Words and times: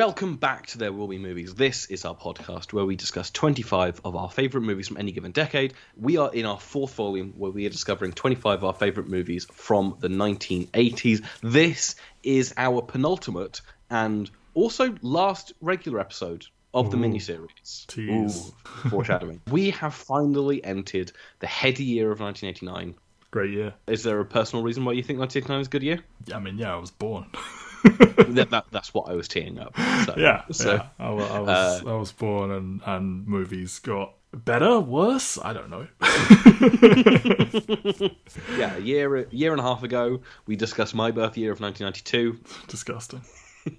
Welcome 0.00 0.36
back 0.36 0.66
to 0.68 0.78
There 0.78 0.94
Will 0.94 1.08
Be 1.08 1.18
Movies. 1.18 1.54
This 1.54 1.84
is 1.84 2.06
our 2.06 2.14
podcast 2.14 2.72
where 2.72 2.86
we 2.86 2.96
discuss 2.96 3.30
25 3.32 4.00
of 4.02 4.16
our 4.16 4.30
favourite 4.30 4.64
movies 4.64 4.88
from 4.88 4.96
any 4.96 5.12
given 5.12 5.30
decade. 5.30 5.74
We 5.94 6.16
are 6.16 6.32
in 6.32 6.46
our 6.46 6.58
fourth 6.58 6.94
volume 6.94 7.34
where 7.36 7.50
we 7.50 7.66
are 7.66 7.68
discovering 7.68 8.12
25 8.12 8.60
of 8.60 8.64
our 8.64 8.72
favourite 8.72 9.10
movies 9.10 9.46
from 9.52 9.98
the 10.00 10.08
1980s. 10.08 11.22
This 11.42 11.96
is 12.22 12.54
our 12.56 12.80
penultimate 12.80 13.60
and 13.90 14.30
also 14.54 14.94
last 15.02 15.52
regular 15.60 16.00
episode 16.00 16.46
of 16.72 16.90
the 16.90 16.96
Ooh. 16.96 17.00
miniseries. 17.00 17.86
Tease. 17.86 18.48
Ooh, 18.48 18.88
foreshadowing. 18.88 19.42
we 19.50 19.68
have 19.68 19.92
finally 19.92 20.64
entered 20.64 21.12
the 21.40 21.46
heady 21.46 21.84
year 21.84 22.10
of 22.10 22.20
1989. 22.20 22.94
Great 23.30 23.50
year. 23.50 23.74
Is 23.86 24.02
there 24.02 24.18
a 24.18 24.24
personal 24.24 24.64
reason 24.64 24.86
why 24.86 24.92
you 24.92 25.02
think 25.02 25.18
1989 25.18 25.60
is 25.60 25.66
a 25.66 25.70
good 25.70 25.82
year? 25.82 26.00
Yeah, 26.24 26.36
I 26.36 26.40
mean, 26.40 26.56
yeah, 26.56 26.72
I 26.72 26.78
was 26.78 26.90
born. 26.90 27.26
that, 28.34 28.48
that, 28.50 28.66
that's 28.70 28.94
what 28.94 29.10
I 29.10 29.14
was 29.14 29.28
teeing 29.28 29.58
up. 29.58 29.76
So, 30.06 30.14
yeah, 30.16 30.44
So, 30.50 30.74
yeah. 30.74 30.86
I, 30.98 31.08
I 31.08 31.38
was, 31.40 31.48
uh, 31.48 31.80
I 31.86 31.94
was 31.94 32.12
born, 32.12 32.50
and 32.50 32.80
and 32.84 33.26
movies 33.26 33.78
got 33.78 34.14
better, 34.32 34.80
worse. 34.80 35.38
I 35.42 35.52
don't 35.52 35.70
know. 35.70 35.86
yeah, 38.56 38.76
a 38.76 38.80
year, 38.80 39.16
a 39.16 39.26
year 39.30 39.52
and 39.52 39.60
a 39.60 39.64
half 39.64 39.82
ago, 39.82 40.20
we 40.46 40.56
discussed 40.56 40.94
my 40.94 41.10
birth 41.10 41.36
year 41.36 41.52
of 41.52 41.60
1992. 41.60 42.40
Disgusting. 42.68 43.22
It's 43.66 43.76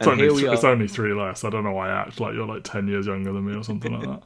And 0.00 0.10
only, 0.10 0.24
here 0.24 0.32
we 0.32 0.42
th- 0.42 0.52
it's 0.52 0.64
only 0.64 0.86
three 0.86 1.12
less. 1.12 1.42
I 1.42 1.50
don't 1.50 1.64
know 1.64 1.72
why 1.72 1.90
I 1.90 2.02
act 2.02 2.20
like 2.20 2.34
you're 2.34 2.46
like 2.46 2.62
ten 2.62 2.86
years 2.86 3.06
younger 3.06 3.32
than 3.32 3.44
me 3.44 3.56
or 3.56 3.64
something 3.64 3.92
like 3.92 4.06
that. 4.06 4.22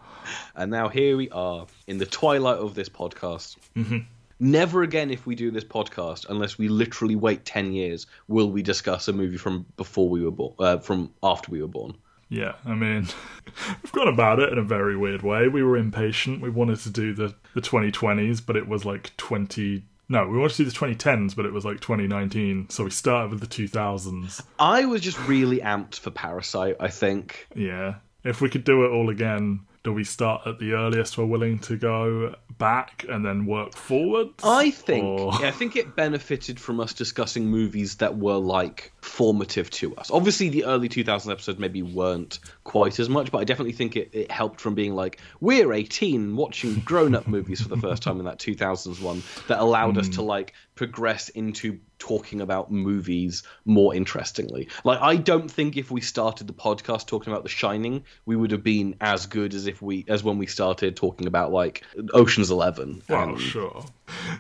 And 0.55 0.71
now 0.71 0.89
here 0.89 1.17
we 1.17 1.31
are 1.31 1.67
in 1.87 1.97
the 1.97 2.05
twilight 2.05 2.59
of 2.59 2.75
this 2.75 2.91
podcast. 2.91 3.57
Mm-hmm. 3.75 3.99
Never 4.39 4.83
again, 4.83 5.11
if 5.11 5.27
we 5.27 5.35
do 5.35 5.51
this 5.51 5.65
podcast, 5.65 6.27
unless 6.29 6.59
we 6.59 6.69
literally 6.69 7.17
wait 7.17 7.45
10 7.45 7.73
years, 7.73 8.07
will 8.29 8.51
we 8.51 8.63
discuss 8.63 9.09
a 9.09 9.13
movie 9.13 9.39
from 9.39 9.65
before 9.77 10.09
we 10.09 10.23
were 10.23 10.31
born, 10.31 10.55
uh, 10.59 10.79
from 10.79 11.15
after 11.23 11.51
we 11.51 11.63
were 11.63 11.69
born. 11.69 11.97
Yeah, 12.29 12.55
I 12.65 12.75
mean, 12.75 13.09
we've 13.83 13.93
gone 13.93 14.09
about 14.09 14.41
it 14.41 14.53
in 14.53 14.59
a 14.59 14.63
very 14.63 14.97
weird 14.97 15.23
way. 15.23 15.49
We 15.49 15.63
were 15.63 15.77
impatient. 15.77 16.43
We 16.43 16.51
wanted 16.51 16.81
to 16.81 16.91
do 16.91 17.15
the, 17.15 17.35
the 17.55 17.61
2020s, 17.61 18.45
but 18.45 18.57
it 18.57 18.69
was 18.69 18.85
like 18.85 19.17
20. 19.17 19.85
No, 20.09 20.27
we 20.27 20.39
wanted 20.39 20.57
to 20.57 20.65
do 20.65 20.71
the 20.71 20.95
2010s, 20.95 21.35
but 21.35 21.47
it 21.47 21.53
was 21.53 21.65
like 21.65 21.81
2019. 21.81 22.69
So 22.69 22.85
we 22.85 22.91
started 22.91 23.31
with 23.31 23.41
the 23.41 23.47
2000s. 23.47 24.43
I 24.59 24.85
was 24.85 25.01
just 25.01 25.19
really 25.27 25.59
amped 25.59 25.99
for 25.99 26.11
Parasite, 26.11 26.77
I 26.79 26.89
think. 26.89 27.47
Yeah. 27.55 27.97
If 28.23 28.41
we 28.41 28.51
could 28.51 28.65
do 28.65 28.85
it 28.85 28.91
all 28.91 29.09
again, 29.09 29.61
do 29.87 29.93
we 29.93 30.03
start 30.03 30.43
at 30.47 30.59
the 30.59 30.73
earliest 30.73 31.17
we're 31.17 31.25
willing 31.25 31.61
to 31.61 31.77
go 31.77 32.35
back 32.59 33.07
and 33.09 33.25
then 33.25 33.47
work 33.47 33.73
forward? 33.73 34.31
I 34.43 34.73
think 34.73 35.05
Or- 35.05 35.33
yeah, 35.41 35.47
I 35.47 35.51
think 35.53 35.77
it 35.77 35.95
benefited 35.95 36.59
from 36.59 36.81
us 36.81 36.93
discussing 36.93 37.47
movies 37.47 37.95
that 37.99 38.19
were 38.19 38.35
like 38.35 38.91
formative 39.01 39.71
to 39.71 39.95
us. 39.95 40.11
Obviously, 40.11 40.49
the 40.49 40.65
early 40.65 40.89
2000s 40.89 41.31
episodes 41.31 41.61
maybe 41.61 41.83
weren't 41.83 42.41
quite 42.65 42.99
as 42.99 43.09
much, 43.09 43.31
but 43.31 43.39
I 43.39 43.45
definitely 43.45 43.75
think 43.75 43.95
it, 43.95 44.11
it 44.13 44.29
helped 44.29 44.61
from 44.61 44.75
being 44.75 44.97
like 44.97 45.21
we're 45.39 45.73
18 45.73 46.35
watching 46.35 46.81
grown-up 46.81 47.29
movies 47.29 47.61
for 47.61 47.69
the 47.69 47.77
first 47.77 48.03
time 48.03 48.19
in 48.19 48.25
that 48.25 48.41
2000s 48.41 49.01
one 49.01 49.23
that 49.47 49.61
allowed 49.61 49.99
us 49.99 50.09
hmm. 50.09 50.15
to 50.15 50.23
like 50.23 50.53
progress 50.75 51.29
into 51.29 51.79
talking 51.99 52.41
about 52.41 52.71
movies 52.71 53.43
more 53.65 53.95
interestingly. 53.95 54.69
Like 54.85 55.01
I 55.01 55.17
don't 55.17 55.51
think 55.51 55.77
if 55.77 55.91
we 55.91 56.01
started 56.01 56.47
the 56.47 56.53
podcast 56.53 57.07
talking 57.07 57.33
about 57.33 57.43
The 57.43 57.49
Shining, 57.49 58.05
we 58.27 58.37
would 58.37 58.51
have 58.51 58.63
been 58.63 58.97
as 59.01 59.27
good 59.27 59.55
as 59.55 59.67
if 59.67 59.81
we 59.81 60.05
as 60.09 60.23
when 60.23 60.39
we 60.39 60.47
started 60.47 60.95
talking 60.97 61.27
about 61.27 61.53
like 61.53 61.83
Ocean's 62.13 62.51
11. 62.51 63.03
Well, 63.09 63.31
and- 63.31 63.41
sure. 63.41 63.85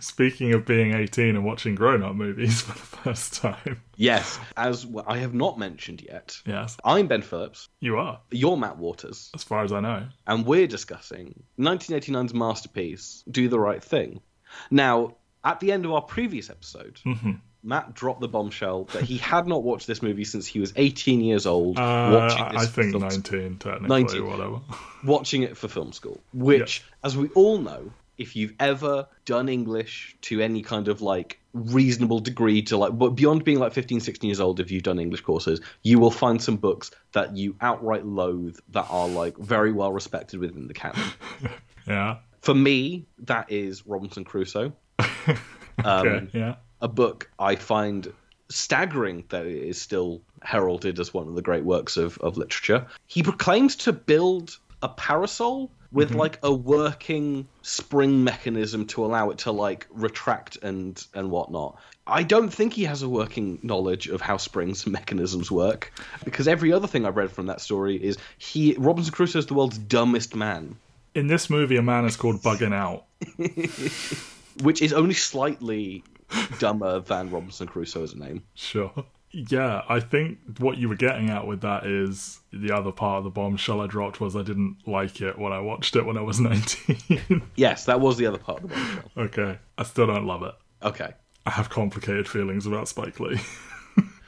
Speaking 0.01 0.55
of 0.55 0.65
being 0.65 0.95
18 0.95 1.35
and 1.35 1.45
watching 1.45 1.75
grown 1.75 2.03
up 2.03 2.15
movies 2.15 2.61
for 2.63 2.73
the 2.73 2.79
first 3.03 3.35
time. 3.35 3.81
Yes, 3.97 4.39
as 4.57 4.87
I 5.07 5.19
have 5.19 5.35
not 5.35 5.59
mentioned 5.59 6.03
yet, 6.03 6.41
Yes, 6.47 6.77
I'm 6.85 7.07
Ben 7.09 7.23
Phillips, 7.23 7.69
you 7.81 7.97
are, 7.99 8.21
you're 8.31 8.57
Matt 8.57 8.77
Waters, 8.79 9.31
as 9.35 9.43
far 9.43 9.65
as 9.65 9.73
I 9.73 9.81
know. 9.81 10.07
and 10.27 10.47
we're 10.47 10.67
discussing 10.69 11.43
1989's 11.59 12.35
masterpiece, 12.35 13.25
Do 13.31 13.49
the 13.49 13.59
Right 13.59 13.83
Thing. 13.83 14.21
Now, 14.71 15.17
at 15.47 15.61
the 15.61 15.73
end 15.73 15.85
of 15.87 15.93
our 15.93 16.03
previous 16.03 16.51
episode, 16.51 17.01
Mm-hmm. 17.07 17.33
Matt 17.63 17.95
dropped 17.95 18.21
the 18.21 18.29
bombshell 18.29 18.85
that 18.93 19.03
he 19.03 19.17
had 19.17 19.49
not 19.49 19.65
watched 19.65 19.89
this 19.89 20.01
movie 20.01 20.23
since 20.25 20.47
he 20.47 20.61
was 20.61 20.73
18 20.77 21.21
years 21.21 21.47
old, 21.47 21.77
Uh, 21.79 22.11
watching 22.13 22.49
this 22.53 22.63
I 22.63 22.67
think 22.67 22.95
19, 22.95 23.57
technically, 23.59 23.89
19. 23.89 24.27
whatever. 24.31 24.61
watching 25.05 25.43
it 25.43 25.57
for 25.57 25.67
film 25.67 25.93
school, 25.93 26.21
which, 26.33 26.85
as 27.03 27.17
we 27.17 27.29
all 27.31 27.59
know, 27.59 27.91
if 28.19 28.37
you've 28.37 28.55
ever 28.61 29.09
done 29.25 29.49
English 29.49 30.17
to 30.23 30.41
any 30.41 30.63
kind 30.63 30.87
of 30.87 31.03
like 31.03 31.41
reasonable 31.53 32.21
degree 32.21 32.63
to 32.63 32.77
like, 32.77 32.97
but 32.97 33.11
beyond 33.11 33.43
being 33.43 33.59
like 33.59 33.73
15, 33.73 33.99
16 33.99 34.29
years 34.29 34.39
old, 34.41 34.61
if 34.61 34.71
you've 34.71 34.85
done 34.85 35.01
English 35.01 35.23
courses, 35.23 35.61
you 35.83 35.99
will 35.99 36.13
find 36.13 36.41
some 36.41 36.57
books 36.59 36.93
that 37.13 37.37
you 37.37 37.57
outright 37.61 38.07
loathe 38.07 38.57
that 38.71 38.87
are 38.91 39.09
like 39.09 39.37
very 39.39 39.73
well 39.73 39.93
respected 39.93 40.39
within 40.39 40.69
the 40.69 40.75
canon. 40.75 41.03
Yeah. 41.89 42.17
For 42.43 42.55
me, 42.55 43.07
that 43.25 43.51
is 43.51 43.87
Robinson 43.87 44.25
Crusoe, 44.25 44.73
Okay, 45.79 46.17
Um, 46.17 46.29
yeah. 46.33 46.55
a 46.81 46.89
book 46.89 47.31
I 47.39 47.55
find 47.57 48.11
staggering 48.49 49.25
that 49.29 49.45
it 49.47 49.63
is 49.63 49.81
still 49.81 50.23
heralded 50.43 50.99
as 50.99 51.13
one 51.13 51.29
of 51.29 51.35
the 51.35 51.43
great 51.43 51.65
works 51.65 51.97
of, 51.97 52.17
of 52.19 52.37
literature. 52.39 52.87
He 53.07 53.23
proclaims 53.23 53.77
to 53.77 53.93
build 53.93 54.57
a 54.83 54.89
parasol 54.89 55.71
with 55.93 56.15
like 56.15 56.39
a 56.43 56.53
working 56.53 57.47
spring 57.63 58.23
mechanism 58.25 58.87
to 58.87 59.05
allow 59.05 59.31
it 59.31 59.39
to 59.39 59.53
like 59.53 59.87
retract 59.91 60.57
and 60.63 61.05
and 61.15 61.31
whatnot. 61.31 61.79
I 62.07 62.23
don't 62.23 62.51
think 62.51 62.73
he 62.73 62.85
has 62.85 63.03
a 63.03 63.09
working 63.09 63.59
knowledge 63.63 64.07
of 64.09 64.21
how 64.21 64.37
springs 64.37 64.85
and 64.85 64.93
mechanisms 65.01 65.51
work 65.51 65.93
because 66.25 66.49
every 66.49 66.73
other 66.73 66.87
thing 66.87 67.05
I've 67.07 67.17
read 67.17 67.31
from 67.33 67.47
that 67.47 67.61
story 67.61 67.97
is 67.97 68.17
he 68.39 68.75
Robinson 68.79 69.13
Crusoe 69.13 69.39
is 69.41 69.47
the 69.47 69.55
world's 69.55 69.79
dumbest 69.79 70.35
man, 70.35 70.77
In 71.15 71.27
this 71.27 71.49
movie, 71.51 71.77
a 71.77 71.83
man 71.83 72.05
is 72.05 72.17
called 72.17 72.37
Bugging 72.43 72.75
Out. 72.75 73.05
Which 74.63 74.83
is 74.83 74.93
only 74.93 75.15
slightly 75.15 76.03
dumber 76.59 77.01
than 77.01 77.31
Robinson 77.31 77.67
Crusoe 77.67 78.03
as 78.03 78.13
a 78.13 78.19
name. 78.19 78.43
Sure. 78.55 78.93
Yeah, 79.33 79.83
I 79.89 80.01
think 80.01 80.39
what 80.59 80.79
you 80.79 80.89
were 80.89 80.95
getting 80.97 81.29
at 81.31 81.47
with 81.47 81.61
that 81.61 81.85
is 81.85 82.41
the 82.53 82.73
other 82.75 82.91
part 82.91 83.19
of 83.19 83.25
the 83.25 83.31
bombshell 83.31 83.83
I 83.83 83.87
dropped 83.87 84.19
was 84.21 84.35
I 84.35 84.43
didn't 84.43 84.77
like 84.87 85.21
it 85.21 85.39
when 85.39 85.53
I 85.53 85.61
watched 85.61 85.95
it 85.97 86.07
when 86.07 86.17
I 86.17 86.23
was 86.23 86.41
19. 86.41 87.43
Yes, 87.57 87.85
that 87.85 88.01
was 88.01 88.17
the 88.17 88.27
other 88.27 88.39
part 88.39 88.63
of 88.65 88.71
the 88.71 88.75
bombshell. 88.77 89.11
okay, 89.19 89.59
I 89.77 89.83
still 89.83 90.07
don't 90.07 90.27
love 90.27 90.43
it. 90.43 90.55
Okay. 90.83 91.13
I 91.45 91.51
have 91.51 91.69
complicated 91.69 92.27
feelings 92.29 92.67
about 92.67 92.89
Spike 92.89 93.21
Lee. 93.21 93.39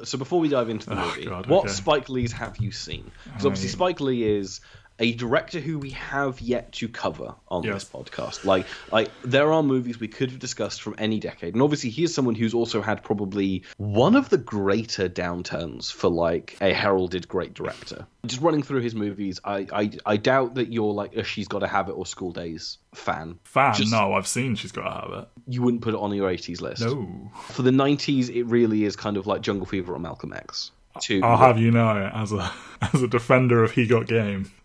So 0.04 0.16
before 0.16 0.38
we 0.40 0.48
dive 0.48 0.68
into 0.68 0.88
the 0.90 1.00
oh, 1.00 1.06
movie, 1.06 1.26
Oh, 1.26 1.30
God, 1.30 1.46
what. 1.48 1.70
Spike 1.70 2.08
Lees 2.08 2.32
have 2.32 2.58
you 2.58 2.70
seen? 2.70 3.10
Because 3.24 3.44
obviously 3.44 3.68
Spike 3.68 4.00
Lee 4.00 4.22
is 4.22 4.60
a 5.00 5.12
director 5.14 5.60
who 5.60 5.78
we 5.78 5.90
have 5.90 6.40
yet 6.40 6.72
to 6.72 6.88
cover 6.88 7.34
on 7.48 7.62
Yes. 7.62 7.84
this 7.84 7.84
podcast. 7.84 8.44
Like, 8.44 8.66
like 8.90 9.10
there 9.22 9.52
are 9.52 9.62
movies 9.62 10.00
we 10.00 10.08
could 10.08 10.30
have 10.30 10.38
discussed 10.40 10.82
from 10.82 10.94
any 10.98 11.20
decade, 11.20 11.54
and 11.54 11.62
obviously 11.62 11.90
he 11.90 12.04
is 12.04 12.14
someone 12.14 12.34
who's 12.34 12.54
also 12.54 12.82
had 12.82 13.02
probably 13.04 13.62
one 13.76 14.16
of 14.16 14.28
the 14.28 14.38
greater 14.38 15.08
downturns 15.08 15.92
for 15.92 16.08
like 16.10 16.56
a 16.60 16.72
heralded 16.72 17.28
great 17.28 17.54
director. 17.54 18.06
Just 18.26 18.42
running 18.42 18.62
through 18.62 18.80
his 18.80 18.94
movies, 18.94 19.40
I 19.44 19.66
I, 19.72 19.90
I 20.04 20.16
doubt 20.16 20.54
that 20.56 20.72
you're 20.72 20.92
like 20.92 21.14
a 21.16 21.22
She's 21.22 21.48
Got 21.48 21.60
to 21.60 21.68
Have 21.68 21.88
It 21.88 21.92
or 21.92 22.04
School 22.06 22.32
Daze 22.32 22.78
fan. 22.94 23.38
Fan? 23.44 23.74
Just- 23.74 23.92
no, 23.92 24.14
I've 24.14 24.26
seen 24.26 24.54
She's 24.56 24.72
Got 24.72 24.82
to 24.82 24.90
Have 24.90 25.22
It. 25.22 25.28
You 25.46 25.62
wouldn't 25.62 25.82
put 25.82 25.94
it 25.94 26.00
on 26.00 26.12
your 26.14 26.28
80s 26.30 26.60
list. 26.60 26.82
No. 26.82 27.30
For 27.50 27.62
the 27.62 27.70
90s, 27.70 28.28
it 28.34 28.44
really 28.44 28.84
is 28.84 28.96
kind 28.96 29.16
of 29.16 29.26
like 29.26 29.40
Jungle 29.42 29.66
Fever 29.66 29.94
or 29.94 29.98
Malcolm 29.98 30.32
X. 30.32 30.72
To 31.02 31.20
I'll 31.22 31.36
have 31.36 31.58
you 31.58 31.70
know, 31.70 32.10
as 32.12 32.32
a 32.32 32.52
as 32.92 33.02
a 33.02 33.08
defender 33.08 33.62
of 33.64 33.72
He 33.72 33.86
Got 33.86 34.06
Game, 34.06 34.50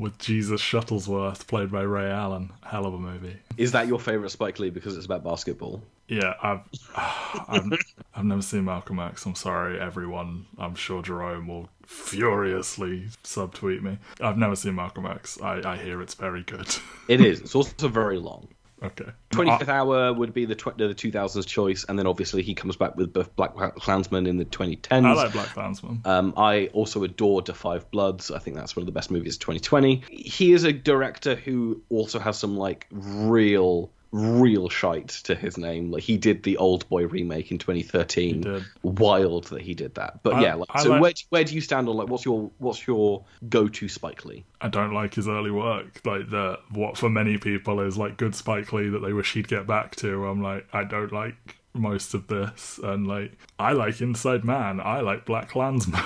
with 0.00 0.18
Jesus 0.18 0.60
Shuttlesworth, 0.60 1.46
played 1.46 1.70
by 1.70 1.82
Ray 1.82 2.10
Allen, 2.10 2.52
hell 2.62 2.86
of 2.86 2.94
a 2.94 2.98
movie. 2.98 3.36
Is 3.56 3.72
that 3.72 3.88
your 3.88 3.98
favorite 3.98 4.30
Spike 4.30 4.58
Lee 4.58 4.70
because 4.70 4.96
it's 4.96 5.06
about 5.06 5.24
basketball? 5.24 5.82
Yeah, 6.08 6.34
I've 6.42 6.60
I've, 6.96 7.72
I've 8.14 8.24
never 8.24 8.42
seen 8.42 8.64
Malcolm 8.64 8.98
X. 8.98 9.26
I'm 9.26 9.34
sorry, 9.34 9.78
everyone. 9.78 10.46
I'm 10.58 10.74
sure 10.74 11.02
Jerome 11.02 11.48
will 11.48 11.68
furiously 11.84 13.08
subtweet 13.24 13.82
me. 13.82 13.98
I've 14.20 14.38
never 14.38 14.56
seen 14.56 14.74
Malcolm 14.74 15.06
X. 15.06 15.40
I, 15.40 15.60
I 15.72 15.76
hear 15.76 16.00
it's 16.02 16.14
very 16.14 16.42
good. 16.42 16.68
It 17.08 17.20
is. 17.20 17.40
It's 17.48 17.54
also 17.54 17.88
very 17.88 18.18
long. 18.18 18.48
Okay. 18.82 19.10
25th 19.30 19.68
Hour 19.68 20.12
would 20.12 20.32
be 20.32 20.44
the 20.44 20.54
tw- 20.54 20.76
the 20.76 20.94
2000s 20.94 21.46
choice, 21.46 21.84
and 21.88 21.98
then 21.98 22.06
obviously 22.06 22.42
he 22.42 22.54
comes 22.54 22.76
back 22.76 22.96
with 22.96 23.12
Black 23.36 23.54
Klansman 23.76 24.26
in 24.26 24.36
the 24.36 24.44
2010s. 24.44 25.04
I 25.04 25.12
like 25.12 25.32
Black 25.32 25.48
Klansman. 25.48 26.00
Um, 26.04 26.34
I 26.36 26.66
also 26.68 27.04
adore 27.04 27.42
Da 27.42 27.52
Five 27.52 27.90
Bloods. 27.90 28.30
I 28.30 28.38
think 28.38 28.56
that's 28.56 28.76
one 28.76 28.82
of 28.82 28.86
the 28.86 28.92
best 28.92 29.10
movies 29.10 29.34
of 29.34 29.40
2020. 29.40 30.04
He 30.10 30.52
is 30.52 30.64
a 30.64 30.72
director 30.72 31.34
who 31.34 31.82
also 31.88 32.18
has 32.18 32.38
some 32.38 32.56
like 32.56 32.86
real, 32.90 33.90
real 34.12 34.68
shite 34.68 35.08
to 35.08 35.34
his 35.34 35.58
name. 35.58 35.90
Like 35.90 36.02
he 36.02 36.16
did 36.16 36.42
the 36.42 36.56
Old 36.56 36.88
Boy 36.88 37.06
remake 37.06 37.50
in 37.50 37.58
2013. 37.58 38.64
Wild 38.82 39.44
that 39.48 39.60
he 39.62 39.74
did 39.74 39.94
that. 39.96 40.22
But 40.22 40.34
I- 40.34 40.42
yeah, 40.42 40.54
like, 40.54 40.68
I 40.70 40.82
so 40.82 40.90
like- 40.90 41.02
where 41.02 41.12
where 41.30 41.44
do 41.44 41.54
you 41.54 41.60
stand 41.60 41.88
on 41.88 41.96
like 41.96 42.08
what's 42.08 42.24
your 42.24 42.50
what's 42.58 42.86
your 42.86 43.24
go 43.48 43.68
to 43.68 43.88
Spike 43.88 44.24
Lee? 44.24 44.44
I 44.60 44.68
don't 44.68 44.92
like 44.94 45.14
his 45.14 45.28
early 45.28 45.50
work. 45.50 46.00
Like 46.04 46.30
the 46.30 46.58
what 46.72 46.96
for 46.96 47.08
many 47.10 47.38
people 47.38 47.80
is 47.80 47.96
like 47.98 48.16
good 48.16 48.34
Spike 48.34 48.72
Lee 48.72 48.88
that 48.88 49.00
they 49.00 49.12
wish 49.12 49.34
he'd 49.34 49.48
get 49.48 49.66
back 49.66 49.96
to. 49.96 50.26
I'm 50.26 50.42
like, 50.42 50.66
I 50.72 50.84
don't 50.84 51.12
like 51.12 51.36
most 51.74 52.14
of 52.14 52.26
this, 52.28 52.80
and 52.82 53.06
like 53.06 53.32
I 53.58 53.72
like 53.72 54.00
Inside 54.00 54.44
Man. 54.44 54.80
I 54.80 55.00
like 55.00 55.26
Black 55.26 55.50
Klansman. 55.50 56.00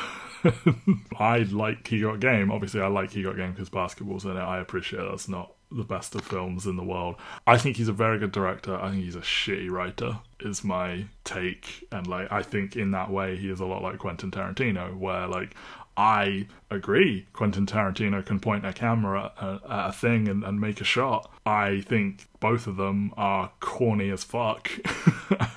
I 1.19 1.38
like 1.50 1.87
He 1.87 2.00
Got 2.00 2.20
Game. 2.20 2.50
Obviously, 2.50 2.81
I 2.81 2.88
like 2.88 3.12
He 3.12 3.22
Got 3.22 3.37
Game 3.37 3.52
because 3.52 3.69
basketball's 3.70 4.25
in 4.25 4.32
it. 4.37 4.40
I 4.40 4.58
appreciate 4.60 5.02
that's 5.08 5.28
not 5.28 5.52
the 5.76 5.84
best 5.84 6.14
of 6.14 6.22
films 6.22 6.66
in 6.66 6.76
the 6.76 6.84
world. 6.84 7.16
I 7.46 7.58
think 7.58 7.76
he's 7.76 7.88
a 7.88 7.92
very 7.92 8.19
good 8.19 8.32
director. 8.32 8.76
I 8.76 8.90
think 8.90 9.04
he's 9.04 9.16
a 9.16 9.20
shitty 9.20 9.70
writer, 9.70 10.19
is 10.40 10.64
my 10.64 11.06
take. 11.24 11.86
And, 11.90 12.06
like, 12.06 12.30
I 12.30 12.42
think 12.42 12.76
in 12.76 12.90
that 12.92 13.10
way, 13.10 13.36
he 13.36 13.50
is 13.50 13.60
a 13.60 13.66
lot 13.66 13.82
like 13.82 13.98
Quentin 13.98 14.30
Tarantino, 14.30 14.96
where, 14.96 15.26
like, 15.26 15.54
I 15.96 16.46
agree 16.70 17.26
Quentin 17.34 17.66
Tarantino 17.66 18.24
can 18.24 18.40
point 18.40 18.64
a 18.64 18.72
camera 18.72 19.32
at, 19.38 19.60
a 19.88 19.92
thing 19.92 20.26
and, 20.26 20.42
and, 20.42 20.58
make 20.58 20.80
a 20.80 20.84
shot. 20.84 21.30
I 21.44 21.82
think 21.82 22.28
both 22.40 22.66
of 22.66 22.76
them 22.76 23.12
are 23.16 23.52
corny 23.60 24.10
as 24.10 24.24
fuck 24.24 24.70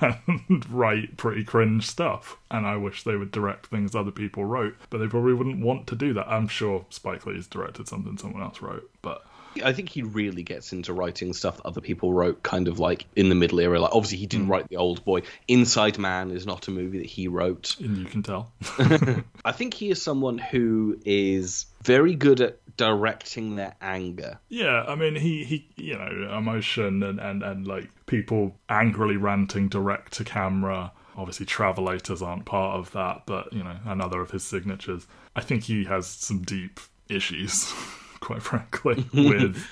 and 0.00 0.64
write 0.70 1.16
pretty 1.16 1.42
cringe 1.42 1.86
stuff. 1.86 2.36
And 2.50 2.66
I 2.66 2.76
wish 2.76 3.02
they 3.02 3.16
would 3.16 3.30
direct 3.30 3.66
things 3.66 3.94
other 3.94 4.10
people 4.10 4.44
wrote, 4.44 4.76
but 4.90 4.98
they 4.98 5.06
probably 5.06 5.32
wouldn't 5.32 5.64
want 5.64 5.86
to 5.88 5.96
do 5.96 6.12
that. 6.12 6.28
I'm 6.28 6.48
sure 6.48 6.84
Spike 6.90 7.24
Lee's 7.24 7.46
directed 7.46 7.88
something 7.88 8.18
someone 8.18 8.42
else 8.42 8.60
wrote, 8.60 8.90
but 9.00 9.25
I 9.62 9.72
think 9.72 9.88
he 9.88 10.02
really 10.02 10.42
gets 10.42 10.72
into 10.72 10.92
writing 10.92 11.32
stuff 11.32 11.56
that 11.56 11.66
other 11.66 11.80
people 11.80 12.12
wrote, 12.12 12.42
kind 12.42 12.68
of 12.68 12.78
like 12.78 13.06
in 13.16 13.28
the 13.28 13.34
middle 13.34 13.60
era. 13.60 13.80
Like 13.80 13.94
obviously 13.94 14.18
he 14.18 14.26
didn't 14.26 14.46
mm. 14.46 14.50
write 14.50 14.68
The 14.68 14.76
Old 14.76 15.04
Boy. 15.04 15.22
Inside 15.48 15.98
Man 15.98 16.30
is 16.30 16.46
not 16.46 16.68
a 16.68 16.70
movie 16.70 16.98
that 16.98 17.06
he 17.06 17.28
wrote, 17.28 17.76
and 17.80 17.98
you 17.98 18.04
can 18.04 18.22
tell. 18.22 18.52
I 19.44 19.52
think 19.52 19.74
he 19.74 19.90
is 19.90 20.02
someone 20.02 20.38
who 20.38 20.98
is 21.04 21.66
very 21.82 22.14
good 22.14 22.40
at 22.40 22.58
directing 22.76 23.56
their 23.56 23.74
anger. 23.80 24.38
Yeah, 24.48 24.84
I 24.86 24.94
mean 24.94 25.14
he 25.14 25.44
he 25.44 25.68
you 25.76 25.96
know 25.96 26.36
emotion 26.36 27.02
and 27.02 27.18
and 27.18 27.42
and 27.42 27.66
like 27.66 27.88
people 28.06 28.56
angrily 28.68 29.16
ranting 29.16 29.68
direct 29.68 30.14
to 30.14 30.24
camera. 30.24 30.92
Obviously, 31.16 31.46
Travelators 31.46 32.20
aren't 32.20 32.44
part 32.44 32.78
of 32.78 32.92
that, 32.92 33.22
but 33.26 33.52
you 33.52 33.64
know 33.64 33.76
another 33.84 34.20
of 34.20 34.30
his 34.30 34.44
signatures. 34.44 35.06
I 35.34 35.40
think 35.40 35.64
he 35.64 35.84
has 35.84 36.06
some 36.06 36.42
deep 36.42 36.80
issues. 37.08 37.72
quite 38.20 38.42
frankly, 38.42 39.06
with 39.12 39.66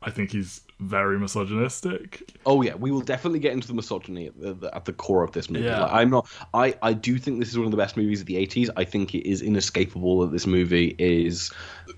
I 0.00 0.10
think 0.10 0.30
he's 0.30 0.60
very 0.78 1.18
misogynistic. 1.18 2.32
Oh 2.46 2.62
yeah, 2.62 2.74
we 2.76 2.90
will 2.90 3.00
definitely 3.00 3.40
get 3.40 3.52
into 3.52 3.66
the 3.66 3.74
misogyny 3.74 4.28
at 4.28 4.60
the, 4.60 4.70
at 4.72 4.84
the 4.84 4.92
core 4.92 5.24
of 5.24 5.32
this 5.32 5.50
movie. 5.50 5.64
Yeah. 5.64 5.82
Like, 5.82 5.92
I'm 5.92 6.10
not. 6.10 6.28
I 6.54 6.74
I 6.82 6.92
do 6.92 7.18
think 7.18 7.40
this 7.40 7.48
is 7.48 7.58
one 7.58 7.66
of 7.66 7.72
the 7.72 7.76
best 7.76 7.96
movies 7.96 8.20
of 8.20 8.26
the 8.26 8.36
80s. 8.36 8.70
I 8.76 8.84
think 8.84 9.14
it 9.14 9.28
is 9.28 9.42
inescapable 9.42 10.20
that 10.20 10.30
this 10.30 10.46
movie 10.46 10.94
is 10.98 11.50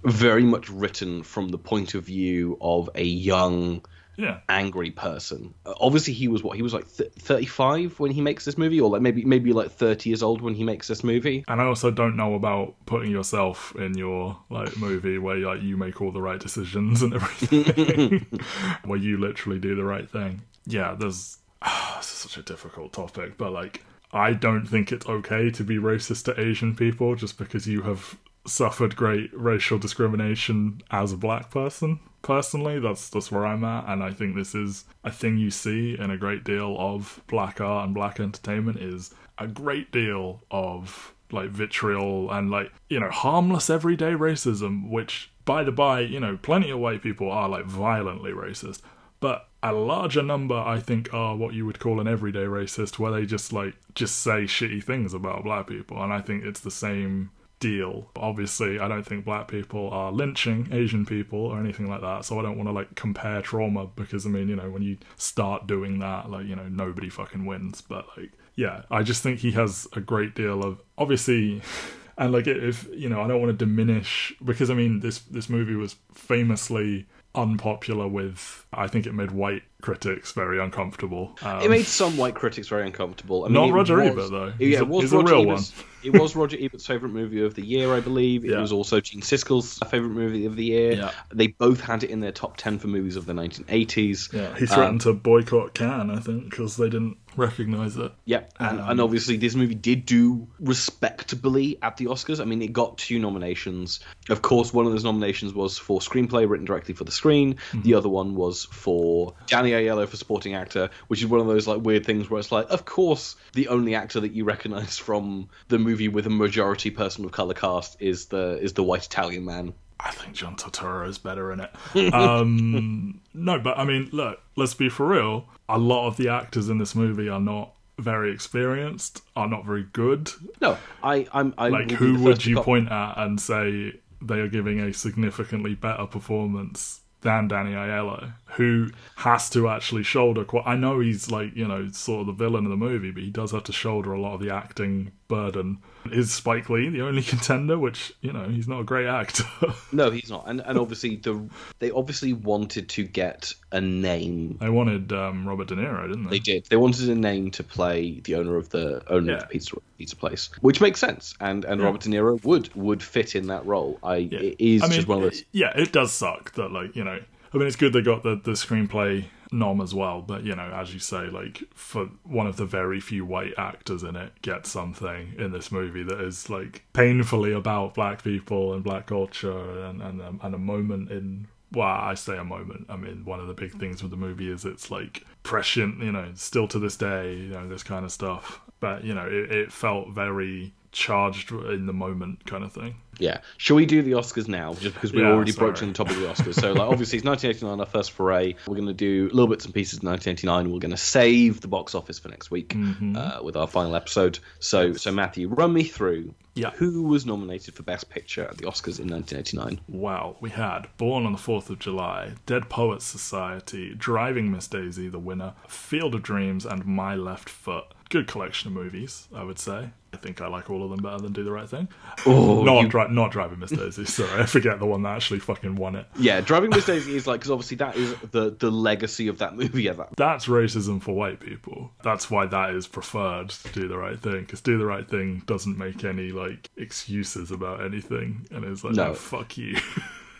very 0.04 0.44
much 0.44 0.70
written 0.70 1.22
from 1.22 1.50
the 1.50 1.58
point 1.58 1.94
of 1.94 2.04
view 2.04 2.56
of 2.60 2.88
a 2.94 3.04
young 3.04 3.84
yeah. 4.20 4.40
angry 4.48 4.90
person. 4.90 5.54
Uh, 5.64 5.74
obviously, 5.80 6.12
he 6.12 6.28
was 6.28 6.42
what 6.42 6.56
he 6.56 6.62
was 6.62 6.74
like 6.74 6.90
th- 6.96 7.12
35 7.12 7.98
when 7.98 8.10
he 8.10 8.20
makes 8.20 8.44
this 8.44 8.58
movie, 8.58 8.80
or 8.80 8.90
like 8.90 9.02
maybe 9.02 9.24
maybe 9.24 9.52
like 9.52 9.70
30 9.70 10.10
years 10.10 10.22
old 10.22 10.42
when 10.42 10.54
he 10.54 10.64
makes 10.64 10.88
this 10.88 11.02
movie. 11.02 11.44
And 11.48 11.60
I 11.60 11.64
also 11.64 11.90
don't 11.90 12.16
know 12.16 12.34
about 12.34 12.74
putting 12.86 13.10
yourself 13.10 13.74
in 13.76 13.96
your 13.96 14.38
like 14.50 14.76
movie 14.76 15.18
where 15.18 15.36
like 15.36 15.62
you 15.62 15.76
make 15.76 16.00
all 16.00 16.12
the 16.12 16.22
right 16.22 16.40
decisions 16.40 17.02
and 17.02 17.14
everything, 17.14 18.26
where 18.84 18.98
you 18.98 19.18
literally 19.18 19.58
do 19.58 19.74
the 19.74 19.84
right 19.84 20.08
thing. 20.08 20.42
Yeah, 20.66 20.94
there's 20.98 21.38
oh, 21.62 21.94
this 21.98 22.12
is 22.12 22.18
such 22.18 22.36
a 22.36 22.42
difficult 22.42 22.92
topic, 22.92 23.38
but 23.38 23.52
like 23.52 23.84
I 24.12 24.32
don't 24.32 24.66
think 24.66 24.92
it's 24.92 25.06
okay 25.06 25.50
to 25.50 25.64
be 25.64 25.76
racist 25.76 26.24
to 26.24 26.40
Asian 26.40 26.74
people 26.74 27.14
just 27.14 27.38
because 27.38 27.66
you 27.66 27.82
have 27.82 28.16
suffered 28.46 28.96
great 28.96 29.30
racial 29.34 29.78
discrimination 29.78 30.80
as 30.90 31.12
a 31.12 31.16
black 31.16 31.50
person. 31.50 32.00
Personally 32.22 32.78
that's 32.78 33.08
that's 33.08 33.32
where 33.32 33.46
i'm 33.46 33.64
at 33.64 33.88
and 33.88 34.02
i 34.02 34.10
think 34.10 34.34
this 34.36 34.54
is 34.54 34.84
a 35.04 35.10
thing 35.10 35.38
you 35.38 35.50
see 35.50 35.96
in 35.98 36.10
a 36.10 36.18
great 36.18 36.44
deal 36.44 36.76
of 36.78 37.22
black 37.28 37.62
art 37.62 37.86
and 37.86 37.94
black 37.94 38.20
entertainment 38.20 38.78
is 38.78 39.14
a 39.38 39.46
great 39.46 39.90
deal 39.90 40.42
of 40.50 41.14
like 41.32 41.48
vitriol 41.48 42.30
and 42.30 42.50
like 42.50 42.70
you 42.90 43.00
know 43.00 43.08
harmless 43.08 43.70
everyday 43.70 44.12
racism 44.12 44.90
which 44.90 45.30
by 45.44 45.64
the 45.64 45.72
by 45.72 46.00
you 46.00 46.20
know 46.20 46.36
plenty 46.42 46.70
of 46.70 46.78
white 46.78 47.02
people 47.02 47.30
are 47.30 47.48
like 47.48 47.64
violently 47.64 48.32
racist. 48.32 48.82
But 49.20 49.48
a 49.62 49.72
larger 49.72 50.22
number 50.22 50.54
i 50.54 50.78
think 50.78 51.12
are 51.12 51.36
what 51.36 51.52
you 51.52 51.66
would 51.66 51.78
call 51.78 52.00
an 52.00 52.08
everyday 52.08 52.44
racist 52.44 52.98
where 52.98 53.12
they 53.12 53.26
just 53.26 53.52
like 53.52 53.74
just 53.94 54.16
say 54.18 54.44
shitty 54.44 54.82
things 54.82 55.12
about 55.12 55.44
black 55.44 55.66
people 55.66 56.02
and 56.02 56.12
i 56.12 56.20
think 56.20 56.44
it's 56.44 56.60
the 56.60 56.70
same 56.70 57.30
deal. 57.60 58.10
Obviously, 58.16 58.80
I 58.80 58.88
don't 58.88 59.04
think 59.04 59.24
black 59.24 59.48
people 59.48 59.90
are 59.90 60.10
lynching 60.10 60.68
Asian 60.72 61.06
people 61.06 61.38
or 61.38 61.60
anything 61.60 61.88
like 61.88 62.00
that, 62.00 62.24
so 62.24 62.38
I 62.38 62.42
don't 62.42 62.56
want 62.56 62.68
to 62.68 62.72
like 62.72 62.94
compare 62.96 63.42
trauma 63.42 63.86
because 63.86 64.26
I 64.26 64.30
mean, 64.30 64.48
you 64.48 64.56
know, 64.56 64.70
when 64.70 64.82
you 64.82 64.98
start 65.16 65.66
doing 65.66 66.00
that, 66.00 66.30
like, 66.30 66.46
you 66.46 66.56
know, 66.56 66.68
nobody 66.68 67.08
fucking 67.08 67.46
wins. 67.46 67.80
But 67.80 68.06
like, 68.16 68.32
yeah, 68.56 68.82
I 68.90 69.02
just 69.02 69.22
think 69.22 69.38
he 69.38 69.52
has 69.52 69.86
a 69.92 70.00
great 70.00 70.34
deal 70.34 70.64
of 70.64 70.82
obviously 70.98 71.62
and 72.18 72.32
like 72.32 72.46
if 72.46 72.88
you 72.92 73.08
know, 73.08 73.22
I 73.22 73.28
don't 73.28 73.40
want 73.40 73.58
to 73.58 73.64
diminish 73.64 74.32
because 74.44 74.70
I 74.70 74.74
mean 74.74 75.00
this 75.00 75.20
this 75.20 75.48
movie 75.48 75.76
was 75.76 75.96
famously 76.12 77.06
unpopular 77.34 78.08
with 78.08 78.66
I 78.72 78.88
think 78.88 79.06
it 79.06 79.14
made 79.14 79.30
white 79.30 79.62
critics 79.80 80.32
very 80.32 80.60
uncomfortable. 80.60 81.36
Um, 81.42 81.62
it 81.62 81.70
made 81.70 81.86
some 81.86 82.16
white 82.16 82.34
critics 82.34 82.68
very 82.68 82.86
uncomfortable. 82.86 83.44
I 83.44 83.48
mean, 83.48 83.54
not 83.54 83.72
Roger 83.72 83.96
was, 83.96 84.06
Ebert 84.06 84.30
though. 84.30 84.50
He's 84.58 84.74
yeah, 84.74 84.78
it 84.78 84.88
was 84.88 85.12
Roger 85.12 85.26
a 85.26 85.30
real 85.30 85.50
Ebert's, 85.50 85.76
one. 85.76 85.86
it 86.02 86.20
was 86.20 86.36
Roger 86.36 86.56
Ebert's 86.60 86.86
favorite 86.86 87.12
movie 87.12 87.42
of 87.42 87.54
the 87.54 87.64
year, 87.64 87.94
I 87.94 88.00
believe. 88.00 88.44
It 88.44 88.52
yeah. 88.52 88.60
was 88.60 88.72
also 88.72 89.00
Gene 89.00 89.20
Siskel's 89.20 89.78
favorite 89.90 90.10
movie 90.10 90.46
of 90.46 90.56
the 90.56 90.64
year. 90.64 90.92
Yeah. 90.92 91.12
They 91.32 91.48
both 91.48 91.80
had 91.80 92.04
it 92.04 92.10
in 92.10 92.20
their 92.20 92.32
top 92.32 92.56
ten 92.56 92.78
for 92.78 92.88
movies 92.88 93.16
of 93.16 93.26
the 93.26 93.32
1980s. 93.32 94.32
Yeah, 94.32 94.56
he 94.56 94.66
threatened 94.66 94.88
um, 94.88 94.98
to 95.00 95.12
boycott 95.14 95.74
Cannes, 95.74 96.10
I 96.10 96.20
think, 96.20 96.50
because 96.50 96.76
they 96.76 96.88
didn't 96.88 97.18
recognize 97.36 97.96
it. 97.96 98.12
Yeah, 98.24 98.44
and, 98.58 98.80
um, 98.80 98.90
and 98.90 99.00
obviously 99.00 99.36
this 99.36 99.54
movie 99.54 99.74
did 99.74 100.06
do 100.06 100.48
respectably 100.58 101.78
at 101.82 101.96
the 101.96 102.06
Oscars. 102.06 102.40
I 102.40 102.44
mean, 102.44 102.62
it 102.62 102.72
got 102.72 102.98
two 102.98 103.18
nominations. 103.18 104.00
Of 104.28 104.42
course, 104.42 104.72
one 104.72 104.86
of 104.86 104.92
those 104.92 105.04
nominations 105.04 105.54
was 105.54 105.78
for 105.78 106.00
screenplay 106.00 106.48
written 106.48 106.66
directly 106.66 106.94
for 106.94 107.04
the 107.04 107.12
screen. 107.12 107.54
Mm-hmm. 107.54 107.82
The 107.82 107.94
other 107.94 108.08
one 108.08 108.34
was 108.34 108.64
for 108.64 109.34
Danny 109.46 109.69
Aiello 109.70 110.06
for 110.06 110.16
supporting 110.16 110.54
actor, 110.54 110.90
which 111.08 111.20
is 111.20 111.26
one 111.26 111.40
of 111.40 111.46
those 111.46 111.66
like 111.66 111.82
weird 111.82 112.04
things 112.04 112.30
where 112.30 112.40
it's 112.40 112.52
like, 112.52 112.68
of 112.70 112.84
course, 112.84 113.36
the 113.54 113.68
only 113.68 113.94
actor 113.94 114.20
that 114.20 114.32
you 114.32 114.44
recognize 114.44 114.98
from 114.98 115.48
the 115.68 115.78
movie 115.78 116.08
with 116.08 116.26
a 116.26 116.30
majority 116.30 116.90
person 116.90 117.24
of 117.24 117.32
color 117.32 117.54
cast 117.54 117.96
is 118.00 118.26
the 118.26 118.58
is 118.60 118.74
the 118.74 118.82
white 118.82 119.04
Italian 119.04 119.44
man. 119.44 119.74
I 120.02 120.12
think 120.12 120.32
John 120.32 120.56
Turturro 120.56 121.06
is 121.06 121.18
better 121.18 121.52
in 121.52 121.60
it. 121.60 121.70
Um, 122.14 123.20
no, 123.34 123.58
but 123.58 123.78
I 123.78 123.84
mean, 123.84 124.08
look, 124.12 124.40
let's 124.56 124.74
be 124.74 124.88
for 124.88 125.06
real. 125.06 125.44
A 125.68 125.78
lot 125.78 126.06
of 126.06 126.16
the 126.16 126.28
actors 126.28 126.68
in 126.68 126.78
this 126.78 126.94
movie 126.94 127.28
are 127.28 127.40
not 127.40 127.74
very 127.98 128.32
experienced, 128.32 129.22
are 129.36 129.46
not 129.46 129.64
very 129.64 129.86
good. 129.92 130.30
No, 130.60 130.78
I, 131.02 131.26
I'm. 131.32 131.54
I 131.58 131.68
like, 131.68 131.90
who 131.90 132.22
would 132.22 132.44
you 132.44 132.60
point 132.62 132.90
at 132.90 133.18
and 133.18 133.40
say 133.40 134.00
they 134.22 134.40
are 134.40 134.48
giving 134.48 134.80
a 134.80 134.92
significantly 134.92 135.74
better 135.74 136.06
performance 136.06 136.99
than 137.22 137.48
Danny 137.48 137.72
Aiello, 137.72 138.32
who 138.56 138.90
has 139.16 139.50
to 139.50 139.68
actually 139.68 140.02
shoulder 140.02 140.44
quite. 140.44 140.66
I 140.66 140.76
know 140.76 141.00
he's 141.00 141.30
like 141.30 141.54
you 141.54 141.66
know 141.66 141.88
sort 141.90 142.22
of 142.22 142.26
the 142.26 142.32
villain 142.32 142.64
of 142.64 142.70
the 142.70 142.76
movie, 142.76 143.10
but 143.10 143.22
he 143.22 143.30
does 143.30 143.52
have 143.52 143.64
to 143.64 143.72
shoulder 143.72 144.12
a 144.12 144.20
lot 144.20 144.34
of 144.34 144.40
the 144.40 144.50
acting 144.50 145.12
burden. 145.28 145.78
Is 146.10 146.32
Spike 146.32 146.70
Lee 146.70 146.88
the 146.88 147.02
only 147.02 147.22
contender? 147.34 147.78
Which 147.78 148.12
you 148.20 148.32
know 148.32 148.48
he's 148.48 148.68
not 148.68 148.80
a 148.80 148.84
great 148.84 149.06
actor. 149.06 149.44
no, 149.92 150.10
he's 150.10 150.30
not, 150.30 150.44
and 150.46 150.60
and 150.60 150.78
obviously 150.78 151.16
the 151.16 151.48
they 151.78 151.90
obviously 151.90 152.32
wanted 152.32 152.88
to 152.90 153.04
get 153.04 153.54
a 153.72 153.80
name. 153.80 154.58
They 154.60 154.70
wanted 154.70 155.12
um, 155.12 155.46
Robert 155.46 155.68
De 155.68 155.76
Niro, 155.76 156.08
didn't 156.08 156.24
they? 156.24 156.30
They 156.30 156.38
did. 156.38 156.66
They 156.66 156.76
wanted 156.76 157.08
a 157.08 157.14
name 157.14 157.50
to 157.52 157.62
play 157.62 158.20
the 158.20 158.36
owner 158.36 158.56
of 158.56 158.70
the 158.70 159.02
owner 159.08 159.32
yeah. 159.32 159.36
of 159.38 159.42
the 159.42 159.48
pizza 159.48 159.76
pizza 159.98 160.16
place, 160.16 160.50
which 160.60 160.80
makes 160.80 161.00
sense, 161.00 161.34
and 161.40 161.64
and 161.64 161.80
yeah. 161.80 161.86
Robert 161.86 162.02
De 162.02 162.10
Niro 162.10 162.42
would 162.44 162.74
would 162.74 163.02
fit 163.02 163.34
in 163.34 163.48
that 163.48 163.66
role. 163.66 163.98
I 164.02 164.16
yeah. 164.16 164.40
it 164.40 164.56
is 164.58 164.82
I 164.82 164.86
mean, 164.86 164.96
just 164.96 165.08
one 165.08 165.18
of 165.18 165.24
those. 165.24 165.44
Yeah, 165.52 165.72
it 165.76 165.92
does 165.92 166.12
suck 166.12 166.54
that 166.54 166.70
like 166.70 166.96
you 166.96 167.04
know. 167.04 167.20
I 167.52 167.56
mean, 167.56 167.66
it's 167.66 167.76
good 167.76 167.92
they 167.92 168.02
got 168.02 168.22
the 168.22 168.36
the 168.36 168.52
screenplay 168.52 169.24
nom 169.52 169.80
as 169.80 169.94
well. 169.94 170.22
But 170.22 170.44
you 170.44 170.54
know, 170.54 170.70
as 170.74 170.92
you 170.92 171.00
say, 171.00 171.26
like 171.26 171.62
for 171.74 172.06
one 172.24 172.46
of 172.46 172.56
the 172.56 172.66
very 172.66 173.00
few 173.00 173.24
white 173.24 173.54
actors 173.58 174.02
in 174.02 174.16
it, 174.16 174.32
get 174.42 174.66
something 174.66 175.34
in 175.38 175.52
this 175.52 175.72
movie 175.72 176.02
that 176.02 176.20
is 176.20 176.50
like 176.50 176.84
painfully 176.92 177.52
about 177.52 177.94
black 177.94 178.22
people 178.22 178.72
and 178.72 178.84
black 178.84 179.06
culture 179.06 179.84
and 179.84 180.02
and, 180.02 180.20
um, 180.22 180.40
and 180.42 180.54
a 180.54 180.58
moment 180.58 181.10
in 181.10 181.46
well, 181.72 181.86
I 181.86 182.14
say 182.14 182.36
a 182.36 182.44
moment. 182.44 182.86
I 182.88 182.96
mean, 182.96 183.24
one 183.24 183.38
of 183.38 183.46
the 183.46 183.54
big 183.54 183.78
things 183.78 184.02
with 184.02 184.10
the 184.10 184.16
movie 184.16 184.50
is 184.50 184.64
it's 184.64 184.90
like 184.90 185.24
prescient, 185.42 186.02
you 186.02 186.12
know, 186.12 186.30
still 186.34 186.66
to 186.68 186.78
this 186.78 186.96
day, 186.96 187.34
you 187.34 187.48
know, 187.48 187.68
this 187.68 187.82
kind 187.82 188.04
of 188.04 188.10
stuff. 188.10 188.60
But, 188.80 189.04
you 189.04 189.14
know, 189.14 189.26
it, 189.26 189.52
it 189.52 189.72
felt 189.72 190.10
very 190.10 190.74
charged 190.92 191.52
in 191.52 191.86
the 191.86 191.92
moment 191.92 192.44
kind 192.46 192.64
of 192.64 192.72
thing. 192.72 192.96
Yeah. 193.18 193.40
Shall 193.58 193.76
we 193.76 193.86
do 193.86 194.02
the 194.02 194.12
Oscars 194.12 194.48
now? 194.48 194.74
Just 194.74 194.94
because 194.94 195.12
we're 195.12 195.26
yeah, 195.26 195.32
already 195.32 195.52
sorry. 195.52 195.68
broaching 195.68 195.88
the 195.88 195.94
topic 195.94 196.16
of 196.16 196.22
the 196.22 196.28
Oscars. 196.28 196.54
So, 196.54 196.72
like, 196.72 196.88
obviously, 196.88 197.18
it's 197.18 197.26
1989, 197.26 197.80
our 197.80 197.86
first 197.86 198.12
foray. 198.12 198.54
We're 198.66 198.76
going 198.76 198.88
to 198.88 198.94
do 198.94 199.28
little 199.32 199.46
bits 199.46 199.66
and 199.66 199.74
pieces 199.74 199.98
of 199.98 200.04
1989. 200.04 200.72
We're 200.72 200.80
going 200.80 200.90
to 200.90 200.96
save 200.96 201.60
the 201.60 201.68
box 201.68 201.94
office 201.94 202.18
for 202.18 202.28
next 202.28 202.50
week 202.50 202.70
mm-hmm. 202.70 203.16
uh, 203.16 203.42
with 203.42 203.56
our 203.56 203.66
final 203.66 203.94
episode. 203.94 204.38
So, 204.58 204.94
so 204.94 205.12
Matthew, 205.12 205.48
run 205.48 205.72
me 205.72 205.84
through 205.84 206.34
yeah. 206.54 206.70
who 206.70 207.02
was 207.02 207.26
nominated 207.26 207.74
for 207.74 207.82
Best 207.82 208.08
Picture 208.08 208.44
at 208.44 208.56
the 208.56 208.64
Oscars 208.64 208.98
in 208.98 209.08
1989. 209.08 209.80
Wow. 209.88 210.36
We 210.40 210.50
had 210.50 210.86
Born 210.96 211.26
on 211.26 211.32
the 211.32 211.38
4th 211.38 211.70
of 211.70 211.78
July, 211.78 212.32
Dead 212.46 212.68
Poets 212.68 213.04
Society, 213.04 213.94
Driving 213.94 214.50
Miss 214.50 214.66
Daisy, 214.66 215.08
the 215.08 215.18
winner, 215.18 215.54
Field 215.68 216.14
of 216.14 216.22
Dreams, 216.22 216.64
and 216.64 216.84
My 216.86 217.14
Left 217.14 217.48
Foot 217.48 217.94
good 218.10 218.26
collection 218.26 218.68
of 218.68 218.74
movies, 218.74 219.28
I 219.34 219.44
would 219.44 219.58
say. 219.58 219.90
I 220.12 220.16
think 220.16 220.40
I 220.40 220.48
like 220.48 220.70
all 220.70 220.82
of 220.82 220.90
them 220.90 221.00
better 221.00 221.18
than 221.18 221.32
Do 221.32 221.44
the 221.44 221.52
Right 221.52 221.68
Thing. 221.68 221.88
Oh, 222.26 222.62
not 222.64 222.82
you- 222.82 222.88
dri- 222.88 223.08
not 223.10 223.30
Driving 223.30 223.60
Miss 223.60 223.70
Daisy. 223.70 224.04
Sorry, 224.04 224.42
I 224.42 224.46
forget 224.46 224.78
the 224.80 224.86
one 224.86 225.02
that 225.02 225.14
actually 225.16 225.38
fucking 225.38 225.76
won 225.76 225.94
it. 225.94 226.06
Yeah, 226.18 226.40
Driving 226.40 226.70
Miss 226.70 226.84
Daisy 226.86 227.14
is 227.14 227.26
like 227.26 227.40
because 227.40 227.50
obviously 227.52 227.76
that 227.78 227.96
is 227.96 228.14
the 228.32 228.50
the 228.50 228.70
legacy 228.70 229.28
of 229.28 229.38
that 229.38 229.54
movie. 229.56 229.84
Yeah, 229.84 229.92
that 229.94 230.16
That's 230.16 230.46
racism 230.46 231.00
for 231.00 231.14
white 231.14 231.38
people. 231.40 231.92
That's 232.02 232.30
why 232.30 232.46
that 232.46 232.74
is 232.74 232.86
preferred 232.88 233.50
to 233.50 233.72
Do 233.72 233.88
the 233.88 233.96
Right 233.98 234.18
Thing 234.20 234.40
because 234.40 234.60
Do 234.60 234.78
the 234.78 234.86
Right 234.86 235.08
Thing 235.08 235.42
doesn't 235.46 235.78
make 235.78 236.04
any 236.04 236.32
like 236.32 236.68
excuses 236.76 237.50
about 237.50 237.84
anything 237.84 238.46
and 238.50 238.64
it's 238.64 238.82
like, 238.84 238.94
No. 238.94 239.10
"Oh, 239.10 239.14
fuck 239.14 239.56
you. 239.56 239.76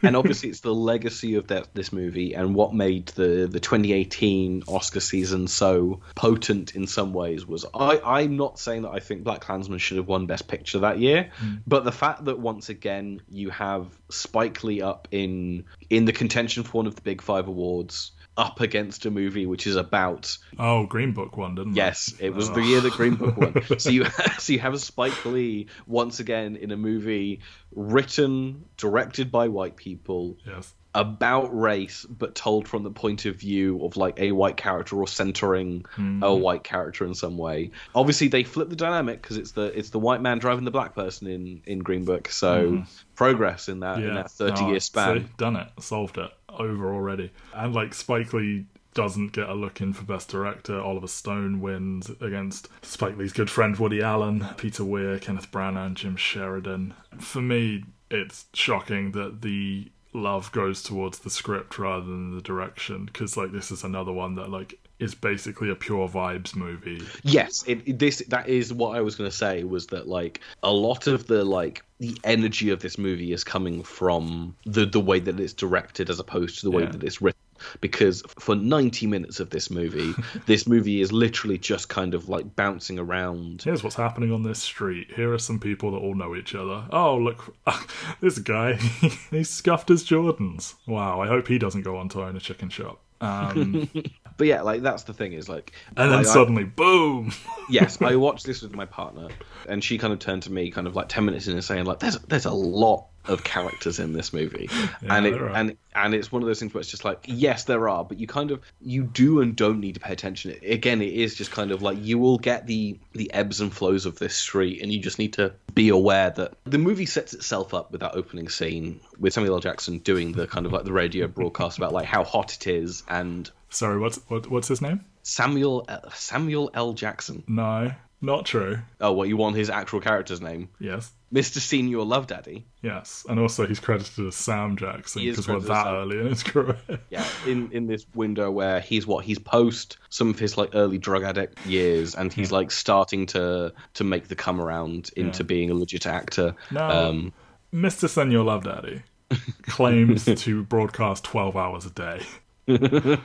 and 0.02 0.16
obviously 0.16 0.49
it's 0.49 0.61
the 0.61 0.75
legacy 0.75 1.35
of 1.35 1.49
that 1.49 1.75
this 1.75 1.92
movie 1.92 2.35
and 2.35 2.54
what 2.54 2.75
made 2.75 3.07
the 3.09 3.49
the 3.50 3.61
2018 3.61 4.64
Oscar 4.69 5.00
season 5.00 5.47
so 5.47 6.00
potent 6.14 6.75
in 6.75 6.87
some 6.87 7.12
ways 7.12 7.47
was 7.47 7.64
I 7.75 8.00
I'm 8.04 8.37
not 8.37 8.59
saying 8.59 8.83
that 8.83 8.90
I 8.90 9.00
think 9.00 9.25
Black 9.25 9.40
Klansman 9.40 9.78
should 9.78 9.97
have 9.97 10.09
won 10.09 10.26
Best 10.26 10.49
Picture 10.49 10.80
that 10.80 10.99
year, 10.99 11.30
hmm. 11.37 11.57
but 11.66 11.85
the 11.85 11.92
fact 11.92 12.25
that 12.25 12.38
once 12.38 12.69
again 12.69 13.23
you 13.28 13.50
have 13.50 13.87
Spike 14.11 14.64
Lee 14.64 14.83
up 14.83 15.09
in 15.11 15.64
in 15.88 16.04
the 16.04 16.12
contention 16.12 16.62
for 16.62 16.78
one 16.78 16.87
of 16.87 16.95
the 16.95 17.02
big 17.02 17.23
five 17.23 17.49
awards 17.49 18.12
up 18.37 18.61
against 18.61 19.07
a 19.07 19.11
movie 19.11 19.47
which 19.47 19.67
is 19.67 19.77
about 19.77 20.37
oh, 20.59 20.87
Green 20.87 21.13
Book 21.13 21.37
one, 21.37 21.55
didn't 21.55 21.73
it? 21.73 21.77
Yes, 21.77 22.15
it 22.21 22.31
was 22.31 22.51
the 22.51 22.61
oh. 22.61 22.65
year 22.65 22.81
that 22.81 22.93
Green 22.93 23.15
Book 23.15 23.37
won. 23.37 23.55
So 23.79 23.91
you 23.91 24.05
so 24.39 24.53
you 24.53 24.59
have 24.59 24.81
Spike 24.81 25.25
Lee 25.25 25.69
once 25.87 26.21
again 26.21 26.57
in 26.57 26.71
a 26.71 26.77
movie 26.77 27.41
written, 27.73 28.65
directed 28.77 29.31
by 29.31 29.49
white 29.49 29.77
people 29.77 30.39
Yes. 30.47 30.75
About 30.95 31.57
race, 31.57 32.05
but 32.05 32.35
told 32.35 32.67
from 32.67 32.83
the 32.83 32.91
point 32.91 33.25
of 33.25 33.37
view 33.37 33.85
of 33.85 33.97
like 33.97 34.19
a 34.19 34.33
white 34.33 34.57
character 34.57 34.97
or 34.97 35.07
centering 35.07 35.85
a 35.97 36.01
hmm. 36.01 36.21
white 36.21 36.65
character 36.65 37.07
in 37.07 37.15
some 37.15 37.39
way. 37.39 37.71
Obviously, 37.95 38.29
they 38.29 38.43
flip 38.43 38.69
the 38.69 38.77
dynamic 38.77 39.23
because 39.23 39.37
it's 39.37 39.53
the 39.53 39.77
it's 39.79 39.91
the 39.91 39.99
white 39.99 40.21
man 40.21 40.39
driving 40.39 40.65
the 40.65 40.71
black 40.71 40.95
person 40.95 41.29
in 41.29 41.63
in 41.67 41.79
Green 41.81 42.05
Book. 42.05 42.29
So 42.29 42.71
hmm. 42.71 42.81
progress 43.15 43.69
in 43.69 43.81
that 43.81 43.99
in 43.99 44.09
Yeah. 44.09 44.15
that 44.15 44.31
thirty 44.31 44.65
Oh, 44.65 44.71
year 44.71 44.81
span. 44.81 45.21
see, 45.21 45.27
done 45.37 45.57
it. 45.57 45.69
Solved 45.81 46.19
it. 46.19 46.31
Over 46.49 46.93
already. 46.93 47.31
And 47.55 47.75
like 47.75 47.95
Spike 47.95 48.33
Lee 48.33 48.67
doesn't 48.93 49.33
get 49.33 49.49
a 49.49 49.55
look 49.55 49.81
in 49.81 49.93
for 49.93 50.05
Best 50.05 50.29
Director. 50.29 50.81
Oliver 50.81 51.07
Stone 51.07 51.61
wins 51.61 52.11
against 52.21 52.69
Spike 52.85 53.17
Lee's 53.17 53.33
good 53.33 53.49
friend 53.49 53.77
Woody 53.77 54.03
Allen, 54.03 54.47
Peter 54.57 54.85
Weir, 54.85 55.21
Kenneth 55.21 55.53
Branagh, 55.53 55.87
and 55.87 55.97
Jim 55.97 56.17
Sheridan. 56.17 56.95
For 57.19 57.41
me, 57.41 57.85
it's 58.11 58.47
shocking 58.53 59.13
that 59.13 59.43
the 59.43 59.91
love 60.12 60.50
goes 60.52 60.83
towards 60.83 61.21
the 61.21 61.31
script 61.31 61.79
rather 61.79 62.05
than 62.05 62.35
the 62.35 62.43
direction 62.43 63.05
because 63.07 63.37
like 63.37 63.52
this 63.52 63.71
is 63.71 63.85
another 63.85 64.12
one 64.12 64.35
that 64.35 64.50
like 64.50 64.75
is 64.99 65.14
basically 65.14 65.71
a 65.71 65.75
pure 65.75 66.07
vibes 66.09 66.55
movie 66.55 67.02
Yes, 67.23 67.64
it, 67.67 67.81
it- 67.87 67.99
this 67.99 68.23
that 68.29 68.49
is 68.49 68.73
what 68.73 68.97
I 68.97 69.00
was 69.00 69.14
going 69.17 69.31
to 69.31 69.37
say 69.37 69.64
was 69.64 69.87
that 69.88 70.09
like 70.09 70.40
a 70.62 70.71
lot 70.73 71.07
of 71.07 71.26
the 71.26 71.45
like 71.45 71.83
the 72.00 72.17
energy 72.25 72.71
of 72.71 72.81
this 72.81 72.99
movie 72.99 73.33
is 73.33 73.45
coming 73.45 73.83
from 73.83 74.55
the 74.67 74.85
the 74.85 75.00
way 75.00 75.21
that 75.21 75.38
it's 75.40 75.52
directed 75.55 76.11
as 76.11 76.19
opposed 76.21 76.59
to 76.61 76.67
the 76.67 76.71
way 76.71 76.83
Yeah. 76.83 76.90
that 76.90 77.05
it's 77.05 77.23
written. 77.23 77.40
Because 77.81 78.23
for 78.38 78.55
90 78.55 79.07
minutes 79.07 79.40
of 79.40 79.50
this 79.50 79.71
movie, 79.71 80.12
this 80.47 80.67
movie 80.67 81.00
is 81.00 81.12
literally 81.12 81.59
just 81.59 81.88
kind 81.88 82.14
of 82.14 82.29
like 82.29 82.57
bouncing 82.57 82.99
around. 82.99 83.62
Here's 83.62 83.83
what's 83.83 83.97
happening 83.97 84.33
on 84.33 84.43
this 84.43 84.62
street. 84.62 85.09
Here 85.14 85.33
are 85.33 85.38
some 85.38 85.59
people 85.61 85.90
that 85.93 85.99
all 85.99 86.14
know 86.14 86.35
each 86.37 86.55
other. 86.55 86.85
Oh, 86.90 87.17
look, 87.17 87.57
this 88.21 88.38
guy, 88.38 88.75
he 89.31 89.45
scuffed 89.45 89.88
his 89.88 90.05
Jordans. 90.05 90.75
Wow, 90.87 91.21
I 91.21 91.26
hope 91.26 91.49
he 91.49 91.59
doesn't 91.59 91.83
go 91.83 91.97
on 91.97 92.09
to 92.11 92.23
own 92.23 92.37
a 92.37 92.40
chicken 92.40 92.69
shop. 92.71 93.00
Um, 93.23 93.90
But 94.38 94.47
yeah, 94.47 94.62
like 94.62 94.81
that's 94.81 95.02
the 95.02 95.12
thing 95.12 95.35
is 95.35 95.50
like, 95.50 95.73
and 95.99 96.11
then 96.11 96.19
like, 96.21 96.26
I- 96.26 96.33
suddenly, 96.33 96.64
boom! 96.64 97.31
yes, 97.69 98.00
I 98.00 98.17
watched 98.17 98.47
this 98.47 98.62
with 98.62 98.75
my 98.75 98.87
partner, 98.87 99.29
and 99.69 99.85
she 99.85 99.99
kind 99.99 100.14
of 100.14 100.19
turned 100.19 100.45
to 100.45 100.52
me, 100.52 100.71
kind 100.71 100.87
of 100.87 100.97
like 100.97 101.11
ten 101.11 101.26
minutes 101.26 101.47
in, 101.47 101.52
and 101.52 101.62
saying 101.62 101.85
like, 101.85 101.99
"There's 101.99 102.19
there's 102.21 102.47
a 102.47 102.50
lot 102.50 103.09
of 103.27 103.45
characters 103.45 103.99
in 103.99 104.12
this 104.12 104.33
movie," 104.33 104.69
and 105.09 105.27
it 105.27 105.41
and 105.41 105.77
and 105.95 106.15
it's 106.15 106.31
one 106.31 106.43
of 106.43 106.47
those 106.47 106.61
things 106.61 106.73
where 106.73 106.81
it's 106.81 106.91
just 106.91 107.05
like, 107.05 107.25
yes, 107.27 107.65
there 107.65 107.89
are, 107.89 108.05
but 108.05 108.19
you 108.19 108.27
kind 108.27 108.50
of 108.50 108.61
you 108.81 109.03
do 109.03 109.41
and 109.41 109.57
don't 109.57 109.81
need 109.81 109.95
to 109.95 110.00
pay 110.00 110.12
attention. 110.12 110.57
Again, 110.62 111.03
it 111.03 111.12
is 111.12 111.35
just 111.35 111.50
kind 111.50 111.73
of 111.73 111.83
like 111.83 111.99
you 112.00 112.19
will 112.19 112.39
get 112.39 112.67
the 112.67 112.99
the 113.12 113.33
ebbs 113.33 113.61
and 113.61 113.73
flows 113.73 114.07
of 114.07 114.19
this 114.19 114.35
street, 114.35 114.83
and 114.83 114.93
you 114.93 115.00
just 115.00 115.19
need 115.19 115.35
to 115.35 115.53
be 115.75 115.89
aware 115.89 116.31
that 116.31 116.55
the 116.65 116.79
movie 116.79 117.07
sets 117.07 117.35
itself 117.35 117.75
up 117.75 117.93
with 117.93 118.00
that 118.00 118.15
opening 118.15 118.49
scene 118.49 119.00
with 119.19 119.33
Samuel 119.33 119.55
L. 119.55 119.61
Jackson 119.61 119.99
doing 119.99 120.33
the 120.33 120.47
kind 120.47 120.67
of 120.67 120.73
like 120.73 120.85
the 120.85 120.93
radio 120.93 121.27
broadcast 121.27 121.79
about 121.79 121.93
like 121.93 122.07
how 122.07 122.25
hot 122.25 122.55
it 122.55 122.67
is, 122.67 123.03
and 123.09 123.50
Sorry, 123.71 123.99
what's 123.99 124.19
what, 124.29 124.50
what's 124.50 124.69
his 124.69 124.83
name? 124.83 125.05
Samuel 125.23 125.87
Samuel 126.12 126.71
L. 126.75 126.93
Jackson. 126.93 127.45
No, 127.47 127.93
not 128.21 128.45
true. 128.47 128.79
Oh, 129.00 129.12
what 129.12 129.29
you 129.29 129.37
want 129.37 129.57
his 129.57 129.71
actual 129.71 130.00
character's 130.00 130.41
name? 130.41 130.69
Yes, 130.79 131.11
Mr. 131.33 131.59
Senor 131.59 132.05
Love 132.05 132.27
Daddy. 132.27 132.67
yes, 132.83 133.25
and 133.29 133.39
also 133.39 133.67
he's 133.67 133.81
credited 133.81 134.27
as 134.27 134.35
Sam 134.37 134.77
Jackson 134.77 135.23
because 135.23 135.49
we're 135.49 135.61
that 135.61 135.87
early 135.87 136.19
in 136.21 136.27
his 136.27 136.43
career. 136.43 136.77
Yeah, 137.11 137.25
in 137.47 137.71
in 137.73 137.87
this 137.87 138.05
window 138.15 138.50
where 138.50 138.81
he's 138.81 139.07
what 139.07 139.25
he's 139.25 139.39
post 139.39 139.97
some 140.09 140.31
of 140.31 140.39
his 140.39 140.57
like 140.59 140.71
early 140.75 140.99
drug 140.99 141.23
addict 141.25 141.65
years, 141.67 142.15
and 142.15 142.33
he's 142.33 142.53
like 142.53 142.71
starting 142.71 143.27
to 143.27 143.73
to 143.95 144.05
make 144.05 144.29
the 144.29 144.37
come 144.37 144.61
around 144.61 145.11
into 145.17 145.43
Yeah. 145.43 145.47
being 145.47 145.71
a 145.71 145.75
legit 145.75 146.07
actor. 146.07 146.55
No. 146.71 146.89
Um, 146.89 147.33
Mr. 147.73 148.09
Senor 148.09 148.43
Love 148.45 148.65
Daddy 148.65 149.03
claims 149.62 150.25
to 150.25 150.62
broadcast 150.65 151.23
12 151.25 151.57
hours 151.57 151.87
a 151.87 151.91
day. 151.91 152.21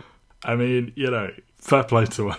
I 0.44 0.56
mean, 0.56 0.94
you 0.96 1.10
know, 1.10 1.32
fair 1.58 1.84
play 1.84 2.06
to 2.06 2.30
him. 2.30 2.38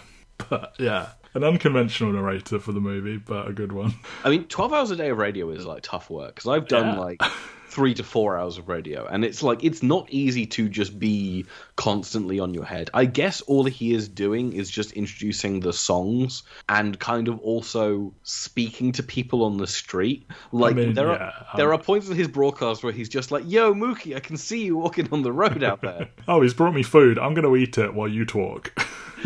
But 0.48 0.74
yeah, 0.78 1.08
an 1.36 1.44
unconventional 1.44 2.12
narrator 2.12 2.58
for 2.58 2.72
the 2.72 2.80
movie, 2.80 3.18
but 3.18 3.46
a 3.46 3.52
good 3.52 3.70
one. 3.72 3.94
I 4.24 4.30
mean, 4.30 4.44
twelve 4.44 4.72
hours 4.72 4.90
a 4.90 4.96
day 4.96 5.10
of 5.10 5.18
radio 5.18 5.50
is 5.50 5.64
like 5.66 5.82
tough 5.82 6.10
work 6.10 6.34
because 6.34 6.48
I've 6.48 6.66
done 6.66 6.94
Yeah. 6.94 7.00
like 7.00 7.22
three 7.76 7.92
to 7.92 8.02
four 8.02 8.38
hours 8.38 8.56
of 8.56 8.70
radio, 8.70 9.04
and 9.04 9.22
it's 9.22 9.42
like 9.42 9.62
it's 9.62 9.82
not 9.82 10.08
easy 10.08 10.46
to 10.46 10.66
just 10.66 10.98
be 10.98 11.44
constantly 11.76 12.40
on 12.40 12.54
your 12.54 12.64
head. 12.64 12.88
I 12.94 13.04
guess 13.04 13.42
all 13.42 13.64
he 13.64 13.92
is 13.92 14.08
doing 14.08 14.54
is 14.54 14.70
just 14.70 14.92
introducing 14.92 15.60
the 15.60 15.74
songs 15.74 16.42
and 16.70 16.98
kind 16.98 17.28
of 17.28 17.38
also 17.40 18.14
speaking 18.22 18.92
to 18.92 19.02
people 19.02 19.44
on 19.44 19.58
the 19.58 19.66
street. 19.66 20.26
Like 20.52 20.74
mean, 20.74 20.94
there 20.94 21.08
yeah, 21.08 21.32
are 21.52 21.56
there 21.58 21.74
are 21.74 21.78
points 21.78 22.08
in 22.08 22.16
his 22.16 22.28
broadcast 22.28 22.82
where 22.82 22.94
he's 22.94 23.10
just 23.10 23.30
like, 23.30 23.44
"Yo, 23.46 23.74
Mookie, 23.74 24.16
I 24.16 24.20
can 24.20 24.38
see 24.38 24.64
you 24.64 24.78
walking 24.78 25.10
on 25.12 25.20
the 25.20 25.32
road 25.32 25.62
out 25.62 25.82
there." 25.82 26.08
Oh, 26.28 26.40
he's 26.40 26.54
brought 26.54 26.74
me 26.74 26.82
food. 26.82 27.18
I'm 27.18 27.34
going 27.34 27.44
to 27.44 27.56
eat 27.56 27.78
it 27.78 27.94
while 27.94 28.08
you 28.08 28.24
talk. 28.24 28.72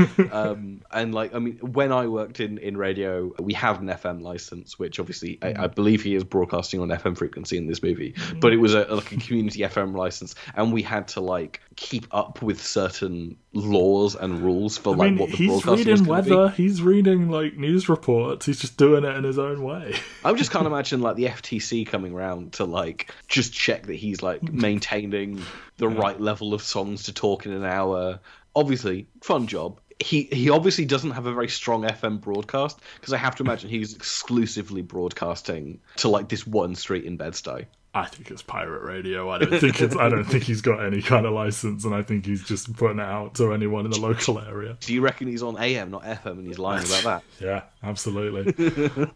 um, 0.33 0.83
and 0.91 1.15
like 1.15 1.35
I 1.35 1.39
mean, 1.39 1.59
when 1.59 1.93
I 1.93 2.07
worked 2.07 2.41
in, 2.41 2.59
in 2.59 2.77
radio, 2.77 3.33
we 3.39 3.55
have 3.55 3.81
an 3.81 3.89
FM 3.89 4.23
license, 4.23 4.79
which 4.79 4.99
obviously 4.99 5.39
I, 5.43 5.49
I 5.49 5.53
mm. 5.53 5.75
believe 5.75 6.03
he 6.03 6.15
is 6.15 6.25
broadcasting 6.25 6.81
on 6.81 6.89
FM 6.89 7.17
frequency 7.17 7.57
in 7.57 7.67
this 7.67 7.83
movie, 7.83 8.13
mm. 8.13 8.40
But 8.41 8.53
it 8.53 8.57
was 8.59 8.75
a 8.75 8.85
like 8.95 9.13
a 9.13 9.17
community 9.17 9.61
FM 9.61 9.95
license, 9.95 10.35
and 10.55 10.73
we 10.73 10.83
had 10.83 11.09
to 11.09 11.21
like 11.21 11.61
keep 11.77 12.07
up 12.11 12.43
with 12.43 12.63
certain 12.63 13.37
laws 13.53 14.15
and 14.15 14.41
rules 14.41 14.79
for 14.79 14.95
I 14.95 14.97
like 14.97 15.11
mean, 15.11 15.19
what 15.19 15.31
the 15.31 15.37
he's 15.37 15.49
broadcast 15.49 15.71
was 15.71 15.87
reading 15.87 16.05
weather, 16.05 16.49
be. 16.49 16.63
he's 16.63 16.83
reading 16.83 17.31
like 17.31 17.57
news 17.57 17.89
reports, 17.89 18.47
he's 18.47 18.61
just 18.61 18.77
doing 18.77 19.05
it 19.05 19.17
in 19.17 19.25
his 19.25 19.39
own 19.39 19.63
way. 19.63 19.95
I 20.25 20.33
just 20.35 20.51
can't 20.51 20.67
imagine 20.71 21.01
like 21.01 21.17
the 21.17 21.27
FTC 21.27 21.87
coming 21.87 22.13
around 22.13 22.55
to 22.55 22.65
like 22.65 23.13
just 23.29 23.53
check 23.53 23.87
that 23.87 23.95
he's 23.95 24.23
like 24.23 24.41
mm. 24.41 24.53
maintaining 24.53 25.43
the 25.79 25.89
right 25.89 26.21
level 26.21 26.55
of 26.55 26.63
songs 26.63 27.05
to 27.05 27.13
talk 27.13 27.47
in 27.47 27.53
an 27.53 27.65
hour. 27.65 28.21
Obviously, 28.55 29.09
fun 29.23 29.47
job. 29.47 29.81
He 29.99 30.23
he 30.33 30.49
obviously 30.49 30.87
doesn't 30.87 31.11
have 31.11 31.27
a 31.27 31.35
very 31.35 31.49
strong 31.49 31.83
FM 31.83 32.21
broadcast 32.21 32.81
because 32.95 33.13
I 33.13 33.19
have 33.19 33.37
to 33.37 33.43
imagine 33.43 33.69
he's 33.69 33.95
exclusively 33.95 34.83
broadcasting 34.83 35.81
to 35.97 36.09
like 36.09 36.29
this 36.29 36.47
one 36.47 36.75
street 36.75 37.05
in 37.05 37.17
Bed-Stuy. 37.17 37.67
I 37.93 38.07
think 38.07 38.31
it's 38.31 38.43
pirate 38.43 38.85
radio. 38.85 39.31
I 39.31 39.39
don't 39.39 39.59
think 39.61 39.81
it's. 39.81 39.97
I 39.97 40.09
don't 40.09 40.23
think 40.25 40.45
he's 40.45 40.61
got 40.61 40.85
any 40.85 41.03
kind 41.03 41.27
of 41.27 41.33
license, 41.33 41.85
and 41.85 41.93
I 41.93 42.03
think 42.03 42.25
he's 42.25 42.45
just 42.45 42.73
putting 42.77 43.01
it 43.01 43.05
out 43.05 43.35
to 43.37 43.53
anyone 43.53 43.85
in 43.85 43.91
the 43.91 43.99
local 43.99 44.39
area. 44.39 44.77
Do 44.81 44.95
you 44.95 45.01
reckon 45.01 45.27
he's 45.27 45.43
on 45.43 45.59
AM, 45.59 45.91
not 45.91 46.05
FM, 46.05 46.39
and 46.39 46.47
he's 46.47 46.59
lying 46.59 46.87
about 46.87 47.03
that? 47.03 47.23
Yeah, 47.41 47.63
absolutely. 47.83 48.55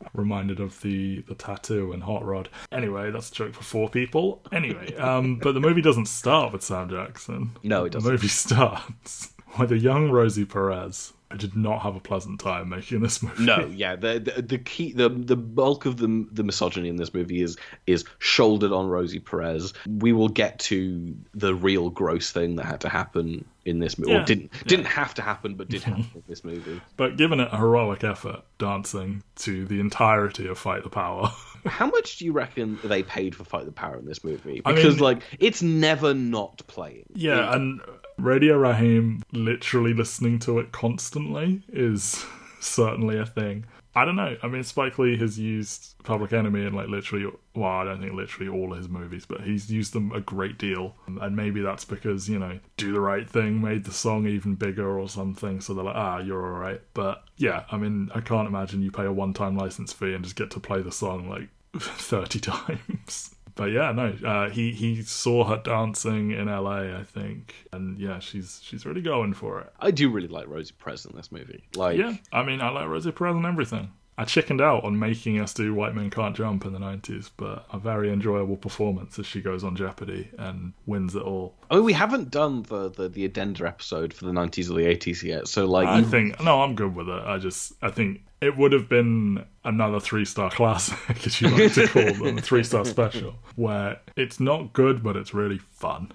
Reminded 0.15 0.59
of 0.59 0.81
the 0.81 1.21
the 1.29 1.35
tattoo 1.37 1.93
and 1.93 2.03
hot 2.03 2.25
rod. 2.25 2.49
Anyway, 2.73 3.11
that's 3.11 3.31
a 3.31 3.35
joke 3.35 3.55
for 3.55 3.63
four 3.63 3.89
people. 3.89 4.43
Anyway, 4.51 4.95
um, 4.97 5.39
but 5.39 5.53
the 5.53 5.61
movie 5.61 5.83
doesn't 5.83 6.07
start 6.07 6.53
with 6.53 6.63
Sam 6.63 6.91
Jackson. 6.91 7.53
No, 7.63 7.85
it 7.85 7.93
doesn't. 7.93 8.07
The 8.07 8.13
movie 8.13 8.29
starts 8.45 9.33
with 9.59 9.73
a 9.73 9.79
young 9.79 10.11
Rosie 10.11 10.45
Perez. 10.45 11.13
I 11.31 11.37
did 11.37 11.57
not 11.57 11.81
have 11.83 11.97
a 11.97 12.01
pleasant 12.01 12.39
time 12.39 12.69
making 12.69 13.01
this 13.01 13.23
movie. 13.23 13.45
No, 13.45 13.67
yeah, 13.67 13.97
the, 13.97 14.21
the 14.21 14.43
the 14.43 14.59
key, 14.59 14.93
the 14.93 15.09
the 15.09 15.37
bulk 15.37 15.85
of 15.87 15.97
the 15.97 16.27
the 16.31 16.45
misogyny 16.45 16.89
in 16.89 16.97
this 16.97 17.13
movie 17.13 17.41
is 17.43 17.57
is 17.87 18.05
shouldered 18.19 18.71
on 18.73 18.87
Rosie 18.89 19.19
Perez. 19.21 19.73
We 19.89 20.13
will 20.13 20.29
get 20.29 20.59
to 20.61 21.17
the 21.35 21.55
real 21.55 21.91
gross 21.91 22.31
thing 22.31 22.57
that 22.57 22.67
had 22.67 22.81
to 22.83 22.89
happen 22.89 23.45
in 23.65 23.79
this 23.81 23.99
movie, 23.99 24.13
Yeah. 24.13 24.23
or 24.23 24.25
didn't 24.25 24.53
didn't 24.67 24.85
have 24.87 25.15
to 25.15 25.23
happen, 25.23 25.55
but 25.55 25.69
did 25.69 25.83
happen 25.83 26.07
in 26.15 26.23
this 26.29 26.45
movie. 26.45 26.81
But 26.97 27.17
given 27.17 27.41
it 27.41 27.49
a 27.51 27.57
heroic 27.57 28.05
effort, 28.05 28.43
dancing 28.59 29.23
to 29.37 29.65
the 29.65 29.81
entirety 29.81 30.47
of 30.47 30.59
Fight 30.59 30.85
the 30.85 30.91
Power. 30.91 31.33
How 31.67 31.87
much 31.87 32.19
do 32.19 32.27
you 32.27 32.33
reckon 32.33 32.79
they 32.85 33.03
paid 33.03 33.35
for 33.35 33.43
Fight 33.43 33.65
the 33.65 33.73
Power 33.73 33.97
in 33.97 34.05
this 34.05 34.23
movie? 34.23 34.61
I 34.67 34.73
Because 34.75 34.97
mean- 34.97 35.03
like 35.05 35.23
it's 35.41 35.63
never 35.63 36.13
not 36.15 36.63
playing. 36.67 37.07
Yeah, 37.15 37.55
and 37.57 37.81
Radio 38.19 38.57
Raheem 38.57 39.23
literally 39.33 39.93
listening 39.93 40.39
to 40.41 40.59
it 40.59 40.73
constantly 40.73 41.63
is 41.69 42.25
certainly 42.61 43.19
a 43.19 43.27
thing. 43.27 43.67
I 43.97 44.05
don't 44.05 44.17
know. 44.17 44.37
I 44.43 44.49
mean, 44.49 44.65
Spike 44.65 44.99
Lee 44.99 45.17
has 45.19 45.39
used 45.39 45.95
Public 46.03 46.33
Enemy 46.33 46.67
in 46.67 46.75
like 46.75 46.89
literally, 46.89 47.31
well, 47.55 47.71
I 47.71 47.85
don't 47.85 48.01
think 48.01 48.13
literally 48.13 48.51
all 48.51 48.73
of 48.73 48.79
his 48.79 48.89
movies, 48.89 49.25
but 49.25 49.43
he's 49.43 49.71
used 49.71 49.93
them 49.93 50.11
a 50.11 50.21
great 50.21 50.59
deal. 50.59 50.97
And 51.07 51.37
maybe 51.37 51.61
that's 51.61 51.85
because, 51.85 52.29
you 52.29 52.41
know, 52.41 52.59
Do 52.77 52.93
the 52.93 53.01
Right 53.01 53.29
Thing 53.29 53.61
made 53.63 53.85
the 53.85 53.93
song 53.93 54.27
even 54.27 54.57
bigger 54.57 54.99
or 54.99 55.09
something. 55.09 55.61
So 55.61 55.75
they're 55.75 55.85
like, 55.85 55.95
ah, 55.95 56.19
you're 56.19 56.45
all 56.45 56.59
right. 56.59 56.81
But 56.93 57.23
yeah, 57.37 57.65
I 57.71 57.77
mean, 57.77 58.11
I 58.15 58.21
can't 58.21 58.49
imagine 58.49 58.83
you 58.83 58.91
pay 58.91 59.05
a 59.05 59.13
one 59.13 59.33
time 59.33 59.57
license 59.57 59.93
fee 59.93 60.15
and 60.15 60.25
just 60.25 60.37
get 60.37 60.51
to 60.53 60.61
play 60.61 60.83
the 60.83 60.93
song 60.93 61.29
like 61.29 61.49
30 61.79 62.41
times 62.41 63.34
but 63.55 63.71
yeah, 63.71 63.93
no, 63.93 64.15
uh, 64.25 64.51
he 64.51 64.73
he 64.73 65.03
saw 65.03 65.45
her 65.45 65.57
dancing 65.57 66.33
in 66.33 66.49
L.A. 66.49 66.97
I 66.97 67.05
think, 67.05 67.55
and 67.73 67.99
yeah, 67.99 68.19
she's 68.19 68.61
she's 68.63 68.85
really 68.85 69.03
going 69.03 69.35
for 69.35 69.61
it. 69.61 69.73
I 69.79 69.91
do 69.91 70.11
really 70.11 70.29
like 70.29 70.49
Rosie 70.49 70.75
Perez 70.79 71.07
in 71.07 71.17
this 71.17 71.31
movie. 71.31 71.65
Like, 71.75 71.97
yeah, 71.97 72.17
I 72.33 72.43
mean, 72.43 72.61
I 72.61 72.71
like 72.71 72.89
Rosie 72.89 73.13
Perez 73.13 73.37
and 73.37 73.47
everything. 73.47 73.91
I 74.17 74.25
chickened 74.25 74.61
out 74.61 74.85
on 74.85 74.99
making 74.99 75.41
us 75.41 75.53
do 75.55 75.75
White 75.75 75.95
Men 75.95 76.09
Can't 76.09 76.37
Jump 76.37 76.65
in 76.65 76.73
the 76.73 76.79
90s, 76.79 77.31
but 77.37 77.67
a 77.73 77.79
very 77.79 78.13
enjoyable 78.13 78.57
performance 78.57 79.19
as 79.19 79.27
she 79.27 79.41
goes 79.41 79.65
on 79.65 79.75
Jeopardy 79.75 80.31
and 80.39 80.73
wins 80.87 81.17
it 81.17 81.23
all. 81.23 81.57
I 81.69 81.77
mean, 81.77 81.85
we 81.85 81.95
haven't 81.95 82.31
done 82.31 82.63
the, 82.63 82.91
the, 82.91 83.09
the 83.09 83.25
addenda 83.25 83.67
episode 83.67 84.15
for 84.15 84.25
the 84.25 84.31
90s 84.31 84.71
or 84.71 84.75
the 84.75 84.87
80s 84.87 85.25
yet, 85.25 85.49
so 85.49 85.65
like. 85.65 85.89
I 85.89 86.03
think, 86.03 86.41
no, 86.41 86.63
I'm 86.63 86.77
good 86.77 86.95
with 86.95 87.09
it. 87.09 87.23
I 87.25 87.39
just, 87.39 87.73
I 87.83 87.91
think 87.91 88.21
it 88.45 88.59
would 88.59 88.73
have 88.73 88.91
been 88.91 89.43
another 89.65 89.99
three 89.99 90.27
star 90.27 90.51
classic, 90.51 91.27
as 91.27 91.41
you 91.41 91.49
like 91.49 91.73
to 91.73 91.89
call 91.89 92.13
them, 92.13 92.39
a 92.39 92.43
three 92.43 92.63
star 92.63 92.85
special, 92.85 93.35
where 93.57 94.01
it's 94.17 94.39
not 94.39 94.73
good, 94.75 95.03
but 95.03 95.17
it's 95.17 95.33
really 95.33 95.59
fun. 95.59 96.13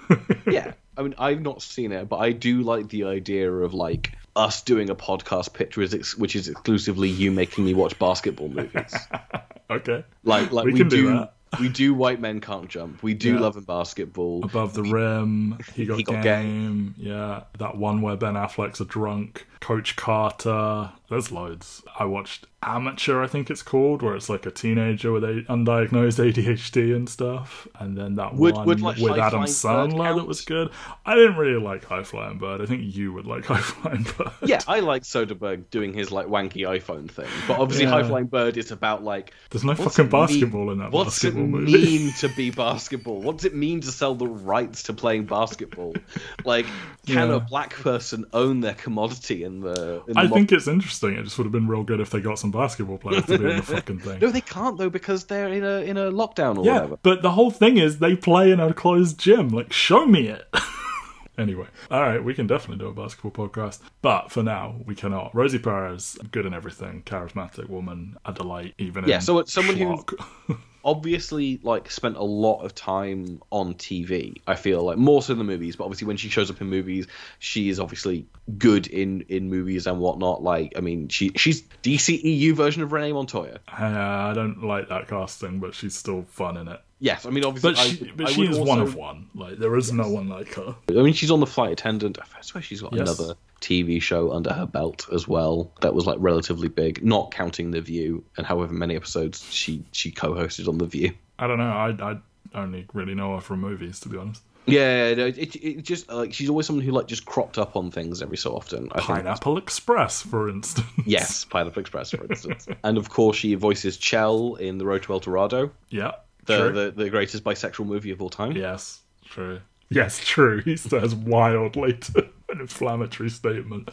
yeah. 0.46 0.72
I 0.96 1.02
mean, 1.02 1.14
I've 1.18 1.40
not 1.40 1.62
seen 1.62 1.92
it, 1.92 2.08
but 2.08 2.18
I 2.18 2.32
do 2.32 2.60
like 2.60 2.90
the 2.90 3.04
idea 3.04 3.50
of 3.50 3.72
like 3.72 4.12
us 4.36 4.60
doing 4.60 4.90
a 4.90 4.94
podcast 4.94 5.54
pitch, 5.54 5.78
which 5.78 6.36
is 6.36 6.48
exclusively 6.48 7.08
you 7.08 7.30
making 7.30 7.64
me 7.64 7.72
watch 7.72 7.98
basketball 7.98 8.48
movies. 8.48 8.94
okay. 9.70 10.04
Like, 10.24 10.52
like 10.52 10.66
we, 10.66 10.72
we 10.72 10.78
can 10.78 10.88
do, 10.90 11.10
do 11.10 11.28
we 11.58 11.70
do 11.70 11.94
white 11.94 12.20
men 12.20 12.40
can't 12.40 12.68
jump. 12.68 13.02
We 13.02 13.14
do 13.14 13.34
yeah. 13.34 13.40
love 13.40 13.56
and 13.56 13.66
basketball. 13.66 14.44
Above 14.44 14.74
the 14.74 14.82
rim, 14.82 15.58
he 15.74 15.86
got, 15.86 15.96
he 15.96 16.02
got 16.02 16.22
game. 16.22 16.94
game. 16.94 16.94
Yeah, 16.98 17.44
that 17.58 17.78
one 17.78 18.02
where 18.02 18.16
Ben 18.16 18.34
Affleck's 18.34 18.80
a 18.80 18.84
drunk. 18.84 19.46
Coach 19.60 19.96
Carter. 19.96 20.92
There's 21.10 21.32
loads. 21.32 21.82
I 21.98 22.04
watched 22.04 22.46
Amateur, 22.62 23.22
I 23.22 23.26
think 23.26 23.50
it's 23.50 23.62
called, 23.62 24.02
where 24.02 24.14
it's 24.14 24.28
like 24.28 24.44
a 24.44 24.50
teenager 24.50 25.10
with 25.10 25.24
a 25.24 25.42
undiagnosed 25.48 26.22
ADHD 26.22 26.94
and 26.94 27.08
stuff. 27.08 27.66
And 27.78 27.96
then 27.96 28.16
that 28.16 28.34
would, 28.34 28.54
one 28.54 28.66
would 28.66 28.80
like 28.82 28.98
with 28.98 29.18
Adam 29.18 29.44
Sandler 29.44 30.14
that 30.14 30.26
was 30.26 30.42
good. 30.42 30.70
I 31.06 31.14
didn't 31.14 31.36
really 31.36 31.58
like 31.58 31.84
High 31.84 32.04
Flying 32.04 32.36
Bird. 32.36 32.60
I 32.60 32.66
think 32.66 32.94
you 32.94 33.14
would 33.14 33.26
like 33.26 33.44
High 33.46 33.60
Flying 33.60 34.02
Bird. 34.02 34.30
Yeah, 34.44 34.60
I 34.68 34.80
like 34.80 35.02
Soderbergh 35.02 35.70
doing 35.70 35.94
his 35.94 36.12
like 36.12 36.26
wanky 36.26 36.68
iPhone 36.68 37.10
thing, 37.10 37.28
but 37.48 37.58
obviously 37.58 37.86
yeah. 37.86 37.92
High 37.92 38.02
Flying 38.02 38.26
Bird 38.26 38.58
is 38.58 38.70
about 38.70 39.02
like 39.02 39.32
there's 39.48 39.64
no 39.64 39.74
fucking 39.74 40.08
basketball 40.08 40.64
mean, 40.64 40.72
in 40.72 40.78
that. 40.78 40.92
What's 40.92 41.22
basketball 41.22 41.62
it 41.62 41.62
mean 41.62 42.12
to 42.18 42.28
be 42.28 42.50
basketball? 42.50 43.22
What 43.22 43.38
does 43.38 43.46
it 43.46 43.54
mean 43.54 43.80
to 43.80 43.90
sell 43.90 44.14
the 44.14 44.28
rights 44.28 44.84
to 44.84 44.92
playing 44.92 45.24
basketball? 45.24 45.94
Like, 46.44 46.66
can 47.06 47.28
yeah. 47.28 47.36
a 47.36 47.40
black 47.40 47.74
person 47.74 48.24
own 48.32 48.60
their 48.60 48.74
commodity 48.74 49.44
in 49.44 49.60
the? 49.60 50.02
In 50.06 50.14
the 50.14 50.20
I 50.20 50.28
think 50.28 50.52
it's 50.52 50.66
interesting. 50.68 50.99
It 51.02 51.24
just 51.24 51.38
would 51.38 51.44
have 51.44 51.52
been 51.52 51.68
real 51.68 51.82
good 51.82 52.00
if 52.00 52.10
they 52.10 52.20
got 52.20 52.38
some 52.38 52.50
basketball 52.50 52.98
players 52.98 53.24
to 53.26 53.38
be 53.38 53.50
in 53.50 53.56
the 53.56 53.62
fucking 53.62 54.00
thing. 54.00 54.20
No, 54.20 54.30
they 54.30 54.40
can't 54.40 54.78
though 54.78 54.90
because 54.90 55.24
they're 55.24 55.52
in 55.52 55.64
a 55.64 55.80
in 55.80 55.96
a 55.96 56.10
lockdown 56.10 56.58
or 56.58 56.64
yeah, 56.64 56.74
whatever. 56.74 56.98
but 57.02 57.22
the 57.22 57.32
whole 57.32 57.50
thing 57.50 57.78
is 57.78 57.98
they 57.98 58.16
play 58.16 58.50
in 58.50 58.60
a 58.60 58.72
closed 58.72 59.18
gym. 59.18 59.48
Like, 59.48 59.72
show 59.72 60.06
me 60.06 60.28
it. 60.28 60.48
anyway, 61.38 61.66
all 61.90 62.00
right, 62.02 62.22
we 62.22 62.34
can 62.34 62.46
definitely 62.46 62.84
do 62.84 62.88
a 62.88 62.92
basketball 62.92 63.48
podcast, 63.48 63.80
but 64.02 64.30
for 64.30 64.42
now 64.42 64.76
we 64.86 64.94
cannot. 64.94 65.34
Rosie 65.34 65.58
Perez, 65.58 66.18
good 66.30 66.46
in 66.46 66.54
everything, 66.54 67.02
charismatic 67.04 67.68
woman, 67.68 68.16
a 68.24 68.32
delight, 68.32 68.74
even 68.78 69.04
yeah. 69.06 69.18
so 69.18 69.38
it's 69.38 69.52
someone 69.52 69.76
who 69.76 70.04
obviously 70.84 71.60
like 71.62 71.90
spent 71.90 72.16
a 72.16 72.22
lot 72.22 72.62
of 72.62 72.74
time 72.74 73.40
on 73.50 73.74
TV. 73.74 74.40
I 74.46 74.54
feel 74.54 74.82
like 74.82 74.98
more 74.98 75.22
so 75.22 75.34
than 75.34 75.38
the 75.38 75.52
movies, 75.52 75.76
but 75.76 75.84
obviously 75.84 76.06
when 76.06 76.16
she 76.16 76.28
shows 76.28 76.50
up 76.50 76.60
in 76.60 76.68
movies, 76.68 77.06
she 77.38 77.68
is 77.68 77.80
obviously 77.80 78.26
good 78.58 78.86
in 78.86 79.22
in 79.28 79.50
movies 79.50 79.86
and 79.86 79.98
whatnot. 79.98 80.42
Like 80.42 80.74
I 80.76 80.80
mean, 80.80 81.08
she 81.08 81.30
she's 81.36 81.62
DCEU 81.82 82.54
version 82.54 82.82
of 82.82 82.92
Renee 82.92 83.12
Montoya. 83.12 83.60
Uh, 83.68 83.84
I 83.84 84.32
don't 84.34 84.62
like 84.64 84.88
that 84.88 85.08
casting, 85.08 85.60
but 85.60 85.74
she's 85.74 85.96
still 85.96 86.22
fun 86.22 86.56
in 86.56 86.68
it. 86.68 86.80
Yes, 87.00 87.24
I 87.24 87.30
mean 87.30 87.44
obviously, 87.44 87.72
but 87.72 87.78
she, 87.78 88.06
I, 88.06 88.12
but 88.14 88.28
I 88.28 88.32
she 88.32 88.42
is 88.44 88.58
also... 88.58 88.68
one 88.68 88.80
of 88.80 88.94
one. 88.94 89.28
Like 89.34 89.58
there 89.58 89.74
is 89.76 89.88
yes. 89.88 89.96
no 89.96 90.08
one 90.08 90.28
like 90.28 90.54
her. 90.54 90.76
I 90.90 90.92
mean, 90.92 91.14
she's 91.14 91.30
on 91.30 91.40
the 91.40 91.46
flight 91.46 91.72
attendant. 91.72 92.18
I 92.20 92.40
swear 92.42 92.62
she's 92.62 92.82
got 92.82 92.92
yes. 92.92 93.08
another 93.08 93.34
TV 93.60 94.00
show 94.00 94.32
under 94.32 94.52
her 94.52 94.66
belt 94.66 95.06
as 95.12 95.26
well 95.26 95.72
that 95.80 95.94
was 95.94 96.06
like 96.06 96.18
relatively 96.20 96.68
big, 96.68 97.04
not 97.04 97.30
counting 97.30 97.70
The 97.70 97.80
View 97.80 98.22
and 98.36 98.46
however 98.46 98.72
many 98.72 98.96
episodes 98.96 99.44
she 99.50 99.82
she 99.92 100.10
co-hosted 100.10 100.68
on 100.68 100.78
The 100.78 100.86
View. 100.86 101.12
I 101.38 101.46
don't 101.46 101.58
know. 101.58 101.64
I 101.64 101.88
I 102.02 102.18
only 102.54 102.86
really 102.92 103.14
know 103.14 103.34
her 103.34 103.40
from 103.40 103.60
movies, 103.60 104.00
to 104.00 104.08
be 104.08 104.18
honest. 104.18 104.42
Yeah, 104.66 105.06
it, 105.06 105.18
it, 105.18 105.56
it 105.56 105.82
just 105.82 106.10
like 106.10 106.32
she's 106.34 106.48
always 106.48 106.66
someone 106.66 106.84
who 106.84 106.92
like 106.92 107.06
just 107.06 107.24
cropped 107.24 107.58
up 107.58 107.76
on 107.76 107.90
things 107.90 108.22
every 108.22 108.36
so 108.36 108.54
often. 108.54 108.88
I 108.92 109.00
Pineapple 109.00 109.56
Express, 109.58 110.22
for 110.22 110.48
instance. 110.48 110.86
Yes, 111.06 111.44
Pineapple 111.44 111.80
Express, 111.80 112.10
for 112.10 112.24
instance. 112.24 112.66
and 112.84 112.98
of 112.98 113.08
course, 113.08 113.36
she 113.36 113.54
voices 113.54 113.96
Chel 113.96 114.56
in 114.56 114.78
The 114.78 114.84
Road 114.84 115.02
to 115.04 115.14
El 115.14 115.20
Dorado. 115.20 115.70
Yeah, 115.88 116.12
the, 116.46 116.70
the 116.70 116.92
the 117.04 117.10
greatest 117.10 117.44
bisexual 117.44 117.86
movie 117.86 118.10
of 118.10 118.20
all 118.22 118.30
time. 118.30 118.52
Yes, 118.52 119.00
true. 119.24 119.60
Yes, 119.90 120.20
true. 120.24 120.60
He 120.62 120.76
says 120.76 121.14
wildly 121.14 121.94
to 121.94 122.28
an 122.48 122.60
inflammatory 122.60 123.30
statement. 123.30 123.90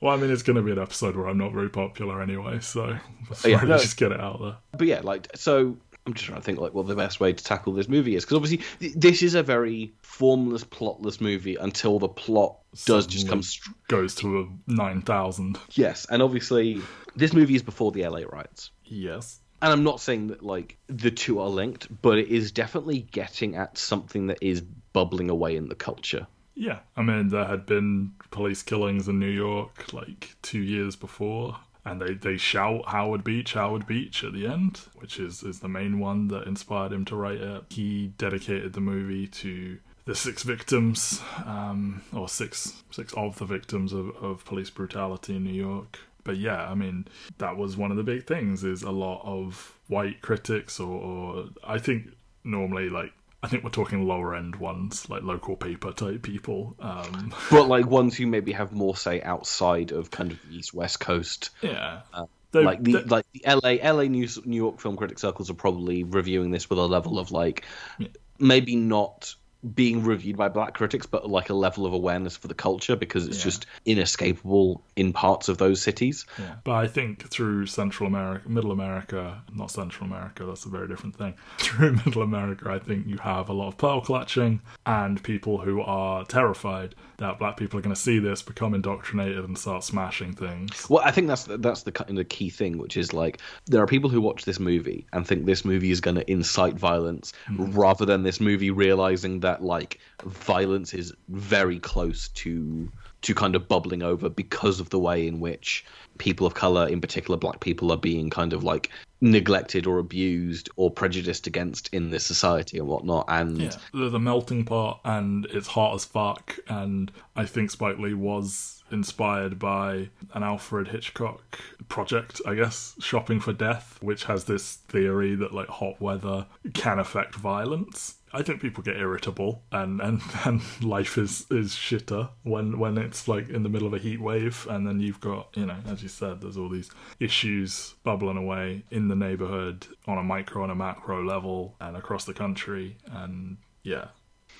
well, 0.00 0.14
I 0.14 0.16
mean, 0.16 0.30
it's 0.30 0.42
going 0.42 0.56
to 0.56 0.62
be 0.62 0.72
an 0.72 0.78
episode 0.78 1.16
where 1.16 1.26
I'm 1.26 1.38
not 1.38 1.52
very 1.52 1.70
popular 1.70 2.20
anyway, 2.20 2.60
so 2.60 2.98
oh, 3.44 3.48
yeah, 3.48 3.60
no, 3.62 3.78
just 3.78 3.96
get 3.96 4.12
it 4.12 4.20
out 4.20 4.40
there. 4.40 4.56
But 4.76 4.86
yeah, 4.86 5.00
like 5.02 5.28
so. 5.34 5.78
I'm 6.04 6.14
just 6.14 6.26
trying 6.26 6.40
to 6.40 6.44
think 6.44 6.58
like 6.58 6.74
what 6.74 6.88
the 6.88 6.96
best 6.96 7.20
way 7.20 7.32
to 7.32 7.44
tackle 7.44 7.74
this 7.74 7.88
movie 7.88 8.16
is 8.16 8.24
because 8.24 8.36
obviously 8.36 8.90
this 8.96 9.22
is 9.22 9.36
a 9.36 9.42
very 9.44 9.94
formless, 10.02 10.64
plotless 10.64 11.20
movie 11.20 11.54
until 11.54 12.00
the 12.00 12.08
plot 12.08 12.56
does 12.86 13.06
just 13.06 13.28
come 13.28 13.40
st- 13.40 13.76
goes 13.86 14.16
to 14.16 14.40
a 14.40 14.46
nine 14.66 15.02
thousand. 15.02 15.60
Yes, 15.70 16.04
and 16.10 16.20
obviously 16.20 16.82
this 17.14 17.32
movie 17.32 17.54
is 17.54 17.62
before 17.62 17.92
the 17.92 18.02
LA 18.02 18.22
riots. 18.28 18.72
Yes, 18.84 19.38
and 19.62 19.72
I'm 19.72 19.84
not 19.84 20.00
saying 20.00 20.26
that 20.28 20.42
like 20.42 20.76
the 20.88 21.12
two 21.12 21.38
are 21.38 21.48
linked, 21.48 22.02
but 22.02 22.18
it 22.18 22.28
is 22.28 22.50
definitely 22.52 23.06
getting 23.12 23.54
at 23.54 23.78
something 23.78 24.26
that 24.26 24.38
is 24.42 24.60
bubbling 24.60 25.30
away 25.30 25.56
in 25.56 25.68
the 25.68 25.74
culture. 25.76 26.26
Yeah, 26.54 26.80
I 26.96 27.02
mean 27.02 27.28
there 27.28 27.46
had 27.46 27.64
been 27.64 28.12
police 28.30 28.62
killings 28.62 29.08
in 29.08 29.18
New 29.18 29.30
York 29.30 29.92
like 29.92 30.34
two 30.42 30.60
years 30.60 30.96
before, 30.96 31.56
and 31.84 32.00
they, 32.00 32.14
they 32.14 32.36
shout 32.36 32.88
Howard 32.88 33.24
Beach, 33.24 33.54
Howard 33.54 33.86
Beach 33.86 34.24
at 34.24 34.32
the 34.32 34.46
end, 34.46 34.80
which 34.96 35.18
is, 35.18 35.42
is 35.44 35.60
the 35.60 35.68
main 35.68 35.98
one 36.00 36.28
that 36.28 36.46
inspired 36.46 36.92
him 36.92 37.04
to 37.06 37.16
write 37.16 37.40
it. 37.40 37.64
He 37.70 38.08
dedicated 38.18 38.72
the 38.72 38.80
movie 38.80 39.28
to 39.28 39.78
the 40.04 40.14
six 40.16 40.42
victims, 40.42 41.22
um, 41.46 42.02
or 42.12 42.28
six 42.28 42.82
six 42.90 43.12
of 43.14 43.38
the 43.38 43.44
victims 43.44 43.92
of, 43.92 44.10
of 44.16 44.44
police 44.44 44.70
brutality 44.70 45.36
in 45.36 45.44
New 45.44 45.52
York 45.52 46.00
but 46.24 46.36
yeah, 46.36 46.68
I 46.68 46.74
mean, 46.74 47.06
that 47.38 47.56
was 47.56 47.76
one 47.76 47.90
of 47.90 47.96
the 47.96 48.02
big 48.02 48.26
things. 48.26 48.64
Is 48.64 48.82
a 48.82 48.90
lot 48.90 49.22
of 49.24 49.76
white 49.88 50.22
critics, 50.22 50.80
or, 50.80 51.00
or 51.00 51.44
I 51.64 51.78
think 51.78 52.08
normally 52.44 52.88
like 52.88 53.12
I 53.42 53.48
think 53.48 53.64
we're 53.64 53.70
talking 53.70 54.06
lower 54.06 54.34
end 54.34 54.56
ones, 54.56 55.08
like 55.10 55.22
local 55.22 55.56
paper 55.56 55.92
type 55.92 56.22
people. 56.22 56.76
Um, 56.78 57.34
but 57.50 57.66
like 57.66 57.86
ones 57.86 58.16
who 58.16 58.26
maybe 58.26 58.52
have 58.52 58.72
more 58.72 58.96
say 58.96 59.20
outside 59.20 59.90
of 59.90 60.10
kind 60.10 60.30
of 60.30 60.38
the 60.48 60.56
East 60.56 60.72
West 60.72 61.00
Coast. 61.00 61.50
Yeah. 61.60 62.02
Uh, 62.14 62.26
like 62.54 62.82
the 62.82 63.00
like 63.00 63.24
the 63.32 63.42
LA 63.46 63.92
LA 63.92 64.04
New, 64.04 64.28
New 64.44 64.56
York 64.56 64.78
film 64.78 64.96
critic 64.96 65.18
circles 65.18 65.50
are 65.50 65.54
probably 65.54 66.04
reviewing 66.04 66.50
this 66.50 66.68
with 66.68 66.78
a 66.78 66.86
level 66.86 67.18
of 67.18 67.32
like 67.32 67.64
yeah. 67.98 68.08
maybe 68.38 68.76
not 68.76 69.34
being 69.74 70.02
reviewed 70.02 70.36
by 70.36 70.48
black 70.48 70.74
critics, 70.74 71.06
but 71.06 71.28
like 71.28 71.50
a 71.50 71.54
level 71.54 71.86
of 71.86 71.92
awareness 71.92 72.36
for 72.36 72.48
the 72.48 72.54
culture 72.54 72.96
because 72.96 73.28
it's 73.28 73.38
yeah. 73.38 73.44
just 73.44 73.66
inescapable 73.84 74.82
in 74.96 75.12
parts 75.12 75.48
of 75.48 75.58
those 75.58 75.80
cities. 75.80 76.26
Yeah. 76.38 76.54
But 76.64 76.72
I 76.72 76.86
think 76.88 77.28
through 77.30 77.66
Central 77.66 78.08
America, 78.08 78.48
Middle 78.48 78.72
America, 78.72 79.42
not 79.54 79.70
Central 79.70 80.06
America, 80.06 80.44
that's 80.44 80.64
a 80.64 80.68
very 80.68 80.88
different 80.88 81.16
thing. 81.16 81.34
Through 81.58 81.92
Middle 82.04 82.22
America, 82.22 82.70
I 82.70 82.78
think 82.78 83.06
you 83.06 83.18
have 83.18 83.48
a 83.48 83.52
lot 83.52 83.68
of 83.68 83.78
pearl 83.78 84.00
clutching 84.00 84.60
and 84.84 85.22
people 85.22 85.58
who 85.58 85.80
are 85.80 86.24
terrified 86.24 86.94
that 87.18 87.38
black 87.38 87.56
people 87.56 87.78
are 87.78 87.82
going 87.82 87.94
to 87.94 88.00
see 88.00 88.18
this, 88.18 88.42
become 88.42 88.74
indoctrinated, 88.74 89.44
and 89.44 89.56
start 89.56 89.84
smashing 89.84 90.34
things. 90.34 90.88
Well, 90.90 91.02
I 91.04 91.12
think 91.12 91.28
that's 91.28 91.44
that's 91.44 91.84
the 91.84 91.92
kind 91.92 92.18
of 92.18 92.28
key 92.28 92.50
thing, 92.50 92.78
which 92.78 92.96
is 92.96 93.12
like 93.12 93.40
there 93.66 93.82
are 93.82 93.86
people 93.86 94.10
who 94.10 94.20
watch 94.20 94.44
this 94.44 94.58
movie 94.58 95.06
and 95.12 95.26
think 95.26 95.46
this 95.46 95.64
movie 95.64 95.90
is 95.90 96.00
going 96.00 96.16
to 96.16 96.30
incite 96.30 96.74
violence, 96.74 97.32
mm. 97.48 97.74
rather 97.76 98.04
than 98.04 98.22
this 98.22 98.40
movie 98.40 98.70
realizing 98.70 99.40
that 99.40 99.51
that 99.52 99.62
like 99.62 99.98
violence 100.24 100.94
is 100.94 101.12
very 101.28 101.78
close 101.78 102.28
to 102.28 102.90
to 103.22 103.34
kind 103.34 103.54
of 103.54 103.68
bubbling 103.68 104.02
over 104.02 104.28
because 104.28 104.80
of 104.80 104.90
the 104.90 104.98
way 104.98 105.26
in 105.26 105.38
which 105.38 105.84
people 106.18 106.46
of 106.46 106.54
color, 106.54 106.88
in 106.88 107.00
particular 107.00 107.38
black 107.38 107.60
people, 107.60 107.92
are 107.92 107.96
being 107.96 108.30
kind 108.30 108.52
of 108.52 108.64
like 108.64 108.90
neglected 109.20 109.86
or 109.86 109.98
abused 109.98 110.68
or 110.74 110.90
prejudiced 110.90 111.46
against 111.46 111.88
in 111.94 112.10
this 112.10 112.24
society 112.24 112.78
and 112.78 112.88
whatnot. 112.88 113.24
And 113.28 113.60
yeah, 113.60 114.18
melting 114.18 114.64
pot, 114.64 115.00
and 115.04 115.46
it's 115.46 115.68
hot 115.68 115.94
as 115.94 116.04
fuck. 116.04 116.58
And 116.68 117.12
I 117.36 117.46
think 117.46 117.70
Spike 117.70 117.98
Lee 117.98 118.14
was 118.14 118.82
inspired 118.90 119.58
by 119.58 120.10
an 120.34 120.42
Alfred 120.42 120.88
Hitchcock 120.88 121.60
project, 121.88 122.40
I 122.44 122.54
guess, 122.54 122.96
Shopping 122.98 123.38
for 123.40 123.52
Death, 123.52 123.98
which 124.02 124.24
has 124.24 124.44
this 124.44 124.74
theory 124.88 125.36
that 125.36 125.54
like 125.54 125.68
hot 125.68 126.00
weather 126.00 126.46
can 126.74 126.98
affect 126.98 127.36
violence. 127.36 128.16
I 128.32 128.42
think 128.42 128.60
people 128.60 128.82
get 128.82 128.96
irritable 128.96 129.62
and, 129.70 130.00
and, 130.00 130.20
and 130.44 130.62
life 130.82 131.18
is, 131.18 131.46
is 131.50 131.72
shitter 131.72 132.30
when, 132.42 132.78
when 132.78 132.98
it's 132.98 133.28
like 133.28 133.48
in 133.48 133.62
the 133.62 133.68
middle 133.68 133.86
of 133.88 133.94
a 133.94 133.98
heat 133.98 134.20
wave 134.20 134.66
and 134.70 134.86
then 134.86 135.00
you've 135.00 135.20
got, 135.20 135.48
you 135.54 135.66
know, 135.66 135.76
as 135.86 136.02
you 136.02 136.08
said, 136.08 136.40
there's 136.40 136.56
all 136.56 136.68
these 136.68 136.90
issues 137.20 137.94
bubbling 138.04 138.36
away 138.36 138.84
in 138.90 139.08
the 139.08 139.16
neighborhood 139.16 139.86
on 140.06 140.18
a 140.18 140.22
micro 140.22 140.62
and 140.62 140.72
a 140.72 140.74
macro 140.74 141.24
level 141.24 141.76
and 141.80 141.96
across 141.96 142.24
the 142.24 142.34
country 142.34 142.96
and 143.10 143.56
yeah. 143.82 144.06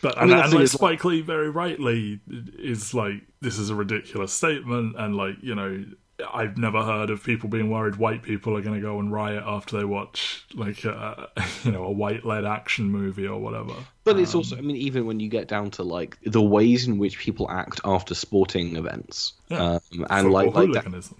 But 0.00 0.18
I 0.18 0.24
mean, 0.24 0.32
and, 0.32 0.42
and 0.42 0.52
like 0.54 0.62
is, 0.64 0.74
like- 0.74 0.98
Spike 0.98 1.04
Lee 1.04 1.20
very 1.20 1.48
rightly 1.50 2.20
is 2.28 2.92
like 2.92 3.22
this 3.40 3.58
is 3.58 3.70
a 3.70 3.74
ridiculous 3.74 4.32
statement 4.32 4.96
and 4.98 5.14
like, 5.14 5.36
you 5.42 5.54
know, 5.54 5.84
I've 6.32 6.58
never 6.58 6.82
heard 6.82 7.10
of 7.10 7.22
people 7.22 7.48
being 7.48 7.70
worried 7.70 7.96
white 7.96 8.22
people 8.22 8.56
are 8.56 8.62
going 8.62 8.74
to 8.74 8.80
go 8.80 8.98
and 8.98 9.12
riot 9.12 9.44
after 9.46 9.78
they 9.78 9.84
watch 9.84 10.44
like 10.54 10.84
uh, 10.84 11.26
a, 11.36 11.44
you 11.64 11.72
know 11.72 11.84
a 11.84 11.92
white 11.92 12.24
led 12.24 12.44
action 12.44 12.90
movie 12.90 13.26
or 13.26 13.40
whatever. 13.40 13.74
But 14.04 14.18
it's 14.18 14.34
also, 14.34 14.56
I 14.56 14.60
mean, 14.62 14.76
even 14.76 15.06
when 15.06 15.20
you 15.20 15.28
get 15.28 15.46
down 15.46 15.70
to 15.72 15.84
like 15.84 16.18
the 16.24 16.42
ways 16.42 16.88
in 16.88 16.98
which 16.98 17.18
people 17.18 17.48
act 17.48 17.80
after 17.84 18.16
sporting 18.16 18.74
events, 18.76 19.34
Yeah. 19.48 19.74
um, 19.74 19.80
and 19.92 20.26
Football 20.26 20.30
like, 20.32 20.54
like 20.54 20.72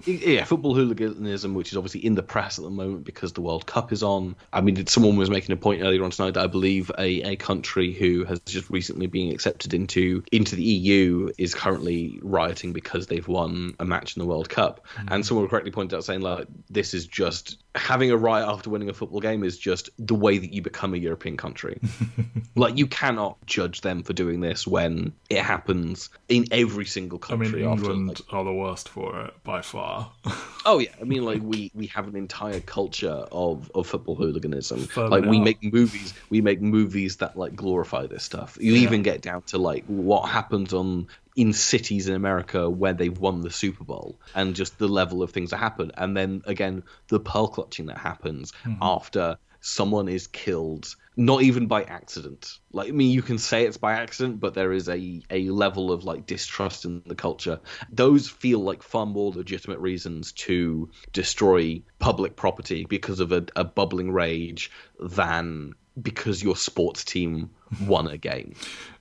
that- 0.05 0.07
yeah, 0.07 0.45
football 0.45 0.75
hooliganism, 0.75 1.55
which 1.55 1.71
is 1.71 1.77
obviously 1.77 2.05
in 2.05 2.17
the 2.17 2.25
press 2.25 2.59
at 2.59 2.65
the 2.65 2.71
moment 2.71 3.05
because 3.05 3.35
the 3.35 3.41
World 3.41 3.67
Cup 3.67 3.93
is 3.93 4.03
on. 4.03 4.35
I 4.53 4.63
mean, 4.63 4.85
someone 4.87 5.17
was 5.17 5.31
making 5.31 5.53
a 5.53 5.57
point 5.57 5.83
earlier 5.83 6.03
on 6.03 6.11
tonight 6.11 6.33
that 6.35 6.43
I 6.43 6.47
believe 6.49 6.91
a, 6.99 7.33
a 7.33 7.37
country 7.37 7.93
who 7.93 8.25
has 8.25 8.41
just 8.41 8.69
recently 8.69 9.07
been 9.07 9.31
accepted 9.33 9.75
into 9.75 10.25
into 10.33 10.57
the 10.57 10.65
EU 10.65 11.31
is 11.39 11.55
currently 11.55 12.19
rioting 12.23 12.73
because 12.73 13.07
they've 13.07 13.27
won 13.29 13.75
a 13.79 13.85
match 13.85 14.17
in 14.17 14.21
the 14.21 14.27
World 14.27 14.49
Cup. 14.49 14.85
And 15.07 15.25
someone 15.25 15.47
correctly 15.47 15.71
pointed 15.71 15.95
out 15.97 16.05
saying 16.05 16.23
like 16.23 16.49
this 16.69 16.95
is 16.95 17.07
just 17.07 17.59
having 17.75 18.11
a 18.11 18.17
riot 18.17 18.47
after 18.47 18.69
winning 18.69 18.91
a 18.91 18.93
football 18.93 19.21
game 19.21 19.43
is 19.43 19.57
just 19.59 19.89
the 19.99 20.15
way 20.15 20.39
that 20.39 20.53
you 20.53 20.61
become 20.61 20.93
a 20.95 20.99
European 20.99 21.37
country. 21.37 21.81
like 22.55 22.77
you 22.77 22.87
cannot 22.87 23.39
judge 23.47 23.81
them 23.81 24.03
for 24.03 24.13
doing 24.13 24.41
this 24.41 24.67
when 24.67 25.13
it 25.31 25.43
happens 25.43 26.11
in 26.29 26.45
every 26.51 26.85
single 26.85 27.19
country. 27.19 27.65
I 27.65 27.67
mean, 27.67 27.73
after, 27.73 27.91
England 27.91 28.09
like, 28.09 28.33
are 28.33 28.45
the 28.45 28.53
worst 28.53 28.89
for 28.89 29.25
it 29.25 29.35
by 29.45 29.63
far. 29.63 30.11
Oh 30.65 30.79
yeah, 30.79 30.91
I 31.01 31.03
mean 31.03 31.25
like 31.25 31.43
we 31.43 31.73
we 31.75 31.89
have 31.89 32.07
an 32.07 32.15
entire 32.15 32.61
culture 32.61 33.27
of 33.33 33.69
of 33.75 33.85
football 33.85 34.15
hooliganism. 34.15 34.87
Firm 34.87 35.11
like 35.11 35.25
we 35.25 35.39
up. 35.39 35.43
make 35.43 35.73
movies, 35.73 36.15
we 36.31 36.41
make 36.41 36.63
movies 36.63 37.17
that 37.17 37.37
like 37.37 37.57
glorify 37.57 38.07
this 38.07 38.23
stuff. 38.23 38.57
You 38.61 38.75
even 38.75 39.03
get 39.03 39.23
down 39.23 39.43
to 39.47 39.59
like 39.59 39.85
what 39.87 40.29
happens 40.29 40.73
on 40.73 41.09
in 41.37 41.53
cities 41.53 42.09
in 42.09 42.15
America 42.15 42.69
where 42.69 42.93
they've 42.93 43.19
won 43.19 43.41
the 43.41 43.51
Super 43.51 43.85
Bowl 43.85 44.21
and 44.35 44.55
just 44.55 44.79
the 44.79 44.89
level 44.89 45.23
of 45.23 45.31
things 45.31 45.51
that 45.51 45.59
happen. 45.59 45.91
And 45.97 46.17
then 46.17 46.43
again, 46.47 46.83
the 47.09 47.21
pearl 47.21 47.49
clutching 47.49 47.87
that 47.87 47.99
happens 47.99 48.53
hmm. 48.63 48.75
after 48.81 49.39
someone 49.61 50.09
is 50.09 50.27
killed 50.27 50.95
not 51.17 51.43
even 51.43 51.67
by 51.67 51.83
accident. 51.85 52.59
Like 52.73 52.89
i 52.89 52.93
mean 52.93 53.11
you 53.11 53.23
can 53.23 53.39
say 53.39 53.65
it's 53.65 53.77
by 53.77 53.93
accident 53.93 54.41
but 54.41 54.55
there 54.55 54.73
is 54.73 54.89
a 54.89 55.23
a 55.31 55.51
level 55.51 55.93
of 55.93 56.05
like 56.05 56.27
distrust 56.27 56.85
in 56.85 57.03
the 57.07 57.15
culture. 57.15 57.61
Those 57.91 58.29
feel 58.29 58.61
like 58.61 58.83
far 58.83 59.07
more 59.07 59.31
legitimate 59.31 59.79
reasons 59.79 60.33
to 60.33 60.91
destroy 61.13 61.83
public 61.99 62.35
property 62.37 62.87
because 62.89 63.21
of 63.21 63.33
a, 63.33 63.45
a 63.55 63.65
bubbling 63.65 64.11
rage 64.11 64.71
than 64.99 65.75
because 66.01 66.43
your 66.43 66.57
sports 66.57 67.05
team 67.05 67.51
won 67.81 68.07
a 68.09 68.19
game. 68.19 68.55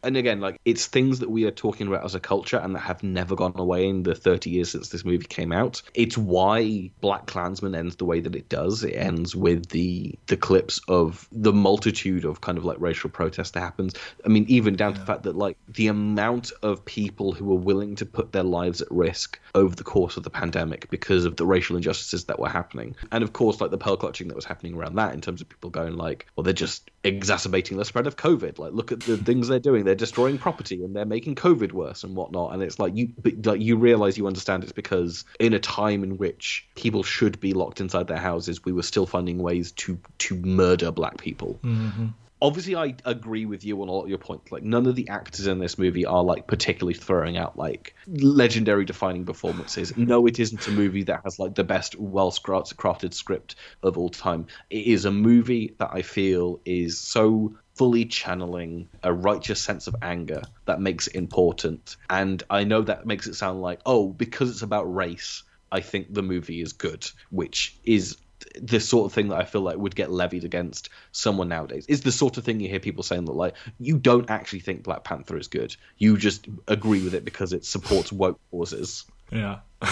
And 0.04 0.18
again, 0.18 0.42
like 0.42 0.60
it's 0.66 0.88
things 0.88 1.20
that 1.20 1.30
we 1.30 1.46
are 1.46 1.52
talking 1.52 1.88
about 1.88 2.04
as 2.04 2.16
a 2.16 2.20
culture 2.20 2.58
and 2.58 2.76
that 2.76 2.80
have 2.80 3.04
never 3.04 3.36
gone 3.36 3.54
away 3.56 3.88
in 3.88 4.04
the 4.04 4.16
30 4.16 4.50
years 4.50 4.72
since 4.72 4.90
this 4.90 5.06
movie 5.06 5.26
came 5.26 5.52
out. 5.52 5.82
It's 5.94 6.18
why 6.18 6.90
Black 7.02 7.28
Klansman 7.28 7.76
ends 7.76 7.98
the 7.98 8.06
way 8.06 8.20
that 8.20 8.36
it 8.36 8.50
does. 8.50 8.84
It 8.84 8.94
ends 8.94 9.36
with 9.36 9.70
the 9.70 10.16
the 10.28 10.38
clips 10.38 10.82
of 10.88 11.28
the 11.32 11.54
multitude 11.54 12.26
of 12.26 12.42
kind 12.42 12.58
of 12.58 12.66
like 12.66 12.78
racial 12.80 13.10
protest 13.10 13.54
that 13.54 13.60
happens. 13.60 13.94
I 14.26 14.30
mean, 14.30 14.46
even 14.48 14.76
down 14.76 14.94
to 14.94 15.00
the 15.00 15.06
fact 15.06 15.24
that 15.24 15.36
like 15.36 15.58
the 15.68 15.88
amount 15.88 16.52
of 16.64 16.84
people 16.86 17.32
who 17.34 17.46
were 17.46 17.56
willing 17.56 17.96
to 17.96 18.06
put 18.06 18.32
their 18.32 18.44
lives 18.44 18.82
at 18.82 18.90
risk 18.90 19.40
over 19.54 19.76
the 19.76 19.84
course 19.84 20.18
of 20.18 20.24
the 20.24 20.30
pandemic 20.30 20.90
because 20.90 21.26
of 21.26 21.36
the 21.36 21.46
racial 21.46 21.76
injustices 21.76 22.26
that 22.26 22.40
were 22.40 22.50
happening. 22.50 22.96
And 23.12 23.24
of 23.24 23.34
course, 23.34 23.62
like 23.62 23.72
the 23.72 23.78
pearl 23.78 23.98
clutching 23.98 24.30
that 24.30 24.36
was 24.36 24.46
happening 24.46 24.74
around 24.74 24.96
that 24.96 25.14
in 25.14 25.22
terms 25.22 25.42
of 25.42 25.50
people 25.50 25.70
going 25.70 25.96
like, 25.96 26.26
well, 26.36 26.44
they're 26.44 26.54
just 26.54 26.90
exacerbating 27.04 27.78
the 27.78 27.86
spread 27.86 28.08
of 28.08 28.16
COVID. 28.16 28.58
Like, 28.62 28.74
look 28.74 28.92
at 28.92 29.02
the 29.02 29.18
things 29.18 29.48
they're 29.48 29.60
doing. 29.60 29.84
They're 29.84 29.96
destroying 29.96 30.38
property 30.38 30.84
and 30.84 30.96
they're 30.96 31.06
making 31.06 31.36
COVID 31.36 31.72
worse 31.74 32.04
and 32.04 32.16
whatnot. 32.16 32.54
And 32.54 32.64
it's 32.64 32.80
like 32.80 32.96
you, 32.96 33.10
like 33.44 33.62
you 33.62 33.76
realize 33.78 34.18
you 34.18 34.28
understand 34.28 34.64
it's 34.64 34.72
because 34.72 35.26
in 35.40 35.54
a 35.54 35.60
time 35.60 36.04
in 36.04 36.18
which 36.18 36.68
people 36.76 37.04
should 37.04 37.40
be 37.40 37.54
locked 37.54 37.82
inside 37.82 38.08
their 38.08 38.18
houses, 38.18 38.64
we 38.64 38.72
were 38.72 38.84
still 38.84 39.06
finding 39.06 39.40
ways 39.40 39.72
to 39.74 40.00
to 40.20 40.36
murder 40.36 40.92
black 40.92 41.18
people 41.18 41.60
mm-hmm. 41.64 42.08
obviously 42.42 42.76
I 42.76 42.96
agree 43.06 43.46
with 43.46 43.64
you 43.64 43.82
on 43.82 43.90
all 43.90 44.08
your 44.08 44.18
points. 44.18 44.52
Like 44.52 44.64
none 44.64 44.88
of 44.88 44.96
the 44.96 45.10
actors 45.10 45.48
in 45.48 45.60
this 45.60 45.78
movie 45.78 46.06
are 46.06 46.24
like 46.24 46.48
particularly 46.48 46.94
throwing 46.94 47.38
out 47.38 47.58
like 47.58 47.96
legendary 48.08 48.86
defining 48.86 49.26
performances. 49.26 49.96
No, 49.96 50.26
it 50.26 50.40
isn't 50.40 50.68
a 50.68 50.72
movie 50.72 51.04
that 51.04 51.22
has 51.24 51.40
like 51.40 51.56
the 51.56 51.64
best 51.64 51.98
well 52.00 52.32
crafted 52.32 53.14
script 53.14 53.56
of 53.84 53.98
all 53.98 54.10
time. 54.10 54.48
It 54.70 54.88
is 54.88 55.06
a 55.06 55.12
movie 55.12 55.76
that 55.78 55.92
I 55.94 56.02
feel 56.02 56.60
is 56.66 57.00
so 57.00 57.56
fully 57.76 58.06
channeling 58.06 58.90
a 59.04 59.14
righteous 59.14 59.60
sense 59.60 59.88
of 59.88 59.96
anger 60.02 60.42
that 60.66 60.82
makes 60.82 61.08
it 61.08 61.16
important. 61.16 61.96
And 62.10 62.42
I 62.50 62.64
know 62.64 62.82
that 62.82 63.06
makes 63.06 63.28
it 63.28 63.36
sound 63.36 63.62
like, 63.62 63.80
oh, 63.86 64.10
because 64.10 64.50
it's 64.50 64.62
about 64.62 64.94
race, 64.94 65.44
I 65.72 65.82
think 65.82 66.14
the 66.14 66.22
movie 66.22 66.62
is 66.62 66.74
good, 66.74 67.10
which 67.30 67.78
is 67.84 68.18
the 68.62 68.80
sort 68.80 69.06
of 69.06 69.14
thing 69.14 69.30
that 69.30 69.40
I 69.40 69.46
feel 69.46 69.62
like 69.62 69.78
would 69.78 69.96
get 69.96 70.12
levied 70.12 70.44
against 70.44 70.90
someone 71.12 71.50
nowadays. 71.50 71.86
Is 71.88 72.02
the 72.02 72.12
sort 72.12 72.38
of 72.38 72.44
thing 72.44 72.60
you 72.60 72.68
hear 72.68 72.80
people 72.80 73.04
saying 73.04 73.26
that 73.26 73.34
like 73.34 73.56
you 73.80 73.98
don't 73.98 74.30
actually 74.30 74.60
think 74.60 74.84
Black 74.84 75.04
Panther 75.04 75.38
is 75.38 75.48
good. 75.48 75.76
You 75.98 76.18
just 76.18 76.48
agree 76.68 77.04
with 77.04 77.14
it 77.14 77.24
because 77.24 77.54
it 77.54 77.66
supports 77.66 78.12
woke 78.12 78.40
causes. 78.52 79.06
yeah. 79.32 79.60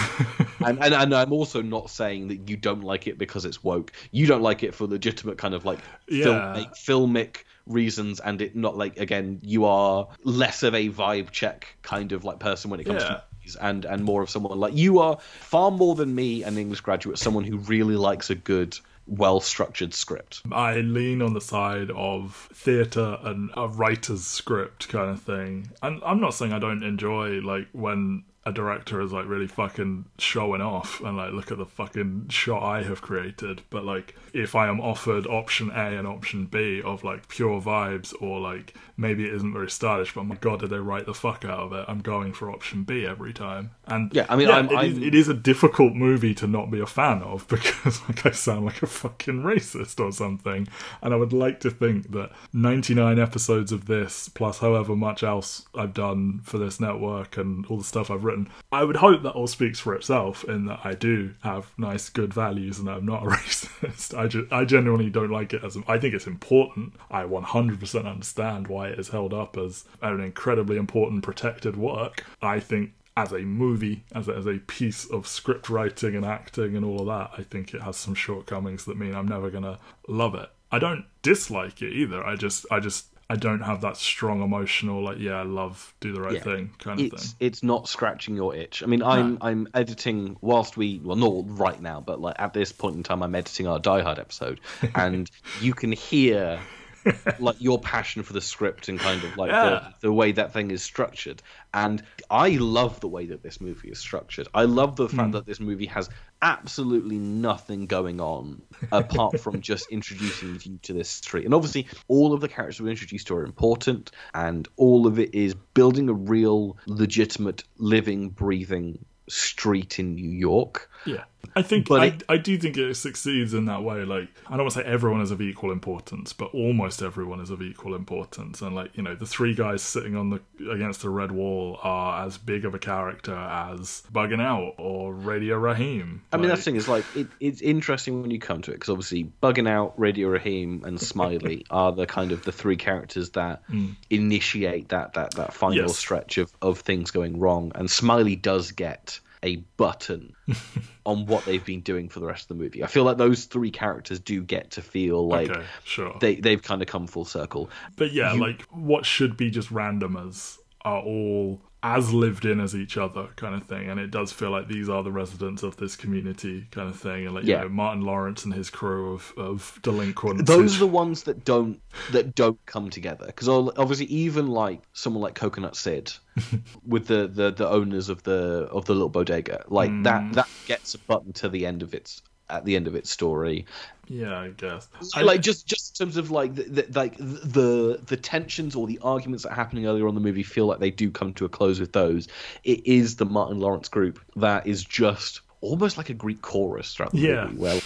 And, 0.62 0.78
and 0.84 0.92
and 0.92 1.14
I'm 1.14 1.32
also 1.32 1.62
not 1.62 1.88
saying 1.88 2.28
that 2.28 2.50
you 2.50 2.56
don't 2.58 2.82
like 2.84 3.06
it 3.06 3.16
because 3.16 3.46
it's 3.46 3.64
woke. 3.64 3.92
You 4.10 4.26
don't 4.26 4.42
like 4.42 4.62
it 4.62 4.74
for 4.74 4.86
legitimate 4.86 5.38
kind 5.38 5.54
of 5.54 5.64
like 5.64 5.78
Yeah. 6.06 6.26
filmic, 6.26 6.74
filmic 6.76 7.36
reasons, 7.66 8.20
and 8.20 8.42
it 8.42 8.54
not 8.54 8.76
like 8.76 8.98
again 8.98 9.40
you 9.42 9.64
are 9.64 10.06
less 10.22 10.62
of 10.62 10.74
a 10.74 10.90
vibe 10.90 11.30
check 11.30 11.66
kind 11.80 12.12
of 12.12 12.24
like 12.24 12.38
person 12.40 12.70
when 12.70 12.78
it 12.78 12.84
comes 12.84 13.02
Yeah. 13.02 13.08
to 13.08 13.22
movies, 13.38 13.56
and 13.56 13.84
and 13.86 14.04
more 14.04 14.22
of 14.22 14.28
someone 14.28 14.58
like 14.60 14.76
you 14.76 14.98
are 14.98 15.16
far 15.40 15.70
more 15.70 15.94
than 15.94 16.14
me, 16.14 16.42
an 16.42 16.58
English 16.58 16.82
graduate, 16.82 17.18
someone 17.18 17.44
who 17.44 17.56
really 17.56 17.96
likes 17.96 18.28
a 18.28 18.34
good, 18.34 18.78
well 19.06 19.40
structured 19.40 19.94
script. 19.94 20.42
I 20.52 20.76
lean 20.82 21.22
on 21.22 21.32
the 21.32 21.40
side 21.40 21.90
of 21.92 22.50
theatre 22.52 23.16
and 23.22 23.50
a 23.56 23.66
writer's 23.66 24.26
script 24.26 24.88
kind 24.90 25.08
of 25.08 25.22
thing. 25.22 25.70
And 25.82 26.02
I'm 26.04 26.20
not 26.20 26.34
saying 26.34 26.52
I 26.52 26.58
don't 26.58 26.82
enjoy 26.82 27.40
like 27.40 27.66
when 27.72 28.24
a 28.46 28.52
director 28.52 29.02
is 29.02 29.12
like 29.12 29.26
really 29.28 29.46
fucking 29.46 30.06
showing 30.18 30.62
off 30.62 31.00
and 31.02 31.14
like 31.16 31.32
look 31.32 31.52
at 31.52 31.58
the 31.58 31.66
fucking 31.66 32.26
shot 32.30 32.62
I 32.62 32.82
have 32.84 33.02
created. 33.02 33.60
But 33.68 33.84
like 33.84 34.16
if 34.32 34.54
I 34.54 34.68
am 34.68 34.80
offered 34.80 35.26
option 35.26 35.70
A 35.70 35.98
and 35.98 36.06
option 36.08 36.46
B 36.46 36.80
of 36.82 37.04
like 37.04 37.28
pure 37.28 37.60
vibes 37.60 38.14
or 38.22 38.40
like 38.40 38.74
maybe 38.96 39.26
it 39.26 39.34
isn't 39.34 39.52
very 39.52 39.70
stylish, 39.70 40.14
but 40.14 40.24
my 40.24 40.36
god, 40.36 40.60
did 40.60 40.70
they 40.70 40.78
write 40.78 41.04
the 41.04 41.12
fuck 41.14 41.44
out 41.44 41.58
of 41.60 41.72
it? 41.74 41.84
I'm 41.86 42.00
going 42.00 42.32
for 42.32 42.50
option 42.50 42.82
B 42.84 43.04
every 43.04 43.34
time. 43.34 43.72
And 43.86 44.10
Yeah, 44.14 44.24
I 44.30 44.36
mean, 44.36 44.48
I'm- 44.48 44.66
it 44.70 44.72
is- 44.84 44.94
I'm- 44.94 45.02
it 45.02 45.14
is 45.14 45.28
a 45.28 45.34
difficult 45.34 45.94
movie 45.94 46.34
to 46.36 46.46
not 46.46 46.70
be 46.70 46.80
a 46.80 46.86
fan 46.86 47.22
of 47.22 47.46
because 47.48 48.00
like 48.08 48.24
I 48.24 48.30
sound 48.30 48.64
like 48.64 48.82
a 48.82 48.86
fucking 48.86 49.42
racist 49.42 50.00
or 50.00 50.12
something. 50.12 50.66
And 51.02 51.12
I 51.12 51.16
would 51.18 51.34
like 51.34 51.60
to 51.60 51.70
think 51.70 52.12
that 52.12 52.30
99 52.54 53.18
episodes 53.18 53.70
of 53.70 53.84
this 53.86 54.30
plus 54.30 54.60
however 54.60 54.96
much 54.96 55.22
else 55.22 55.66
I've 55.74 55.92
done 55.92 56.40
for 56.42 56.56
this 56.56 56.80
network 56.80 57.36
and 57.36 57.66
all 57.66 57.76
the 57.76 57.84
stuff 57.84 58.10
I've 58.10 58.24
written, 58.24 58.29
I 58.72 58.84
would 58.84 58.96
hope 58.96 59.22
that 59.22 59.32
all 59.32 59.46
speaks 59.46 59.80
for 59.80 59.94
itself 59.94 60.44
in 60.44 60.66
that 60.66 60.80
I 60.84 60.94
do 60.94 61.34
have 61.42 61.72
nice 61.78 62.08
good 62.08 62.32
values 62.32 62.78
and 62.78 62.88
I'm 62.88 63.06
not 63.06 63.22
a 63.22 63.26
racist. 63.30 64.16
I 64.16 64.26
ju- 64.28 64.48
I 64.50 64.64
genuinely 64.64 65.10
don't 65.10 65.30
like 65.30 65.52
it 65.52 65.64
as 65.64 65.76
I 65.88 65.98
think 65.98 66.14
it's 66.14 66.26
important. 66.26 66.94
I 67.10 67.22
100% 67.24 68.06
understand 68.06 68.68
why 68.68 68.88
it 68.88 68.98
is 68.98 69.08
held 69.08 69.34
up 69.34 69.56
as 69.56 69.84
an 70.02 70.20
incredibly 70.20 70.76
important 70.76 71.22
protected 71.22 71.76
work. 71.76 72.24
I 72.42 72.60
think 72.60 72.92
as 73.16 73.32
a 73.32 73.40
movie, 73.40 74.04
as 74.14 74.28
a, 74.28 74.34
as 74.36 74.46
a 74.46 74.58
piece 74.60 75.04
of 75.10 75.26
script 75.26 75.68
writing 75.68 76.14
and 76.14 76.24
acting 76.24 76.76
and 76.76 76.84
all 76.84 77.00
of 77.00 77.06
that, 77.06 77.38
I 77.38 77.42
think 77.42 77.74
it 77.74 77.82
has 77.82 77.96
some 77.96 78.14
shortcomings 78.14 78.84
that 78.84 78.96
mean 78.96 79.14
I'm 79.14 79.28
never 79.28 79.50
gonna 79.50 79.78
love 80.08 80.34
it. 80.34 80.48
I 80.72 80.78
don't 80.78 81.04
dislike 81.22 81.82
it 81.82 81.92
either. 81.92 82.24
I 82.24 82.36
just, 82.36 82.64
I 82.70 82.80
just, 82.80 83.06
I 83.30 83.36
don't 83.36 83.60
have 83.60 83.82
that 83.82 83.96
strong 83.96 84.42
emotional 84.42 85.04
like, 85.04 85.18
yeah, 85.20 85.38
I 85.38 85.44
love, 85.44 85.94
do 86.00 86.12
the 86.12 86.20
right 86.20 86.34
Yeah. 86.34 86.40
thing 86.40 86.70
kind 86.80 86.98
of 86.98 87.06
It's 87.06 87.26
thing. 87.28 87.36
it's 87.38 87.62
not 87.62 87.88
scratching 87.88 88.34
your 88.34 88.56
itch. 88.56 88.82
I 88.82 88.86
mean, 88.86 89.04
I'm 89.04 89.38
I'm 89.40 89.68
editing 89.72 90.36
whilst 90.40 90.76
we 90.76 91.00
well 91.02 91.14
not 91.16 91.44
right 91.58 91.80
now, 91.80 92.00
but 92.00 92.20
like 92.20 92.34
at 92.40 92.52
this 92.54 92.72
point 92.72 92.96
in 92.96 93.04
time, 93.04 93.22
I'm 93.22 93.34
editing 93.36 93.68
our 93.68 93.78
Die 93.78 94.02
Hard 94.02 94.18
episode, 94.18 94.60
and 94.96 95.30
you 95.60 95.74
can 95.74 95.92
hear 95.92 96.58
like 97.38 97.56
your 97.60 97.78
passion 97.78 98.22
for 98.22 98.32
the 98.32 98.40
script 98.40 98.88
and 98.88 98.98
kind 98.98 99.22
of 99.22 99.36
like 99.36 99.50
Yeah. 99.50 99.90
the, 100.00 100.08
the 100.08 100.12
way 100.12 100.32
that 100.32 100.52
thing 100.52 100.70
is 100.70 100.82
structured. 100.82 101.42
And 101.72 102.02
I 102.30 102.50
love 102.50 103.00
the 103.00 103.08
way 103.08 103.26
that 103.26 103.42
this 103.42 103.60
movie 103.60 103.90
is 103.90 103.98
structured. 103.98 104.48
I 104.54 104.64
love 104.64 104.96
the 104.96 105.08
fact 105.08 105.28
hmm. 105.28 105.32
that 105.32 105.46
this 105.46 105.60
movie 105.60 105.86
has 105.86 106.08
absolutely 106.42 107.18
nothing 107.18 107.86
going 107.86 108.20
on 108.20 108.62
apart 108.92 109.40
from 109.40 109.60
just 109.60 109.90
introducing 109.90 110.58
you 110.62 110.78
to 110.82 110.92
this 110.92 111.08
street. 111.08 111.44
And 111.44 111.54
obviously, 111.54 111.86
all 112.08 112.32
of 112.32 112.40
the 112.40 112.48
characters 112.48 112.80
we're 112.80 112.90
introduced 112.90 113.26
to 113.28 113.36
are 113.36 113.44
important, 113.44 114.10
and 114.34 114.66
all 114.76 115.06
of 115.06 115.18
it 115.18 115.34
is 115.34 115.54
building 115.54 116.08
a 116.08 116.14
real, 116.14 116.76
legitimate, 116.86 117.64
living, 117.78 118.30
breathing 118.30 119.04
street 119.28 119.98
in 119.98 120.14
New 120.14 120.30
York. 120.30 120.89
Yeah. 121.06 121.24
I 121.56 121.62
think 121.62 121.88
But 121.88 122.00
I, 122.00 122.06
it- 122.06 122.22
I 122.28 122.36
do 122.36 122.56
think 122.58 122.76
it 122.76 122.94
succeeds 122.96 123.54
in 123.54 123.64
that 123.64 123.82
way. 123.82 124.04
Like 124.04 124.28
I 124.46 124.50
don't 124.50 124.60
want 124.64 124.74
to 124.74 124.80
say 124.80 124.84
everyone 124.84 125.22
is 125.22 125.30
of 125.30 125.40
equal 125.40 125.72
importance, 125.72 126.32
but 126.34 126.52
almost 126.54 127.02
everyone 127.02 127.40
is 127.40 127.50
of 127.50 127.62
equal 127.62 127.94
importance. 127.94 128.60
And 128.60 128.74
like 128.74 128.96
you 128.96 129.02
know, 129.02 129.14
the 129.14 129.26
three 129.26 129.54
guys 129.54 129.82
sitting 129.82 130.14
on 130.16 130.30
the 130.30 130.40
against 130.70 131.00
the 131.02 131.08
red 131.08 131.32
wall 131.32 131.78
are 131.82 132.26
as 132.26 132.36
big 132.38 132.64
of 132.66 132.74
a 132.74 132.78
character 132.78 133.34
as 133.34 134.02
Bugging 134.12 134.40
Out 134.42 134.74
or 134.76 135.14
Radio 135.14 135.56
Raheem. 135.56 136.22
I 136.32 136.36
mean, 136.36 136.44
Like, 136.44 136.50
that's 136.50 136.60
the 136.60 136.64
thing 136.70 136.76
is 136.76 136.88
like 136.88 137.04
it, 137.16 137.26
it's 137.40 137.62
interesting 137.62 138.20
when 138.20 138.30
you 138.30 138.38
come 138.38 138.60
to 138.62 138.70
it 138.70 138.74
because 138.74 138.90
obviously 138.90 139.32
bugging 139.42 139.68
out, 139.68 139.98
Radio 139.98 140.28
Raheem, 140.28 140.84
and 140.84 141.00
Smiley 141.00 141.64
are 141.70 141.90
the 141.90 142.06
kind 142.06 142.32
of 142.32 142.44
the 142.44 142.52
three 142.52 142.76
characters 142.76 143.30
that 143.30 143.66
mm. 143.68 143.96
initiate 144.10 144.90
that 144.90 145.14
that 145.14 145.32
that 145.34 145.54
final 145.54 145.78
Yes. 145.78 145.96
stretch 145.96 146.36
of 146.38 146.52
of 146.60 146.80
things 146.80 147.10
going 147.10 147.38
wrong, 147.40 147.72
and 147.74 147.90
Smiley 147.90 148.36
does 148.36 148.72
get 148.72 149.20
a 149.42 149.56
button 149.76 150.34
on 151.06 151.26
what 151.26 151.44
they've 151.44 151.64
been 151.64 151.80
doing 151.80 152.08
for 152.08 152.20
the 152.20 152.26
rest 152.26 152.50
of 152.50 152.56
the 152.56 152.62
movie. 152.62 152.84
I 152.84 152.86
feel 152.86 153.04
like 153.04 153.16
those 153.16 153.44
three 153.44 153.70
characters 153.70 154.20
do 154.20 154.42
get 154.42 154.72
to 154.72 154.82
feel 154.82 155.26
like 155.26 155.50
okay, 155.50 155.64
sure. 155.84 156.16
they 156.20 156.36
they've 156.36 156.62
kind 156.62 156.82
of 156.82 156.88
come 156.88 157.06
full 157.06 157.24
circle. 157.24 157.70
But 157.96 158.12
yeah, 158.12 158.32
like 158.32 158.62
what 158.70 159.06
should 159.06 159.36
be 159.36 159.50
just 159.50 159.72
randomers 159.72 160.58
are 160.82 161.00
all 161.02 161.60
as 161.82 162.12
lived 162.12 162.44
in 162.44 162.60
as 162.60 162.74
each 162.74 162.96
other 162.96 163.28
kind 163.36 163.54
of 163.54 163.62
thing. 163.64 163.88
And 163.88 163.98
it 163.98 164.10
does 164.10 164.32
feel 164.32 164.50
like 164.50 164.68
these 164.68 164.88
are 164.88 165.02
the 165.02 165.10
residents 165.12 165.62
of 165.62 165.76
this 165.76 165.96
community 165.96 166.66
kind 166.70 166.88
of 166.88 166.98
thing. 166.98 167.26
And 167.26 167.34
like 167.34 167.44
Yeah. 167.44 167.58
you 167.58 167.62
know 167.64 167.68
martin 167.70 168.02
lawrence 168.02 168.44
and 168.44 168.52
his 168.52 168.70
crew 168.70 169.14
of, 169.14 169.32
of 169.36 169.78
delinquents 169.82 170.44
those 170.44 170.76
are 170.76 170.80
the 170.80 170.86
ones 170.86 171.24
that 171.24 171.44
don't 171.44 171.80
that 172.12 172.34
don't 172.34 172.64
come 172.66 172.90
together. 172.90 173.26
Because 173.26 173.48
obviously 173.48 174.06
even 174.06 174.46
like 174.48 174.82
someone 174.92 175.22
like 175.22 175.34
coconut 175.34 175.76
sid 175.76 176.12
with 176.86 177.06
the, 177.06 177.26
the 177.26 177.50
the 177.50 177.68
owners 177.68 178.08
of 178.08 178.22
the 178.24 178.68
of 178.70 178.84
the 178.84 178.92
little 178.92 179.08
bodega 179.08 179.64
like 179.68 179.90
that 180.04 180.22
mm. 180.22 180.34
that 180.34 180.48
gets 180.66 180.94
a 180.94 180.98
button 180.98 181.32
to 181.32 181.48
the 181.48 181.66
end 181.66 181.82
of 181.82 181.94
its 181.94 182.22
at 182.50 182.64
the 182.64 182.76
end 182.76 182.86
of 182.86 182.94
its 182.94 183.10
story. 183.10 183.66
Yeah 184.08 184.40
i 184.40 184.48
guess. 184.48 184.88
I, 185.14 185.22
like 185.22 185.40
just 185.40 185.66
just 185.68 186.00
in 186.00 186.04
terms 186.06 186.16
of 186.16 186.32
like 186.32 186.56
the, 186.56 186.64
the 186.64 186.86
like 186.98 187.16
the 187.16 188.00
the 188.04 188.16
tensions 188.16 188.74
or 188.74 188.86
the 188.88 188.98
arguments 189.02 189.44
that 189.44 189.50
are 189.52 189.54
happening 189.54 189.86
earlier 189.86 190.04
on 190.04 190.10
in 190.10 190.14
the 190.16 190.20
movie 190.20 190.42
feel 190.42 190.66
like 190.66 190.80
they 190.80 190.90
do 190.90 191.10
come 191.12 191.32
to 191.34 191.44
a 191.44 191.48
close 191.48 191.78
with 191.78 191.92
those. 191.92 192.26
It 192.64 192.84
is 192.86 193.16
the 193.16 193.24
martin 193.26 193.60
lawrence 193.60 193.88
group 193.88 194.18
that 194.36 194.66
is 194.66 194.82
just 194.84 195.42
almost 195.60 195.96
like 195.96 196.10
a 196.10 196.14
greek 196.14 196.42
chorus 196.42 196.94
throughout 196.94 197.12
the 197.12 197.18
Yeah. 197.18 197.44
movie 197.44 197.58
well 197.58 197.80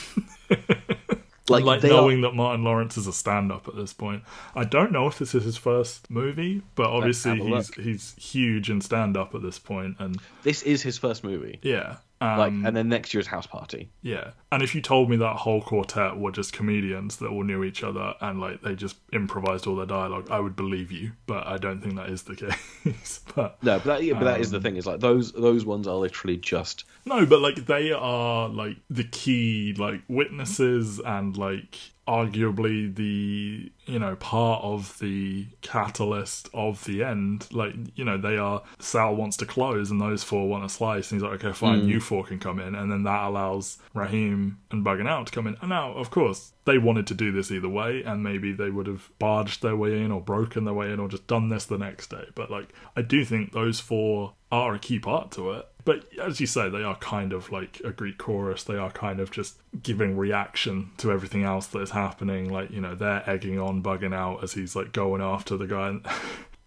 like, 1.49 1.65
like 1.65 1.81
they 1.83 1.91
are- 1.91 1.93
knowing 2.01 2.23
that 2.23 2.33
Martin 2.35 2.65
Lawrence 2.65 2.97
is 2.97 3.07
a 3.07 3.13
stand-up 3.13 3.69
at 3.69 3.77
this 3.77 3.93
point. 3.93 4.23
I 4.55 4.65
don't 4.65 4.93
know 4.93 5.07
if 5.07 5.19
this 5.19 5.35
is 5.35 5.45
his 5.45 5.57
first 5.59 6.11
movie, 6.11 6.63
but 6.75 6.87
obviously 6.87 7.37
have 7.39 7.47
a 7.47 7.57
he's 7.57 7.75
he's 7.75 8.15
huge 8.17 8.71
in 8.71 8.81
stand-up 8.81 9.35
at 9.35 9.43
this 9.43 9.59
point, 9.59 9.97
and 9.99 10.19
this 10.43 10.63
is 10.63 10.83
his 10.83 10.97
first 10.97 11.23
movie. 11.23 11.59
Yeah, 11.63 11.97
um, 12.21 12.39
like 12.39 12.53
and 12.53 12.77
then 12.77 12.89
next 12.89 13.13
year's 13.13 13.27
house 13.27 13.47
party 13.47 13.91
yeah. 14.03 14.31
And 14.53 14.63
if 14.63 14.75
you 14.75 14.81
told 14.81 15.11
me 15.11 15.17
that 15.17 15.37
whole 15.37 15.61
quartet 15.61 16.17
were 16.17 16.31
just 16.31 16.53
comedians 16.53 17.17
that 17.17 17.27
all 17.29 17.43
knew 17.43 17.65
each 17.65 17.83
other 17.83 18.15
and 18.21 18.41
like 18.41 18.63
they 18.63 18.75
just 18.77 18.97
improvised 19.13 19.67
all 19.67 19.75
their 19.77 19.85
dialogue, 19.87 20.29
I 20.31 20.39
would 20.39 20.55
believe 20.55 20.93
you. 20.93 21.13
But 21.27 21.47
I 21.47 21.57
don't 21.59 21.81
think 21.83 21.97
that 21.97 22.09
is 22.11 22.23
the 22.23 22.37
case. 22.85 23.21
but 23.35 23.61
No, 23.65 23.79
but 23.79 23.85
that, 23.85 24.05
yeah, 24.05 24.15
but 24.15 24.25
that 24.25 24.41
is 24.41 24.49
Um, 24.49 24.53
the 24.53 24.61
thing. 24.69 24.77
Is 24.77 24.87
like 24.87 25.01
those 25.01 25.33
those 25.33 25.65
ones 25.67 25.89
are 25.89 25.97
literally 25.97 26.37
just 26.37 26.85
No, 27.05 27.27
but 27.27 27.41
like 27.41 27.67
they 27.67 27.91
are 27.93 28.49
like 28.49 28.77
the 28.89 29.05
key 29.05 29.75
like 29.77 30.03
witnesses 30.09 31.01
and 31.01 31.37
like 31.37 31.77
arguably 32.07 32.95
the 32.95 33.73
you 33.87 33.99
know 33.99 34.17
part 34.17 34.63
of 34.63 34.99
the 34.99 35.47
catalyst 35.63 36.49
of 36.53 36.85
the 36.85 37.03
end. 37.03 37.47
Like 37.53 37.75
you 37.95 38.05
know 38.05 38.19
they 38.19 38.37
are 38.37 38.63
sal 38.79 39.17
wants 39.17 39.37
to 39.39 39.47
close 39.47 39.91
and 39.91 40.01
those 40.01 40.23
four 40.23 40.49
want 40.49 40.65
to 40.65 40.69
slice. 40.69 41.11
And 41.11 41.21
he's 41.21 41.29
like 41.29 41.45
okay 41.45 41.53
fine 41.53 41.83
mm. 41.83 41.89
you 41.89 42.01
four 42.01 42.25
can 42.25 42.39
come 42.39 42.61
in. 42.61 42.75
And 42.75 42.91
then 42.91 43.05
that 43.05 43.25
allows 43.25 43.79
raheem 43.95 44.59
and 44.71 44.85
bugging 44.85 45.09
out 45.09 45.27
to 45.27 45.33
come 45.33 45.47
in. 45.47 45.57
And 45.61 45.71
now 45.71 45.93
of 45.93 46.11
course 46.11 46.53
they 46.65 46.79
wanted 46.79 47.07
to 47.09 47.15
do 47.15 47.33
this 47.33 47.51
either 47.51 47.69
way. 47.69 48.03
And 48.03 48.23
maybe 48.23 48.53
they 48.53 48.71
would 48.71 48.87
have 48.87 49.11
barged 49.19 49.63
their 49.63 49.77
way 49.77 50.01
in 50.01 50.11
or 50.13 50.21
broken 50.21 50.65
their 50.65 50.75
way 50.75 50.93
in 50.93 51.01
or 51.01 51.09
just 51.09 51.27
done 51.27 51.49
this 51.49 51.65
the 51.65 51.79
next 51.79 52.11
day. 52.11 52.27
But 52.35 52.51
like 52.51 52.73
i 52.97 53.03
do 53.03 53.25
think 53.25 53.53
those 53.53 53.81
four 53.81 54.35
are 54.53 54.75
a 54.75 54.79
key 54.79 54.99
part 54.99 55.31
to 55.33 55.53
it 55.53 55.67
but 55.85 56.07
as 56.19 56.41
you 56.41 56.47
say, 56.47 56.71
they 56.71 56.83
are 56.83 56.97
kind 56.97 57.33
of 57.33 57.53
like 57.53 57.81
a 57.85 57.91
Greek 57.91 58.17
chorus. 58.19 58.65
They 58.65 58.77
are 58.77 58.91
kind 58.91 59.21
of 59.21 59.31
just 59.31 59.59
giving 59.83 60.17
reaction 60.17 60.93
to 60.99 61.13
everything 61.13 61.45
else 61.45 61.67
that 61.69 61.81
is 61.81 61.91
happening. 61.91 62.51
Like, 62.51 62.71
you 62.71 62.81
know, 62.81 62.95
they're 62.95 63.29
egging 63.29 63.59
on, 63.59 63.83
bugging 63.83 64.15
out 64.15 64.43
as 64.43 64.55
he's 64.55 64.75
like 64.75 64.93
going 64.93 65.21
after 65.21 65.57
the 65.57 65.67
guy. 65.67 65.97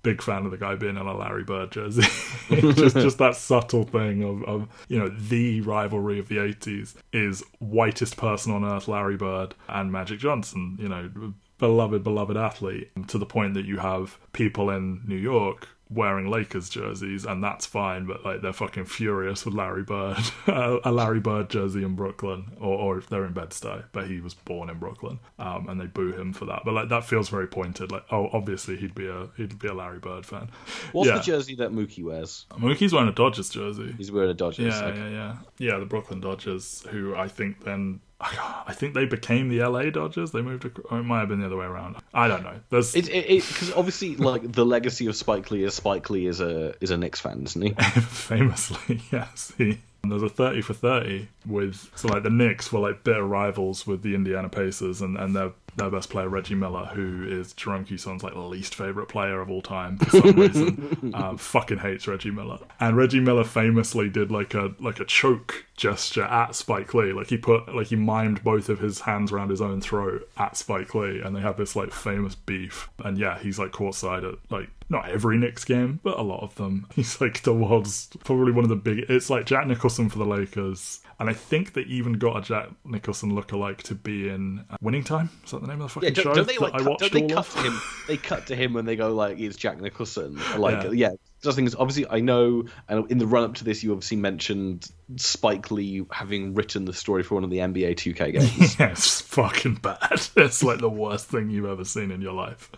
Big 0.04 0.22
fan 0.22 0.46
of 0.46 0.52
the 0.52 0.58
guy 0.58 0.76
being 0.76 0.96
on 0.96 1.08
a 1.08 1.18
Larry 1.18 1.44
Bird 1.44 1.72
jersey. 1.72 2.04
just, 2.50 2.96
just 2.96 3.18
that 3.18 3.36
subtle 3.36 3.84
thing 3.84 4.24
of, 4.24 4.44
of, 4.44 4.86
you 4.88 4.98
know, 4.98 5.10
the 5.10 5.62
rivalry 5.62 6.20
of 6.20 6.30
the 6.30 6.38
80s 6.38 6.96
is 7.12 7.44
whitest 7.60 8.16
person 8.16 8.54
on 8.54 8.64
earth, 8.64 8.88
Larry 8.88 9.18
Bird, 9.18 9.56
and 9.68 9.92
Magic 9.92 10.20
Johnson, 10.20 10.78
you 10.80 10.88
know, 10.88 11.34
beloved, 11.58 12.04
beloved 12.04 12.38
athlete, 12.38 12.92
to 13.08 13.18
the 13.18 13.26
point 13.26 13.56
that 13.56 13.66
you 13.66 13.78
have 13.80 14.18
people 14.32 14.70
in 14.70 15.02
New 15.06 15.18
York 15.18 15.68
wearing 15.90 16.30
Lakers 16.30 16.70
jerseys, 16.70 17.26
and 17.26 17.44
that's 17.44 17.66
fine, 17.66 18.06
but 18.06 18.26
like 18.26 18.42
they're 18.42 18.54
fucking 18.54 18.86
furious 18.86 19.46
with 19.46 19.54
Larry 19.54 19.84
Bird, 19.84 20.18
a 20.48 20.92
Larry 20.92 21.20
Bird 21.20 21.50
jersey 21.50 21.84
in 21.84 21.96
Brooklyn, 21.96 22.52
or, 22.60 22.78
or 22.78 22.98
if 22.98 23.08
they're 23.08 23.26
in 23.26 23.34
Bed-Stuy, 23.34 23.86
but 23.92 24.08
he 24.08 24.20
was 24.20 24.34
born 24.34 24.70
in 24.70 24.80
Brooklyn, 24.80 25.20
um, 25.40 25.70
and 25.70 25.80
they 25.80 25.86
boo 25.86 26.12
him 26.12 26.34
for 26.34 26.46
that. 26.46 26.64
But 26.66 26.74
like 26.74 26.90
that 26.90 27.06
feels 27.06 27.30
very 27.30 27.48
pointed. 27.48 27.92
Like, 27.92 28.04
oh, 28.12 28.30
obviously 28.34 28.76
he'd 28.78 28.96
be 28.96 29.08
a 29.08 29.30
he'd 29.38 29.58
be 29.60 29.68
a 29.68 29.74
Larry 29.74 30.00
Bird 30.00 30.26
fan. 30.26 30.50
what's 30.92 31.08
yeah, 31.08 31.18
the 31.18 31.24
jersey 31.24 31.56
that 31.56 31.72
Mookie 31.72 32.04
wears? 32.04 32.46
Mookie's 32.54 32.94
wearing 32.94 33.10
a 33.10 33.14
Dodgers 33.14 33.50
jersey. 33.50 33.94
He's 33.98 34.12
wearing 34.12 34.32
a 34.32 34.34
Dodgers. 34.34 34.74
Yeah, 34.76 34.86
okay. 34.86 34.98
yeah, 34.98 35.10
yeah, 35.10 35.36
yeah. 35.58 35.78
The 35.80 35.86
Brooklyn 35.86 36.20
Dodgers, 36.20 36.86
who 36.90 37.16
I 37.16 37.28
think 37.28 37.64
then. 37.64 38.02
I 38.20 38.74
think 38.74 38.96
they 38.96 39.06
became 39.06 39.50
the 39.50 39.60
LA 39.60 39.84
Dodgers. 39.92 40.32
They 40.32 40.42
moved. 40.42 40.66
Across, 40.66 40.88
oh, 40.90 40.98
it 40.98 41.04
might 41.04 41.20
have 41.20 41.30
been 41.30 41.40
the 41.40 41.46
other 41.46 41.58
way 41.58 41.66
around. 41.66 41.98
I 42.14 42.28
don't 42.28 42.44
know. 42.44 42.60
There's 42.70 42.96
It 42.96 43.06
because 43.06 43.72
obviously 43.74 44.16
like 44.16 44.52
the 44.52 44.66
legacy 44.66 45.06
of 45.06 45.16
Spike 45.16 45.52
Lee 45.52 45.64
is 45.64 45.76
Spike 45.76 46.10
Lee 46.10 46.26
is 46.26 46.42
a 46.42 46.74
is 46.82 46.90
a 46.90 46.98
Knicks 46.98 47.20
fan, 47.20 47.44
isn't 47.44 47.62
he? 47.62 47.74
famously, 48.02 49.02
yes. 49.12 49.54
He, 49.58 49.80
there's 50.04 50.24
a 50.24 50.30
30 50.30 50.62
for 50.62 50.74
30 50.74 51.28
with, 51.46 51.90
so 51.96 52.08
like 52.08 52.24
the 52.24 52.30
Knicks 52.30 52.72
were 52.72 52.80
like 52.80 53.04
bitter 53.04 53.24
rivals 53.24 53.86
with 53.86 54.02
the 54.02 54.16
Indiana 54.16 54.50
Pacers 54.50 55.02
and, 55.02 55.18
and 55.18 55.36
their, 55.36 55.52
their 55.78 55.90
best 55.90 56.10
player, 56.10 56.28
Reggie 56.28 56.56
Miller, 56.56 56.86
who 56.86 57.26
is 57.28 57.54
Jerome 57.54 57.86
Cuson's 57.86 58.24
like 58.24 58.36
least 58.36 58.76
favorite 58.76 59.08
player 59.08 59.40
of 59.40 59.50
all 59.50 59.62
time 59.62 59.98
for 59.98 60.22
some 60.22 60.36
reason. 60.36 61.12
um, 61.14 61.38
fucking 61.38 61.78
hates 61.78 62.08
Reggie 62.08 62.32
Miller. 62.32 62.60
And 62.80 62.98
Reggie 62.98 63.20
Miller 63.20 63.44
famously 63.44 64.10
did 64.10 64.32
like 64.32 64.54
a, 64.54 64.74
like 64.80 65.00
a 65.00 65.06
choke 65.06 65.66
gesture 65.76 66.24
at 66.24 66.56
Spike 66.56 66.94
Lee. 66.94 67.14
Like 67.14 67.28
he 67.28 67.38
put, 67.38 67.74
like 67.74 67.88
he 67.88 67.96
mimed 67.96 68.44
both 68.44 68.70
of 68.70 68.80
his 68.80 69.02
hands 69.02 69.32
around 69.32 69.50
his 69.50 69.62
own 69.62 69.80
throat 69.80 70.28
at 70.38 70.58
Spike 70.58 70.94
Lee 70.96 71.22
and 71.22 71.36
they 71.36 71.42
have 71.42 71.58
this 71.58 71.76
like 71.76 71.92
famous 71.92 72.36
beef. 72.36 72.90
And 73.04 73.18
yeah, 73.18 73.40
he's 73.40 73.60
like 73.60 73.72
courtside 73.72 74.28
at 74.28 74.40
like 74.52 74.70
not 74.90 75.10
every 75.10 75.38
Knicks 75.38 75.66
game, 75.66 76.00
but 76.04 76.18
a 76.18 76.22
lot 76.22 76.44
of 76.44 76.56
them. 76.56 76.88
He's 76.96 77.20
like 77.20 77.44
the 77.44 77.54
world's 77.54 78.08
probably 78.24 78.52
one 78.52 78.64
of 78.64 78.70
the 78.70 78.76
big. 78.76 79.00
It's 79.10 79.30
like 79.30 79.46
Jack 79.46 79.68
Nicholson 79.68 80.10
for 80.10 80.18
the 80.18 80.26
Lakers, 80.26 81.02
and 81.20 81.30
I 81.30 81.34
think 81.34 81.74
they 81.74 81.82
even 81.82 82.14
got 82.14 82.38
a 82.38 82.42
Jack 82.42 82.70
Nicholson 82.86 83.32
lookalike 83.32 83.78
to 83.84 83.96
be 83.96 84.30
in 84.30 84.64
uh, 84.70 84.78
Winning 84.82 85.04
Time. 85.04 85.30
Is 85.44 85.52
that 85.52 85.62
the 85.62 85.68
name 85.68 85.82
of 85.82 85.94
the 85.94 86.00
Yeah, 86.02 86.10
fucking 86.10 86.14
don't, 86.14 86.24
show 86.24 86.34
don't 86.36 86.48
they 86.48 86.58
like 86.58 86.74
I 86.74 86.82
watched 86.88 87.00
don't 87.02 87.14
they 87.14 87.22
all 87.24 87.30
cut 87.44 87.48
of? 87.48 87.54
to 87.54 87.62
him? 87.70 87.82
They 88.08 88.18
cut 88.18 88.48
to 88.48 88.56
him 88.56 88.74
when 88.74 88.86
they 88.86 88.96
go 88.96 89.14
like 89.14 89.40
it's 89.40 89.58
Jack 89.58 89.82
Nicholson. 89.82 90.40
Like 90.58 90.84
Yeah. 90.84 90.92
yeah, 90.92 91.10
just 91.44 91.56
things. 91.56 91.76
Obviously, 91.76 92.06
I 92.10 92.20
know, 92.20 92.66
and 92.88 93.10
in 93.12 93.18
the 93.18 93.28
run 93.28 93.44
up 93.44 93.56
to 93.56 93.64
this, 93.64 93.84
you 93.84 93.92
obviously 93.92 94.18
mentioned 94.18 94.88
Spike 95.18 95.72
Lee 95.72 96.04
having 96.12 96.54
written 96.56 96.86
the 96.86 96.94
story 96.94 97.24
for 97.24 97.36
one 97.36 97.44
of 97.44 97.50
the 97.50 97.58
NBA 97.58 97.96
2K 97.96 98.34
games. 98.34 98.80
Yeah, 98.80 98.92
it's 98.92 99.22
fucking 99.22 99.76
bad. 99.76 100.22
It's 100.36 100.64
like 100.64 100.80
the 100.80 100.90
worst 100.90 101.28
thing 101.28 101.50
you've 101.50 101.66
ever 101.66 101.84
seen 101.86 102.12
in 102.12 102.22
your 102.22 102.34
life. 102.34 102.70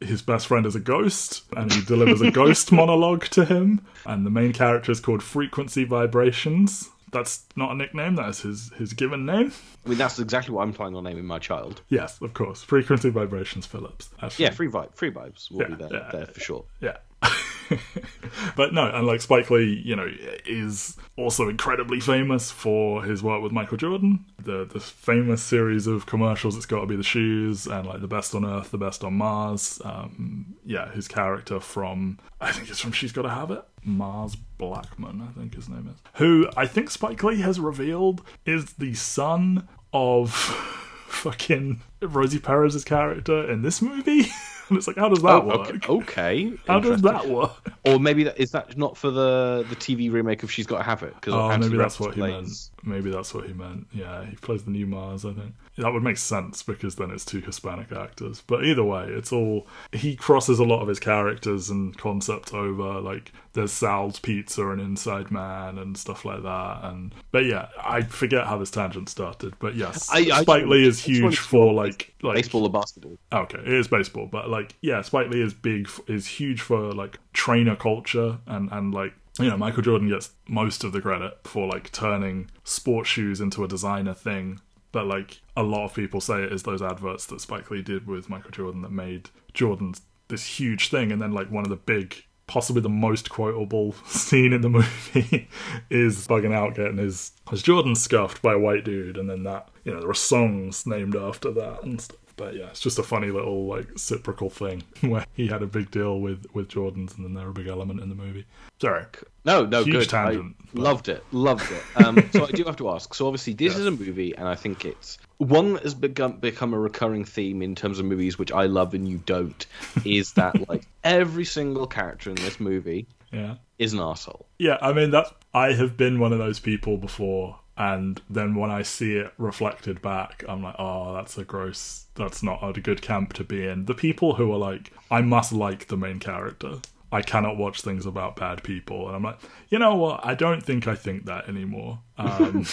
His 0.00 0.22
best 0.22 0.46
friend 0.46 0.64
is 0.66 0.74
a 0.76 0.80
ghost, 0.80 1.42
and 1.56 1.72
he 1.72 1.82
delivers 1.84 2.20
a 2.20 2.30
ghost 2.30 2.70
monologue 2.72 3.24
to 3.30 3.44
him. 3.44 3.84
And 4.06 4.24
the 4.26 4.30
main 4.30 4.52
character 4.52 4.90
is 4.92 5.00
called 5.00 5.22
Frequency 5.22 5.84
Vibrations. 5.84 6.90
That's 7.14 7.44
not 7.54 7.70
a 7.70 7.74
nickname, 7.76 8.16
that 8.16 8.28
is 8.28 8.40
his, 8.40 8.72
his 8.76 8.92
given 8.92 9.24
name. 9.24 9.52
I 9.86 9.88
mean, 9.88 9.98
that's 9.98 10.18
exactly 10.18 10.52
what 10.52 10.62
I'm 10.62 10.72
planning 10.72 10.96
on 10.96 11.04
naming 11.04 11.24
my 11.24 11.38
child. 11.38 11.80
Yes, 11.88 12.20
of 12.20 12.34
course. 12.34 12.62
Frequency 12.62 13.08
Vibrations 13.08 13.64
Phillips. 13.66 14.10
Actually. 14.20 14.46
Yeah, 14.46 14.50
free 14.50 14.68
vibe, 14.68 14.94
free 14.96 15.12
vibes 15.12 15.48
will 15.50 15.60
Yeah, 15.62 15.68
be 15.68 15.74
there, 15.76 15.92
yeah. 15.92 16.10
there 16.12 16.26
for 16.26 16.40
sure. 16.40 16.64
Yeah. 16.80 16.96
but 18.56 18.72
no, 18.72 18.90
and 18.90 19.06
like 19.06 19.20
Spike 19.20 19.50
Lee, 19.50 19.82
you 19.84 19.96
know, 19.96 20.08
is 20.46 20.96
also 21.16 21.48
incredibly 21.48 22.00
famous 22.00 22.50
for 22.50 23.02
his 23.02 23.22
work 23.22 23.42
with 23.42 23.52
Michael 23.52 23.76
Jordan. 23.76 24.24
The 24.42 24.64
the 24.64 24.80
famous 24.80 25.42
series 25.42 25.86
of 25.86 26.06
commercials. 26.06 26.56
It's 26.56 26.66
got 26.66 26.80
to 26.80 26.86
be 26.86 26.96
the 26.96 27.02
shoes 27.02 27.66
and 27.66 27.86
like 27.86 28.00
the 28.00 28.08
best 28.08 28.34
on 28.34 28.44
Earth, 28.44 28.70
the 28.70 28.78
best 28.78 29.04
on 29.04 29.14
Mars. 29.14 29.80
Um, 29.84 30.56
yeah, 30.64 30.90
his 30.92 31.08
character 31.08 31.60
from 31.60 32.18
I 32.40 32.52
think 32.52 32.70
it's 32.70 32.80
from 32.80 32.92
She's 32.92 33.12
Got 33.12 33.22
to 33.22 33.30
Have 33.30 33.50
It. 33.50 33.64
Mars 33.82 34.36
Blackmon, 34.58 35.28
I 35.28 35.32
think 35.32 35.54
his 35.54 35.68
name 35.68 35.88
is. 35.92 36.00
Who 36.14 36.48
I 36.56 36.66
think 36.66 36.90
Spike 36.90 37.22
Lee 37.22 37.40
has 37.40 37.60
revealed 37.60 38.22
is 38.46 38.74
the 38.74 38.94
son 38.94 39.68
of 39.92 40.32
fucking 41.06 41.80
Rosie 42.08 42.38
Perez's 42.38 42.84
character 42.84 43.50
in 43.50 43.62
this 43.62 43.80
movie. 43.82 44.20
and 44.68 44.78
it's 44.78 44.86
like, 44.86 44.96
how 44.96 45.08
does 45.08 45.22
that 45.22 45.42
Oh, 45.42 45.46
work? 45.46 45.70
okay. 45.70 45.88
okay. 45.88 46.52
How 46.66 46.80
does 46.80 47.02
that 47.02 47.26
work? 47.28 47.72
Or 47.84 47.98
maybe 48.00 48.24
that 48.24 48.38
is 48.38 48.50
that 48.52 48.78
not 48.78 48.96
for 48.96 49.10
the 49.10 49.64
the 49.68 49.76
TV 49.76 50.10
remake 50.10 50.42
of 50.42 50.50
She's 50.50 50.66
Got 50.66 50.78
to 50.78 50.82
Have 50.84 51.02
It? 51.02 51.14
Because 51.14 51.34
Oh, 51.34 51.56
maybe 51.58 51.76
that's 51.76 52.00
what 52.00 52.14
he 52.14 52.20
meant. 52.22 52.48
Maybe 52.82 53.10
that's 53.10 53.32
what 53.34 53.46
he 53.46 53.52
meant. 53.54 53.86
Yeah, 53.92 54.24
he 54.24 54.36
plays 54.36 54.64
the 54.64 54.70
new 54.70 54.86
Mars, 54.86 55.24
I 55.24 55.32
think. 55.32 55.54
That 55.76 55.92
would 55.92 56.02
make 56.02 56.16
sense 56.18 56.62
because 56.62 56.94
then 56.96 57.10
it's 57.10 57.24
two 57.24 57.40
Hispanic 57.40 57.90
actors. 57.92 58.42
But 58.46 58.64
either 58.64 58.84
way, 58.84 59.06
it's 59.08 59.32
all. 59.32 59.66
He 59.92 60.16
crosses 60.16 60.58
a 60.58 60.64
lot 60.64 60.80
of 60.80 60.88
his 60.88 61.00
characters 61.00 61.68
and 61.70 61.96
concepts 61.98 62.52
over. 62.54 63.00
Like, 63.00 63.32
there's 63.54 63.72
Sal's 63.72 64.18
Pizza 64.20 64.68
and 64.70 64.80
Inside 64.80 65.30
Man 65.30 65.78
and 65.78 65.96
stuff 65.96 66.24
like 66.24 66.42
that. 66.42 66.80
And 66.84 67.14
But 67.32 67.46
yeah, 67.46 67.68
I 67.82 68.02
forget 68.02 68.46
how 68.46 68.56
this 68.58 68.70
tangent 68.70 69.08
started. 69.08 69.54
But 69.58 69.74
yes, 69.76 70.08
I- 70.10 70.18
I 70.32 70.42
Spike 70.42 70.60
just- 70.62 70.70
Lee 70.70 70.84
I 70.84 70.88
is 70.88 71.00
huge 71.04 71.38
for, 71.38 71.66
know 71.66 71.72
like. 71.94 72.14
like 72.22 72.36
Baseball 72.36 72.64
or 72.64 72.70
basketball? 72.70 73.18
Oh, 73.32 73.38
okay, 73.38 73.58
it 73.58 73.72
is 73.72 73.88
baseball, 73.88 74.26
but 74.26 74.48
like, 74.48 74.74
yeah, 74.80 75.02
Spike 75.02 75.28
Lee 75.28 75.42
is 75.42 75.54
big, 75.54 75.88
is 76.06 76.26
huge 76.26 76.60
for 76.60 76.92
like 76.92 77.18
trainer 77.32 77.76
culture, 77.76 78.38
and 78.46 78.70
and 78.72 78.92
like, 78.92 79.14
you 79.38 79.48
know, 79.48 79.56
Michael 79.56 79.82
Jordan 79.82 80.08
gets 80.08 80.30
most 80.48 80.84
of 80.84 80.92
the 80.92 81.00
credit 81.00 81.38
for 81.44 81.66
like 81.66 81.90
turning 81.92 82.50
sports 82.64 83.08
shoes 83.08 83.40
into 83.40 83.64
a 83.64 83.68
designer 83.68 84.14
thing. 84.14 84.60
But 84.92 85.06
like, 85.06 85.40
a 85.56 85.62
lot 85.62 85.86
of 85.86 85.94
people 85.94 86.20
say 86.20 86.42
it 86.44 86.52
is 86.52 86.62
those 86.62 86.80
adverts 86.80 87.26
that 87.26 87.40
Spike 87.40 87.70
Lee 87.70 87.82
did 87.82 88.06
with 88.06 88.30
Michael 88.30 88.52
Jordan 88.52 88.82
that 88.82 88.92
made 88.92 89.30
Jordan 89.52 89.94
this 90.28 90.46
huge 90.58 90.88
thing, 90.88 91.10
and 91.12 91.20
then 91.20 91.32
like 91.32 91.50
one 91.50 91.64
of 91.64 91.70
the 91.70 91.76
big. 91.76 92.24
Possibly 92.46 92.82
the 92.82 92.88
most 92.90 93.30
quotable 93.30 93.92
scene 94.06 94.52
in 94.52 94.60
the 94.60 94.68
movie 94.68 95.48
is 95.90 96.26
bugging 96.28 96.54
out 96.54 96.74
getting 96.74 96.98
his 96.98 97.32
his 97.50 97.62
Jordan 97.62 97.94
scuffed 97.94 98.42
by 98.42 98.52
a 98.54 98.58
white 98.58 98.84
dude, 98.84 99.16
and 99.16 99.28
then 99.30 99.44
that 99.44 99.68
you 99.84 99.92
know 99.94 100.00
there 100.00 100.10
are 100.10 100.14
songs 100.14 100.86
named 100.86 101.16
after 101.16 101.50
that 101.52 101.82
and 101.82 102.00
stuff. 102.00 102.18
But 102.36 102.56
yeah, 102.56 102.66
it's 102.66 102.80
just 102.80 102.98
a 102.98 103.04
funny 103.04 103.30
little 103.30 103.66
like 103.66 103.88
reciprocal 103.92 104.50
thing 104.50 104.82
where 105.02 105.24
he 105.34 105.46
had 105.46 105.62
a 105.62 105.66
big 105.66 105.90
deal 105.92 106.18
with 106.20 106.46
with 106.52 106.68
Jordans, 106.68 107.16
and 107.16 107.24
then 107.24 107.32
they're 107.34 107.48
a 107.48 107.52
big 107.52 107.68
element 107.68 108.00
in 108.00 108.08
the 108.08 108.14
movie. 108.16 108.44
Sorry, 108.80 109.04
No, 109.44 109.64
no, 109.64 109.84
Huge 109.84 109.94
good. 109.94 110.08
tangent, 110.10 110.56
I 110.58 110.64
but- 110.74 110.82
loved 110.82 111.08
it, 111.08 111.24
loved 111.32 111.70
it. 111.70 112.04
Um, 112.04 112.28
so 112.32 112.44
I 112.44 112.50
do 112.50 112.64
have 112.64 112.76
to 112.76 112.90
ask. 112.90 113.14
So 113.14 113.26
obviously, 113.28 113.54
this 113.54 113.76
is 113.78 113.86
a 113.86 113.90
movie, 113.92 114.34
and 114.36 114.48
I 114.48 114.56
think 114.56 114.84
it's 114.84 115.16
one 115.38 115.74
that 115.74 115.82
has 115.82 115.94
become 115.94 116.38
become 116.38 116.74
a 116.74 116.78
recurring 116.78 117.24
theme 117.24 117.62
in 117.62 117.74
terms 117.74 117.98
of 117.98 118.06
movies 118.06 118.38
which 118.38 118.52
I 118.52 118.66
love 118.66 118.94
and 118.94 119.08
you 119.08 119.18
don't. 119.26 119.66
Is 120.04 120.32
that 120.34 120.68
like 120.68 120.86
every 121.02 121.44
single 121.44 121.86
character 121.86 122.30
in 122.30 122.36
this 122.36 122.60
movie 122.60 123.06
yeah, 123.32 123.56
is 123.78 123.92
an 123.92 124.00
asshole? 124.00 124.46
yeah. 124.58 124.78
I 124.80 124.92
mean 124.92 125.10
that 125.10 125.26
I 125.52 125.72
have 125.72 125.96
been 125.96 126.20
one 126.20 126.32
of 126.32 126.38
those 126.38 126.60
people 126.60 126.96
before, 126.96 127.58
and 127.76 128.20
then 128.30 128.54
when 128.54 128.70
I 128.70 128.82
see 128.82 129.16
it 129.16 129.32
reflected 129.38 130.00
back, 130.02 130.44
I'm 130.48 130.62
like, 130.62 130.76
oh, 130.78 131.14
that's 131.14 131.36
a 131.38 131.44
gross. 131.44 132.06
That's 132.14 132.42
not 132.42 132.62
a 132.62 132.80
good 132.80 133.02
camp 133.02 133.32
to 133.34 133.44
be 133.44 133.66
in. 133.66 133.86
The 133.86 133.94
people 133.94 134.34
who 134.34 134.52
are 134.52 134.58
like, 134.58 134.92
I 135.10 135.20
must 135.20 135.52
like 135.52 135.88
the 135.88 135.96
main 135.96 136.20
character. 136.20 136.78
I 137.10 137.22
cannot 137.22 137.56
watch 137.56 137.80
things 137.82 138.06
about 138.06 138.34
bad 138.36 138.62
people, 138.64 139.06
and 139.06 139.16
I'm 139.16 139.22
like, 139.22 139.38
you 139.68 139.78
know 139.78 139.94
what? 139.94 140.24
I 140.24 140.34
don't 140.34 140.62
think 140.62 140.88
I 140.88 140.94
think 140.94 141.26
that 141.26 141.48
anymore. 141.48 141.98
Um, 142.16 142.64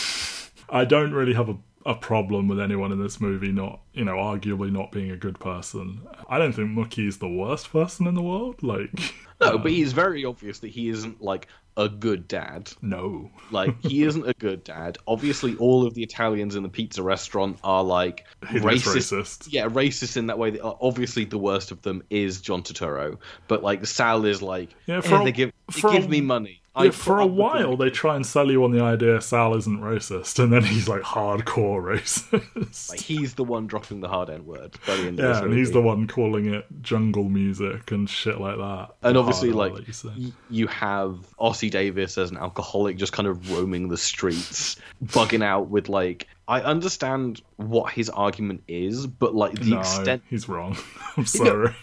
I 0.69 0.86
don't 0.86 1.12
really 1.12 1.34
have 1.34 1.50
a, 1.50 1.58
a 1.86 1.96
problem 1.96 2.48
with 2.48 2.60
anyone 2.60 2.91
in 2.91 3.02
this 3.02 3.20
movie 3.20 3.52
not, 3.52 3.82
you 3.94 4.06
know, 4.06 4.15
arguably 4.15 4.72
not 4.72 4.91
being 4.91 5.12
a 5.12 5.17
good 5.17 5.39
person. 5.39 6.02
I 6.30 6.38
don't 6.38 6.54
think 6.54 6.70
Mookie 6.70 7.08
is 7.08 7.17
the 7.17 7.28
worst 7.30 7.72
person 7.72 8.08
in 8.08 8.13
the 8.15 8.22
world. 8.22 8.62
Like, 8.63 8.91
No, 9.41 9.58
but 9.58 9.67
um, 9.67 9.74
he's 9.74 9.91
very 9.94 10.24
obvious 10.24 10.60
that 10.60 10.67
he 10.67 10.89
isn't 10.89 11.20
like 11.22 11.48
a 11.78 11.89
good 11.89 12.28
dad. 12.28 12.72
no. 12.82 13.32
Like 13.50 13.82
he 13.82 14.04
isn't 14.08 14.28
a 14.28 14.34
good 14.34 14.63
dad. 14.63 14.98
Obviously, 15.08 15.56
all 15.56 15.88
of 15.88 15.94
the 15.96 16.04
Italians 16.04 16.56
in 16.56 16.62
the 16.63 16.70
pizza 16.70 17.02
restaurant 17.02 17.58
are 17.63 17.84
like 17.84 18.26
racist. 18.44 18.96
racist. 18.96 19.48
Yeah, 19.52 19.67
racist 19.67 20.15
in 20.17 20.28
that 20.28 20.38
way. 20.38 20.52
That, 20.52 20.62
obviously, 20.63 21.26
the 21.26 21.39
worst 21.39 21.72
of 21.72 21.82
them 21.82 22.04
is 22.12 22.41
John 22.41 22.62
Turturro, 22.62 23.17
but 23.48 23.63
like 23.63 23.86
Sal 23.88 24.26
is 24.26 24.41
like, 24.44 24.76
Yeah, 24.86 24.98
eh, 24.98 25.02
for 25.02 25.22
a- 25.22 25.24
they 25.24 25.32
give 25.32 25.52
they 25.74 25.82
give 25.91 26.08
me 26.10 26.22
money. 26.22 26.61
I 26.73 26.86
Yeah, 26.86 26.91
for 26.91 27.19
a 27.19 27.25
while 27.25 27.75
they 27.75 27.89
try 27.89 28.15
and 28.15 28.25
sell 28.25 28.49
you 28.49 28.63
on 28.63 28.71
the 28.71 28.81
idea 28.81 29.19
Sal 29.21 29.55
isn't 29.55 29.81
racist, 29.81 30.41
and 30.41 30.53
then 30.53 30.63
he's 30.63 30.88
like 30.88 31.01
hardcore 31.01 31.84
racist. 31.84 32.89
Like, 32.89 32.99
he's 32.99 33.34
the 33.34 33.43
one 33.43 33.67
dropping 33.67 33.99
the 33.99 34.07
hard 34.07 34.29
N 34.29 34.45
word 34.45 34.77
by 34.88 34.95
the 34.95 35.07
end 35.07 35.19
of 35.19 35.25
yeah, 35.25 35.43
and 35.43 35.53
he's 35.53 35.71
the 35.71 35.81
one 35.81 36.07
calling 36.07 36.53
it 36.53 36.65
jungle 36.81 37.25
music 37.25 37.91
and 37.91 38.10
shit 38.10 38.39
like 38.39 38.57
that. 38.57 38.91
And 39.01 39.17
obviously, 39.17 39.51
hard 39.51 39.73
like 39.73 39.88
you 40.15 40.34
you 40.49 40.67
have 40.67 41.17
Ossie 41.38 41.69
Davis 41.69 42.17
as 42.17 42.31
an 42.31 42.38
alcoholic, 42.38 42.95
just 42.95 43.12
kind 43.12 43.27
of 43.27 43.51
roaming 43.51 43.89
the 43.89 43.97
streets, 43.97 44.77
bugging 45.03 45.43
out 45.43 45.69
with 45.69 45.89
like. 45.89 46.27
I 46.47 46.62
understand 46.62 47.41
what 47.55 47.93
his 47.93 48.10
argument 48.10 48.63
is, 48.67 49.07
but 49.07 49.34
like 49.34 49.53
the 49.53 49.69
no, 49.69 49.79
extent 49.79 50.23
he's 50.29 50.49
wrong. 50.49 50.75
I'm 51.17 51.25
sorry, 51.25 51.73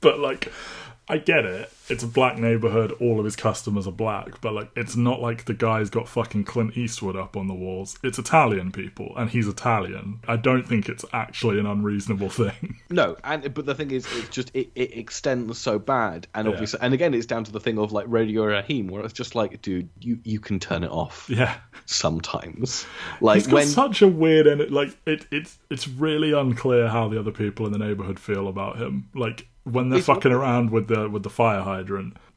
but 0.00 0.20
like, 0.20 0.52
I 1.08 1.18
get 1.18 1.44
it. 1.44 1.72
It's 1.88 2.02
a 2.02 2.06
black 2.06 2.38
neighborhood. 2.38 2.92
All 3.00 3.18
of 3.18 3.24
his 3.24 3.36
customers 3.36 3.86
are 3.86 3.92
black, 3.92 4.40
but 4.40 4.52
like, 4.54 4.70
it's 4.76 4.96
not 4.96 5.20
like 5.20 5.44
the 5.44 5.54
guy's 5.54 5.88
got 5.90 6.08
fucking 6.08 6.44
Clint 6.44 6.76
Eastwood 6.76 7.16
up 7.16 7.36
on 7.36 7.46
the 7.46 7.54
walls. 7.54 7.98
It's 8.02 8.18
Italian 8.18 8.72
people, 8.72 9.12
and 9.16 9.30
he's 9.30 9.46
Italian. 9.46 10.20
I 10.26 10.36
don't 10.36 10.66
think 10.66 10.88
it's 10.88 11.04
actually 11.12 11.58
an 11.60 11.66
unreasonable 11.66 12.30
thing. 12.30 12.78
No, 12.88 13.16
and 13.24 13.52
but 13.52 13.66
the 13.66 13.74
thing 13.74 13.90
is, 13.90 14.06
it's 14.16 14.28
just 14.28 14.50
it, 14.54 14.70
it 14.76 14.96
extends 14.96 15.58
so 15.58 15.78
bad, 15.78 16.28
and 16.34 16.46
Yeah. 16.46 16.52
obviously, 16.52 16.78
and 16.80 16.94
again, 16.94 17.14
it's 17.14 17.26
down 17.26 17.42
to 17.44 17.50
the 17.52 17.58
thing 17.60 17.78
of 17.78 17.90
like 17.92 18.06
Radio 18.08 18.44
Raheem, 18.44 18.86
where 18.86 19.02
it's 19.02 19.12
just 19.12 19.34
like, 19.34 19.60
dude, 19.60 19.88
you 20.00 20.18
you 20.24 20.38
can 20.40 20.60
turn 20.60 20.84
it 20.84 20.90
off 20.90 21.26
yeah. 21.28 21.56
sometimes. 21.84 22.86
Like 23.20 23.36
He's 23.38 23.46
got 23.46 23.54
when 23.54 23.66
such 23.66 24.02
a 24.02 24.08
weird 24.08 24.46
and 24.46 24.70
like 24.70 24.96
it, 25.06 25.26
it's 25.30 25.58
it's 25.70 25.88
really 25.88 26.32
unclear 26.32 26.88
how 26.88 27.08
the 27.08 27.18
other 27.18 27.30
people 27.30 27.66
in 27.66 27.72
the 27.72 27.78
neighborhood 27.78 28.18
feel 28.20 28.46
about 28.48 28.76
him. 28.78 29.08
Like 29.14 29.46
when 29.64 29.88
they're 29.88 29.98
It's- 29.98 30.06
fucking 30.06 30.32
around 30.32 30.70
with 30.70 30.86
the 30.88 31.08
with 31.08 31.22
the 31.22 31.30
fire 31.30 31.62
hydrant, 31.62 31.75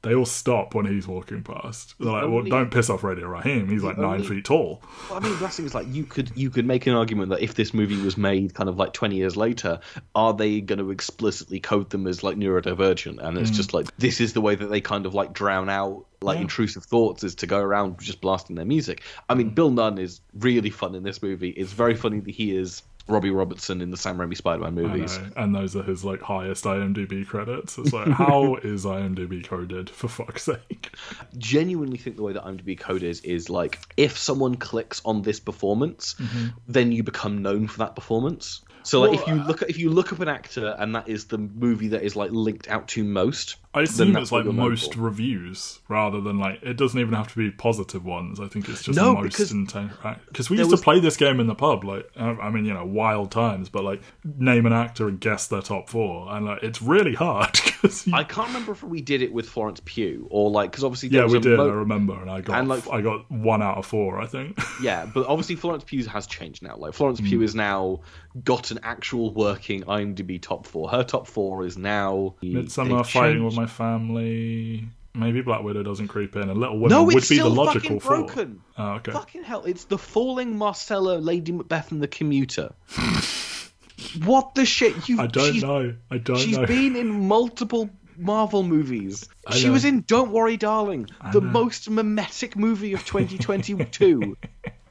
they 0.02 0.16
all 0.16 0.26
stop 0.26 0.76
when 0.76 0.86
he's 0.86 1.08
walking 1.08 1.44
past. 1.44 1.96
They're 2.00 2.12
like, 2.12 2.30
"Well, 2.30 2.44
don't 2.44 2.72
piss 2.72 2.90
off 2.90 3.04
Radio 3.04 3.28
Raheem. 3.28 3.68
He's 3.68 3.84
like 3.84 3.98
nine 3.98 4.24
feet 4.24 4.46
tall." 4.46 4.82
Well, 5.10 5.20
I 5.20 5.22
mean, 5.22 5.36
the 5.36 5.44
last 5.44 5.58
thing 5.58 5.66
is 5.66 5.76
like 5.76 5.88
you 5.90 6.06
could 6.06 6.32
you 6.36 6.50
could 6.50 6.66
make 6.66 6.88
an 6.88 6.94
argument 6.94 7.32
that 7.32 7.42
if 7.42 7.56
this 7.56 7.74
movie 7.74 8.02
was 8.02 8.18
made 8.18 8.54
kind 8.54 8.70
of 8.70 8.78
like 8.78 8.94
twenty 8.94 9.18
years 9.18 9.36
later, 9.36 9.80
are 10.16 10.34
they 10.34 10.62
going 10.62 10.80
to 10.80 10.92
explicitly 10.92 11.60
code 11.60 11.90
them 11.90 12.08
as 12.08 12.24
like 12.24 12.38
neurodivergent? 12.38 13.20
And 13.20 13.38
it's 13.38 13.52
mm. 13.52 13.56
just 13.56 13.74
like 13.74 13.96
this 13.98 14.22
is 14.22 14.34
the 14.34 14.42
way 14.42 14.56
that 14.56 14.68
they 14.68 14.80
kind 14.80 15.06
of 15.06 15.14
like 15.14 15.34
drown 15.34 15.70
out 15.70 16.06
like 16.22 16.36
Yeah. 16.36 16.42
intrusive 16.42 16.84
thoughts 16.84 17.24
is 17.24 17.36
to 17.36 17.48
go 17.48 17.60
around 17.60 18.00
just 18.00 18.22
blasting 18.22 18.56
their 18.56 18.66
music. 18.66 19.04
I 19.28 19.36
mean, 19.36 19.52
mm. 19.52 19.56
Bill 19.56 19.72
Nunn 19.72 19.98
is 19.98 20.22
really 20.34 20.70
fun 20.70 20.96
in 20.96 21.04
this 21.04 21.22
movie. 21.22 21.50
It's 21.50 21.72
very 21.74 21.96
funny 21.96 22.20
that 22.20 22.32
he 22.32 22.56
is 22.56 22.84
Robbie 23.10 23.32
Robertson 23.32 23.82
in 23.82 23.92
the 23.92 23.98
Sam 23.98 24.18
Raimi 24.18 24.38
Spider-Man 24.38 24.74
movies. 24.76 25.20
and 25.36 25.56
those 25.56 25.76
are 25.76 25.84
his 25.84 26.06
like 26.06 26.22
highest 26.22 26.64
IMDb 26.64 27.26
credits. 27.26 27.78
It's 27.78 27.94
like, 27.94 28.08
how 28.08 28.56
is 28.64 28.86
IMDb 28.86 29.44
coded 29.46 29.90
for 29.90 30.08
fuck's 30.08 30.44
sake? 30.44 30.92
genuinely 31.38 31.98
think 31.98 32.16
the 32.16 32.24
way 32.24 32.34
that 32.34 32.44
IMDb 32.44 32.80
code 32.80 33.04
is 33.04 33.22
is 33.22 33.50
like 33.50 33.80
if 33.98 34.18
someone 34.18 34.56
clicks 34.56 35.02
on 35.06 35.22
this 35.22 35.40
performance, 35.40 36.16
mm-hmm. 36.16 36.48
then 36.68 36.92
you 36.92 37.04
become 37.04 37.42
known 37.42 37.68
for 37.68 37.80
that 37.80 37.96
performance. 37.96 38.62
So 38.84 39.02
like 39.02 39.20
if 39.20 39.28
you 39.28 39.34
uh, 39.34 39.46
look 39.46 39.62
at, 39.62 39.70
if 39.70 39.78
you 39.78 39.90
look 39.90 40.14
up 40.14 40.20
an 40.20 40.30
actor 40.30 40.76
and 40.80 40.96
that 40.96 41.08
is 41.08 41.26
the 41.26 41.38
movie 41.38 41.90
that 41.90 42.04
is 42.04 42.16
like 42.16 42.32
linked 42.32 42.68
out 42.70 42.88
to 42.90 43.04
most, 43.04 43.58
I 43.72 43.82
assume 43.84 44.14
that's 44.14 44.24
it's 44.24 44.32
like 44.32 44.46
most 44.46 44.96
for. 44.96 45.02
reviews 45.02 45.80
rather 45.88 46.20
than 46.22 46.40
like 46.40 46.64
it 46.64 46.76
doesn't 46.76 47.00
even 47.00 47.14
have 47.14 47.28
to 47.32 47.38
be 47.38 47.52
positive 47.52 48.04
ones. 48.04 48.40
I 48.40 48.48
think 48.48 48.68
it's 48.68 48.82
just 48.84 48.98
No, 48.98 49.14
most 49.14 49.24
because 49.26 49.52
intent. 49.52 49.92
Because 50.28 50.50
we 50.50 50.58
used 50.58 50.72
was- 50.72 50.80
to 50.80 50.84
play 50.84 51.00
this 51.00 51.18
game 51.18 51.40
in 51.40 51.46
the 51.46 51.54
pub, 51.54 51.84
like 51.84 52.10
uh, 52.18 52.36
I 52.42 52.50
mean, 52.50 52.66
you 52.66 52.74
know, 52.74 52.84
wild 52.86 53.32
times, 53.32 53.70
but 53.70 53.84
like 53.84 54.02
name 54.24 54.66
an 54.66 54.74
actor 54.74 55.08
and 55.08 55.20
guess 55.20 55.48
their 55.48 55.62
top 55.62 55.88
four, 55.88 56.34
and 56.36 56.48
like 56.48 56.64
it's 56.64 56.82
really 56.82 57.14
hard. 57.14 57.54
Cause 57.80 58.08
you- 58.08 58.14
I 58.16 58.24
can't 58.24 58.48
remember 58.48 58.72
if 58.72 58.84
we 58.84 59.02
did 59.02 59.22
it 59.22 59.32
with 59.32 59.48
Florence 59.48 59.82
Pugh 59.86 60.28
or 60.32 60.50
like 60.50 60.72
because 60.72 60.84
obviously 60.84 61.10
yeah, 61.10 61.26
we 61.26 61.38
a 61.38 61.40
did. 61.40 61.56
mo- 61.58 61.70
I 61.70 61.74
remember, 61.74 62.20
and 62.20 62.30
I 62.30 62.42
got 62.42 62.58
And, 62.60 62.68
like- 62.68 62.90
I 62.90 63.02
got 63.02 63.30
one 63.32 63.62
out 63.62 63.78
of 63.78 63.86
four, 63.86 64.20
I 64.20 64.26
think. 64.26 64.60
yeah, 64.82 65.06
but 65.06 65.28
obviously 65.28 65.56
Florence 65.56 65.84
Pugh 65.84 66.04
has 66.08 66.26
changed 66.26 66.64
now. 66.64 66.76
Like 66.76 66.94
Florence 66.96 67.22
Pugh 67.22 67.42
is 67.44 67.54
now 67.54 68.02
got 68.44 68.72
an 68.72 68.80
actual 68.84 69.34
working 69.34 69.84
IMDb 69.84 70.42
top 70.42 70.66
four. 70.66 70.90
Her 70.90 71.04
top 71.04 71.28
four 71.28 71.66
is 71.66 71.78
now 71.78 72.36
Midsommar, 72.44 72.98
they've 72.98 73.08
fighting 73.08 73.44
with 73.46 73.54
changed- 73.54 73.59
my 73.60 73.68
family. 73.68 74.88
Maybe 75.14 75.42
Black 75.42 75.64
Widow 75.64 75.84
doesn't 75.84 76.08
creep 76.08 76.36
in, 76.36 76.50
and 76.50 76.58
Little 76.60 76.78
Women 76.78 76.90
No, 76.90 77.04
would 77.04 77.28
be 77.28 77.38
the 77.40 77.50
logical 77.50 78.00
fucking 78.00 78.26
broken. 78.26 78.62
Oh, 78.78 78.92
okay. 78.98 79.12
Fucking 79.12 79.44
hell! 79.44 79.64
It's 79.66 79.86
the 79.86 79.98
falling 79.98 80.58
Marcella, 80.58 81.16
Lady 81.18 81.52
Macbeth, 81.52 81.92
and 81.92 82.02
the 82.02 82.08
commuter. 82.08 82.72
what 84.24 84.56
the 84.56 84.66
shit? 84.66 85.10
You? 85.10 85.20
I 85.20 85.28
don't 85.28 85.62
know. 85.62 85.96
I 86.12 86.18
don't 86.20 86.38
She's 86.38 86.58
know. 86.58 86.66
been 86.66 86.96
in 86.96 87.28
multiple 87.28 87.90
Marvel 88.18 88.64
movies. 88.64 89.28
I 89.48 89.56
She 89.56 89.70
was 89.70 89.84
in 89.84 90.02
Don't 90.02 90.32
Worry, 90.32 90.58
Darling, 90.58 91.08
the 91.34 91.42
know. 91.42 91.50
most 91.50 91.90
mimetic 91.90 92.56
movie 92.56 92.94
of 92.94 93.06
2022. 93.06 94.38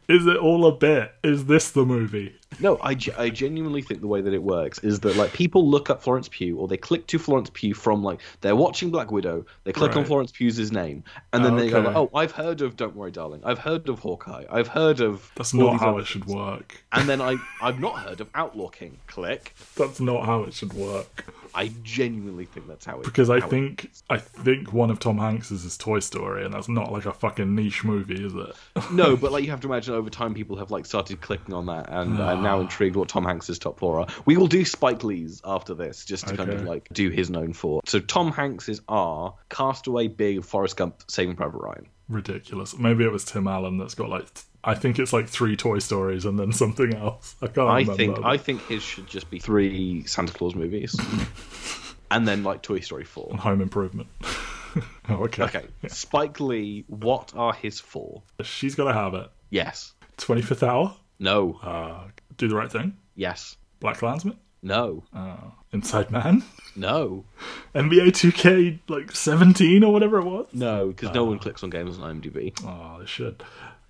Is 0.09 0.27
it 0.27 0.37
all 0.37 0.67
a 0.67 0.73
bit? 0.77 1.13
Is 1.23 1.47
this 1.47 1.71
the 1.71 1.85
movie? 1.85 2.35
No, 2.61 2.79
I, 2.83 2.97
I 3.17 3.31
genuinely 3.31 3.83
think 3.83 4.01
the 4.01 4.07
way 4.07 4.21
that 4.21 4.35
it 4.35 4.43
works 4.43 4.79
is 4.81 5.01
that 5.01 5.17
like 5.17 5.33
people 5.33 5.69
look 5.69 5.91
up 5.91 6.03
Florence 6.03 6.29
Pugh 6.29 6.59
or 6.59 6.67
they 6.67 6.77
click 6.77 7.07
to 7.09 7.19
Florence 7.19 7.51
Pugh 7.53 7.75
from 7.75 8.03
like 8.03 8.21
they're 8.41 8.57
watching 8.57 8.91
Black 8.91 9.13
Widow, 9.13 9.45
they 9.65 9.73
click 9.73 9.97
on 9.97 10.05
Florence 10.05 10.33
Pugh's 10.33 10.73
name, 10.73 11.05
and 11.33 11.45
then 11.45 11.55
ah, 11.55 11.57
they 11.57 11.71
go 11.71 11.81
like, 11.81 11.95
oh, 11.95 12.11
I've 12.15 12.33
heard 12.33 12.61
of 12.61 12.77
Don't 12.77 12.97
Worry, 12.97 13.11
Darling, 13.11 13.43
I've 13.45 13.59
heard 13.59 13.89
of 13.89 14.01
Hawkeye, 14.01 14.45
I've 14.51 14.69
heard 14.69 15.01
of 15.01 15.31
That's 15.37 15.55
not 15.55 15.79
how 15.79 15.99
it 15.99 16.07
should 16.07 16.25
work. 16.25 16.83
And 16.93 17.09
then 17.09 17.21
I 17.21 17.37
I've 17.63 17.81
not 17.81 17.99
heard 18.01 18.21
of 18.21 18.29
Outlaw 18.35 18.69
King. 18.69 18.99
Click. 19.07 19.55
That's 19.77 20.01
not 20.01 20.25
how 20.27 20.43
it 20.45 20.55
should 20.55 20.73
work. 20.73 21.33
I 21.55 21.71
genuinely 21.83 22.45
think 22.45 22.69
that's 22.69 22.85
how 22.85 23.01
it. 23.01 23.05
Because 23.05 23.31
I 23.31 23.39
it- 23.39 23.45
think 23.45 23.91
I 24.11 24.19
think 24.19 24.73
one 24.73 24.91
of 24.91 24.99
Tom 24.99 25.19
Hanks's 25.19 25.65
is 25.65 25.77
Toy 25.77 26.01
Story, 26.01 26.45
and 26.45 26.53
that's 26.53 26.69
not 26.69 26.93
like 26.93 27.07
a 27.07 27.13
fucking 27.13 27.55
niche 27.55 27.85
movie, 27.85 28.25
is 28.25 28.35
it? 28.35 28.93
no, 28.93 29.17
but 29.21 29.33
like 29.33 29.45
you 29.45 29.51
have 29.51 29.61
to 29.61 29.69
imagine 29.69 29.95
over 29.95 30.11
time 30.11 30.35
people 30.35 30.57
have 30.57 30.71
like 30.71 30.87
started 30.87 31.21
clicking 31.21 31.55
on 31.55 31.67
that, 31.67 31.89
and 31.89 32.21
I'm 32.23 32.39
ah. 32.39 32.43
now 32.43 32.61
intrigued 32.61 32.97
what 32.97 33.09
Tom 33.09 33.25
Hanks's 33.25 33.59
top 33.59 33.79
four 33.79 34.01
are. 34.01 34.07
We 34.27 34.37
will 34.37 34.47
do 34.47 34.65
Spike 34.65 35.05
Lee's 35.05 35.41
after 35.45 35.75
this, 35.75 36.05
just 36.05 36.29
to 36.29 36.37
kind 36.37 36.51
of 36.51 36.63
like 36.63 36.89
do 36.93 37.11
his 37.11 37.31
known 37.31 37.53
for. 37.53 37.81
So 37.87 38.01
Tom 38.01 38.33
Hanks's 38.33 38.81
are 38.89 39.35
Castaway, 39.49 40.09
Big, 40.09 40.45
Forrest 40.45 40.77
Gump, 40.77 41.03
Saving 41.09 41.37
Private 41.37 41.59
Ryan. 41.59 41.89
Ridiculous. 42.09 42.79
Maybe 42.79 43.05
it 43.05 43.13
was 43.13 43.25
Tim 43.25 43.47
Allen 43.47 43.77
that's 43.77 43.95
got 43.95 44.09
like 44.09 44.27
I 44.65 44.75
think 44.75 44.99
it's 44.99 45.13
like 45.13 45.29
three 45.29 45.57
Toy 45.57 45.79
Stories 45.79 46.25
and 46.25 46.39
then 46.39 46.53
something 46.53 46.95
else. 46.95 47.37
I 47.41 47.47
can't 47.47 47.69
I 47.69 47.79
remember. 47.81 47.95
think 47.95 48.19
I 48.25 48.37
think 48.37 48.67
his 48.67 48.83
should 48.83 49.07
just 49.07 49.31
be 49.31 49.39
three 49.39 50.05
Santa 50.05 50.33
Claus 50.33 50.55
movies, 50.55 50.99
and 52.11 52.27
then 52.27 52.43
like 52.45 52.63
Toy 52.63 52.81
Story 52.81 53.05
four. 53.05 53.35
Home 53.37 53.61
Improvement. 53.61 54.09
oh, 55.09 55.25
okay. 55.25 55.45
Okay, 55.45 55.65
Spike 55.87 56.41
Lee. 56.41 56.85
What 56.89 57.33
are 57.37 57.53
his 57.53 57.81
four? 57.81 58.23
She's 58.43 58.75
got 58.75 58.85
to 58.85 58.93
have 58.93 59.15
it. 59.15 59.31
Yes. 59.51 59.95
25th 60.19 60.67
Hour. 60.67 60.95
No. 61.19 61.59
Uh, 61.63 62.09
Do 62.37 62.49
the 62.49 62.55
Right 62.57 62.71
Thing. 62.71 62.97
Yes. 63.15 63.57
Black 63.81 63.99
Klansman. 63.99 64.37
No. 64.63 65.05
Uh, 65.15 65.37
Inside 65.73 66.11
Man. 66.11 66.43
No. 66.75 67.25
NBA 67.75 68.09
2K 68.09 68.81
like 68.89 69.13
17 69.13 69.85
or 69.85 69.93
whatever 69.93 70.19
it 70.19 70.25
was. 70.25 70.47
No, 70.53 70.89
because 70.89 71.15
no 71.15 71.25
one 71.25 71.39
clicks 71.39 71.63
on 71.63 71.71
games 71.71 71.99
on 71.99 72.21
IMDb. 72.21 72.53
Oh, 72.65 72.99
they 73.01 73.07
should. 73.07 73.43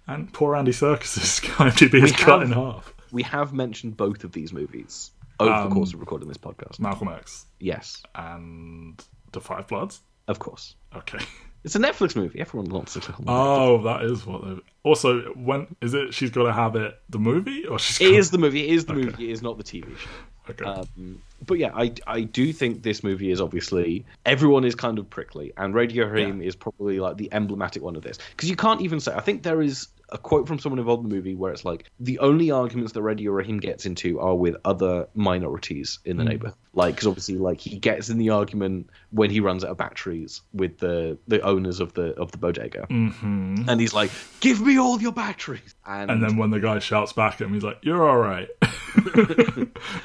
And 0.08 0.32
poor 0.32 0.56
Andy 0.56 0.72
Serkis's 0.72 1.40
IMDb 1.58 2.02
is 2.02 2.12
cut 2.12 2.42
in 2.42 2.50
half. 2.50 2.94
We 3.12 3.22
have 3.22 3.52
mentioned 3.52 3.96
both 3.96 4.24
of 4.24 4.32
these 4.32 4.52
movies 4.52 5.10
over 5.38 5.52
Um, 5.52 5.68
the 5.68 5.74
course 5.74 5.92
of 5.92 6.00
recording 6.00 6.28
this 6.28 6.38
podcast. 6.38 6.80
Malcolm 6.80 7.08
X 7.08 7.46
Yes, 7.60 8.02
and 8.14 9.00
The 9.32 9.40
Five 9.40 9.68
Bloods. 9.68 10.00
of 10.26 10.38
course. 10.38 10.74
Okay. 10.96 11.18
It's 11.64 11.74
a 11.74 11.80
Netflix 11.80 12.14
movie. 12.14 12.40
Everyone 12.40 12.70
wants 12.70 12.92
to 12.92 13.00
click 13.00 13.18
on 13.18 13.24
that. 13.26 13.32
Oh, 13.32 13.82
that 13.82 14.02
is 14.02 14.24
what. 14.24 14.44
They... 14.44 14.62
Also, 14.84 15.22
when 15.34 15.66
is 15.82 15.92
it? 15.92 16.14
She's 16.14 16.30
got 16.30 16.44
to 16.44 16.52
have 16.52 16.76
it. 16.76 16.94
The 17.10 17.18
movie, 17.18 17.66
or 17.66 17.80
she's. 17.80 18.00
It 18.00 18.12
got... 18.12 18.18
is 18.18 18.30
the 18.30 18.38
movie. 18.38 18.68
It 18.68 18.74
is 18.74 18.84
the 18.84 18.94
movie. 18.94 19.28
It 19.28 19.32
is 19.32 19.42
not 19.42 19.58
the 19.58 19.64
TV 19.64 19.94
show. 19.98 20.08
Okay. 20.50 20.64
Um, 20.64 21.20
but 21.44 21.58
yeah, 21.58 21.72
I, 21.74 21.92
I 22.06 22.22
do 22.22 22.52
think 22.52 22.82
this 22.82 23.02
movie 23.02 23.30
is 23.30 23.40
obviously 23.40 24.06
everyone 24.24 24.64
is 24.64 24.76
kind 24.76 24.98
of 24.98 25.10
prickly, 25.10 25.52
and 25.56 25.74
Radio 25.74 26.06
Raheem 26.06 26.40
is 26.40 26.56
probably 26.56 27.00
like 27.00 27.16
the 27.16 27.28
emblematic 27.32 27.82
one 27.82 27.96
of 27.96 28.02
this 28.02 28.18
because 28.30 28.48
you 28.48 28.56
can't 28.56 28.80
even 28.80 29.00
say. 29.00 29.12
I 29.12 29.20
think 29.20 29.42
there 29.42 29.60
is 29.60 29.88
a 30.10 30.18
quote 30.18 30.48
from 30.48 30.58
someone 30.58 30.78
involved 30.78 31.04
in 31.04 31.08
the 31.08 31.14
movie 31.14 31.34
where 31.34 31.52
it's 31.52 31.64
like 31.64 31.90
the 32.00 32.18
only 32.20 32.50
arguments 32.50 32.92
that 32.92 33.02
Radio 33.02 33.32
Raheem 33.32 33.58
gets 33.58 33.86
into 33.86 34.20
are 34.20 34.34
with 34.34 34.56
other 34.64 35.08
minorities 35.14 35.98
in 36.04 36.16
the 36.16 36.22
hmm. 36.22 36.28
neighborhood. 36.30 36.56
Like, 36.78 36.94
because 36.94 37.08
obviously, 37.08 37.38
like 37.38 37.60
he 37.60 37.76
gets 37.76 38.08
in 38.08 38.18
the 38.18 38.30
argument 38.30 38.88
when 39.10 39.30
he 39.30 39.40
runs 39.40 39.64
out 39.64 39.70
of 39.70 39.78
batteries 39.78 40.42
with 40.54 40.78
the 40.78 41.18
the 41.26 41.40
owners 41.40 41.80
of 41.80 41.92
the 41.94 42.14
of 42.14 42.30
the 42.30 42.38
bodega, 42.38 42.86
mm-hmm. 42.88 43.68
and 43.68 43.80
he's 43.80 43.94
like, 43.94 44.12
"Give 44.38 44.60
me 44.60 44.78
all 44.78 45.02
your 45.02 45.10
batteries." 45.10 45.74
And, 45.84 46.08
and 46.08 46.22
then 46.22 46.36
when 46.36 46.50
the 46.50 46.60
guy 46.60 46.78
shouts 46.78 47.12
back 47.12 47.34
at 47.34 47.40
him, 47.40 47.52
he's 47.52 47.64
like, 47.64 47.78
"You're 47.82 48.08
all 48.08 48.18
right." 48.18 48.48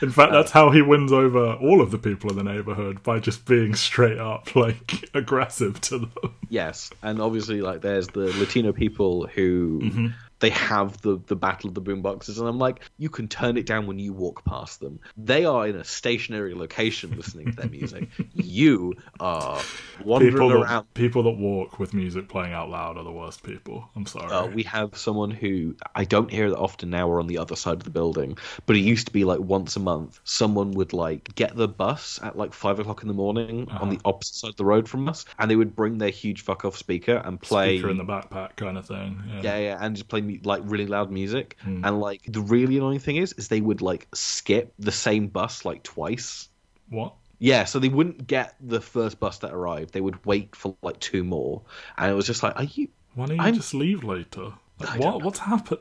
in 0.01 0.09
fact, 0.09 0.31
that's 0.31 0.49
how 0.49 0.71
he 0.71 0.81
wins 0.81 1.13
over 1.13 1.53
all 1.53 1.79
of 1.79 1.91
the 1.91 1.99
people 1.99 2.31
in 2.31 2.37
the 2.37 2.43
neighborhood 2.43 3.03
by 3.03 3.19
just 3.19 3.45
being 3.45 3.75
straight 3.75 4.17
up 4.17 4.55
like 4.55 5.09
aggressive 5.13 5.79
to 5.81 5.99
them. 5.99 6.35
Yes, 6.49 6.89
and 7.03 7.21
obviously, 7.21 7.61
like, 7.61 7.81
there's 7.81 8.07
the 8.07 8.33
Latino 8.39 8.73
people 8.73 9.27
who 9.27 9.79
Mm-hmm. 9.83 10.07
They 10.43 10.49
have 10.49 11.01
the 11.01 11.19
the 11.27 11.35
battle 11.37 11.69
of 11.69 11.73
the 11.73 11.81
boomboxes, 11.81 12.37
and 12.37 12.47
I'm 12.47 12.59
like, 12.59 12.81
you 12.97 13.09
can 13.09 13.27
turn 13.29 13.55
it 13.57 13.65
down 13.65 13.87
when 13.87 13.97
you 13.97 14.11
walk 14.11 14.43
past 14.43 14.81
them. 14.81 14.99
They 15.17 15.45
are 15.45 15.65
in 15.67 15.75
a 15.77 15.83
stationary 15.85 16.53
location 16.53 17.15
listening 17.15 17.51
to 17.51 17.55
their 17.61 17.69
music. 17.69 18.09
you 18.33 18.93
are 19.21 19.61
wandering 20.03 20.33
People 20.33 20.51
around. 20.51 20.67
that, 20.85 20.93
people 20.93 21.23
that 21.23 21.37
walk 21.37 21.79
with 21.79 21.93
music 21.93 22.27
playing 22.27 22.51
out 22.53 22.69
loud 22.69 22.97
are 22.97 23.03
the 23.03 23.11
worst 23.11 23.41
people. 23.43 23.89
I'm 23.95 24.05
sorry. 24.05 24.31
Uh, 24.31 24.47
we 24.47 24.63
have 24.63 24.97
someone 24.97 25.31
who 25.31 25.75
I 25.95 26.03
don't 26.03 26.29
hear 26.29 26.49
that 26.49 26.57
often 26.57 26.89
now. 26.89 27.07
We're 27.07 27.19
on 27.21 27.27
the 27.27 27.37
other 27.37 27.55
side 27.55 27.77
of 27.77 27.83
the 27.83 27.89
building, 27.89 28.37
but 28.65 28.75
it 28.75 28.79
used 28.79 29.07
to 29.07 29.13
be 29.13 29.23
like 29.23 29.39
once 29.39 29.75
a 29.75 29.79
month. 29.79 30.19
Someone 30.25 30.71
would 30.71 30.91
like 30.93 31.33
get 31.35 31.55
the 31.55 31.67
bus 31.69 32.19
at 32.21 32.37
like 32.37 32.53
five 32.53 32.79
o'clock 32.79 33.01
in 33.01 33.07
the 33.07 33.13
morning 33.13 33.67
on 33.69 33.75
Uh-huh. 33.75 33.85
the 33.91 33.99
opposite 34.03 34.35
side 34.35 34.49
of 34.49 34.55
the 34.57 34.65
road 34.65 34.89
from 34.89 35.07
us, 35.07 35.25
and 35.39 35.49
they 35.49 35.55
would 35.55 35.75
bring 35.75 35.97
their 35.99 36.09
huge 36.09 36.41
fuck 36.41 36.65
off 36.65 36.77
speaker 36.77 37.21
and 37.23 37.41
play 37.41 37.77
Speaker 37.77 37.89
in 37.91 37.97
the 37.97 38.03
backpack 38.03 38.55
kind 38.57 38.77
of 38.77 38.85
thing. 38.85 39.21
Yeah. 39.27 39.41
yeah, 39.43 39.57
yeah, 39.59 39.77
and 39.79 39.95
just 39.95 40.07
play 40.09 40.21
mu- 40.21 40.32
like 40.43 40.61
really 40.65 40.87
loud 40.87 41.11
music. 41.11 41.57
Hmm. 41.61 41.83
And 41.85 41.99
like 41.99 42.21
the 42.27 42.41
really 42.41 42.77
annoying 42.77 42.99
thing 42.99 43.17
is, 43.17 43.33
is 43.33 43.47
they 43.47 43.61
would 43.61 43.81
like 43.81 44.07
skip 44.13 44.73
the 44.79 44.91
same 44.91 45.27
bus 45.27 45.65
like 45.65 45.83
twice. 45.83 46.49
What? 46.89 47.13
Yeah, 47.39 47.65
so 47.65 47.79
they 47.79 47.89
wouldn't 47.89 48.25
get 48.25 48.55
the 48.61 48.79
first 48.79 49.19
bus 49.19 49.39
that 49.39 49.51
arrived. 49.53 49.93
They 49.93 50.01
would 50.01 50.25
wait 50.25 50.55
for 50.55 50.75
like 50.81 50.99
two 50.99 51.23
more, 51.23 51.61
and 51.97 52.09
it 52.11 52.15
was 52.15 52.25
just 52.25 52.41
like, 52.43 52.55
are 52.55 52.63
you? 52.63 52.87
Why 53.15 53.25
don't 53.25 53.35
you 53.37 53.43
I'm- 53.43 53.55
just 53.55 53.73
leave 53.73 54.03
later? 54.03 54.53
Like, 54.79 54.99
what? 54.99 55.23
What's 55.23 55.39
happened? 55.39 55.79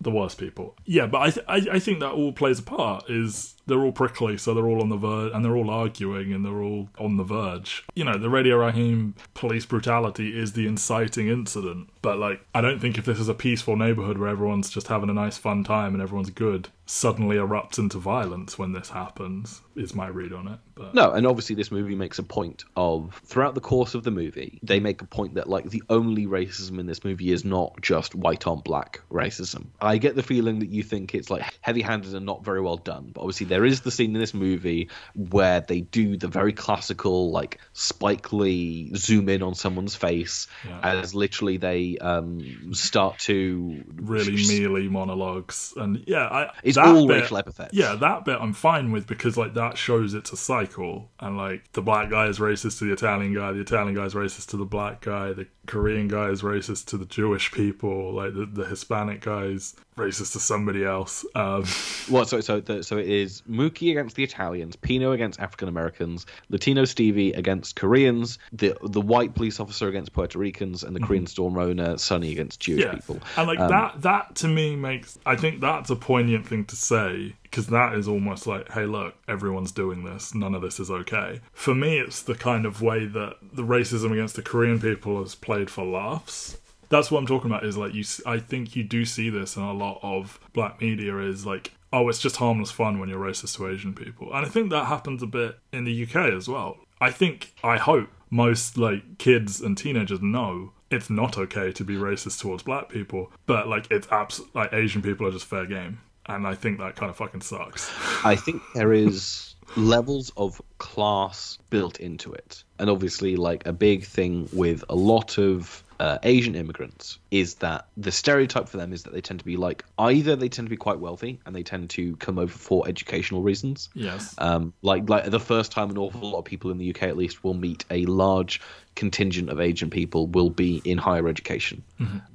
The 0.00 0.10
worst 0.10 0.38
people. 0.38 0.74
Yeah, 0.84 1.06
but 1.06 1.18
I, 1.20 1.30
th- 1.30 1.46
I 1.48 1.76
I 1.76 1.78
think 1.78 2.00
that 2.00 2.10
all 2.12 2.32
plays 2.32 2.58
a 2.58 2.62
part. 2.62 3.08
Is 3.08 3.54
they're 3.66 3.80
all 3.80 3.92
prickly, 3.92 4.36
so 4.36 4.54
they're 4.54 4.66
all 4.66 4.82
on 4.82 4.88
the 4.88 4.96
verge, 4.96 5.32
and 5.32 5.44
they're 5.44 5.56
all 5.56 5.70
arguing, 5.70 6.32
and 6.32 6.44
they're 6.44 6.62
all 6.62 6.88
on 6.98 7.16
the 7.16 7.24
verge. 7.24 7.84
You 7.94 8.04
know, 8.04 8.18
the 8.18 8.30
Radio 8.30 8.56
Raheem 8.56 9.14
police 9.34 9.66
brutality 9.66 10.38
is 10.38 10.52
the 10.52 10.66
inciting 10.66 11.28
incident. 11.28 11.88
But 12.02 12.18
like, 12.18 12.44
I 12.54 12.60
don't 12.60 12.80
think 12.80 12.98
if 12.98 13.04
this 13.04 13.20
is 13.20 13.28
a 13.28 13.34
peaceful 13.34 13.76
neighborhood 13.76 14.18
where 14.18 14.28
everyone's 14.28 14.70
just 14.70 14.88
having 14.88 15.10
a 15.10 15.14
nice 15.14 15.38
fun 15.38 15.62
time 15.62 15.94
and 15.94 16.02
everyone's 16.02 16.30
good, 16.30 16.68
suddenly 16.86 17.36
erupts 17.36 17.78
into 17.78 17.98
violence 17.98 18.58
when 18.58 18.72
this 18.72 18.90
happens. 18.90 19.60
Is 19.74 19.94
my 19.94 20.08
read 20.08 20.34
on 20.34 20.48
it. 20.48 20.58
But 20.74 20.94
No, 20.94 21.12
and 21.12 21.26
obviously 21.26 21.56
this 21.56 21.70
movie 21.70 21.94
makes 21.94 22.18
a 22.18 22.22
point 22.22 22.64
of 22.76 23.20
throughout 23.24 23.54
the 23.54 23.60
course 23.60 23.94
of 23.94 24.04
the 24.04 24.10
movie, 24.10 24.58
they 24.62 24.80
make 24.80 25.00
a 25.00 25.06
point 25.06 25.34
that 25.34 25.48
like 25.48 25.70
the 25.70 25.82
only 25.88 26.26
racism 26.26 26.78
in 26.78 26.86
this 26.86 27.04
movie 27.04 27.32
is 27.32 27.44
not 27.44 27.80
just 27.80 28.14
white 28.14 28.46
on 28.46 28.60
black 28.60 29.00
racism. 29.10 29.68
I 29.80 29.96
get 29.96 30.14
the 30.14 30.22
feeling 30.22 30.58
that 30.58 30.68
you 30.68 30.82
think 30.82 31.14
it's 31.14 31.30
like 31.30 31.42
heavy-handed 31.62 32.14
and 32.14 32.26
not 32.26 32.44
very 32.44 32.60
well 32.60 32.76
done, 32.76 33.12
but 33.14 33.22
obviously 33.22 33.46
there 33.46 33.61
is 33.64 33.80
the 33.82 33.90
scene 33.90 34.14
in 34.14 34.20
this 34.20 34.34
movie 34.34 34.88
where 35.14 35.60
they 35.60 35.80
do 35.80 36.16
the 36.16 36.28
very 36.28 36.52
classical 36.52 37.30
like 37.30 37.60
Spike 37.72 38.32
Lee 38.32 38.92
zoom 38.96 39.28
in 39.28 39.42
on 39.42 39.54
someone's 39.54 39.94
face 39.94 40.46
Yeah. 40.66 40.80
as 40.82 41.14
literally 41.14 41.56
they 41.56 41.98
um 41.98 42.72
start 42.74 43.18
to 43.20 43.82
really 43.96 44.32
mealy 44.36 44.88
monologues, 44.88 45.74
and 45.76 46.02
yeah, 46.06 46.26
I, 46.26 46.50
It's 46.62 46.76
all 46.78 47.06
bit- 47.06 47.22
racial 47.22 47.38
epithets. 47.38 47.74
Yeah, 47.74 47.94
that 47.96 48.24
bit 48.24 48.38
I'm 48.40 48.52
fine 48.52 48.92
with 48.92 49.06
because 49.06 49.36
like 49.36 49.54
that 49.54 49.76
shows 49.78 50.14
it's 50.14 50.32
a 50.32 50.36
cycle, 50.36 51.10
and 51.20 51.36
like 51.36 51.72
the 51.72 51.82
black 51.82 52.10
guy 52.10 52.26
is 52.26 52.38
racist 52.38 52.78
to 52.78 52.84
the 52.86 52.92
Italian 52.92 53.34
guy, 53.34 53.52
the 53.52 53.60
Italian 53.60 53.94
guy 53.94 54.04
is 54.04 54.14
racist 54.14 54.48
to 54.50 54.56
the 54.56 54.64
black 54.64 55.00
guy, 55.02 55.32
the 55.32 55.46
Korean 55.66 56.08
guy 56.08 56.28
is 56.28 56.42
racist 56.42 56.86
to 56.86 56.96
the 56.98 57.04
Jewish 57.06 57.52
people, 57.52 58.12
like 58.14 58.34
the, 58.34 58.46
the 58.46 58.64
Hispanic 58.66 59.20
guy 59.20 59.44
is 59.44 59.74
racist 59.96 60.32
to 60.32 60.40
somebody 60.40 60.84
else. 60.84 61.24
Um, 61.34 61.64
Well, 62.10 62.24
so 62.24 62.40
so 62.40 62.58
the, 62.60 62.82
so 62.82 62.98
it 62.98 63.08
is 63.08 63.42
Mookie 63.48 63.92
against 63.92 64.16
the 64.16 64.24
Italians, 64.24 64.74
Pino 64.74 65.12
against 65.12 65.38
African 65.38 65.68
Americans, 65.68 66.26
Latino 66.48 66.84
Stevie 66.84 67.32
against 67.32 67.76
Koreans, 67.76 68.38
the 68.52 68.76
the 68.82 69.00
white 69.00 69.34
police 69.34 69.60
officer 69.60 69.86
against 69.88 70.12
Puerto 70.12 70.38
Ricans, 70.38 70.82
and 70.82 70.96
the 70.96 71.00
Korean 71.00 71.26
storm 71.28 71.56
owner 71.58 71.96
Sonny 71.98 72.32
against 72.32 72.58
Jewish 72.60 72.82
Mm-hmm. 72.84 72.90
yeah, 72.90 72.94
people. 73.00 73.20
and 73.36 73.46
like 73.46 73.60
Um, 73.60 73.68
that 73.70 74.02
that 74.02 74.34
to 74.36 74.48
me 74.48 74.74
makes 74.76 75.18
I 75.24 75.36
think 75.36 75.60
that's 75.60 75.90
a 75.90 75.96
poignant 75.96 76.46
thing 76.46 76.64
to 76.66 76.76
say 76.76 77.34
because 77.44 77.68
that 77.68 77.94
is 77.94 78.08
almost 78.08 78.46
like, 78.46 78.72
hey, 78.72 78.86
look, 78.86 79.14
everyone's 79.28 79.72
doing 79.72 80.04
this. 80.04 80.34
None 80.34 80.54
of 80.54 80.62
this 80.62 80.80
is 80.80 80.90
okay. 80.90 81.40
For 81.52 81.74
me, 81.74 81.98
it's 81.98 82.22
the 82.22 82.34
kind 82.34 82.64
of 82.66 82.80
way 82.82 83.04
that 83.06 83.36
the 83.52 83.62
racism 83.62 84.10
against 84.12 84.34
the 84.36 84.42
Korean 84.42 84.80
people 84.80 85.22
is 85.22 85.34
played 85.34 85.68
for 85.70 85.84
laughs. 85.84 86.56
That's 86.92 87.10
what 87.10 87.18
I'm 87.18 87.26
talking 87.26 87.50
about. 87.50 87.64
Is 87.64 87.76
like 87.76 87.94
you. 87.94 88.04
I 88.24 88.38
think 88.38 88.76
you 88.76 88.84
do 88.84 89.04
see 89.04 89.30
this 89.30 89.56
in 89.56 89.62
a 89.62 89.72
lot 89.72 89.98
of 90.02 90.38
black 90.52 90.80
media. 90.80 91.16
Is 91.18 91.44
like, 91.44 91.72
oh, 91.92 92.08
it's 92.08 92.20
just 92.20 92.36
harmless 92.36 92.70
fun 92.70 93.00
when 93.00 93.08
you're 93.08 93.18
racist 93.18 93.56
to 93.56 93.66
Asian 93.68 93.94
people, 93.94 94.32
and 94.32 94.46
I 94.46 94.48
think 94.48 94.70
that 94.70 94.86
happens 94.86 95.22
a 95.22 95.26
bit 95.26 95.58
in 95.72 95.84
the 95.84 96.02
UK 96.04 96.32
as 96.32 96.48
well. 96.48 96.76
I 97.00 97.10
think, 97.10 97.54
I 97.64 97.78
hope 97.78 98.08
most 98.30 98.78
like 98.78 99.18
kids 99.18 99.60
and 99.60 99.76
teenagers 99.76 100.22
know 100.22 100.72
it's 100.90 101.10
not 101.10 101.36
okay 101.38 101.72
to 101.72 101.82
be 101.82 101.96
racist 101.96 102.40
towards 102.40 102.62
black 102.62 102.88
people, 102.88 103.32
but 103.46 103.66
like 103.66 103.88
it's 103.90 104.06
abs- 104.12 104.42
like 104.54 104.72
Asian 104.72 105.02
people 105.02 105.26
are 105.26 105.32
just 105.32 105.46
fair 105.46 105.66
game. 105.66 105.98
and 106.26 106.46
I 106.46 106.54
think 106.54 106.78
that 106.78 106.94
kind 106.94 107.10
of 107.10 107.16
fucking 107.16 107.40
sucks. 107.40 107.90
I 108.24 108.36
think 108.36 108.62
there 108.74 108.92
is 108.92 109.56
levels 109.76 110.30
of 110.36 110.60
class 110.78 111.58
built 111.70 111.98
into 111.98 112.32
it. 112.32 112.62
And 112.78 112.88
obviously, 112.90 113.36
like 113.36 113.66
a 113.66 113.72
big 113.72 114.04
thing 114.04 114.48
with 114.52 114.84
a 114.88 114.94
lot 114.94 115.38
of 115.38 115.82
uh, 116.02 116.18
Asian 116.24 116.56
immigrants 116.56 117.20
is 117.30 117.54
that 117.56 117.86
the 117.96 118.10
stereotype 118.10 118.68
for 118.68 118.76
them 118.76 118.92
is 118.92 119.04
that 119.04 119.12
they 119.12 119.20
tend 119.20 119.38
to 119.38 119.44
be 119.44 119.56
like 119.56 119.84
either 119.98 120.34
they 120.34 120.48
tend 120.48 120.66
to 120.66 120.70
be 120.70 120.76
quite 120.76 120.98
wealthy 120.98 121.38
and 121.46 121.54
they 121.54 121.62
tend 121.62 121.88
to 121.90 122.16
come 122.16 122.40
over 122.40 122.52
for 122.52 122.88
educational 122.88 123.40
reasons. 123.40 123.88
Yes. 123.94 124.34
Um, 124.38 124.72
like 124.82 125.08
like 125.08 125.30
the 125.30 125.38
first 125.38 125.70
time 125.70 125.90
an 125.90 125.98
awful 125.98 126.28
lot 126.28 126.40
of 126.40 126.44
people 126.44 126.72
in 126.72 126.78
the 126.78 126.90
UK 126.90 127.04
at 127.04 127.16
least 127.16 127.44
will 127.44 127.54
meet 127.54 127.84
a 127.88 128.04
large 128.06 128.60
contingent 128.96 129.48
of 129.48 129.60
Asian 129.60 129.90
people 129.90 130.26
will 130.26 130.50
be 130.50 130.82
in 130.84 130.98
higher 130.98 131.28
education 131.28 131.84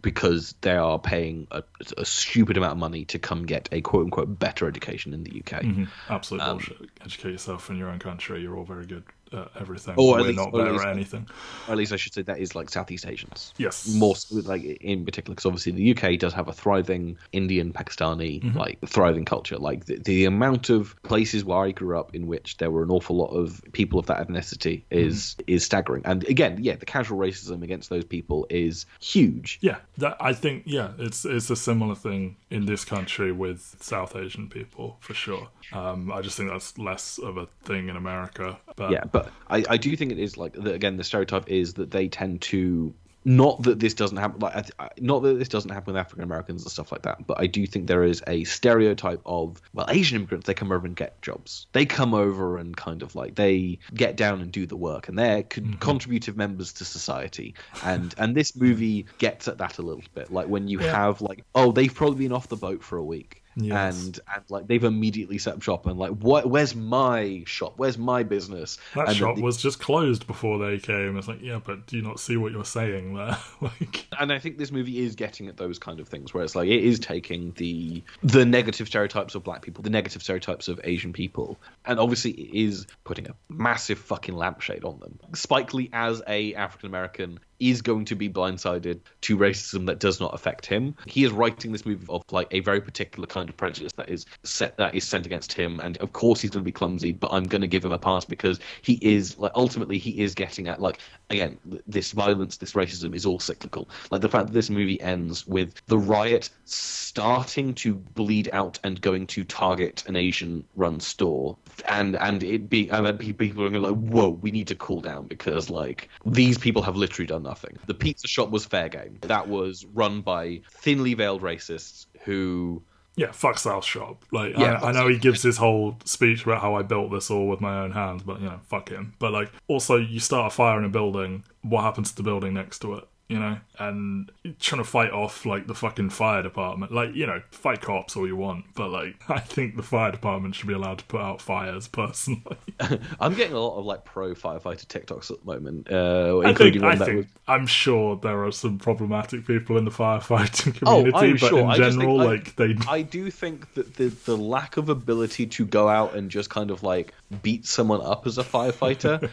because 0.02 0.56
they 0.62 0.78
are 0.78 0.98
paying 0.98 1.48
a, 1.52 1.62
a 1.98 2.06
stupid 2.06 2.56
amount 2.56 2.72
of 2.72 2.78
money 2.78 3.04
to 3.06 3.20
come 3.20 3.46
get 3.46 3.68
a 3.74 3.82
quote 3.82 4.06
unquote 4.06 4.40
better 4.40 4.66
education 4.66 5.14
in 5.14 5.24
the 5.26 5.32
UK. 5.42 5.62
Mhm. 5.64 5.88
Absolute 6.10 6.42
Um, 6.42 6.58
bullshit. 6.58 6.78
Educate 7.04 7.32
yourself 7.32 7.70
in 7.70 7.76
your 7.78 7.90
own 7.90 8.00
country. 8.00 8.42
You're 8.42 8.58
all 8.58 8.64
very 8.64 8.86
good 8.86 9.04
at 9.34 9.50
everything. 9.60 9.96
Or 9.98 10.16
at 10.18 10.22
We're 10.22 10.28
least- 10.28 10.38
not 10.38 10.54
or 10.54 10.60
better 10.60 10.72
least- 10.74 10.86
at 10.86 10.94
anything. 10.94 11.28
Or 11.68 11.72
at 11.74 11.78
least 11.78 11.94
I 11.94 11.96
should 11.98 12.14
say 12.14 12.22
that 12.24 12.40
is 12.40 12.56
like 12.56 12.70
Southeast 12.70 13.06
Asians. 13.06 13.54
Yes. 13.58 13.88
More 13.94 14.16
so, 14.16 14.36
like 14.38 14.64
in 14.64 15.06
particular, 15.06 15.36
because 15.36 15.46
obviously 15.46 15.72
the 15.74 15.92
UK 15.92 16.18
does 16.20 16.34
have 16.34 16.48
a 16.48 16.54
thriving 16.54 17.18
Indian, 17.32 17.74
Pakistani, 17.74 18.42
Mm-hmm. 18.44 18.58
like 18.58 18.80
thriving 18.86 19.26
culture. 19.26 19.58
Like 19.58 19.86
the, 19.86 19.98
the 20.00 20.26
amount 20.26 20.70
of 20.70 20.96
places 21.04 21.44
where 21.46 21.60
I 21.60 21.72
grew 21.72 21.98
up 22.00 22.14
in 22.16 22.28
which 22.28 22.58
there 22.58 22.72
were 22.72 22.84
an 22.84 22.92
awful 22.92 23.16
lot 23.16 23.28
of 23.30 23.62
people 23.74 24.00
of 24.00 24.06
that 24.08 24.28
ethnicity 24.28 24.84
is 24.92 25.36
Mm-hmm. 25.40 25.52
is 25.56 25.64
staggering. 25.66 26.02
And 26.06 26.24
again, 26.26 26.58
yeah, 26.62 26.76
the 26.76 26.86
casual 26.86 27.18
racism 27.18 27.64
against 27.64 27.90
those 27.90 28.04
people 28.06 28.46
is 28.50 28.86
huge. 29.00 29.58
Yeah, 29.62 29.78
that 29.98 30.18
I 30.20 30.34
think 30.34 30.64
yeah, 30.66 30.92
it's 30.98 31.26
it's 31.26 31.50
a 31.50 31.56
similar 31.56 31.96
thing 31.96 32.36
in 32.50 32.66
this 32.66 32.86
country 32.86 33.32
with 33.32 33.76
South 33.82 34.16
Asian 34.16 34.48
people 34.48 34.98
for 35.02 35.14
sure. 35.14 35.50
Um, 35.74 36.12
I 36.12 36.22
just 36.22 36.38
think 36.38 36.50
that's 36.50 36.78
less 36.78 37.18
of 37.18 37.38
a 37.38 37.48
thing 37.64 37.90
in 37.90 37.98
America. 37.98 38.58
But 38.76 38.92
yeah 38.92 39.04
but 39.12 39.32
I, 39.50 39.64
I 39.70 39.78
do 39.78 39.96
think 39.98 40.12
it 40.12 40.20
is 40.20 40.38
like 40.38 40.56
again 40.56 40.98
the 40.98 41.04
stereotype 41.04 41.50
is 41.50 41.74
that 41.76 41.92
they 41.92 42.08
tend 42.08 42.42
to 42.44 42.94
not 43.28 43.62
that 43.64 43.78
this 43.78 43.94
doesn't 43.94 44.18
happen 44.18 44.40
like 44.40 44.56
I 44.56 44.62
th- 44.62 44.74
I- 44.80 44.90
not 45.00 45.22
that 45.24 45.38
this 45.38 45.50
doesn't 45.50 45.70
happen 45.70 45.94
with 45.94 46.00
african 46.00 46.24
americans 46.24 46.64
and 46.64 46.72
stuff 46.72 46.92
like 46.94 47.02
that 47.02 47.28
but 47.28 47.40
i 47.40 47.46
do 47.46 47.68
think 47.68 47.86
there 47.88 48.04
is 48.06 48.24
a 48.26 48.46
stereotype 48.46 49.22
of 49.26 49.62
well 49.74 49.86
asian 49.90 50.16
immigrants 50.16 50.48
they 50.48 50.54
come 50.54 50.72
over 50.72 50.88
and 50.88 50.96
get 50.96 51.22
jobs. 51.22 51.68
They 51.74 51.86
come 51.86 52.14
over 52.14 52.58
and 52.58 52.76
kind 52.76 53.04
of 53.04 53.14
like 53.16 53.36
they 53.36 53.80
get 53.94 54.16
down 54.16 54.40
and 54.42 54.50
do 54.52 54.66
the 54.66 54.78
work 54.78 55.10
and 55.10 55.20
they're 55.20 55.44
con- 55.44 55.64
mm-hmm. 55.66 55.74
contributive 55.80 56.38
members 56.38 56.74
to 56.74 56.86
society. 56.86 57.56
And 57.84 58.16
and 58.18 58.34
this 58.34 58.56
movie 58.56 59.08
gets 59.18 59.48
at 59.50 59.58
that 59.58 59.78
a 59.78 59.82
little 59.82 60.04
bit 60.16 60.32
like 60.32 60.48
when 60.48 60.70
you 60.70 60.80
Yeah. 60.80 60.92
have 60.96 61.22
like 61.22 61.44
oh 61.54 61.72
they've 61.74 61.94
probably 61.94 62.20
been 62.26 62.32
off 62.32 62.48
the 62.48 62.56
boat 62.56 62.82
for 62.84 62.98
a 62.98 63.04
week 63.04 63.44
Yes. 63.60 64.06
and 64.06 64.20
and 64.36 64.44
like 64.50 64.68
they've 64.68 64.84
immediately 64.84 65.40
set 65.40 65.56
up 65.56 65.64
shop 65.64 65.88
and 65.88 65.98
like 65.98 66.12
what 66.12 66.48
where's 66.48 66.76
my 66.76 67.44
shop 67.48 67.74
where's 67.78 67.98
my 67.98 68.22
business 68.22 68.78
that 68.94 69.08
and 69.08 69.18
shop 69.18 69.40
was 69.40 69.58
just 69.58 69.80
closed 69.80 70.28
before 70.28 70.60
they 70.60 70.78
came. 70.78 71.18
It's 71.18 71.28
like 71.28 71.42
yeah, 71.42 71.60
but 71.64 71.88
do 71.88 71.98
you 71.98 72.04
not 72.04 72.20
see 72.20 72.38
what 72.38 72.52
you're 72.52 72.64
saying 72.64 73.16
there? 73.16 73.36
like 73.62 74.06
and 74.20 74.32
I 74.32 74.38
think 74.38 74.60
this 74.60 74.72
movie 74.72 75.00
is 75.00 75.16
getting 75.16 75.48
at 75.48 75.58
those 75.58 75.80
kind 75.80 76.00
of 76.00 76.08
things 76.08 76.34
where 76.34 76.44
it's 76.44 76.56
like 76.56 76.70
it 76.70 76.84
is 76.84 77.00
taking 77.00 77.52
the 77.54 78.04
the 78.22 78.46
negative 78.46 78.88
stereotypes 78.88 79.34
of 79.34 79.44
black 79.44 79.64
people, 79.64 79.82
the 79.82 79.90
negative 79.90 80.22
stereotypes 80.22 80.68
of 80.68 80.80
Asian 80.84 81.12
people, 81.12 81.58
and 81.86 82.00
obviously 82.00 82.32
it 82.32 82.54
is 82.54 82.86
putting 83.06 83.28
a 83.28 83.34
massive 83.50 83.98
fucking 83.98 84.36
lampshade 84.36 84.84
on 84.84 85.00
them. 85.00 85.18
Spike 85.34 85.74
Lee 85.74 85.90
as 85.94 86.22
a 86.28 86.54
African 86.54 86.90
American 86.90 87.40
is 87.60 87.82
going 87.82 88.06
to 88.06 88.16
be 88.16 88.30
blindsided 88.30 89.00
to 89.22 89.38
racism 89.38 89.86
that 89.88 90.00
does 90.00 90.20
not 90.20 90.34
affect 90.34 90.66
him. 90.66 90.96
He 91.06 91.24
is 91.24 91.32
writing 91.32 91.72
this 91.72 91.86
movie 91.86 92.06
of 92.10 92.24
like 92.32 92.48
a 92.52 92.60
very 92.62 92.82
particular 92.82 93.28
kind 93.28 93.50
of 93.50 93.58
prejudice 93.58 93.94
that 93.94 94.10
is 94.10 94.26
set 94.44 94.78
that 94.78 94.96
is 94.96 95.04
sent 95.04 95.26
against 95.26 95.54
him, 95.54 95.80
and 95.82 95.98
of 95.98 96.14
course 96.14 96.42
he's 96.42 96.52
going 96.52 96.64
to 96.64 96.66
be 96.66 96.72
clumsy, 96.72 97.12
but 97.12 97.32
I'm 97.32 97.46
going 97.46 97.62
to 97.62 97.68
give 97.68 97.84
him 97.84 97.92
a 97.92 97.98
pass 97.98 98.26
because 98.26 98.60
he 98.82 99.00
is 99.02 99.38
like 99.38 99.52
ultimately 99.56 99.98
he 99.98 100.22
is 100.22 100.36
getting 100.36 100.68
at 100.68 100.82
like 100.82 101.00
again 101.30 101.58
this 101.88 102.12
violence, 102.12 102.58
this 102.58 102.74
racism 102.74 103.16
is 103.16 103.26
all 103.26 103.40
cyclical. 103.40 103.90
Like 104.12 104.22
the 104.22 104.30
fact 104.30 104.48
that 104.48 104.54
this 104.54 104.70
movie 104.70 105.02
ends 105.02 105.48
with 105.48 105.74
the 105.88 105.98
riot 105.98 106.50
starting 106.66 107.74
to 107.76 107.96
bleed 107.96 108.50
out 108.54 108.80
and 108.84 109.02
going 109.02 109.28
to 109.28 109.44
target 109.44 110.04
an 110.08 110.16
Asian-run 110.16 111.00
store, 111.00 111.58
and 111.88 112.16
and 112.18 112.44
it 112.44 112.70
being 112.70 112.92
and 112.92 113.06
then 113.06 113.18
people 113.18 113.66
are 113.66 113.70
going 113.70 113.82
like, 113.82 114.12
whoa, 114.12 114.30
we 114.30 114.52
need 114.52 114.68
to 114.68 114.76
cool 114.76 115.02
down 115.02 115.28
because 115.28 115.70
like 115.70 116.10
these 116.26 116.58
people 116.58 116.82
have 116.82 116.96
literally 116.96 117.28
done 117.28 117.44
nothing. 117.48 117.78
The 117.88 117.94
pizza 117.94 118.28
shop 118.28 118.50
was 118.50 118.66
fair 118.66 118.90
game. 118.90 119.18
That 119.22 119.48
was 119.48 119.86
run 119.86 120.22
by 120.22 120.62
thinly 120.70 121.14
veiled 121.14 121.42
racists 121.42 122.06
who 122.24 122.84
yeah, 123.18 123.32
fuck 123.32 123.58
South 123.58 123.84
Shop. 123.84 124.24
Like 124.32 124.56
Yeah, 124.56 124.80
I, 124.82 124.90
I 124.90 124.92
know 124.92 125.08
he 125.08 125.18
gives 125.18 125.42
his 125.42 125.58
whole 125.58 125.98
speech 126.06 126.44
about 126.44 126.62
how 126.62 126.76
I 126.76 126.84
built 126.84 127.12
this 127.12 127.32
all 127.32 127.48
with 127.48 127.60
my 127.60 127.80
own 127.80 127.92
hands, 127.92 128.22
but 128.22 128.40
you 128.40 128.46
know, 128.46 128.60
fuck 128.68 128.90
him. 128.90 129.14
But 129.18 129.34
like 129.34 129.52
also 129.68 129.98
you 129.98 130.20
start 130.20 130.54
a 130.54 130.56
fire 130.56 130.78
in 130.78 130.86
a 130.86 130.90
building, 130.90 131.44
what 131.64 131.82
happens 131.82 132.12
to 132.12 132.18
the 132.18 132.24
building 132.24 132.54
next 132.54 132.80
to 132.80 132.94
it? 132.94 133.08
You 133.30 133.40
know, 133.40 133.58
and 133.78 134.32
trying 134.60 134.82
to 134.82 134.88
fight 134.88 135.12
off 135.12 135.46
like 135.46 135.68
the 135.68 135.76
fucking 135.76 136.12
fire 136.12 136.42
department. 136.42 136.94
Like, 136.94 137.14
you 137.14 137.28
know, 137.28 137.42
fight 137.52 137.82
cops 137.82 138.16
all 138.16 138.26
you 138.26 138.38
want, 138.38 138.64
but 138.74 138.90
like 138.90 139.16
I 139.30 139.40
think 139.40 139.76
the 139.76 139.84
fire 139.84 140.12
department 140.12 140.56
should 140.56 140.68
be 140.68 140.74
allowed 140.74 141.00
to 141.00 141.06
put 141.06 141.20
out 141.20 141.42
fires 141.42 141.90
personally. 141.90 142.42
I'm 143.20 143.34
getting 143.34 143.54
a 143.54 143.60
lot 143.60 143.78
of 143.78 143.86
like 143.86 144.06
pro 144.06 144.34
firefighter 144.34 144.86
TikToks 144.86 145.30
at 145.32 145.42
the 145.42 145.46
moment, 145.46 145.92
uh, 145.92 146.40
I 146.40 146.50
including 146.52 146.82
think, 146.82 146.94
I 146.94 146.96
that 146.96 147.06
think, 147.06 147.18
was... 147.18 147.26
I'm 147.50 147.68
sure 147.68 148.16
there 148.16 148.46
are 148.46 148.52
some 148.54 148.78
problematic 148.78 149.46
people 149.46 149.78
in 149.78 149.84
the 149.84 149.92
firefighting 149.92 150.78
Oh, 150.86 151.04
community, 151.04 151.18
I'm 151.18 151.32
but 151.34 151.50
sure. 151.50 151.60
in 151.60 151.76
general, 151.76 152.20
think 152.20 152.22
I- 152.22 152.26
like 152.26 152.56
they 152.56 152.76
I 152.88 153.02
do 153.02 153.30
think 153.30 153.74
that 153.74 153.96
the 153.96 154.08
the 154.08 154.38
lack 154.38 154.78
of 154.78 154.88
ability 154.88 155.48
to 155.48 155.66
go 155.66 155.90
out 155.90 156.16
and 156.16 156.32
just 156.32 156.50
kind 156.50 156.72
of 156.72 156.82
like 156.82 157.14
beat 157.42 157.66
someone 157.66 158.00
up 158.02 158.26
as 158.26 158.38
a 158.38 158.44
firefighter 158.44 159.30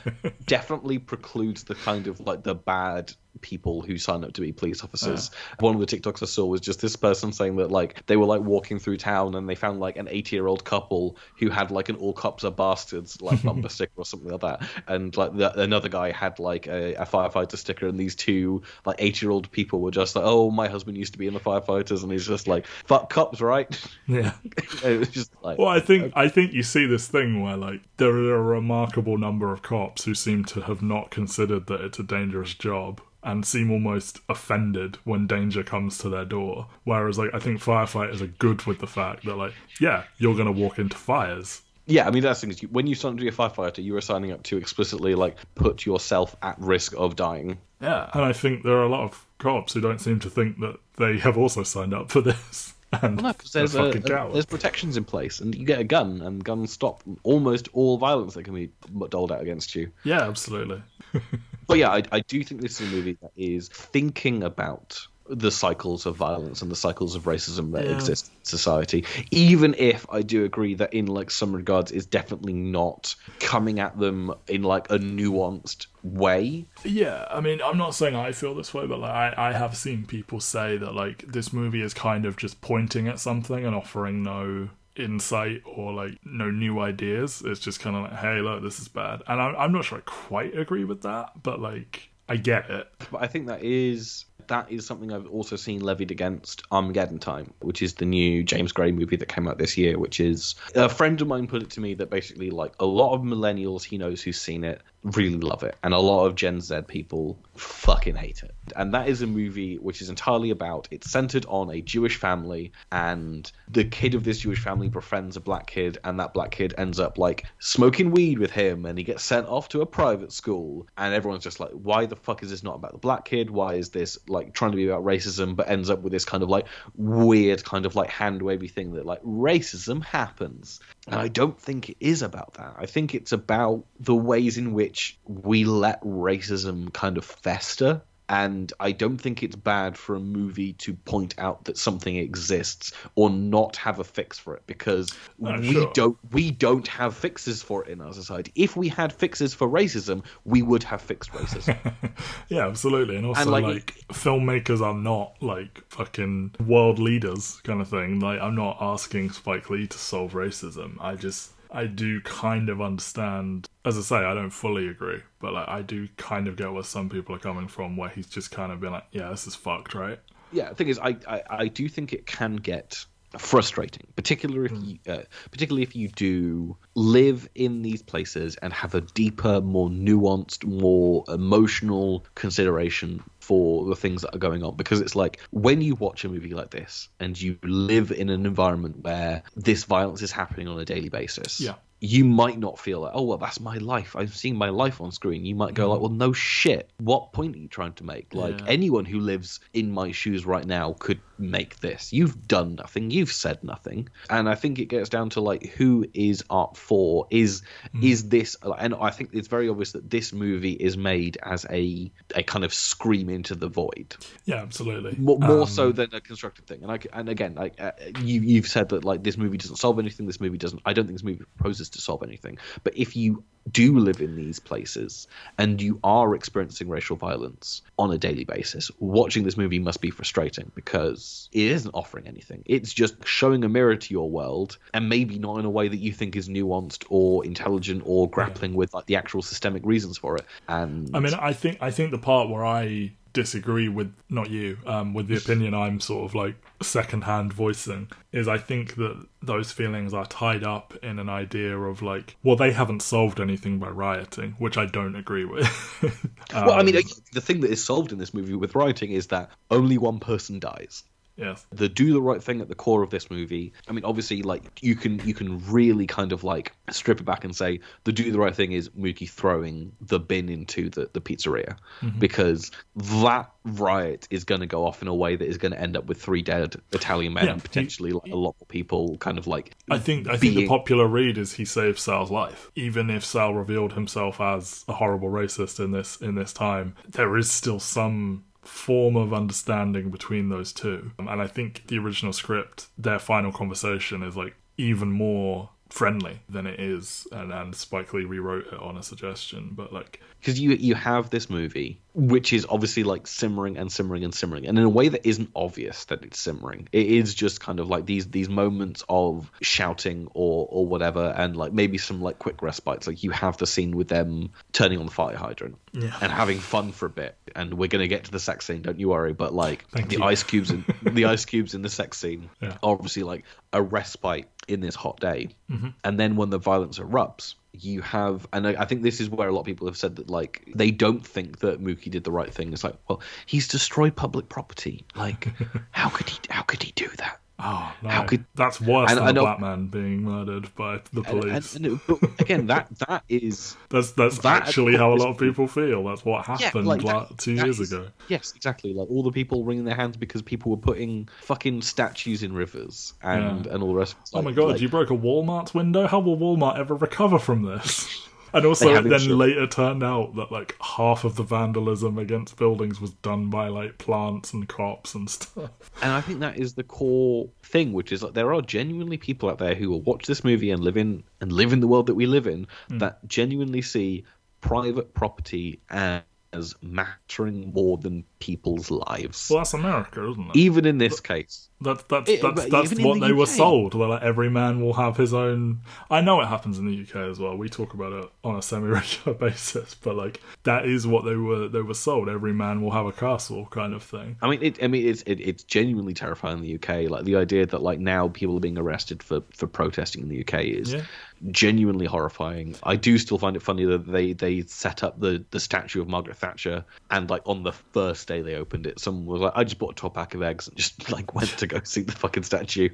definitely 0.46 0.98
precludes 0.98 1.62
the 1.64 1.76
kind 1.76 2.08
of 2.08 2.18
like 2.20 2.42
the 2.42 2.56
bad 2.56 3.12
people 3.40 3.82
who 3.82 3.98
sign 3.98 4.24
up 4.24 4.32
to 4.34 4.40
be 4.40 4.52
police 4.52 4.82
officers. 4.82 5.30
Ah. 5.32 5.56
One 5.60 5.74
of 5.74 5.80
the 5.80 5.86
TikToks 5.86 6.22
I 6.22 6.26
saw 6.26 6.46
was 6.46 6.60
just 6.60 6.80
this 6.80 6.96
person 6.96 7.32
saying 7.32 7.56
that 7.56 7.70
like 7.70 8.04
they 8.06 8.16
were 8.16 8.26
like 8.26 8.42
walking 8.42 8.78
through 8.78 8.98
town 8.98 9.34
and 9.34 9.48
they 9.48 9.54
found 9.54 9.80
like 9.80 9.96
an 9.96 10.08
80 10.08 10.36
year 10.36 10.46
old 10.46 10.64
couple 10.64 11.16
who 11.38 11.50
had 11.50 11.70
like 11.70 11.88
an 11.88 11.96
all 11.96 12.12
cops 12.12 12.44
are 12.44 12.50
bastards 12.50 13.20
like 13.20 13.42
bumper 13.44 13.68
sticker 13.68 13.92
or 13.96 14.04
something 14.04 14.30
like 14.30 14.40
that, 14.40 14.68
and 14.86 15.16
like 15.16 15.36
the, 15.36 15.58
another 15.60 15.88
guy 15.88 16.10
had 16.10 16.38
like 16.38 16.66
a, 16.66 16.94
a 16.94 17.04
firefighter 17.04 17.56
sticker, 17.56 17.86
and 17.86 17.98
these 17.98 18.14
two 18.14 18.62
like 18.84 18.96
80 18.98 19.26
year 19.26 19.32
old 19.32 19.50
people 19.52 19.80
were 19.80 19.90
just 19.90 20.16
like, 20.16 20.24
oh, 20.26 20.50
my 20.50 20.68
husband 20.68 20.96
used 20.96 21.12
to 21.12 21.18
be 21.18 21.26
in 21.26 21.34
the 21.34 21.40
firefighters, 21.40 22.02
and 22.02 22.12
he's 22.12 22.26
just 22.26 22.46
like, 22.46 22.66
fuck 22.66 23.10
cops, 23.10 23.40
right? 23.40 23.78
yeah. 24.06 24.32
it 24.84 24.98
was 24.98 25.08
just 25.08 25.32
like, 25.42 25.58
Well, 25.58 25.68
I 25.68 25.80
think 25.80 26.12
I 26.16 26.28
think 26.28 26.52
you 26.52 26.62
see 26.62 26.86
this 26.86 27.08
thing 27.08 27.42
where 27.42 27.56
like 27.56 27.82
there 27.96 28.10
are 28.10 28.34
a 28.34 28.42
remarkable 28.42 29.18
number 29.18 29.52
of 29.52 29.62
cops 29.62 30.04
who 30.04 30.14
seem 30.14 30.44
to 30.46 30.62
have 30.62 30.82
not 30.82 31.10
considered 31.10 31.66
that 31.66 31.80
it's 31.80 31.98
a 31.98 32.02
dangerous 32.02 32.54
job 32.54 33.00
and 33.24 33.44
seem 33.44 33.70
almost 33.70 34.20
offended 34.28 34.96
when 35.04 35.26
danger 35.26 35.62
comes 35.62 35.98
to 35.98 36.08
their 36.08 36.24
door. 36.24 36.68
Whereas 36.84 37.18
like 37.18 37.30
I 37.34 37.38
think 37.38 37.60
firefighters 37.60 38.20
are 38.20 38.26
good 38.26 38.64
with 38.66 38.78
the 38.80 38.86
fact 38.86 39.24
that 39.24 39.36
like 39.36 39.54
yeah, 39.80 40.04
you're 40.18 40.36
gonna 40.36 40.52
walk 40.52 40.78
into 40.78 40.96
fires. 40.96 41.62
Yeah, 41.86 42.06
I 42.06 42.10
mean 42.10 42.22
that's 42.22 42.40
the 42.40 42.46
thing. 42.46 42.56
is 42.56 42.70
When 42.72 42.86
you 42.86 42.94
sign 42.94 43.12
up 43.12 43.18
to 43.18 43.22
be 43.22 43.28
a 43.28 43.32
firefighter, 43.32 43.82
you 43.82 43.96
are 43.96 44.00
signing 44.00 44.32
up 44.32 44.42
to 44.44 44.56
explicitly 44.56 45.14
like 45.14 45.36
put 45.54 45.84
yourself 45.84 46.34
at 46.42 46.58
risk 46.58 46.94
of 46.96 47.16
dying. 47.16 47.58
Yeah, 47.80 48.08
and 48.14 48.24
I 48.24 48.32
think 48.32 48.62
there 48.62 48.76
are 48.76 48.84
a 48.84 48.88
lot 48.88 49.02
of 49.04 49.26
cops 49.38 49.74
who 49.74 49.80
don't 49.82 50.00
seem 50.00 50.18
to 50.20 50.30
think 50.30 50.60
that 50.60 50.78
they 50.96 51.18
have 51.18 51.36
also 51.36 51.62
signed 51.62 51.92
up 51.94 52.10
for 52.10 52.20
this. 52.20 52.70
And 53.02 53.20
No, 53.20 53.32
because 53.32 53.50
there's 53.50 53.74
a, 53.74 53.86
a- 53.86 54.32
there's 54.32 54.46
protections 54.46 54.96
in 54.96 55.02
place, 55.02 55.40
and 55.40 55.52
you 55.52 55.66
get 55.66 55.80
a 55.80 55.84
gun, 55.84 56.20
and 56.22 56.44
guns 56.44 56.70
stop 56.70 57.02
almost 57.24 57.68
all 57.72 57.98
violence 57.98 58.34
that 58.34 58.44
can 58.44 58.54
be 58.54 58.70
doled 59.08 59.32
out 59.32 59.40
against 59.42 59.74
you. 59.74 59.90
Yeah, 60.04 60.20
absolutely. 60.22 60.80
But 61.66 61.78
yeah, 61.78 61.90
I, 61.90 62.02
I 62.12 62.20
do 62.20 62.42
think 62.42 62.60
this 62.60 62.80
is 62.80 62.92
a 62.92 62.94
movie 62.96 63.18
that 63.22 63.32
is 63.36 63.68
thinking 63.68 64.42
about 64.42 64.98
the 65.26 65.50
cycles 65.50 66.04
of 66.04 66.16
violence 66.16 66.60
and 66.60 66.70
the 66.70 66.76
cycles 66.76 67.14
of 67.16 67.22
racism 67.22 67.72
that 67.72 67.86
Yeah. 67.86 67.92
exist 67.92 68.28
in 68.28 68.44
society. 68.44 69.06
Even 69.30 69.74
if 69.78 70.04
I 70.10 70.20
do 70.20 70.44
agree 70.44 70.74
that 70.74 70.92
in 70.92 71.06
like 71.06 71.30
some 71.30 71.54
regards 71.56 71.92
is 71.92 72.04
definitely 72.06 72.52
not 72.52 73.14
coming 73.40 73.80
at 73.80 73.98
them 73.98 74.34
in 74.48 74.62
like 74.62 74.90
a 74.90 74.98
nuanced 74.98 75.86
way. 76.02 76.66
Yeah, 76.84 77.26
I 77.30 77.40
mean, 77.40 77.62
I'm 77.62 77.78
not 77.78 77.94
saying 77.94 78.14
I 78.14 78.32
feel 78.32 78.54
this 78.54 78.74
way, 78.74 78.86
but 78.86 78.98
like 78.98 79.12
I, 79.12 79.48
I 79.48 79.52
have 79.52 79.76
seen 79.76 80.04
people 80.04 80.40
say 80.40 80.76
that 80.76 80.94
like 80.94 81.24
this 81.26 81.54
movie 81.54 81.80
is 81.80 81.94
kind 81.94 82.26
of 82.26 82.36
just 82.36 82.60
pointing 82.60 83.08
at 83.08 83.18
something 83.18 83.64
and 83.64 83.74
offering 83.74 84.22
no 84.22 84.68
insight 84.96 85.62
or 85.64 85.92
like 85.92 86.18
no 86.24 86.50
new 86.50 86.80
ideas. 86.80 87.42
It's 87.44 87.60
just 87.60 87.80
kind 87.80 87.96
of 87.96 88.02
like, 88.04 88.14
hey, 88.14 88.40
look, 88.40 88.62
this 88.62 88.80
is 88.80 88.88
bad, 88.88 89.22
and 89.26 89.40
I'm 89.40 89.56
I'm 89.56 89.72
not 89.72 89.84
sure 89.84 89.98
I 89.98 90.02
quite 90.02 90.56
agree 90.56 90.84
with 90.84 91.02
that, 91.02 91.42
but 91.42 91.60
like 91.60 92.08
I 92.28 92.36
get 92.36 92.70
it. 92.70 92.88
But 93.10 93.22
I 93.22 93.26
think 93.26 93.46
that 93.46 93.62
is 93.62 94.24
that 94.48 94.70
is 94.70 94.86
something 94.86 95.12
I've 95.12 95.26
also 95.26 95.56
seen 95.56 95.80
levied 95.80 96.10
against 96.10 96.62
Armageddon 96.70 97.18
Time, 97.18 97.52
which 97.60 97.82
is 97.82 97.94
the 97.94 98.04
new 98.04 98.42
James 98.42 98.72
Gray 98.72 98.92
movie 98.92 99.16
that 99.16 99.28
came 99.28 99.48
out 99.48 99.58
this 99.58 99.76
year. 99.76 99.98
Which 99.98 100.20
is 100.20 100.54
a 100.74 100.88
friend 100.88 101.20
of 101.20 101.28
mine 101.28 101.46
put 101.46 101.62
it 101.62 101.70
to 101.70 101.80
me 101.80 101.94
that 101.94 102.10
basically 102.10 102.50
like 102.50 102.74
a 102.80 102.86
lot 102.86 103.14
of 103.14 103.22
millennials 103.22 103.82
he 103.82 103.98
knows 103.98 104.22
who's 104.22 104.40
seen 104.40 104.64
it 104.64 104.82
really 105.04 105.38
love 105.38 105.62
it, 105.62 105.76
and 105.82 105.94
a 105.94 105.98
lot 105.98 106.26
of 106.26 106.34
Gen 106.34 106.60
Z 106.60 106.82
people 106.88 107.38
fucking 107.56 108.16
hate 108.16 108.42
it. 108.42 108.54
And 108.74 108.94
that 108.94 109.08
is 109.08 109.22
a 109.22 109.26
movie 109.26 109.76
which 109.76 110.00
is 110.00 110.08
entirely 110.08 110.50
about 110.50 110.88
it's 110.90 111.10
centered 111.10 111.44
on 111.46 111.70
a 111.70 111.80
Jewish 111.80 112.16
family, 112.16 112.72
and 112.90 113.50
the 113.68 113.84
kid 113.84 114.14
of 114.14 114.24
this 114.24 114.40
Jewish 114.40 114.60
family 114.60 114.88
befriends 114.88 115.36
a 115.36 115.40
black 115.40 115.66
kid, 115.66 115.98
and 116.04 116.18
that 116.20 116.34
black 116.34 116.50
kid 116.50 116.74
ends 116.78 116.98
up 116.98 117.18
like 117.18 117.44
smoking 117.58 118.10
weed 118.10 118.38
with 118.38 118.50
him, 118.50 118.86
and 118.86 118.98
he 118.98 119.04
gets 119.04 119.22
sent 119.22 119.46
off 119.46 119.68
to 119.70 119.82
a 119.82 119.86
private 119.86 120.32
school, 120.32 120.86
and 120.96 121.14
everyone's 121.14 121.44
just 121.44 121.60
like, 121.60 121.70
why 121.70 122.06
the 122.06 122.16
fuck 122.16 122.42
is 122.42 122.50
this 122.50 122.62
not 122.62 122.76
about 122.76 122.92
the 122.92 122.98
black 122.98 123.24
kid? 123.24 123.50
Why 123.50 123.74
is 123.74 123.90
this 123.90 124.18
like 124.26 124.54
trying 124.54 124.70
to 124.70 124.76
be 124.76 124.88
about 124.88 125.04
racism, 125.04 125.54
but 125.54 125.68
ends 125.68 125.90
up 125.90 126.00
with 126.00 126.12
this 126.12 126.24
kind 126.24 126.42
of 126.42 126.48
like 126.48 126.66
weird 126.96 127.62
kind 127.64 127.86
of 127.86 127.94
like 127.94 128.10
hand 128.10 128.40
wavy 128.42 128.68
thing 128.68 128.92
that 128.94 129.04
like 129.04 129.22
racism 129.22 130.02
happens. 130.02 130.80
And 131.06 131.16
I 131.16 131.28
don't 131.28 131.60
think 131.60 131.90
it 131.90 131.96
is 132.00 132.22
about 132.22 132.54
that. 132.54 132.74
I 132.78 132.86
think 132.86 133.14
it's 133.14 133.32
about 133.32 133.84
the 134.00 134.14
ways 134.14 134.56
in 134.56 134.72
which 134.72 135.18
we 135.26 135.64
let 135.64 136.02
racism 136.02 136.92
kind 136.92 137.18
of 137.18 137.24
fester 137.24 138.02
and 138.28 138.72
I 138.80 138.92
don't 138.92 139.18
think 139.18 139.42
it's 139.42 139.56
bad 139.56 139.98
for 139.98 140.14
a 140.16 140.20
movie 140.20 140.72
to 140.74 140.94
point 140.94 141.34
out 141.38 141.64
that 141.64 141.76
something 141.76 142.16
exists 142.16 142.92
or 143.16 143.28
not 143.30 143.76
have 143.76 143.98
a 143.98 144.04
fix 144.04 144.38
for 144.38 144.56
it 144.56 144.62
because 144.66 145.12
Oh, 145.44 145.58
we 145.60 145.72
sure. 145.72 145.90
don't 145.94 146.18
we 146.32 146.50
don't 146.50 146.86
have 146.88 147.14
fixes 147.14 147.62
for 147.62 147.84
it 147.84 147.90
in 147.90 148.00
our 148.00 148.12
society. 148.12 148.50
If 148.54 148.76
we 148.76 148.88
had 148.88 149.12
fixes 149.12 149.52
for 149.52 149.68
racism, 149.68 150.24
we 150.44 150.62
would 150.62 150.82
have 150.84 151.02
fixed 151.02 151.32
racism. 151.32 151.76
Yeah, 152.48 152.66
absolutely. 152.66 153.16
And 153.16 153.26
also, 153.26 153.42
And, 153.42 153.50
like, 153.50 153.64
like, 153.64 153.94
filmmakers 154.12 154.80
are 154.80 154.94
not 154.94 155.34
like 155.42 155.82
fucking 155.88 156.54
world 156.66 156.98
leaders 156.98 157.60
kind 157.64 157.80
of 157.80 157.88
thing. 157.88 158.20
Like, 158.20 158.40
I'm 158.40 158.54
not 158.54 158.78
asking 158.80 159.30
Spike 159.30 159.68
Lee 159.70 159.86
to 159.86 159.98
solve 159.98 160.32
racism. 160.32 160.96
I 161.00 161.14
just, 161.16 161.52
I 161.70 161.86
do 161.86 162.20
kind 162.22 162.68
of 162.68 162.80
understand. 162.80 163.68
As 163.84 163.98
I 163.98 164.00
say, 164.00 164.16
I 164.16 164.34
don't 164.34 164.50
fully 164.50 164.88
agree, 164.88 165.20
but 165.40 165.52
like, 165.52 165.68
I 165.68 165.82
do 165.82 166.08
kind 166.16 166.48
of 166.48 166.56
get 166.56 166.72
where 166.72 166.82
some 166.82 167.10
people 167.10 167.34
are 167.34 167.38
coming 167.38 167.68
from, 167.68 167.96
where 167.96 168.08
he's 168.08 168.26
just 168.26 168.50
kind 168.50 168.72
of 168.72 168.80
been 168.80 168.92
like, 168.92 169.04
yeah, 169.12 169.28
this 169.30 169.46
is 169.46 169.54
fucked, 169.54 169.94
right? 169.94 170.18
yeah, 170.54 170.68
the 170.70 170.74
thing 170.74 170.88
is, 170.88 170.98
I, 170.98 171.16
I, 171.28 171.42
I 171.50 171.68
do 171.68 171.88
think 171.88 172.12
it 172.12 172.26
can 172.26 172.56
get 172.56 173.04
frustrating, 173.38 174.06
particularly 174.14 174.66
if 174.66 174.84
you, 174.84 175.12
uh, 175.12 175.22
particularly 175.50 175.82
if 175.82 175.96
you 175.96 176.08
do 176.08 176.76
live 176.94 177.48
in 177.54 177.82
these 177.82 178.00
places 178.00 178.56
and 178.56 178.72
have 178.72 178.94
a 178.94 179.00
deeper, 179.00 179.60
more 179.60 179.88
nuanced, 179.88 180.64
more 180.64 181.24
emotional 181.28 182.24
consideration 182.36 183.22
for 183.40 183.86
the 183.86 183.96
things 183.96 184.22
that 184.22 184.34
are 184.34 184.38
going 184.38 184.62
on. 184.62 184.76
Because 184.76 185.00
it's 185.00 185.16
like 185.16 185.40
when 185.50 185.80
you 185.80 185.96
watch 185.96 186.24
a 186.24 186.28
movie 186.28 186.54
like 186.54 186.70
this 186.70 187.08
and 187.18 187.40
you 187.40 187.58
live 187.64 188.12
in 188.12 188.30
an 188.30 188.46
environment 188.46 189.02
where 189.02 189.42
this 189.56 189.84
violence 189.84 190.22
is 190.22 190.30
happening 190.30 190.68
on 190.68 190.78
a 190.78 190.84
daily 190.84 191.08
basis, 191.08 191.60
Yeah. 191.60 191.74
You 192.00 192.24
might 192.24 192.58
not 192.58 192.78
feel 192.78 193.00
like, 193.00 193.12
oh 193.14 193.22
well, 193.22 193.38
that's 193.38 193.60
my 193.60 193.78
life. 193.78 194.14
I'm 194.14 194.28
seeing 194.28 194.56
my 194.56 194.68
life 194.68 195.00
on 195.00 195.10
screen. 195.12 195.44
You 195.46 195.54
might 195.54 195.74
go 195.74 195.90
like, 195.90 196.00
well, 196.00 196.10
no 196.10 196.32
shit. 196.32 196.90
What 196.98 197.32
point 197.32 197.56
are 197.56 197.58
you 197.58 197.68
trying 197.68 197.94
to 197.94 198.04
make? 198.04 198.34
Like 198.34 198.60
Yeah. 198.60 198.66
anyone 198.66 199.04
who 199.06 199.20
lives 199.20 199.60
in 199.72 199.90
my 199.90 200.12
shoes 200.12 200.44
right 200.44 200.66
now 200.66 200.94
could 200.98 201.20
make 201.38 201.80
this. 201.80 202.12
You've 202.12 202.46
done 202.46 202.76
nothing. 202.76 203.10
You've 203.10 203.32
said 203.32 203.64
nothing. 203.64 204.08
And 204.30 204.48
I 204.48 204.54
think 204.54 204.78
it 204.78 204.86
gets 204.86 205.08
down 205.08 205.30
to 205.30 205.40
like 205.40 205.66
who 205.66 206.04
is 206.12 206.44
art 206.50 206.76
for? 206.76 207.26
Is 207.30 207.62
is 208.02 208.28
this? 208.28 208.56
And 208.62 208.94
I 208.94 209.10
think 209.10 209.30
it's 209.32 209.48
very 209.48 209.68
obvious 209.68 209.92
that 209.92 210.08
this 210.10 210.32
movie 210.32 210.72
is 210.72 210.96
made 210.96 211.38
as 211.42 211.64
a 211.70 212.12
a 212.34 212.42
kind 212.42 212.64
of 212.64 212.74
scream 212.74 213.30
into 213.30 213.54
the 213.54 213.68
void 213.68 214.14
Yeah, 214.44 214.56
absolutely. 214.56 215.16
more, 215.18 215.38
more 215.38 215.62
Um, 215.62 215.66
so 215.66 215.90
than 215.92 216.10
a 216.14 216.20
constructive 216.20 216.66
thing. 216.66 216.82
And 216.82 216.92
I, 216.92 216.98
and 217.12 217.28
again, 217.28 217.54
like 217.54 217.80
uh, 217.80 217.92
you 218.20 218.42
you've 218.42 218.68
said 218.68 218.90
that 218.90 219.04
like 219.04 219.22
this 219.24 219.36
movie 219.38 219.56
doesn't 219.56 219.76
solve 219.76 219.98
anything. 219.98 220.26
This 220.26 220.40
movie 220.40 220.58
doesn't. 220.58 220.82
I 220.84 220.92
don't 220.92 221.06
think 221.06 221.18
this 221.18 221.24
movie 221.24 221.44
proposes 221.56 221.88
to 221.94 222.00
solve 222.00 222.22
anything. 222.22 222.58
But 222.82 222.96
if 222.96 223.16
you 223.16 223.44
do 223.70 223.98
live 223.98 224.20
in 224.20 224.36
these 224.36 224.58
places 224.58 225.26
and 225.56 225.80
you 225.80 225.98
are 226.04 226.34
experiencing 226.34 226.88
racial 226.88 227.16
violence 227.16 227.82
on 227.98 228.12
a 228.12 228.18
daily 228.18 228.44
basis, 228.44 228.90
watching 228.98 229.44
this 229.44 229.56
movie 229.56 229.78
must 229.78 230.00
be 230.00 230.10
frustrating 230.10 230.70
because 230.74 231.48
it 231.52 231.68
isn't 231.68 231.92
offering 231.94 232.26
anything. 232.26 232.62
It's 232.66 232.92
just 232.92 233.26
showing 233.26 233.64
a 233.64 233.68
mirror 233.68 233.96
to 233.96 234.12
your 234.12 234.28
world, 234.30 234.78
and 234.92 235.08
maybe 235.08 235.38
not 235.38 235.58
in 235.58 235.64
a 235.64 235.70
way 235.70 235.88
that 235.88 235.96
you 235.96 236.12
think 236.12 236.36
is 236.36 236.48
nuanced 236.48 237.04
or 237.08 237.44
intelligent 237.44 238.02
or 238.04 238.28
grappling 238.28 238.74
with 238.74 238.92
like 238.92 239.06
the 239.06 239.16
actual 239.16 239.42
systemic 239.42 239.84
reasons 239.84 240.18
for 240.18 240.36
it. 240.36 240.44
And 240.68 241.10
I 241.14 241.20
mean, 241.20 241.34
I 241.34 241.52
think 241.52 241.78
I 241.80 241.90
think 241.90 242.10
the 242.10 242.18
part 242.18 242.50
where 242.50 242.64
I 242.64 243.12
disagree 243.34 243.88
with 243.90 244.14
not 244.30 244.48
you, 244.48 244.78
um, 244.86 245.12
with 245.12 245.28
the 245.28 245.36
opinion 245.44 245.74
I'm 245.74 246.00
sort 246.00 246.24
of 246.24 246.34
like 246.34 246.56
secondhand 246.80 247.52
voicing 247.52 248.08
is 248.32 248.48
I 248.48 248.56
think 248.56 248.94
that 248.94 249.26
those 249.42 249.70
feelings 249.70 250.14
are 250.14 250.24
tied 250.26 250.64
up 250.64 250.94
in 251.02 251.18
an 251.18 251.28
idea 251.28 251.78
of 251.78 252.00
like, 252.00 252.36
well, 252.42 252.56
they 252.56 252.72
haven't 252.72 253.02
solved 253.02 253.40
anything 253.40 253.78
by 253.78 253.88
rioting, 253.88 254.52
which 254.58 254.78
I 254.78 254.86
don't 254.86 255.16
agree 255.16 255.44
with. 255.44 255.68
well, 256.52 256.72
I 256.72 256.82
mean, 256.82 256.96
Um, 256.96 257.02
the 257.32 257.40
thing 257.42 257.60
that 257.60 257.70
is 257.70 257.84
solved 257.84 258.12
in 258.12 258.18
this 258.18 258.32
movie 258.32 258.54
with 258.54 258.74
rioting 258.74 259.10
is 259.10 259.26
that 259.26 259.50
only 259.70 259.98
one 259.98 260.20
person 260.20 260.58
dies. 260.58 261.04
Yes, 261.36 261.66
the 261.72 261.88
do 261.88 262.12
the 262.12 262.20
right 262.20 262.42
thing 262.42 262.60
at 262.60 262.68
the 262.68 262.74
core 262.74 263.02
of 263.02 263.10
this 263.10 263.30
movie 263.30 263.72
i 263.88 263.92
mean 263.92 264.04
obviously 264.04 264.42
like 264.42 264.82
you 264.82 264.94
can 264.94 265.20
you 265.26 265.34
can 265.34 265.58
really 265.70 266.06
kind 266.06 266.32
of 266.32 266.44
like 266.44 266.72
strip 266.90 267.20
it 267.20 267.24
back 267.24 267.44
and 267.44 267.54
say 267.54 267.80
the 268.04 268.12
do 268.12 268.30
the 268.30 268.38
right 268.38 268.54
thing 268.54 268.72
is 268.72 268.88
mookie 268.90 269.28
throwing 269.28 269.92
the 270.00 270.18
bin 270.18 270.48
into 270.48 270.88
the, 270.90 271.08
the 271.12 271.20
pizzeria 271.20 271.76
mm-hmm. 272.00 272.18
because 272.18 272.70
that 272.94 273.50
riot 273.64 274.28
is 274.30 274.44
going 274.44 274.60
to 274.60 274.66
go 274.66 274.86
off 274.86 275.00
in 275.00 275.08
a 275.08 275.14
way 275.14 275.36
that 275.36 275.46
is 275.46 275.56
going 275.56 275.72
to 275.72 275.80
end 275.80 275.96
up 275.96 276.06
with 276.06 276.20
three 276.20 276.42
dead 276.42 276.76
italian 276.92 277.32
men 277.32 277.46
Yeah, 277.46 277.52
and 277.52 277.62
he- 277.62 277.68
potentially 277.68 278.12
like, 278.12 278.32
a 278.32 278.36
lot 278.36 278.54
of 278.60 278.68
people 278.68 279.16
kind 279.18 279.38
of 279.38 279.46
like 279.46 279.74
I 279.90 279.98
think 279.98 280.28
I 280.28 280.36
think 280.36 280.54
the 280.54 280.68
popular 280.68 281.06
read 281.06 281.38
is 281.38 281.54
he 281.54 281.64
saved 281.64 281.98
Sal's 281.98 282.30
life. 282.30 282.70
Even 282.74 283.10
if 283.10 283.24
Sal 283.24 283.54
revealed 283.54 283.92
himself 283.92 284.40
as 284.40 284.84
a 284.88 284.92
horrible 284.92 285.28
racist 285.28 285.82
in 285.82 285.90
this 285.90 286.16
in 286.16 286.34
this 286.34 286.52
time, 286.52 286.94
there 287.08 287.36
is 287.36 287.50
still 287.50 287.80
some 287.80 288.44
form 288.64 289.16
of 289.16 289.32
understanding 289.32 290.10
between 290.10 290.48
those 290.48 290.72
two. 290.72 291.12
Um, 291.18 291.28
and 291.28 291.40
I 291.40 291.46
think 291.46 291.86
the 291.86 291.98
original 291.98 292.32
script, 292.32 292.88
their 292.98 293.18
final 293.18 293.52
conversation 293.52 294.22
is 294.22 294.36
like 294.36 294.54
even 294.76 295.12
more 295.12 295.70
friendly 295.90 296.40
than 296.48 296.66
it 296.66 296.80
is 296.80 297.26
and, 297.30 297.52
and 297.52 297.74
Spike 297.74 298.12
Lee 298.12 298.24
rewrote 298.24 298.66
it 298.66 298.80
on 298.80 298.96
a 298.96 299.02
suggestion. 299.02 299.70
But 299.72 299.92
like 299.92 300.20
because 300.40 300.58
you 300.58 300.72
you 300.72 300.94
have 300.94 301.30
this 301.30 301.48
movie 301.48 302.00
which 302.14 302.52
is 302.52 302.64
obviously 302.68 303.02
like 303.02 303.26
simmering 303.26 303.76
and 303.76 303.90
simmering 303.90 304.22
and 304.24 304.32
simmering 304.34 304.66
and 304.66 304.78
in 304.78 304.84
a 304.84 304.88
way 304.88 305.08
that 305.08 305.26
isn't 305.28 305.50
obvious 305.54 306.04
that 306.06 306.22
it's 306.22 306.38
simmering 306.38 306.88
it 306.92 307.06
is 307.06 307.34
just 307.34 307.60
kind 307.60 307.80
of 307.80 307.88
like 307.88 308.06
these 308.06 308.28
these 308.28 308.48
moments 308.48 309.02
of 309.08 309.50
shouting 309.60 310.28
or 310.32 310.66
or 310.70 310.86
whatever 310.86 311.34
and 311.36 311.56
like 311.56 311.72
maybe 311.72 311.98
some 311.98 312.22
like 312.22 312.38
quick 312.38 312.62
respites 312.62 313.06
like 313.08 313.22
you 313.24 313.30
have 313.30 313.56
the 313.56 313.66
scene 313.66 313.96
with 313.96 314.06
them 314.08 314.50
turning 314.72 314.98
on 315.00 315.06
the 315.06 315.10
fire 315.12 315.36
hydrant 315.36 315.76
Yeah. 315.92 316.16
and 316.20 316.30
having 316.30 316.58
fun 316.60 316.92
for 316.92 317.06
a 317.06 317.10
bit 317.10 317.36
and 317.56 317.74
we're 317.74 317.88
going 317.88 318.02
to 318.02 318.08
get 318.08 318.24
to 318.24 318.30
the 318.30 318.40
sex 318.40 318.66
scene 318.66 318.82
don't 318.82 319.00
you 319.00 319.08
worry 319.08 319.32
but 319.32 319.52
like 319.52 319.84
Thank 319.90 320.10
the 320.10 320.16
you. 320.18 320.22
ice 320.24 320.44
cubes 320.44 320.70
in 320.70 320.84
the 321.02 321.24
ice 321.34 321.44
cubes 321.44 321.74
in 321.74 321.82
the 321.82 321.90
sex 321.90 322.18
scene 322.18 322.48
Yeah. 322.62 322.76
are 322.82 322.92
obviously 322.92 323.24
like 323.24 323.44
a 323.72 323.82
respite 323.82 324.48
in 324.68 324.80
this 324.80 324.94
hot 324.94 325.18
day 325.20 325.48
Mm-hmm. 325.70 325.88
and 326.04 326.20
then 326.20 326.36
when 326.36 326.50
the 326.50 326.58
violence 326.58 326.98
erupts 327.00 327.54
you 327.80 328.00
have 328.02 328.46
and 328.52 328.66
I, 328.66 328.82
I 328.82 328.84
think 328.84 329.02
this 329.02 329.20
is 329.20 329.28
where 329.28 329.48
a 329.48 329.52
lot 329.52 329.60
of 329.60 329.66
people 329.66 329.86
have 329.86 329.96
said 329.96 330.16
that 330.16 330.30
like 330.30 330.64
they 330.74 330.90
don't 330.90 331.26
think 331.26 331.58
that 331.60 331.82
mookie 331.82 332.10
did 332.10 332.24
the 332.24 332.32
right 332.32 332.52
thing. 332.52 332.72
It's 332.72 332.84
like 332.84 332.96
well 333.08 333.20
he's 333.46 333.68
destroyed 333.68 334.16
public 334.16 334.48
property. 334.48 335.04
Like 335.16 335.48
how 335.90 336.08
could 336.08 336.28
he 336.28 336.38
how 336.50 336.62
could 336.62 336.82
he 336.82 336.92
do 336.92 337.08
that 337.18 337.40
oh 337.60 337.94
no, 338.02 338.08
How 338.08 338.24
could- 338.24 338.44
that's 338.54 338.80
worse 338.80 339.10
And 339.10 339.18
than 339.18 339.26
I 339.26 339.30
a 339.30 339.32
know- 339.32 339.56
black 339.56 339.90
being 339.90 340.22
murdered 340.22 340.74
by 340.74 341.00
the 341.12 341.22
police. 341.22 341.76
and, 341.76 342.00
but 342.06 342.18
again 342.40 342.66
that 342.66 342.88
that 343.06 343.22
is 343.28 343.76
that's 343.90 344.10
that's 344.12 344.38
that- 344.40 344.62
actually 344.66 344.96
how 344.96 345.12
a 345.12 345.16
lot 345.16 345.28
of 345.28 345.38
people 345.38 345.66
feel. 345.68 346.02
That's 346.04 346.24
what 346.24 346.44
happened 346.46 346.86
like, 346.86 347.02
like, 347.02 347.28
that- 347.28 347.38
two 347.38 347.54
that 347.56 347.64
years 347.66 347.78
is- 347.80 347.92
ago. 347.92 348.08
yes 348.28 348.52
exactly 348.56 348.92
like 348.92 349.08
all 349.10 349.22
the 349.22 349.30
people 349.32 349.64
wringing 349.64 349.84
their 349.84 349.94
hands 349.94 350.16
because 350.16 350.42
people 350.42 350.70
were 350.72 350.76
putting 350.76 351.28
fucking 351.42 351.82
statues 351.82 352.42
in 352.42 352.52
rivers 352.52 353.14
and 353.22 353.66
Yeah. 353.66 353.72
and 353.74 353.82
all 353.82 353.88
the 353.90 353.94
rest 353.98 354.16
Oh 354.34 354.42
my 354.42 354.52
god, 354.52 354.72
like- 354.72 354.80
you 354.80 354.88
broke 354.88 355.10
a 355.10 355.14
Walmart's 355.16 355.74
window? 355.74 356.06
How 356.06 356.18
will 356.18 356.36
Walmart 356.36 356.78
ever 356.78 356.94
recover 356.96 357.38
from 357.38 357.62
this? 357.62 358.28
And 358.54 358.64
also, 358.66 358.88
it 358.90 359.02
then 359.02 359.12
insurance. 359.12 359.28
later 359.28 359.66
turned 359.66 360.02
out 360.02 360.36
that 360.36 360.50
like 360.52 360.76
half 360.80 361.24
of 361.24 361.36
the 361.36 361.42
vandalism 361.42 362.18
against 362.18 362.56
buildings 362.56 363.00
was 363.00 363.10
done 363.14 363.50
by 363.50 363.68
like 363.68 363.98
plants 363.98 364.52
and 364.52 364.68
crops 364.68 365.14
and 365.14 365.28
stuff. 365.28 365.70
And 366.00 366.12
I 366.12 366.20
think 366.20 366.40
that 366.40 366.56
is 366.58 366.74
the 366.74 366.84
core 366.84 367.48
thing, 367.62 367.92
which 367.92 368.12
is 368.12 368.22
like 368.22 368.34
there 368.34 368.54
are 368.54 368.62
genuinely 368.62 369.16
people 369.16 369.50
out 369.50 369.58
there 369.58 369.74
who 369.74 369.90
will 369.90 370.02
watch 370.02 370.26
this 370.26 370.44
movie 370.44 370.70
and 370.70 370.82
live 370.82 370.96
in 370.96 371.24
and 371.40 371.52
live 371.52 371.72
in 371.72 371.80
the 371.80 371.88
world 371.88 372.06
that 372.06 372.14
we 372.14 372.26
live 372.26 372.46
in 372.46 372.66
Hmm. 372.88 372.98
that 372.98 373.26
genuinely 373.26 373.82
see 373.82 374.24
private 374.60 375.12
property 375.14 375.80
and 375.90 376.22
as 376.54 376.74
mattering 376.82 377.72
more 377.74 377.98
than 377.98 378.24
people's 378.38 378.90
lives. 378.90 379.48
Well, 379.50 379.60
that's 379.60 379.74
America, 379.74 380.28
isn't 380.30 380.50
it? 380.50 380.56
Even 380.56 380.86
in 380.86 380.98
this 380.98 381.20
case. 381.20 381.68
That's 381.80 382.02
that's 382.04 382.30
It- 382.30 382.40
that's, 382.42 382.54
but 382.62 382.70
that's 382.70 382.94
what 383.00 383.14
the 383.20 383.26
they 383.26 383.32
were 383.32 383.46
sold. 383.46 383.92
They're 383.92 384.08
like 384.08 384.22
every 384.22 384.48
man 384.48 384.80
will 384.80 384.94
have 384.94 385.16
his 385.16 385.34
own. 385.34 385.80
I 386.10 386.20
know 386.22 386.40
it 386.40 386.46
happens 386.46 386.78
in 386.78 386.86
the 386.86 387.02
UK 387.02 387.16
as 387.30 387.38
well. 387.38 387.56
We 387.56 387.68
talk 387.68 387.92
about 387.94 388.12
it 388.12 388.30
on 388.42 388.56
a 388.56 388.62
semi-regular 388.62 389.34
basis, 389.38 389.94
but 389.94 390.14
like 390.16 390.40
that 390.62 390.86
is 390.86 391.06
what 391.06 391.24
they 391.24 391.36
were 391.36 391.68
they 391.68 391.82
were 391.82 391.94
sold. 391.94 392.28
Every 392.28 392.54
man 392.54 392.80
will 392.80 392.92
have 392.92 393.06
a 393.06 393.12
castle, 393.12 393.66
kind 393.70 393.92
of 393.92 394.02
thing. 394.02 394.36
I 394.40 394.48
mean, 394.48 394.62
it, 394.62 394.82
I 394.82 394.86
mean, 394.86 395.06
it's 395.06 395.22
it, 395.22 395.40
it's 395.40 395.62
genuinely 395.64 396.14
terrifying 396.14 396.58
in 396.58 396.62
the 396.62 396.74
UK. 396.76 397.10
Like 397.10 397.24
the 397.24 397.36
idea 397.36 397.66
that 397.66 397.82
like 397.82 397.98
now 397.98 398.28
people 398.28 398.56
are 398.56 398.60
being 398.60 398.78
arrested 398.78 399.22
for 399.22 399.42
for 399.54 399.66
protesting 399.66 400.22
in 400.22 400.28
the 400.28 400.40
UK 400.40 400.64
is 400.64 400.94
Yeah. 400.94 401.02
Genuinely 401.50 402.06
horrifying. 402.06 402.76
I 402.82 402.96
do 402.96 403.18
still 403.18 403.38
find 403.38 403.56
it 403.56 403.62
funny 403.62 403.84
that 403.84 404.06
they 404.06 404.32
they 404.32 404.62
set 404.62 405.02
up 405.02 405.20
the 405.20 405.44
the 405.50 405.60
statue 405.60 406.00
of 406.00 406.08
Margaret 406.08 406.36
Thatcher 406.36 406.84
and 407.10 407.28
like 407.28 407.42
on 407.46 407.62
the 407.62 407.72
first 407.72 408.26
day 408.28 408.42
they 408.42 408.54
opened 408.54 408.86
it, 408.86 408.98
someone 408.98 409.26
was 409.26 409.42
like, 409.42 409.52
"I 409.54 409.64
just 409.64 409.78
bought 409.78 409.92
a 409.92 409.94
top 409.94 410.14
pack 410.14 410.34
of 410.34 410.42
eggs 410.42 410.68
and 410.68 410.76
just 410.76 411.10
like 411.12 411.34
went 411.34 411.50
to 411.58 411.66
go 411.66 411.80
see 411.84 412.02
the 412.02 412.12
fucking 412.12 412.44
statue." 412.44 412.88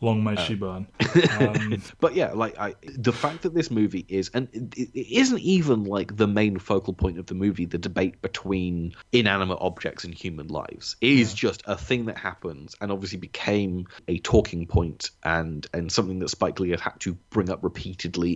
Long 0.00 0.20
Uh, 0.20 0.30
may 0.30 0.44
she 0.44 0.54
burn. 0.54 0.86
Um, 1.38 1.82
but 2.00 2.14
yeah, 2.14 2.32
like 2.32 2.58
I, 2.58 2.74
the 2.82 3.12
fact 3.12 3.42
that 3.42 3.54
this 3.54 3.70
movie 3.70 4.04
is, 4.08 4.30
and 4.34 4.48
it, 4.52 4.90
it 4.94 5.18
isn't 5.18 5.38
even 5.40 5.84
like 5.84 6.16
the 6.16 6.26
main 6.26 6.58
focal 6.58 6.92
point 6.92 7.18
of 7.18 7.26
the 7.26 7.34
movie, 7.34 7.64
the 7.64 7.78
debate 7.78 8.22
between 8.22 8.94
inanimate 9.12 9.58
objects 9.60 10.04
and 10.04 10.14
human 10.14 10.48
lives. 10.48 10.96
It 11.00 11.18
is 11.18 11.34
just 11.34 11.62
a 11.66 11.76
thing 11.76 12.06
that 12.06 12.18
happens, 12.18 12.74
and 12.80 12.90
obviously 12.90 13.18
became 13.18 13.86
a 14.08 14.18
talking 14.18 14.66
point 14.66 15.10
and 15.22 15.66
and 15.72 15.92
something 15.92 16.18
that 16.20 16.28
Spike 16.28 16.58
Lee 16.60 16.70
had 16.70 16.80
had 16.80 16.98
to 17.00 17.14
bring 17.30 17.50
up 17.50 17.62
repeatedly 17.62 17.87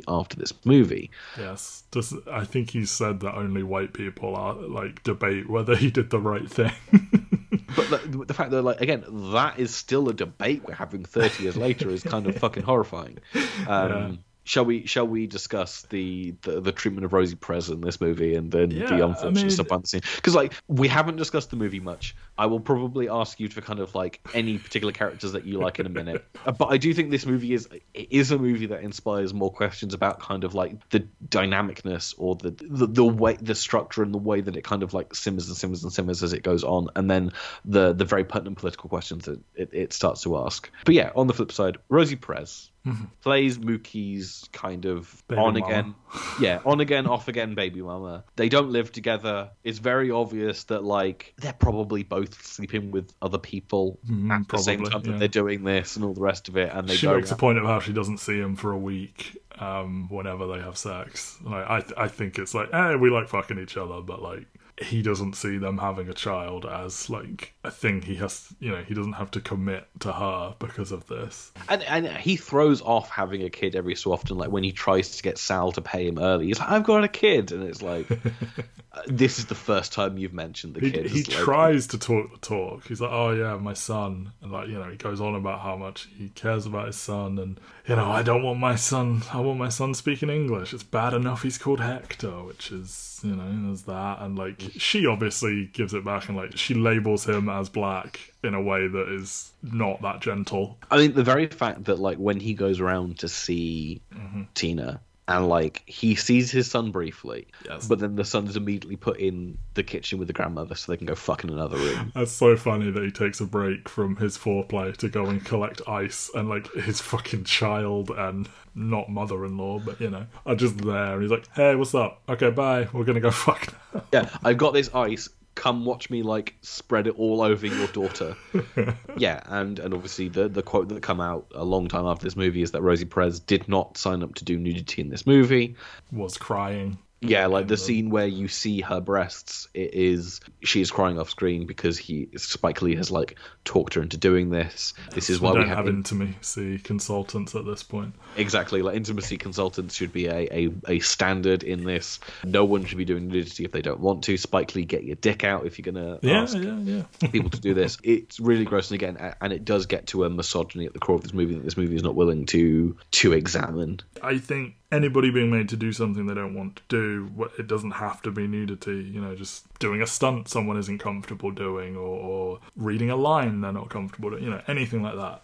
after 0.08 0.36
this 0.36 0.52
movie. 0.64 1.10
yes, 1.38 1.84
Does, 1.90 2.14
I 2.30 2.44
think 2.44 2.70
he 2.70 2.86
said 2.86 3.20
that 3.20 3.34
only 3.34 3.62
white 3.62 3.92
people 3.92 4.34
are 4.36 4.54
like 4.54 5.02
debate 5.02 5.48
whether 5.48 5.76
he 5.76 5.90
did 5.90 6.10
the 6.10 6.20
right 6.20 6.48
thing. 6.50 6.72
But 7.74 7.88
the, 7.90 8.24
the 8.26 8.34
fact 8.34 8.50
that, 8.50 8.62
like, 8.62 8.80
again, 8.80 9.04
that 9.32 9.58
is 9.58 9.74
still 9.74 10.08
a 10.08 10.12
debate 10.14 10.62
we're 10.66 10.74
having 10.74 11.04
30 11.04 11.42
years 11.42 11.56
later 11.56 11.88
is 11.88 12.02
kind 12.02 12.26
of 12.26 12.36
fucking 12.36 12.62
horrifying. 12.62 13.18
Um, 13.68 13.90
Yeah. 13.90 14.12
Shall 14.44 14.64
we? 14.64 14.86
Shall 14.86 15.06
we 15.06 15.26
discuss 15.26 15.82
the, 15.82 16.34
the, 16.42 16.60
the 16.60 16.72
treatment 16.72 17.04
of 17.04 17.12
Rosie 17.12 17.36
Perez 17.36 17.68
in 17.68 17.80
this 17.80 18.00
movie 18.00 18.34
and 18.34 18.50
then 18.50 18.70
Yeah, 18.70 18.86
the 18.86 18.94
I 18.94 19.06
unfortunate 19.08 19.34
mean- 19.34 19.50
stuff 19.50 19.68
behind 19.68 19.84
the 19.84 19.88
scene? 19.88 20.00
Because 20.16 20.34
like 20.34 20.52
we 20.68 20.88
haven't 20.88 21.16
discussed 21.16 21.50
the 21.50 21.56
movie 21.56 21.80
much. 21.80 22.16
I 22.36 22.46
will 22.46 22.60
probably 22.60 23.08
ask 23.08 23.38
you 23.38 23.48
to 23.48 23.60
kind 23.62 23.78
of 23.78 23.94
like 23.94 24.20
any 24.34 24.58
particular 24.58 24.92
characters 24.92 25.32
that 25.32 25.44
you 25.44 25.58
like 25.58 25.78
in 25.78 25.86
a 25.86 25.90
minute. 25.90 26.24
Uh, 26.44 26.50
but 26.50 26.72
I 26.72 26.76
do 26.76 26.92
think 26.92 27.12
this 27.12 27.24
movie 27.24 27.52
is 27.54 27.68
it 27.94 28.08
is 28.10 28.32
a 28.32 28.38
movie 28.38 28.66
that 28.66 28.80
inspires 28.82 29.32
more 29.32 29.52
questions 29.52 29.94
about 29.94 30.18
kind 30.18 30.42
of 30.42 30.54
like 30.56 30.88
the 30.90 31.06
dynamicness 31.28 32.14
or 32.18 32.34
the 32.34 32.50
the, 32.50 32.86
the 32.88 33.04
way 33.04 33.36
the 33.40 33.54
structure 33.54 34.02
and 34.02 34.12
the 34.12 34.18
way 34.18 34.40
that 34.40 34.56
it 34.56 34.64
kind 34.64 34.82
of 34.82 34.92
like 34.92 35.14
simmers 35.14 35.46
and 35.46 35.56
simmers 35.56 35.84
and 35.84 35.92
simmers 35.92 36.22
as 36.24 36.32
it 36.32 36.42
goes 36.42 36.64
on, 36.64 36.88
and 36.96 37.08
then 37.08 37.30
the 37.64 37.92
the 37.92 38.04
very 38.04 38.24
pertinent 38.24 38.58
political 38.58 38.88
questions 38.88 39.26
that 39.26 39.38
it, 39.54 39.70
it 39.72 39.92
starts 39.92 40.22
to 40.22 40.36
ask. 40.38 40.68
But 40.84 40.96
yeah, 40.96 41.12
on 41.14 41.28
the 41.28 41.34
flip 41.34 41.52
side, 41.52 41.76
Rosie 41.88 42.16
Perez 42.16 42.71
plays 43.20 43.58
Mookie's 43.58 44.48
kind 44.52 44.86
of 44.86 45.22
Baby 45.28 45.40
on 45.40 45.54
mama. 45.54 45.64
again, 45.66 45.94
yeah, 46.40 46.60
on 46.64 46.80
again, 46.80 47.06
off 47.06 47.28
again 47.28 47.54
baby 47.54 47.80
mama. 47.82 48.24
They 48.36 48.48
don't 48.48 48.70
live 48.70 48.90
together. 48.92 49.50
It's 49.62 49.78
very 49.78 50.10
obvious 50.10 50.64
that 50.64 50.82
like 50.82 51.34
they're 51.38 51.52
probably 51.52 52.02
both 52.02 52.44
sleeping 52.44 52.90
with 52.90 53.12
other 53.22 53.38
people 53.38 53.98
Mm, 54.08 54.30
at 54.32 54.48
the 54.48 54.58
same 54.58 54.84
time 54.84 55.02
that 55.02 55.18
they're 55.18 55.28
doing 55.28 55.62
this 55.64 55.96
and 55.96 56.04
all 56.04 56.14
the 56.14 56.20
rest 56.20 56.48
of 56.48 56.56
it. 56.56 56.70
And 56.72 56.88
they 56.88 56.96
she 56.96 57.06
go 57.06 57.16
makes 57.16 57.30
a 57.30 57.36
point 57.36 57.58
of 57.58 57.64
how 57.64 57.78
she 57.80 57.92
doesn't 57.92 58.18
see 58.18 58.38
him 58.38 58.56
for 58.56 58.72
a 58.72 58.78
week 58.78 59.36
um, 59.58 60.08
whenever 60.08 60.46
they 60.48 60.58
have 60.60 60.76
sex. 60.76 61.38
Like 61.44 61.68
I, 61.70 61.80
th- 61.80 61.94
I 61.96 62.08
think 62.08 62.38
it's 62.38 62.54
like, 62.54 62.68
eh, 62.72 62.96
we 62.96 63.10
like 63.10 63.28
fucking 63.28 63.58
each 63.60 63.76
other, 63.76 64.00
but 64.00 64.20
like 64.20 64.46
he 64.82 65.02
doesn't 65.02 65.34
see 65.34 65.58
them 65.58 65.78
having 65.78 66.08
a 66.08 66.12
child 66.14 66.64
as 66.66 67.08
like 67.10 67.54
a 67.64 67.70
thing 67.70 68.02
he 68.02 68.16
has. 68.16 68.48
You 68.60 68.70
know, 68.72 68.82
he 68.82 68.94
doesn't 68.94 69.14
have 69.14 69.30
to 69.32 69.40
commit 69.40 69.88
to 70.00 70.12
her 70.12 70.54
because 70.58 70.92
of 70.92 71.06
this. 71.06 71.52
And, 71.68 71.82
and 71.84 72.06
he 72.08 72.36
throws 72.36 72.82
off 72.82 73.10
having 73.10 73.42
a 73.42 73.50
kid 73.50 73.74
every 73.76 73.94
so 73.94 74.12
often, 74.12 74.36
like 74.38 74.50
when 74.50 74.64
he 74.64 74.72
tries 74.72 75.16
to 75.16 75.22
get 75.22 75.38
Sal 75.38 75.72
to 75.72 75.80
pay 75.82 76.06
him 76.06 76.18
early. 76.18 76.46
He's 76.46 76.58
like, 76.58 76.70
"I've 76.70 76.84
got 76.84 77.04
a 77.04 77.08
kid," 77.08 77.52
and 77.52 77.62
it's 77.62 77.82
like, 77.82 78.10
uh, 78.92 79.02
"This 79.06 79.38
is 79.38 79.46
the 79.46 79.54
first 79.54 79.92
time 79.92 80.18
you've 80.18 80.32
mentioned 80.34 80.74
the 80.74 80.80
He, 80.80 80.90
kid." 80.90 81.06
he 81.06 81.18
like- 81.22 81.30
tries 81.30 81.86
to 81.88 81.98
talk 81.98 82.30
the 82.32 82.38
talk. 82.38 82.86
He's 82.86 83.00
like, 83.00 83.12
"Oh 83.12 83.30
yeah, 83.32 83.56
my 83.56 83.74
son," 83.74 84.32
and 84.42 84.52
like 84.52 84.68
you 84.68 84.74
know, 84.74 84.90
he 84.90 84.96
goes 84.96 85.20
on 85.20 85.34
about 85.34 85.60
how 85.60 85.76
much 85.76 86.08
he 86.16 86.28
cares 86.30 86.66
about 86.66 86.86
his 86.86 86.96
son, 86.96 87.38
and 87.38 87.60
you 87.86 87.96
know, 87.96 88.10
I 88.10 88.22
don't 88.22 88.42
want 88.42 88.60
my 88.60 88.76
son. 88.76 89.22
I 89.32 89.40
want 89.40 89.58
my 89.58 89.68
son 89.68 89.94
speaking 89.94 90.30
English. 90.30 90.72
It's 90.72 90.82
bad 90.82 91.14
enough 91.14 91.42
he's 91.42 91.58
called 91.58 91.80
Hector, 91.80 92.44
which 92.44 92.70
is 92.70 93.20
you 93.24 93.36
know, 93.36 93.66
there's 93.66 93.82
that, 93.82 94.20
and 94.20 94.36
like 94.36 94.60
she 94.76 95.06
obviously 95.06 95.66
gives 95.72 95.94
it 95.94 96.04
back, 96.04 96.28
and 96.28 96.36
like 96.36 96.56
she 96.56 96.74
labels 96.74 97.24
him 97.28 97.48
as 97.48 97.68
black 97.68 98.32
in 98.42 98.54
a 98.54 98.62
way 98.62 98.88
that 98.88 99.08
is 99.08 99.52
not 99.62 100.02
that 100.02 100.20
gentle. 100.20 100.78
I 100.90 100.96
mean, 100.96 101.14
the 101.14 101.22
very 101.22 101.46
fact 101.46 101.84
that 101.84 101.98
like 101.98 102.18
when 102.18 102.40
he 102.40 102.54
goes 102.54 102.80
around 102.80 103.18
to 103.20 103.28
see 103.28 104.02
Mm-hmm. 104.14 104.42
Tina 104.54 105.00
and 105.28 105.48
like 105.48 105.82
he 105.86 106.14
sees 106.14 106.50
his 106.50 106.70
son 106.70 106.90
briefly, 106.90 107.46
Yes. 107.64 107.86
but 107.86 108.00
then 108.00 108.16
the 108.16 108.24
son 108.24 108.46
is 108.46 108.56
immediately 108.56 108.96
put 108.96 109.18
in 109.20 109.56
the 109.74 109.82
kitchen 109.82 110.18
with 110.18 110.26
the 110.28 110.34
grandmother 110.34 110.74
so 110.74 110.90
they 110.92 110.96
can 110.96 111.06
go 111.06 111.14
fuck 111.14 111.44
in 111.44 111.50
another 111.50 111.76
room. 111.76 112.10
That's 112.14 112.32
so 112.32 112.56
funny 112.56 112.90
that 112.90 113.02
he 113.02 113.10
takes 113.10 113.40
a 113.40 113.46
break 113.46 113.88
from 113.88 114.16
his 114.16 114.36
foreplay 114.36 114.96
to 114.96 115.08
go 115.08 115.26
and 115.26 115.44
collect 115.44 115.80
ice, 115.88 116.30
and 116.34 116.48
like 116.48 116.70
his 116.74 117.00
fucking 117.00 117.44
child 117.44 118.10
and 118.10 118.48
not 118.74 119.08
mother-in-law, 119.10 119.78
but 119.80 120.00
you 120.00 120.10
know, 120.10 120.26
are 120.46 120.54
just 120.56 120.78
there. 120.78 121.12
And 121.14 121.22
he's 121.22 121.30
like, 121.30 121.46
"Hey, 121.54 121.74
what's 121.76 121.94
up? 121.94 122.20
Okay, 122.28 122.50
bye. 122.50 122.88
We're 122.92 123.04
gonna 123.04 123.20
go 123.20 123.30
fuck 123.46 123.72
now." 123.94 124.02
yeah, 124.12 124.28
I've 124.42 124.58
got 124.58 124.72
this 124.74 124.92
ice. 124.94 125.28
Come 125.54 125.84
watch 125.84 126.10
me 126.10 126.22
like 126.22 126.54
spread 126.62 127.06
it 127.06 127.18
all 127.18 127.42
over 127.42 127.66
your 127.66 127.86
daughter. 127.88 128.36
yeah, 129.16 129.40
and 129.46 129.78
and 129.78 129.94
obviously 129.94 130.28
the 130.28 130.48
the 130.48 130.62
quote 130.62 130.88
that 130.88 131.02
come 131.02 131.20
out 131.20 131.46
a 131.54 131.64
long 131.64 131.88
time 131.88 132.06
after 132.06 132.24
this 132.24 132.36
movie 132.36 132.62
is 132.62 132.70
that 132.72 132.82
Rosie 132.82 133.04
Perez 133.04 133.40
did 133.40 133.68
not 133.68 133.96
sign 133.96 134.22
up 134.22 134.34
to 134.36 134.44
do 134.44 134.58
nudity 134.58 135.02
in 135.02 135.10
this 135.10 135.26
movie. 135.26 135.76
Was 136.10 136.36
crying. 136.36 136.98
Yeah, 137.22 137.46
like 137.46 137.68
the 137.68 137.74
um, 137.74 137.78
scene 137.78 138.10
where 138.10 138.26
you 138.26 138.48
see 138.48 138.80
her 138.80 139.00
breasts, 139.00 139.68
it 139.74 139.94
is 139.94 140.40
she 140.62 140.80
is 140.80 140.90
crying 140.90 141.18
off 141.18 141.30
screen 141.30 141.66
because 141.66 141.96
he 141.96 142.28
Spike 142.36 142.82
Lee 142.82 142.96
has 142.96 143.10
like 143.10 143.36
talked 143.64 143.94
her 143.94 144.02
into 144.02 144.16
doing 144.16 144.50
this. 144.50 144.92
This 145.14 145.30
is 145.30 145.40
We 145.40 145.46
why 145.46 145.54
don't 145.54 145.62
we 145.62 145.68
have, 145.68 145.78
have 145.78 145.88
intimacy 145.88 146.78
consultants 146.78 147.54
at 147.54 147.64
this 147.64 147.82
point. 147.82 148.14
exactly 148.36 148.82
like 148.82 148.96
intimacy 148.96 149.36
consultants 149.38 149.94
should 149.94 150.12
be 150.12 150.26
a, 150.26 150.48
a 150.50 150.68
a 150.88 150.98
standard 151.00 151.62
in 151.62 151.84
this. 151.84 152.18
No 152.44 152.64
one 152.64 152.84
should 152.84 152.98
be 152.98 153.04
doing 153.04 153.28
nudity 153.28 153.64
if 153.64 153.72
they 153.72 153.82
don't 153.82 154.00
want 154.00 154.24
to. 154.24 154.36
Spike 154.36 154.74
Lee, 154.74 154.84
get 154.84 155.04
your 155.04 155.16
dick 155.16 155.44
out 155.44 155.64
if 155.64 155.78
you're 155.78 155.92
gonna 155.92 156.18
Yeah, 156.22 156.42
ask 156.42 156.56
yeah, 156.56 156.76
yeah. 156.80 157.02
people 157.30 157.50
to 157.50 157.60
do 157.60 157.72
this. 157.82 157.98
It's 158.02 158.40
really 158.40 158.64
gross, 158.64 158.90
and 158.90 159.00
again, 159.00 159.34
and 159.40 159.52
it 159.52 159.64
does 159.64 159.86
get 159.86 160.08
to 160.08 160.24
a 160.24 160.30
misogyny 160.30 160.86
at 160.86 160.92
the 160.92 160.98
core 160.98 161.14
of 161.16 161.22
this 161.22 161.32
movie 161.32 161.54
that 161.54 161.64
this 161.64 161.76
movie 161.76 161.94
is 161.96 162.02
not 162.02 162.14
willing 162.14 162.46
to 162.46 162.96
to 163.12 163.32
examine. 163.32 164.00
I 164.22 164.38
think 164.38 164.74
anybody 164.92 165.30
being 165.30 165.50
made 165.50 165.68
to 165.70 165.76
do 165.76 165.92
something 165.92 166.26
they 166.26 166.34
don't 166.34 166.54
want 166.54 166.76
to 166.76 166.82
do. 166.88 167.50
It 167.58 167.66
doesn't 167.66 167.92
have 167.92 168.22
to 168.22 168.30
be 168.30 168.46
nudity. 168.46 169.10
You 169.12 169.20
know, 169.20 169.34
just 169.34 169.66
doing 169.78 170.02
a 170.02 170.06
stunt 170.06 170.48
someone 170.48 170.76
isn't 170.76 170.98
comfortable 170.98 171.50
doing, 171.50 171.96
or, 171.96 172.00
or 172.00 172.60
reading 172.76 173.10
a 173.10 173.16
line 173.16 173.62
they're 173.62 173.72
not 173.72 173.88
comfortable 173.88 174.30
doing. 174.30 174.44
You 174.44 174.50
know, 174.50 174.62
anything 174.68 175.02
like 175.02 175.16
that 175.16 175.42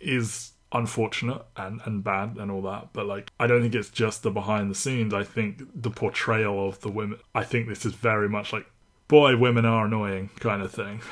is 0.00 0.52
unfortunate 0.72 1.42
and, 1.56 1.80
and 1.84 2.04
bad 2.04 2.36
and 2.36 2.50
all 2.50 2.62
that. 2.62 2.90
But 2.92 3.06
like, 3.06 3.32
I 3.40 3.46
don't 3.46 3.62
think 3.62 3.74
it's 3.74 3.90
just 3.90 4.22
the 4.22 4.30
behind 4.30 4.70
the 4.70 4.74
scenes. 4.74 5.14
I 5.14 5.24
think 5.24 5.62
the 5.74 5.90
portrayal 5.90 6.68
of 6.68 6.80
the 6.82 6.90
women. 6.90 7.18
I 7.34 7.44
think 7.44 7.68
this 7.68 7.84
is 7.86 7.94
very 7.94 8.28
much 8.28 8.52
like, 8.52 8.66
boy, 9.08 9.36
women 9.36 9.64
are 9.64 9.86
annoying 9.86 10.30
kind 10.38 10.62
of 10.62 10.70
thing. 10.70 11.00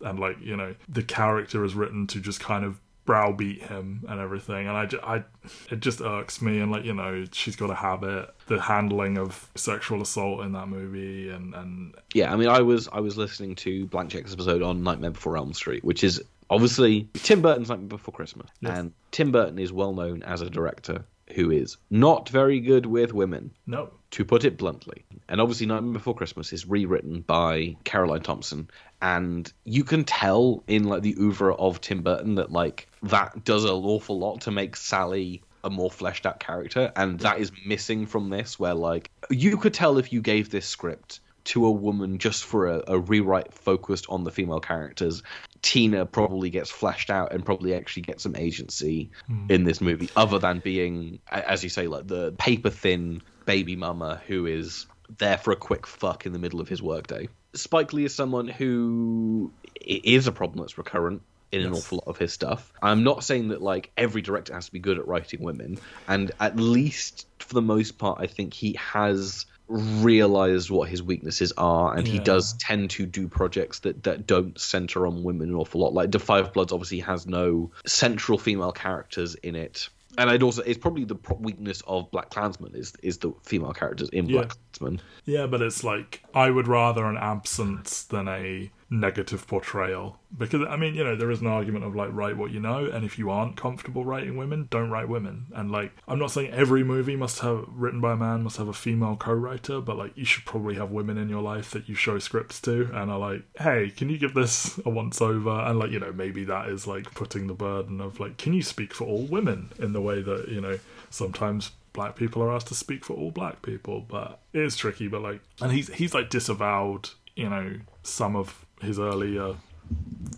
And 0.00 0.20
like, 0.20 0.36
you 0.40 0.56
know, 0.56 0.76
the 0.88 1.02
character 1.02 1.64
is 1.64 1.74
written 1.74 2.06
to 2.06 2.20
just 2.20 2.38
kind 2.38 2.64
of 2.64 2.78
browbeat 3.08 3.62
him 3.62 4.04
and 4.06 4.20
everything 4.20 4.68
and 4.68 4.76
I, 4.76 4.84
ju- 4.84 5.00
I 5.02 5.24
it 5.70 5.80
just 5.80 6.02
irks 6.02 6.42
me 6.42 6.60
and 6.60 6.70
like 6.70 6.84
you 6.84 6.92
know 6.92 7.24
she's 7.32 7.56
got 7.56 7.70
a 7.70 7.74
habit 7.74 8.28
the 8.48 8.60
handling 8.60 9.16
of 9.16 9.50
sexual 9.54 10.02
assault 10.02 10.42
in 10.44 10.52
that 10.52 10.68
movie 10.68 11.30
and 11.30 11.54
and 11.54 11.94
Yeah, 12.12 12.30
I 12.30 12.36
mean, 12.36 12.48
I 12.50 12.60
was 12.60 12.86
I 12.92 13.00
was 13.00 13.16
listening 13.16 13.54
to 13.56 13.86
Blank 13.86 14.10
Check's 14.10 14.34
episode 14.34 14.60
on 14.62 14.82
Nightmare 14.82 15.12
Before 15.12 15.38
Elm 15.38 15.54
Street, 15.54 15.82
which 15.84 16.04
is 16.04 16.22
obviously 16.50 17.08
Tim 17.14 17.40
Burton's 17.40 17.70
Nightmare 17.70 17.88
Before 17.88 18.12
Christmas, 18.12 18.48
Yes. 18.60 18.78
and 18.78 18.92
Tim 19.10 19.32
Burton 19.32 19.58
is 19.58 19.72
well 19.72 19.94
known 19.94 20.22
as 20.24 20.42
a 20.42 20.50
director 20.50 21.02
who 21.34 21.50
is 21.50 21.78
not 21.90 22.28
very 22.28 22.60
good 22.60 22.84
with 22.84 23.14
women. 23.14 23.52
no 23.66 23.90
to 24.10 24.24
put 24.24 24.44
it 24.44 24.56
bluntly. 24.56 25.04
And 25.28 25.40
obviously, 25.40 25.66
Nightmare 25.66 25.92
Before 25.92 26.14
Christmas 26.14 26.52
is 26.52 26.66
rewritten 26.66 27.20
by 27.20 27.76
Caroline 27.84 28.22
Thompson, 28.22 28.70
and 29.02 29.50
you 29.64 29.84
can 29.84 30.04
tell 30.04 30.62
in 30.66 30.84
like 30.84 31.02
the 31.02 31.14
oeuvre 31.18 31.54
of 31.54 31.80
Tim 31.80 32.02
Burton 32.02 32.36
that 32.36 32.50
like 32.50 32.88
that 33.02 33.44
does 33.44 33.64
an 33.64 33.70
awful 33.70 34.18
lot 34.18 34.42
to 34.42 34.50
make 34.50 34.76
Sally 34.76 35.42
a 35.64 35.70
more 35.70 35.90
fleshed 35.90 36.24
out 36.24 36.40
character, 36.40 36.92
and 36.96 37.20
that 37.20 37.38
is 37.38 37.52
missing 37.66 38.06
from 38.06 38.30
this. 38.30 38.58
Where 38.58 38.74
like 38.74 39.10
you 39.30 39.56
could 39.58 39.74
tell 39.74 39.98
if 39.98 40.12
you 40.12 40.22
gave 40.22 40.50
this 40.50 40.66
script 40.66 41.20
to 41.44 41.64
a 41.64 41.70
woman 41.70 42.18
just 42.18 42.44
for 42.44 42.66
a, 42.66 42.82
a 42.88 42.98
rewrite 42.98 43.54
focused 43.54 44.06
on 44.08 44.22
the 44.24 44.30
female 44.30 44.60
characters. 44.60 45.22
Tina 45.62 46.04
probably 46.06 46.50
gets 46.50 46.70
fleshed 46.70 47.10
out 47.10 47.32
and 47.32 47.44
probably 47.44 47.74
actually 47.74 48.02
gets 48.02 48.22
some 48.22 48.36
agency 48.36 49.10
hmm. 49.26 49.46
in 49.48 49.64
this 49.64 49.80
movie, 49.80 50.10
other 50.14 50.38
than 50.38 50.60
being, 50.60 51.20
as 51.30 51.64
you 51.64 51.70
say, 51.70 51.86
like 51.86 52.06
the 52.06 52.32
paper 52.32 52.70
thin 52.70 53.22
baby 53.48 53.76
mama 53.76 54.20
who 54.26 54.44
is 54.44 54.86
there 55.16 55.38
for 55.38 55.52
a 55.52 55.56
quick 55.56 55.86
fuck 55.86 56.26
in 56.26 56.34
the 56.34 56.38
middle 56.38 56.60
of 56.60 56.68
his 56.68 56.82
workday. 56.82 57.28
Spike 57.54 57.94
Lee 57.94 58.04
is 58.04 58.14
someone 58.14 58.46
who 58.46 59.50
is 59.80 60.26
a 60.26 60.32
problem 60.32 60.60
that's 60.60 60.76
recurrent 60.76 61.22
in 61.50 61.62
an 61.62 61.72
Yes. 61.72 61.78
awful 61.84 62.02
lot 62.04 62.10
of 62.10 62.18
his 62.18 62.30
stuff. 62.30 62.70
I'm 62.82 63.04
not 63.04 63.24
saying 63.24 63.48
that 63.48 63.62
like 63.62 63.90
every 63.96 64.20
director 64.20 64.52
has 64.52 64.66
to 64.66 64.72
be 64.72 64.80
good 64.80 64.98
at 64.98 65.08
writing 65.08 65.42
women, 65.42 65.78
and 66.06 66.30
at 66.38 66.56
least 66.56 67.26
for 67.38 67.54
the 67.54 67.62
most 67.62 67.96
part, 67.96 68.20
I 68.20 68.26
think 68.26 68.52
he 68.52 68.74
has 68.74 69.46
realized 69.66 70.70
what 70.70 70.88
his 70.90 71.02
weaknesses 71.02 71.52
are, 71.56 71.94
and 71.96 72.06
he 72.06 72.18
does 72.18 72.52
tend 72.54 72.90
to 72.90 73.06
do 73.06 73.28
projects 73.28 73.80
that 73.80 74.02
that 74.02 74.26
don't 74.26 74.58
center 74.60 75.06
on 75.06 75.22
women 75.22 75.48
an 75.48 75.54
awful 75.54 75.80
lot. 75.80 75.94
Like 75.94 76.10
The 76.10 76.18
Five 76.18 76.52
Bloods 76.52 76.72
obviously 76.72 77.00
has 77.00 77.26
no 77.26 77.70
central 77.86 78.36
female 78.38 78.72
characters 78.72 79.34
in 79.36 79.56
it. 79.56 79.88
And 80.18 80.28
I'd 80.28 80.42
also, 80.42 80.62
it's 80.62 80.78
probably 80.78 81.04
the 81.04 81.16
weakness 81.38 81.80
of 81.86 82.10
Black 82.10 82.30
Klansman 82.30 82.74
is 82.74 82.92
is 83.02 83.18
the 83.18 83.32
female 83.44 83.72
characters 83.72 84.08
in 84.10 84.28
Yeah. 84.28 84.38
Black 84.42 84.56
Klansman. 84.72 85.00
Yeah, 85.24 85.46
but 85.46 85.62
it's 85.62 85.84
like 85.84 86.22
I 86.34 86.50
would 86.50 86.68
rather 86.68 87.06
an 87.06 87.16
absence 87.16 88.02
than 88.02 88.28
a 88.28 88.70
negative 88.90 89.46
portrayal 89.46 90.18
because 90.36 90.66
I 90.68 90.76
mean, 90.76 90.94
you 90.94 91.04
know, 91.04 91.16
there 91.16 91.30
is 91.30 91.40
an 91.40 91.46
argument 91.46 91.84
of 91.84 91.94
like 91.94 92.10
write 92.12 92.36
what 92.36 92.50
you 92.50 92.60
know, 92.60 92.86
and 92.86 93.04
if 93.04 93.18
you 93.18 93.30
aren't 93.30 93.56
comfortable 93.56 94.04
writing 94.04 94.36
women, 94.36 94.68
don't 94.70 94.90
write 94.90 95.08
women. 95.08 95.46
And 95.54 95.70
like, 95.70 95.92
I'm 96.06 96.18
not 96.18 96.30
saying 96.30 96.50
every 96.50 96.84
movie 96.84 97.16
must 97.16 97.40
have 97.40 97.64
written 97.68 98.00
by 98.00 98.12
a 98.12 98.16
man 98.16 98.42
must 98.42 98.56
have 98.56 98.68
a 98.68 98.72
female 98.72 99.16
co-writer, 99.16 99.80
but 99.80 99.96
like, 99.96 100.16
you 100.16 100.24
should 100.24 100.44
probably 100.44 100.74
have 100.76 100.90
women 100.90 101.18
in 101.18 101.28
your 101.28 101.42
life 101.42 101.70
that 101.70 101.88
you 101.88 101.94
show 101.94 102.18
scripts 102.18 102.60
to 102.62 102.90
and 102.92 103.10
are 103.10 103.18
like, 103.18 103.42
hey, 103.58 103.90
can 103.90 104.10
you 104.10 104.18
give 104.18 104.34
this 104.34 104.78
a 104.84 104.90
once 104.90 105.20
over? 105.20 105.50
And 105.50 105.78
like, 105.78 105.90
you 105.90 106.00
know, 106.00 106.12
maybe 106.12 106.44
that 106.44 106.68
is 106.68 106.86
like 106.86 107.14
putting 107.14 107.46
the 107.46 107.54
burden 107.54 108.00
of 108.00 108.20
like, 108.20 108.36
can 108.36 108.52
you 108.52 108.62
speak 108.62 108.94
for 108.94 109.04
all 109.04 109.22
women 109.22 109.70
in 109.78 109.92
the 109.92 110.00
way 110.00 110.22
that 110.22 110.48
you 110.48 110.60
know 110.60 110.78
sometimes 111.10 111.72
black 111.92 112.16
people 112.16 112.42
are 112.42 112.52
asked 112.52 112.68
to 112.68 112.74
speak 112.74 113.04
for 113.04 113.14
all 113.14 113.30
black 113.30 113.62
people, 113.62 114.04
but 114.08 114.38
it 114.52 114.62
is 114.62 114.76
tricky. 114.76 115.08
But 115.08 115.22
like, 115.22 115.40
and 115.60 115.72
he's 115.72 115.88
he's 115.88 116.14
like 116.14 116.30
disavowed, 116.30 117.10
you 117.34 117.48
know, 117.48 117.76
some 118.02 118.36
of 118.36 118.64
his 118.80 118.98
earlier 118.98 119.56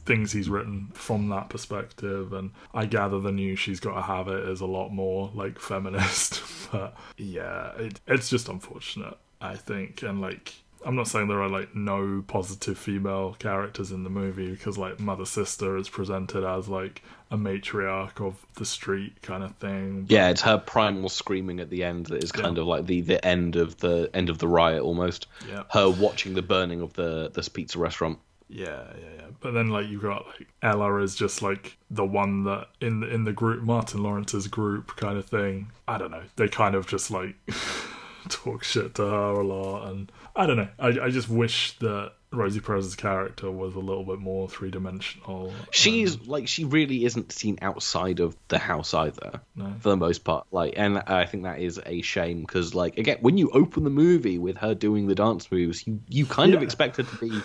things 0.04 0.32
he's 0.32 0.48
written 0.48 0.88
from 0.92 1.28
that 1.28 1.48
perspective. 1.48 2.32
And 2.32 2.50
I 2.74 2.86
gather 2.86 3.20
the 3.20 3.32
new 3.32 3.56
"She's 3.56 3.80
Got 3.80 3.94
to 3.94 4.02
Have 4.02 4.28
it 4.28 4.48
is 4.48 4.60
a 4.60 4.66
lot 4.66 4.90
more 4.90 5.30
like 5.34 5.58
feminist. 5.58 6.42
but 6.72 6.96
yeah, 7.16 7.72
it, 7.76 8.00
it's 8.06 8.28
just 8.28 8.48
unfortunate, 8.48 9.16
I 9.40 9.56
think, 9.56 10.02
and 10.02 10.20
like. 10.20 10.54
I'm 10.82 10.96
not 10.96 11.08
saying 11.08 11.28
there 11.28 11.42
are 11.42 11.50
like 11.50 11.74
no 11.74 12.24
positive 12.26 12.78
female 12.78 13.36
characters 13.38 13.92
in 13.92 14.02
the 14.02 14.08
movie 14.08 14.50
because 14.50 14.78
like 14.78 14.98
Mother 14.98 15.26
Sister 15.26 15.76
is 15.76 15.90
presented 15.90 16.42
as 16.42 16.70
like 16.70 17.02
a 17.30 17.36
matriarch 17.36 18.18
of 18.26 18.46
the 18.54 18.64
street 18.64 19.20
kind 19.20 19.44
of 19.44 19.54
thing. 19.56 20.06
Yeah, 20.08 20.30
it's 20.30 20.40
her 20.40 20.56
primal 20.56 21.10
screaming 21.10 21.60
at 21.60 21.68
the 21.68 21.84
end 21.84 22.06
that 22.06 22.24
is 22.24 22.32
kind 22.32 22.56
of 22.56 22.66
like 22.66 22.86
the, 22.86 23.02
the 23.02 23.22
end 23.22 23.56
of 23.56 23.76
the 23.76 24.08
end 24.14 24.30
of 24.30 24.38
the 24.38 24.48
riot 24.48 24.82
almost. 24.82 25.26
Yeah. 25.46 25.64
Her 25.68 25.90
watching 25.90 26.32
the 26.32 26.40
burning 26.40 26.80
of 26.80 26.94
the 26.94 27.30
this 27.34 27.50
pizza 27.50 27.78
restaurant. 27.78 28.18
Yeah, 28.50 28.82
yeah, 28.98 29.08
yeah. 29.16 29.26
But 29.40 29.52
then 29.52 29.68
like 29.68 29.88
you've 29.88 30.02
got 30.02 30.26
like 30.26 30.48
Ella 30.60 30.96
is 30.96 31.14
just 31.14 31.40
like 31.40 31.78
the 31.88 32.04
one 32.04 32.44
that 32.44 32.68
in 32.80 33.00
the 33.00 33.08
in 33.08 33.24
the 33.24 33.32
group 33.32 33.62
Martin 33.62 34.02
Lawrence's 34.02 34.48
group 34.48 34.96
kind 34.96 35.16
of 35.16 35.24
thing. 35.24 35.70
I 35.86 35.98
don't 35.98 36.10
know. 36.10 36.24
They 36.36 36.48
kind 36.48 36.74
of 36.74 36.86
just 36.86 37.10
like 37.10 37.36
talk 38.28 38.64
shit 38.64 38.96
to 38.96 39.02
her 39.02 39.32
a 39.40 39.44
lot 39.44 39.88
and 39.90 40.10
I 40.34 40.46
don't 40.46 40.56
know. 40.56 40.68
I 40.80 40.88
I 40.88 41.10
just 41.10 41.28
wish 41.28 41.78
that 41.78 42.12
Rosie 42.32 42.60
Perez's 42.60 42.94
character 42.94 43.50
was 43.50 43.74
a 43.74 43.80
little 43.80 44.04
bit 44.04 44.20
more 44.20 44.48
three 44.48 44.70
dimensional. 44.70 45.52
She's 45.72 46.20
like 46.28 46.46
she 46.46 46.64
really 46.64 47.04
isn't 47.04 47.32
seen 47.32 47.58
outside 47.60 48.20
of 48.20 48.36
the 48.48 48.58
house 48.58 48.94
either, 48.94 49.40
No. 49.56 49.74
for 49.80 49.88
the 49.90 49.96
most 49.96 50.22
part. 50.22 50.46
Like, 50.52 50.74
and 50.76 50.98
uh, 50.98 51.02
I 51.06 51.26
think 51.26 51.42
that 51.42 51.58
is 51.58 51.80
a 51.84 52.02
shame 52.02 52.42
because, 52.42 52.72
like, 52.74 52.98
again, 52.98 53.18
when 53.20 53.36
you 53.36 53.50
open 53.50 53.82
the 53.82 53.90
movie 53.90 54.38
with 54.38 54.58
her 54.58 54.74
doing 54.76 55.08
the 55.08 55.14
dance 55.16 55.50
moves, 55.50 55.84
you 55.86 56.00
you 56.08 56.24
kind 56.24 56.54
of 56.54 56.62
expect 56.62 56.98
her 56.98 57.02
to 57.02 57.16
be 57.16 57.40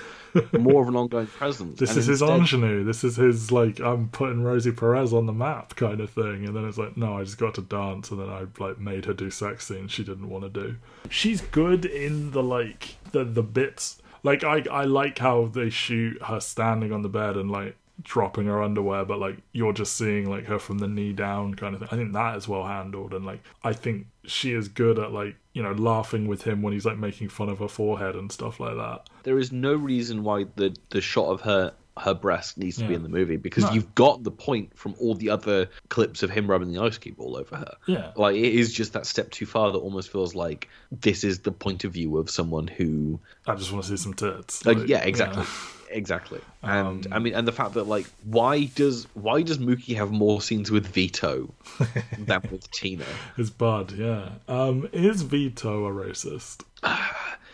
more 0.60 0.84
of 0.84 0.88
an 0.88 0.96
ongoing 0.96 1.28
presence. 1.28 1.80
This 1.80 1.90
And 1.90 2.00
is 2.00 2.06
his 2.06 2.22
ingenue. 2.22 2.84
This 2.84 3.04
is 3.04 3.16
his 3.16 3.52
like 3.52 3.80
I'm 3.80 4.10
putting 4.10 4.44
Rosie 4.44 4.72
Perez 4.72 5.14
on 5.14 5.26
the 5.26 5.34
map 5.34 5.76
kind 5.76 6.00
of 6.00 6.12
thing. 6.12 6.46
And 6.46 6.56
then 6.56 6.64
it's 6.66 6.78
like, 6.78 6.96
no, 6.96 7.18
I 7.18 7.24
just 7.24 7.40
got 7.40 7.56
to 7.56 7.62
dance, 7.62 8.12
and 8.12 8.20
then 8.20 8.30
I 8.30 8.46
like 8.64 8.78
made 8.80 9.06
her 9.06 9.14
do 9.14 9.32
sex 9.32 9.66
scenes 9.66 9.92
she 9.92 10.04
didn't 10.04 10.30
want 10.30 10.44
to 10.44 10.50
do. 10.62 10.76
She's 11.10 11.42
good 11.42 11.86
in 11.86 12.30
the 12.32 12.44
like 12.44 12.98
the 13.12 13.24
the 13.24 13.42
bits. 13.44 13.98
Like 14.26 14.44
I 14.44 14.64
I 14.72 14.86
like 14.86 15.20
how 15.20 15.46
they 15.46 15.70
shoot 15.70 16.20
her 16.24 16.40
standing 16.40 16.92
on 16.92 17.04
the 17.04 17.10
bed 17.10 17.38
and 17.38 17.52
like 17.52 17.78
dropping 18.02 18.48
her 18.48 18.62
underwear, 18.62 19.06
but 19.06 19.20
like 19.20 19.38
you're 19.52 19.72
just 19.72 19.96
seeing 19.96 20.28
like 20.28 20.46
her 20.46 20.58
from 20.58 20.80
the 20.80 20.88
knee 20.88 21.14
down 21.14 21.54
kind 21.54 21.76
of 21.76 21.82
thing. 21.82 21.90
I 21.92 21.96
think 21.96 22.14
that 22.14 22.36
is 22.36 22.48
well 22.48 22.66
handled, 22.66 23.14
and 23.14 23.24
like 23.24 23.44
I 23.64 23.74
think 23.74 24.08
she 24.26 24.54
is 24.54 24.68
good 24.68 24.98
at 24.98 25.12
like 25.12 25.36
you 25.54 25.62
know 25.62 25.74
laughing 25.74 26.28
with 26.28 26.42
him 26.42 26.64
when 26.64 26.74
he's 26.74 26.88
like 26.88 26.98
making 26.98 27.30
fun 27.30 27.50
of 27.50 27.60
her 27.60 27.68
forehead 27.68 28.16
and 28.16 28.32
stuff 28.32 28.60
like 28.60 28.76
that. 28.76 29.08
There 29.22 29.38
is 29.38 29.52
no 29.52 29.76
reason 29.76 30.24
why 30.24 30.46
the 30.56 30.76
the 30.90 31.02
shot 31.02 31.28
of 31.28 31.42
her 31.42 31.74
her 31.98 32.14
breast 32.14 32.58
needs 32.58 32.78
to 32.78 32.86
be 32.88 32.94
in 32.94 33.04
the 33.04 33.10
movie 33.10 33.38
because 33.38 33.64
No. 33.64 33.72
you've 33.72 33.96
got 33.96 34.24
the 34.24 34.32
point 34.32 34.78
from 34.78 34.96
all 35.00 35.16
the 35.16 35.30
other 35.30 35.70
clips 35.90 36.24
of 36.24 36.30
him 36.30 36.46
rubbing 36.50 36.72
the 36.74 36.82
ice 36.82 36.98
cube 36.98 37.16
all 37.20 37.38
over 37.38 37.56
her. 37.56 37.76
Yeah. 37.88 38.12
Like 38.18 38.36
it 38.36 38.54
is 38.54 38.74
just 38.74 38.94
that 38.94 39.06
step 39.06 39.32
too 39.32 39.46
far 39.46 39.72
that 39.72 39.78
almost 39.78 40.12
feels 40.12 40.36
like 40.36 40.68
this 40.92 41.24
is 41.24 41.40
the 41.40 41.52
point 41.54 41.86
of 41.86 41.94
view 41.94 42.18
of 42.18 42.30
someone 42.30 42.68
who 42.68 43.20
I 43.48 43.56
just 43.56 43.72
want 43.72 43.86
to 43.86 43.92
see 43.92 43.98
some 44.04 44.14
tits. 44.14 44.66
like, 44.66 44.78
Like, 44.80 44.88
yeah, 44.90 45.04
exactly. 45.04 45.44
Exactly. 45.92 46.42
And 46.64 47.06
Um, 47.06 47.14
I 47.14 47.20
mean 47.20 47.36
and 47.36 47.48
the 47.48 47.52
fact 47.54 47.76
that 47.76 47.84
like 47.86 48.08
why 48.26 48.66
does 48.66 49.08
why 49.14 49.44
does 49.44 49.60
Mookie 49.60 49.96
have 49.96 50.12
more 50.12 50.42
scenes 50.42 50.70
with 50.72 50.88
Vito 50.88 51.54
than 52.20 52.42
with 52.52 52.70
Tina? 52.72 53.06
His 53.38 53.52
bud, 53.52 53.94
yeah. 53.94 54.30
Um, 54.50 54.90
is 54.92 55.22
Vito 55.22 55.86
a 55.86 55.92
racist? 55.92 56.64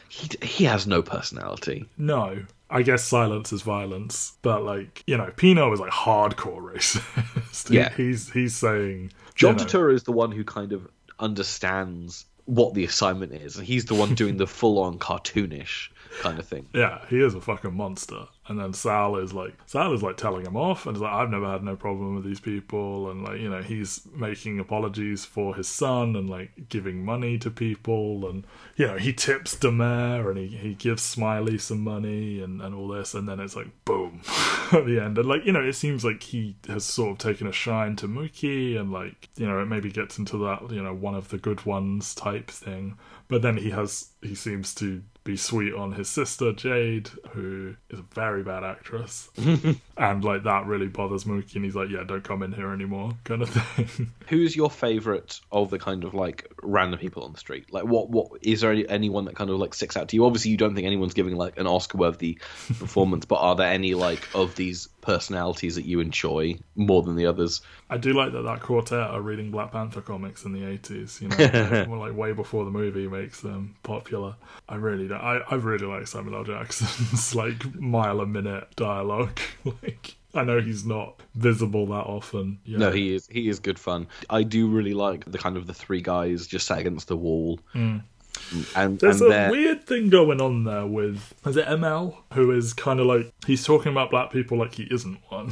He 0.09 0.27
he 0.43 0.63
has 0.65 0.85
no 0.87 1.01
personality. 1.01 1.85
No. 1.97 2.43
I 2.71 2.81
guess 2.83 3.03
silence 3.03 3.51
is 3.53 3.61
violence, 3.61 4.33
but 4.41 4.63
like 4.63 5.03
you 5.05 5.17
know, 5.17 5.31
Pino 5.35 5.71
is 5.73 5.79
like 5.79 5.91
hardcore 5.91 6.61
racist. 6.73 7.67
He- 7.69 7.75
Yeah. 7.75 7.93
he's 7.95 8.31
he's 8.31 8.55
saying 8.55 9.11
John 9.35 9.57
you 9.57 9.65
know, 9.65 9.65
Turturro 9.65 9.93
is 9.93 10.03
the 10.03 10.11
one 10.13 10.31
who 10.31 10.43
kind 10.43 10.71
of 10.73 10.87
understands 11.19 12.25
what 12.45 12.73
the 12.73 12.83
assignment 12.83 13.33
is, 13.33 13.57
and 13.57 13.65
he's 13.65 13.85
the 13.85 13.93
one 13.95 14.15
doing 14.15 14.37
the 14.37 14.47
full-on 14.59 14.99
cartoonish 14.99 15.89
kind 16.21 16.39
of 16.39 16.45
thing. 16.45 16.67
Yeah, 16.73 16.99
he 17.09 17.19
is 17.21 17.33
a 17.35 17.41
fucking 17.41 17.73
monster. 17.73 18.27
And 18.51 18.59
then 18.59 18.73
Sal 18.73 19.15
is 19.15 19.33
like 19.33 19.53
Sal 19.65 19.93
is 19.93 20.03
like 20.03 20.17
telling 20.17 20.45
him 20.45 20.57
off 20.57 20.85
and 20.85 20.97
is 20.97 21.01
like, 21.01 21.13
I've 21.13 21.29
never 21.29 21.49
had 21.49 21.63
no 21.63 21.77
problem 21.77 22.15
with 22.15 22.25
these 22.25 22.41
people 22.41 23.09
and 23.09 23.23
like, 23.23 23.39
you 23.39 23.49
know, 23.49 23.61
he's 23.61 24.05
making 24.13 24.59
apologies 24.59 25.23
for 25.23 25.55
his 25.55 25.69
son 25.69 26.17
and 26.17 26.29
like 26.29 26.67
giving 26.67 27.05
money 27.05 27.37
to 27.37 27.49
people 27.49 28.27
and 28.27 28.45
you 28.75 28.87
know, 28.87 28.97
he 28.97 29.13
tips 29.13 29.55
Da 29.55 29.71
Mayor 29.71 30.29
and 30.29 30.37
he, 30.37 30.47
he 30.47 30.73
gives 30.73 31.01
Smiley 31.01 31.57
some 31.57 31.79
money 31.79 32.41
and, 32.41 32.61
and 32.61 32.75
all 32.75 32.89
this 32.89 33.13
and 33.13 33.25
then 33.25 33.39
it's 33.39 33.55
like 33.55 33.69
boom 33.85 34.21
at 34.73 34.85
the 34.85 34.99
end. 35.01 35.17
And 35.17 35.29
like, 35.29 35.45
you 35.45 35.53
know, 35.53 35.63
it 35.63 35.75
seems 35.75 36.03
like 36.03 36.21
he 36.21 36.57
has 36.67 36.83
sort 36.83 37.11
of 37.11 37.17
taken 37.19 37.47
a 37.47 37.53
shine 37.53 37.95
to 37.95 38.07
Mookie 38.09 38.77
and 38.77 38.91
like, 38.91 39.29
you 39.37 39.47
know, 39.47 39.61
it 39.61 39.67
maybe 39.67 39.89
gets 39.89 40.17
into 40.17 40.37
that, 40.39 40.69
you 40.71 40.83
know, 40.83 40.93
one 40.93 41.15
of 41.15 41.29
the 41.29 41.37
good 41.37 41.65
ones 41.65 42.13
type 42.13 42.51
thing. 42.51 42.97
But 43.29 43.43
then 43.43 43.55
he 43.55 43.69
has 43.69 44.09
he 44.21 44.35
seems 44.35 44.75
to 44.75 45.03
be 45.23 45.37
sweet 45.37 45.73
on 45.73 45.91
his 45.91 46.09
sister 46.09 46.51
Jade, 46.51 47.09
who 47.31 47.75
is 47.89 47.99
a 47.99 48.05
very 48.13 48.43
bad 48.43 48.63
actress, 48.63 49.29
and 49.97 50.23
like 50.23 50.43
that 50.43 50.65
really 50.65 50.87
bothers 50.87 51.25
Mookie. 51.25 51.55
And 51.55 51.65
he's 51.65 51.75
like, 51.75 51.89
"Yeah, 51.89 52.03
don't 52.03 52.23
come 52.23 52.41
in 52.41 52.51
here 52.51 52.71
anymore," 52.71 53.11
kind 53.23 53.41
of 53.41 53.49
thing. 53.49 54.11
Who's 54.27 54.55
your 54.55 54.71
favorite 54.71 55.39
of 55.51 55.69
the 55.69 55.77
kind 55.77 56.03
of 56.03 56.13
like 56.13 56.51
random 56.63 56.99
people 56.99 57.23
on 57.23 57.33
the 57.33 57.39
street? 57.39 57.71
Like, 57.71 57.85
what 57.85 58.09
what 58.09 58.31
is 58.41 58.61
there 58.61 58.71
any, 58.71 58.87
anyone 58.89 59.25
that 59.25 59.35
kind 59.35 59.49
of 59.49 59.57
like 59.57 59.73
sticks 59.73 59.95
out 59.95 60.09
to 60.09 60.15
you? 60.15 60.25
Obviously, 60.25 60.51
you 60.51 60.57
don't 60.57 60.73
think 60.73 60.87
anyone's 60.87 61.13
giving 61.13 61.35
like 61.35 61.59
an 61.59 61.67
Oscar-worthy 61.67 62.35
performance, 62.79 63.25
but 63.25 63.35
are 63.35 63.55
there 63.55 63.71
any 63.71 63.93
like 63.93 64.27
of 64.33 64.55
these 64.55 64.87
personalities 65.01 65.75
that 65.75 65.85
you 65.85 65.99
enjoy 65.99 66.55
more 66.75 67.03
than 67.03 67.15
the 67.15 67.27
others? 67.27 67.61
I 67.91 67.97
do 67.97 68.13
like 68.13 68.31
that 68.31 68.43
that 68.43 68.61
quartet 68.61 68.97
are 68.97 69.19
reading 69.19 69.51
Black 69.51 69.73
Panther 69.73 69.99
comics 69.99 70.45
in 70.45 70.53
the 70.53 70.65
eighties. 70.65 71.19
You 71.21 71.27
know, 71.27 71.85
more 71.89 71.97
like 71.97 72.15
way 72.15 72.31
before 72.31 72.63
the 72.63 72.71
movie 72.71 73.05
makes 73.05 73.41
them 73.41 73.75
popular. 73.83 74.35
I 74.69 74.75
really 74.75 75.09
do. 75.09 75.13
I 75.15 75.39
I 75.39 75.55
really 75.55 75.85
like 75.85 76.07
Samuel 76.07 76.37
L. 76.37 76.43
Jackson's 76.45 77.35
like 77.35 77.75
mile 77.75 78.21
a 78.21 78.25
minute 78.25 78.75
dialogue. 78.75 79.37
like. 79.83 80.15
I 80.33 80.45
know 80.45 80.61
he's 80.61 80.85
not 80.85 81.21
visible 81.35 81.87
that 81.87 82.05
often. 82.05 82.59
Yeah. 82.63 82.77
No, 82.77 82.91
he 82.91 83.13
is 83.13 83.27
he 83.27 83.49
is 83.49 83.59
good 83.59 83.77
fun. 83.77 84.07
I 84.29 84.43
do 84.43 84.69
really 84.69 84.93
like 84.93 85.29
the 85.29 85.37
kind 85.37 85.57
of 85.57 85.67
the 85.67 85.73
three 85.73 85.99
guys 85.99 86.47
just 86.47 86.65
sat 86.67 86.79
against 86.79 87.09
the 87.09 87.17
wall, 87.17 87.59
hmm. 87.73 87.97
and 88.73 88.97
There's 88.97 89.19
and 89.19 89.33
a 89.33 89.51
weird 89.51 89.85
thing 89.85 90.09
going 90.09 90.39
on 90.39 90.63
there 90.63 90.85
with 90.85 91.33
is 91.45 91.57
it 91.57 91.67
ML 91.67 92.15
who 92.31 92.51
is 92.51 92.71
kind 92.71 93.01
of 93.01 93.07
like 93.07 93.33
he's 93.45 93.65
talking 93.65 93.91
about 93.91 94.09
black 94.09 94.31
people 94.31 94.57
like 94.57 94.75
he 94.75 94.83
isn't 94.83 95.19
one, 95.27 95.51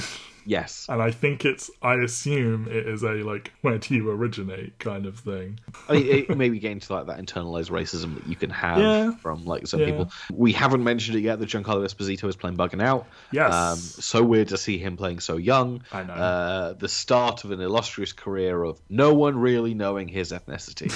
yes, 0.50 0.88
and 0.89 1.02
I 1.02 1.12
think 1.12 1.45
it's 1.45 1.70
I 1.82 1.93
assume 1.95 2.68
it 2.68 2.88
is 2.88 3.04
a 3.04 3.12
like 3.24 3.54
where 3.62 3.78
do 3.78 3.93
you 3.95 4.10
originate 4.10 4.80
kind 4.80 5.06
of 5.06 5.20
thing. 5.20 5.60
I 5.88 5.93
mean, 5.93 6.08
it 6.08 6.38
maybe 6.38 6.60
get 6.60 6.72
into 6.72 6.91
like 6.93 7.06
that 7.06 7.20
internalized 7.20 7.70
racism 7.70 8.16
that 8.16 8.28
you 8.28 8.36
can 8.36 8.50
have 8.50 8.80
Yeah. 8.80 9.12
from 9.22 9.45
like 9.45 9.68
some 9.68 9.80
Yeah. 9.80 9.86
people. 9.88 10.12
We 10.34 10.52
haven't 10.52 10.84
mentioned 10.84 11.18
it 11.18 11.22
yet 11.22 11.39
that 11.39 11.47
Giancarlo 11.50 11.86
Esposito 11.86 12.28
is 12.28 12.36
playing 12.36 12.58
Bugging 12.58 12.82
Out. 12.84 13.06
Yes. 13.32 13.54
Um, 13.54 13.78
so 13.78 14.24
weird 14.24 14.47
to 14.50 14.58
see 14.58 14.78
him 14.80 14.97
playing 14.97 15.20
so 15.20 15.38
young. 15.38 15.84
I 15.91 16.04
know. 16.04 16.14
Uh, 16.14 16.74
the 16.74 16.89
start 16.89 17.43
of 17.43 17.52
an 17.52 17.62
illustrious 17.62 18.12
career 18.14 18.64
of 18.64 18.80
no 18.89 19.14
one 19.14 19.38
really 19.38 19.74
knowing 19.76 20.08
his 20.08 20.32
ethnicity. 20.32 20.89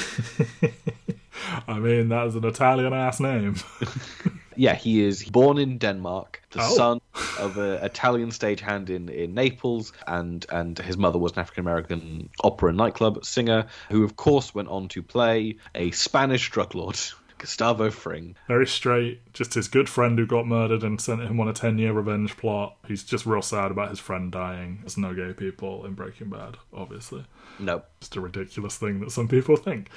I 1.67 1.79
mean, 1.79 2.09
that's 2.09 2.35
an 2.35 2.45
Italian 2.45 2.93
ass 2.93 3.19
name. 3.19 3.55
Yeah, 4.57 4.75
he 4.75 5.03
is 5.03 5.23
born 5.25 5.57
in 5.57 5.77
Denmark, 5.77 6.41
the 6.51 6.61
Oh. 6.61 6.75
son 6.75 7.01
of 7.39 7.57
an 7.57 7.83
Italian 7.83 8.29
stagehand 8.29 8.89
in, 8.89 9.09
in 9.09 9.33
Naples, 9.33 9.93
and, 10.07 10.45
and 10.51 10.77
his 10.79 10.97
mother 10.97 11.17
was 11.19 11.33
an 11.33 11.39
African 11.39 11.61
American 11.61 12.29
opera 12.43 12.69
and 12.69 12.77
nightclub 12.77 13.23
singer, 13.25 13.65
who, 13.89 14.03
of 14.03 14.15
course, 14.15 14.53
went 14.55 14.69
on 14.69 14.87
to 14.89 15.01
play 15.01 15.57
a 15.75 15.91
Spanish 15.91 16.49
drug 16.51 16.75
lord, 16.75 16.99
Gustavo 17.37 17.89
Fring. 17.91 18.35
Very 18.47 18.65
straight. 18.67 19.19
Just 19.33 19.53
his 19.55 19.67
good 19.67 19.89
friend 19.89 20.17
who 20.17 20.25
got 20.25 20.47
murdered 20.47 20.83
and 20.83 21.01
sent 21.01 21.21
him 21.21 21.39
on 21.41 21.47
a 21.49 21.53
10 21.53 21.77
year 21.77 21.91
revenge 21.91 22.37
plot. 22.37 22.77
He's 22.87 23.03
just 23.03 23.25
real 23.25 23.41
sad 23.41 23.69
about 23.71 23.89
his 23.89 23.99
friend 23.99 24.31
dying. 24.31 24.77
There's 24.81 24.97
no 24.97 25.13
gay 25.13 25.33
people 25.33 25.85
in 25.85 25.93
Breaking 25.93 26.29
Bad, 26.29 26.55
obviously. 26.73 27.25
No. 27.59 27.83
Just 27.99 28.15
a 28.17 28.21
ridiculous 28.21 28.77
thing 28.77 28.99
that 28.99 29.11
some 29.11 29.27
people 29.29 29.55
think. 29.55 29.89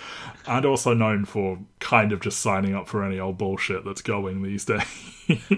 And 0.46 0.64
also 0.64 0.94
known 0.94 1.24
for 1.24 1.58
kind 1.80 2.12
of 2.12 2.20
just 2.20 2.38
signing 2.40 2.74
up 2.74 2.86
for 2.86 3.02
any 3.02 3.18
old 3.18 3.36
bullshit 3.38 3.84
that's 3.84 4.02
going 4.02 4.42
these 4.42 4.64
days. 4.64 4.84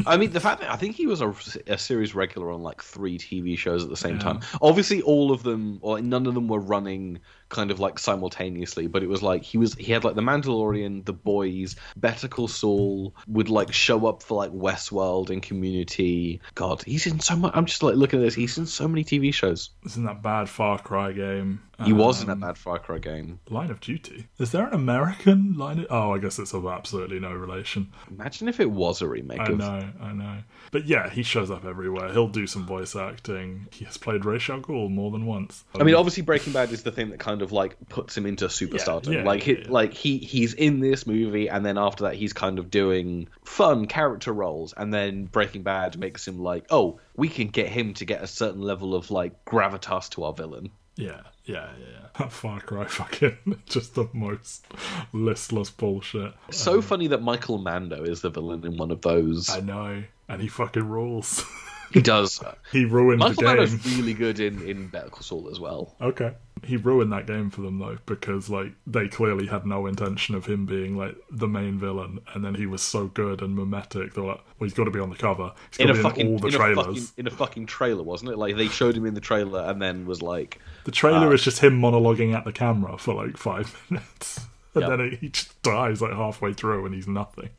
I 0.07 0.17
mean, 0.17 0.31
the 0.33 0.41
fact 0.41 0.61
that 0.63 0.73
I 0.73 0.77
think 0.77 0.97
he 0.97 1.07
was 1.07 1.21
a, 1.21 1.35
a 1.67 1.77
series 1.77 2.15
regular 2.15 2.51
on 2.51 2.63
like 2.63 2.83
three 2.83 3.19
TV 3.19 3.59
shows 3.59 3.85
at 3.85 3.91
the 3.91 3.97
same 3.99 4.15
Yeah. 4.15 4.21
time. 4.23 4.41
Obviously, 4.63 5.03
all 5.03 5.31
of 5.31 5.43
them, 5.43 5.79
or 5.83 6.01
none 6.01 6.27
of 6.27 6.33
them, 6.35 6.49
were 6.49 6.61
running 6.61 7.19
kind 7.51 7.71
of 7.71 7.81
like 7.81 7.99
simultaneously. 7.99 8.87
But 8.87 9.03
it 9.03 9.09
was 9.09 9.23
like 9.23 9.43
he 9.43 9.59
was 9.59 9.75
he 9.75 9.93
had 9.93 10.05
like 10.05 10.15
the 10.15 10.23
Mandalorian, 10.23 11.05
The 11.05 11.13
Boys, 11.13 11.77
Better 11.97 12.29
Call 12.29 12.49
Saul 12.49 13.15
would 13.27 13.51
like 13.51 13.73
show 13.75 14.07
up 14.07 14.23
for 14.23 14.39
like 14.39 14.53
Westworld 14.53 15.29
and 15.29 15.43
Community. 15.43 16.41
God, 16.55 16.83
he's 16.85 17.07
in 17.07 17.21
so 17.21 17.37
much. 17.37 17.53
I'm 17.55 17.67
just 17.67 17.83
like 17.83 17.97
looking 17.97 18.21
at 18.21 18.23
this. 18.25 18.35
He's 18.35 18.57
in 18.57 18.65
so 18.67 18.89
many 18.89 19.05
TV 19.05 19.35
shows. 19.35 19.69
Isn't 19.85 20.05
that 20.05 20.23
bad 20.23 20.49
Far 20.49 20.79
Cry 20.79 21.13
game? 21.13 21.61
He 21.85 21.93
was 21.93 22.23
in 22.23 22.29
Um, 22.29 22.41
that 22.41 22.47
bad 22.47 22.59
Far 22.59 22.79
Cry 22.79 22.99
game. 22.99 23.39
Line 23.49 23.71
of 23.71 23.81
Duty. 23.81 24.27
Is 24.39 24.51
there 24.51 24.67
an 24.67 24.75
American 24.75 25.57
line? 25.57 25.81
Of... 25.81 25.87
Oh, 25.91 26.13
I 26.13 26.19
guess 26.19 26.39
it's 26.39 26.53
of 26.53 26.67
absolutely 26.67 27.21
no 27.21 27.33
relation. 27.33 27.93
Imagine 28.11 28.49
if 28.49 28.59
it 28.59 28.71
was 28.71 29.01
a 29.01 29.09
remake 29.09 29.41
I 29.41 29.53
of. 29.53 29.59
know, 29.59 29.89
I 30.01 30.13
know. 30.13 30.39
But 30.73 30.87
yeah, 30.87 31.09
he 31.09 31.23
shows 31.23 31.51
up 31.51 31.65
everywhere. 31.65 32.13
He'll 32.13 32.29
do 32.29 32.47
some 32.47 32.67
voice 32.67 32.97
acting. 32.97 33.69
He 33.71 33.85
has 33.85 33.97
played 33.97 34.25
Ra's 34.25 34.49
al 34.51 34.61
Ghul 34.61 34.91
more 34.91 35.11
than 35.11 35.25
once. 35.25 35.65
I 35.79 35.85
mean, 35.85 35.95
obviously, 35.95 36.23
Breaking 36.25 36.53
Bad 36.53 36.73
is 36.73 36.83
the 36.83 36.91
thing 36.91 37.11
that 37.11 37.21
kind 37.21 37.43
of 37.43 37.53
like 37.53 37.77
puts 37.89 38.17
him 38.17 38.27
into 38.27 38.47
superstardom. 38.47 39.13
yeah, 39.15 39.23
like, 39.23 39.47
yeah, 39.47 39.55
he, 39.55 39.61
yeah. 39.63 39.67
like 39.69 39.93
he 39.95 40.19
he's 40.19 40.55
in 40.55 40.81
this 40.81 41.07
movie, 41.07 41.49
and 41.49 41.65
then 41.65 41.79
after 41.79 42.05
that, 42.05 42.15
he's 42.15 42.33
kind 42.33 42.59
of 42.59 42.71
doing 42.71 43.29
fun 43.45 43.87
character 43.87 44.33
roles, 44.33 44.73
and 44.77 44.93
then 44.93 45.27
Breaking 45.27 45.63
Bad 45.63 45.97
makes 45.97 46.27
him 46.27 46.41
like, 46.41 46.67
oh, 46.71 46.99
we 47.17 47.29
can 47.29 47.49
get 47.49 47.69
him 47.69 47.95
to 47.95 48.05
get 48.05 48.23
a 48.23 48.27
certain 48.27 48.63
level 48.63 48.95
of 48.95 49.11
like 49.11 49.45
gravitas 49.45 50.11
to 50.11 50.25
our 50.25 50.33
villain. 50.33 50.71
Yeah, 50.97 51.21
yeah, 51.49 51.69
yeah. 51.81 51.95
That 52.19 52.33
Far 52.33 52.61
Cry 52.61 52.85
fucking 52.85 53.63
just 53.67 53.95
the 53.95 54.09
most 54.13 54.67
listless 55.13 55.71
bullshit. 55.71 56.33
So 56.51 56.75
um, 56.75 56.83
funny 56.83 57.07
that 57.09 57.23
Michael 57.23 57.59
Mando 57.59 58.03
is 58.03 58.23
the 58.23 58.31
villain 58.31 58.67
in 58.67 58.77
one 58.77 58.91
of 58.91 59.03
those. 59.03 59.49
I 59.49 59.61
know, 59.61 60.03
and 60.29 60.43
he 60.43 60.49
fucking 60.49 60.89
rules. 60.89 61.45
He 61.93 62.03
does. 62.03 62.43
he 62.73 62.85
ruined 62.85 63.21
Michael 63.21 63.35
the 63.35 63.43
game. 63.43 63.57
Mando's 63.57 63.97
really 63.97 64.15
good 64.15 64.41
in 64.41 64.63
in 64.63 64.89
Better 64.89 65.11
Call 65.11 65.23
Saul 65.23 65.49
as 65.51 65.61
well. 65.61 65.95
Okay. 66.01 66.33
He 66.65 66.77
ruined 66.77 67.13
that 67.13 67.27
game 67.27 67.51
for 67.51 67.61
them 67.63 67.79
though, 67.79 67.99
because 68.07 68.49
like 68.51 68.73
they 68.87 69.09
clearly 69.09 69.47
had 69.47 69.67
no 69.67 69.87
intention 69.87 70.35
of 70.35 70.47
him 70.47 70.67
being 70.67 70.97
like 70.97 71.17
the 71.31 71.49
main 71.49 71.79
villain, 71.79 72.21
and 72.35 72.45
then 72.45 72.55
he 72.55 72.67
was 72.67 72.83
so 72.83 73.07
good 73.07 73.43
and 73.43 73.55
mimetic. 73.57 74.15
They're 74.15 74.25
like, 74.25 74.41
well, 74.59 74.67
he's 74.69 74.75
got 74.75 74.85
to 74.85 74.91
be 74.91 75.01
on 75.01 75.11
the 75.11 75.17
cover. 75.17 75.53
He's 75.71 75.79
In 75.79 75.87
got 75.87 75.91
a 75.91 75.97
to 75.97 75.99
be 76.03 76.09
fucking 76.09 76.27
in 76.27 76.33
all 76.33 76.39
the 76.39 76.49
in 76.49 76.55
a 76.55 76.57
trailers. 76.57 76.87
fucking 76.87 77.05
in 77.17 77.27
a 77.27 77.31
fucking 77.31 77.67
trailer, 77.67 78.03
wasn't 78.03 78.31
it? 78.33 78.39
Like 78.39 78.57
they 78.57 78.69
showed 78.69 78.97
him 78.97 79.07
in 79.07 79.15
the 79.15 79.21
trailer 79.21 79.61
and 79.63 79.81
then 79.81 80.07
was 80.07 80.23
like, 80.23 80.61
The 80.85 80.91
trailer 80.93 81.29
Uh, 81.29 81.33
is 81.33 81.43
just 81.43 81.61
him 81.61 81.81
monologuing 81.81 82.35
at 82.35 82.45
the 82.45 82.53
camera 82.53 82.99
for 82.99 83.15
like 83.15 83.37
five 83.37 83.77
minutes, 83.91 84.41
and 84.75 84.83
Yep. 84.83 84.91
then 84.99 85.19
he 85.21 85.29
just 85.31 85.61
dies 85.63 86.01
like 86.03 86.13
halfway 86.13 86.53
through, 86.53 86.87
and 86.87 86.95
he's 86.95 87.09
nothing. 87.09 87.51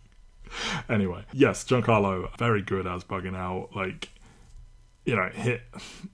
Anyway, 0.89 1.23
yes, 1.31 1.63
Giancarlo 1.63 2.35
very 2.39 2.61
good 2.63 2.87
as 2.87 3.03
bugging 3.03 3.35
out. 3.35 3.69
Like, 3.75 4.09
you 5.09 5.15
know, 5.15 5.27
hit 5.29 5.61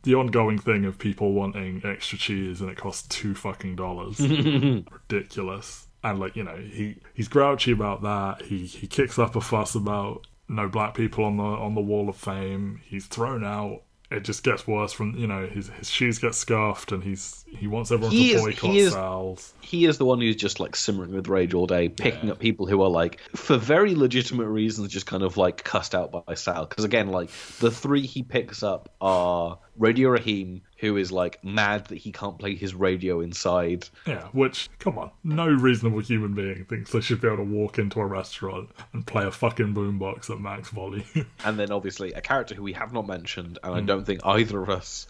the 0.03 0.15
ongoing 0.15 0.57
thing 0.57 0.85
of 0.85 0.97
people 0.97 1.33
wanting 1.33 1.81
extra 1.83 2.17
cheese, 2.17 2.61
and 2.61 2.69
it 2.69 2.77
costs 2.77 3.05
two 3.09 3.35
fucking 3.35 3.75
dollars. 3.75 4.21
Ridiculous. 5.09 5.87
And 6.01 6.17
like, 6.17 6.37
you 6.37 6.45
know, 6.45 6.55
he 6.55 7.01
he's 7.13 7.27
grouchy 7.27 7.73
about 7.73 8.03
that. 8.03 8.43
He 8.43 8.65
he 8.65 8.87
kicks 8.87 9.19
up 9.19 9.35
a 9.35 9.41
fuss 9.41 9.75
about 9.75 10.27
no 10.47 10.69
black 10.69 10.93
people 10.93 11.25
on 11.25 11.35
the 11.35 11.43
on 11.43 11.75
the 11.75 11.81
wall 11.81 12.07
of 12.07 12.15
fame. 12.15 12.79
He's 12.85 13.05
thrown 13.05 13.43
out. 13.43 13.81
It 14.09 14.21
just 14.21 14.43
gets 14.43 14.65
worse 14.65 14.93
from 14.93 15.13
you 15.17 15.27
know 15.27 15.45
his 15.45 15.67
his 15.67 15.89
shoes 15.89 16.17
get 16.17 16.33
scuffed, 16.33 16.93
and 16.93 17.03
he's 17.03 17.43
he 17.55 17.67
wants 17.67 17.91
everyone 17.91 18.11
He 18.11 18.29
to 18.31 18.35
is- 18.35 18.41
boycott 18.41 18.71
he 18.71 18.79
is- 18.79 18.93
Sal's. 18.93 19.53
he 19.61 19.85
is 19.85 19.97
the 19.97 20.05
one 20.05 20.21
who's 20.21 20.35
just 20.35 20.59
like 20.59 20.75
simmering 20.75 21.13
with 21.13 21.27
rage 21.27 21.53
all 21.53 21.67
day, 21.67 21.89
picking 21.89 22.29
up 22.31 22.39
people 22.39 22.65
who 22.65 22.81
are 22.81 22.89
like, 22.89 23.19
for 23.35 23.57
very 23.57 23.95
legitimate 23.95 24.47
reasons, 24.47 24.91
just 24.91 25.05
kind 25.05 25.23
of 25.23 25.37
like 25.37 25.63
cussed 25.63 25.95
out 25.95 26.11
by 26.25 26.33
Sal. 26.33 26.65
Because 26.65 26.83
again, 26.83 27.09
like 27.09 27.29
the 27.59 27.71
three 27.71 28.05
he 28.05 28.23
picks 28.23 28.63
up 28.63 28.89
are 29.01 29.59
Radio 29.77 30.09
Raheem, 30.09 30.61
who 30.77 30.97
is 30.97 31.11
like 31.11 31.43
mad 31.43 31.85
that 31.87 31.97
he 31.97 32.11
can't 32.11 32.39
play 32.39 32.55
his 32.55 32.73
radio 32.73 33.21
inside. 33.21 33.87
Yeah, 34.05 34.27
which 34.31 34.69
come 34.79 34.97
on, 34.97 35.11
no 35.23 35.47
reasonable 35.47 35.99
human 35.99 36.33
being 36.33 36.65
thinks 36.65 36.91
they 36.91 37.01
should 37.01 37.21
be 37.21 37.27
able 37.27 37.37
to 37.37 37.43
walk 37.43 37.77
into 37.77 37.99
a 37.99 38.05
restaurant 38.05 38.69
and 38.93 39.05
play 39.05 39.25
a 39.25 39.31
fucking 39.31 39.73
boombox 39.73 40.29
at 40.29 40.39
max 40.39 40.69
volume. 40.69 41.03
And 41.43 41.59
then 41.59 41.71
obviously 41.71 42.13
a 42.13 42.21
character 42.21 42.55
who 42.55 42.63
we 42.63 42.73
have 42.73 42.93
not 42.93 43.07
mentioned, 43.07 43.59
and 43.63 43.73
I 43.75 43.79
hmm. 43.79 43.85
don't 43.85 44.05
think 44.05 44.21
either 44.25 44.61
of 44.61 44.69
us. 44.69 45.07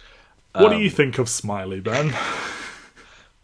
What 0.56 0.70
do 0.70 0.76
Um, 0.76 0.82
you 0.82 0.90
think 0.90 1.18
of 1.20 1.30
Smiley, 1.30 1.80
Ben? 1.80 2.14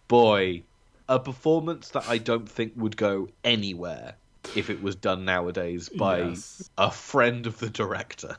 Boy, 0.07 0.64
a 1.07 1.20
performance 1.20 1.89
that 1.89 2.07
I 2.09 2.18
don't 2.18 2.49
think 2.49 2.74
would 2.76 2.97
go 2.97 3.30
anywhere 3.43 4.16
if 4.55 4.70
it 4.70 4.82
was 4.82 4.95
done 4.95 5.24
nowadays 5.24 5.88
by 5.88 6.20
Yes. 6.24 6.70
a 6.78 6.91
friend 6.91 7.45
of 7.47 7.59
the 7.59 7.70
director. 7.70 8.36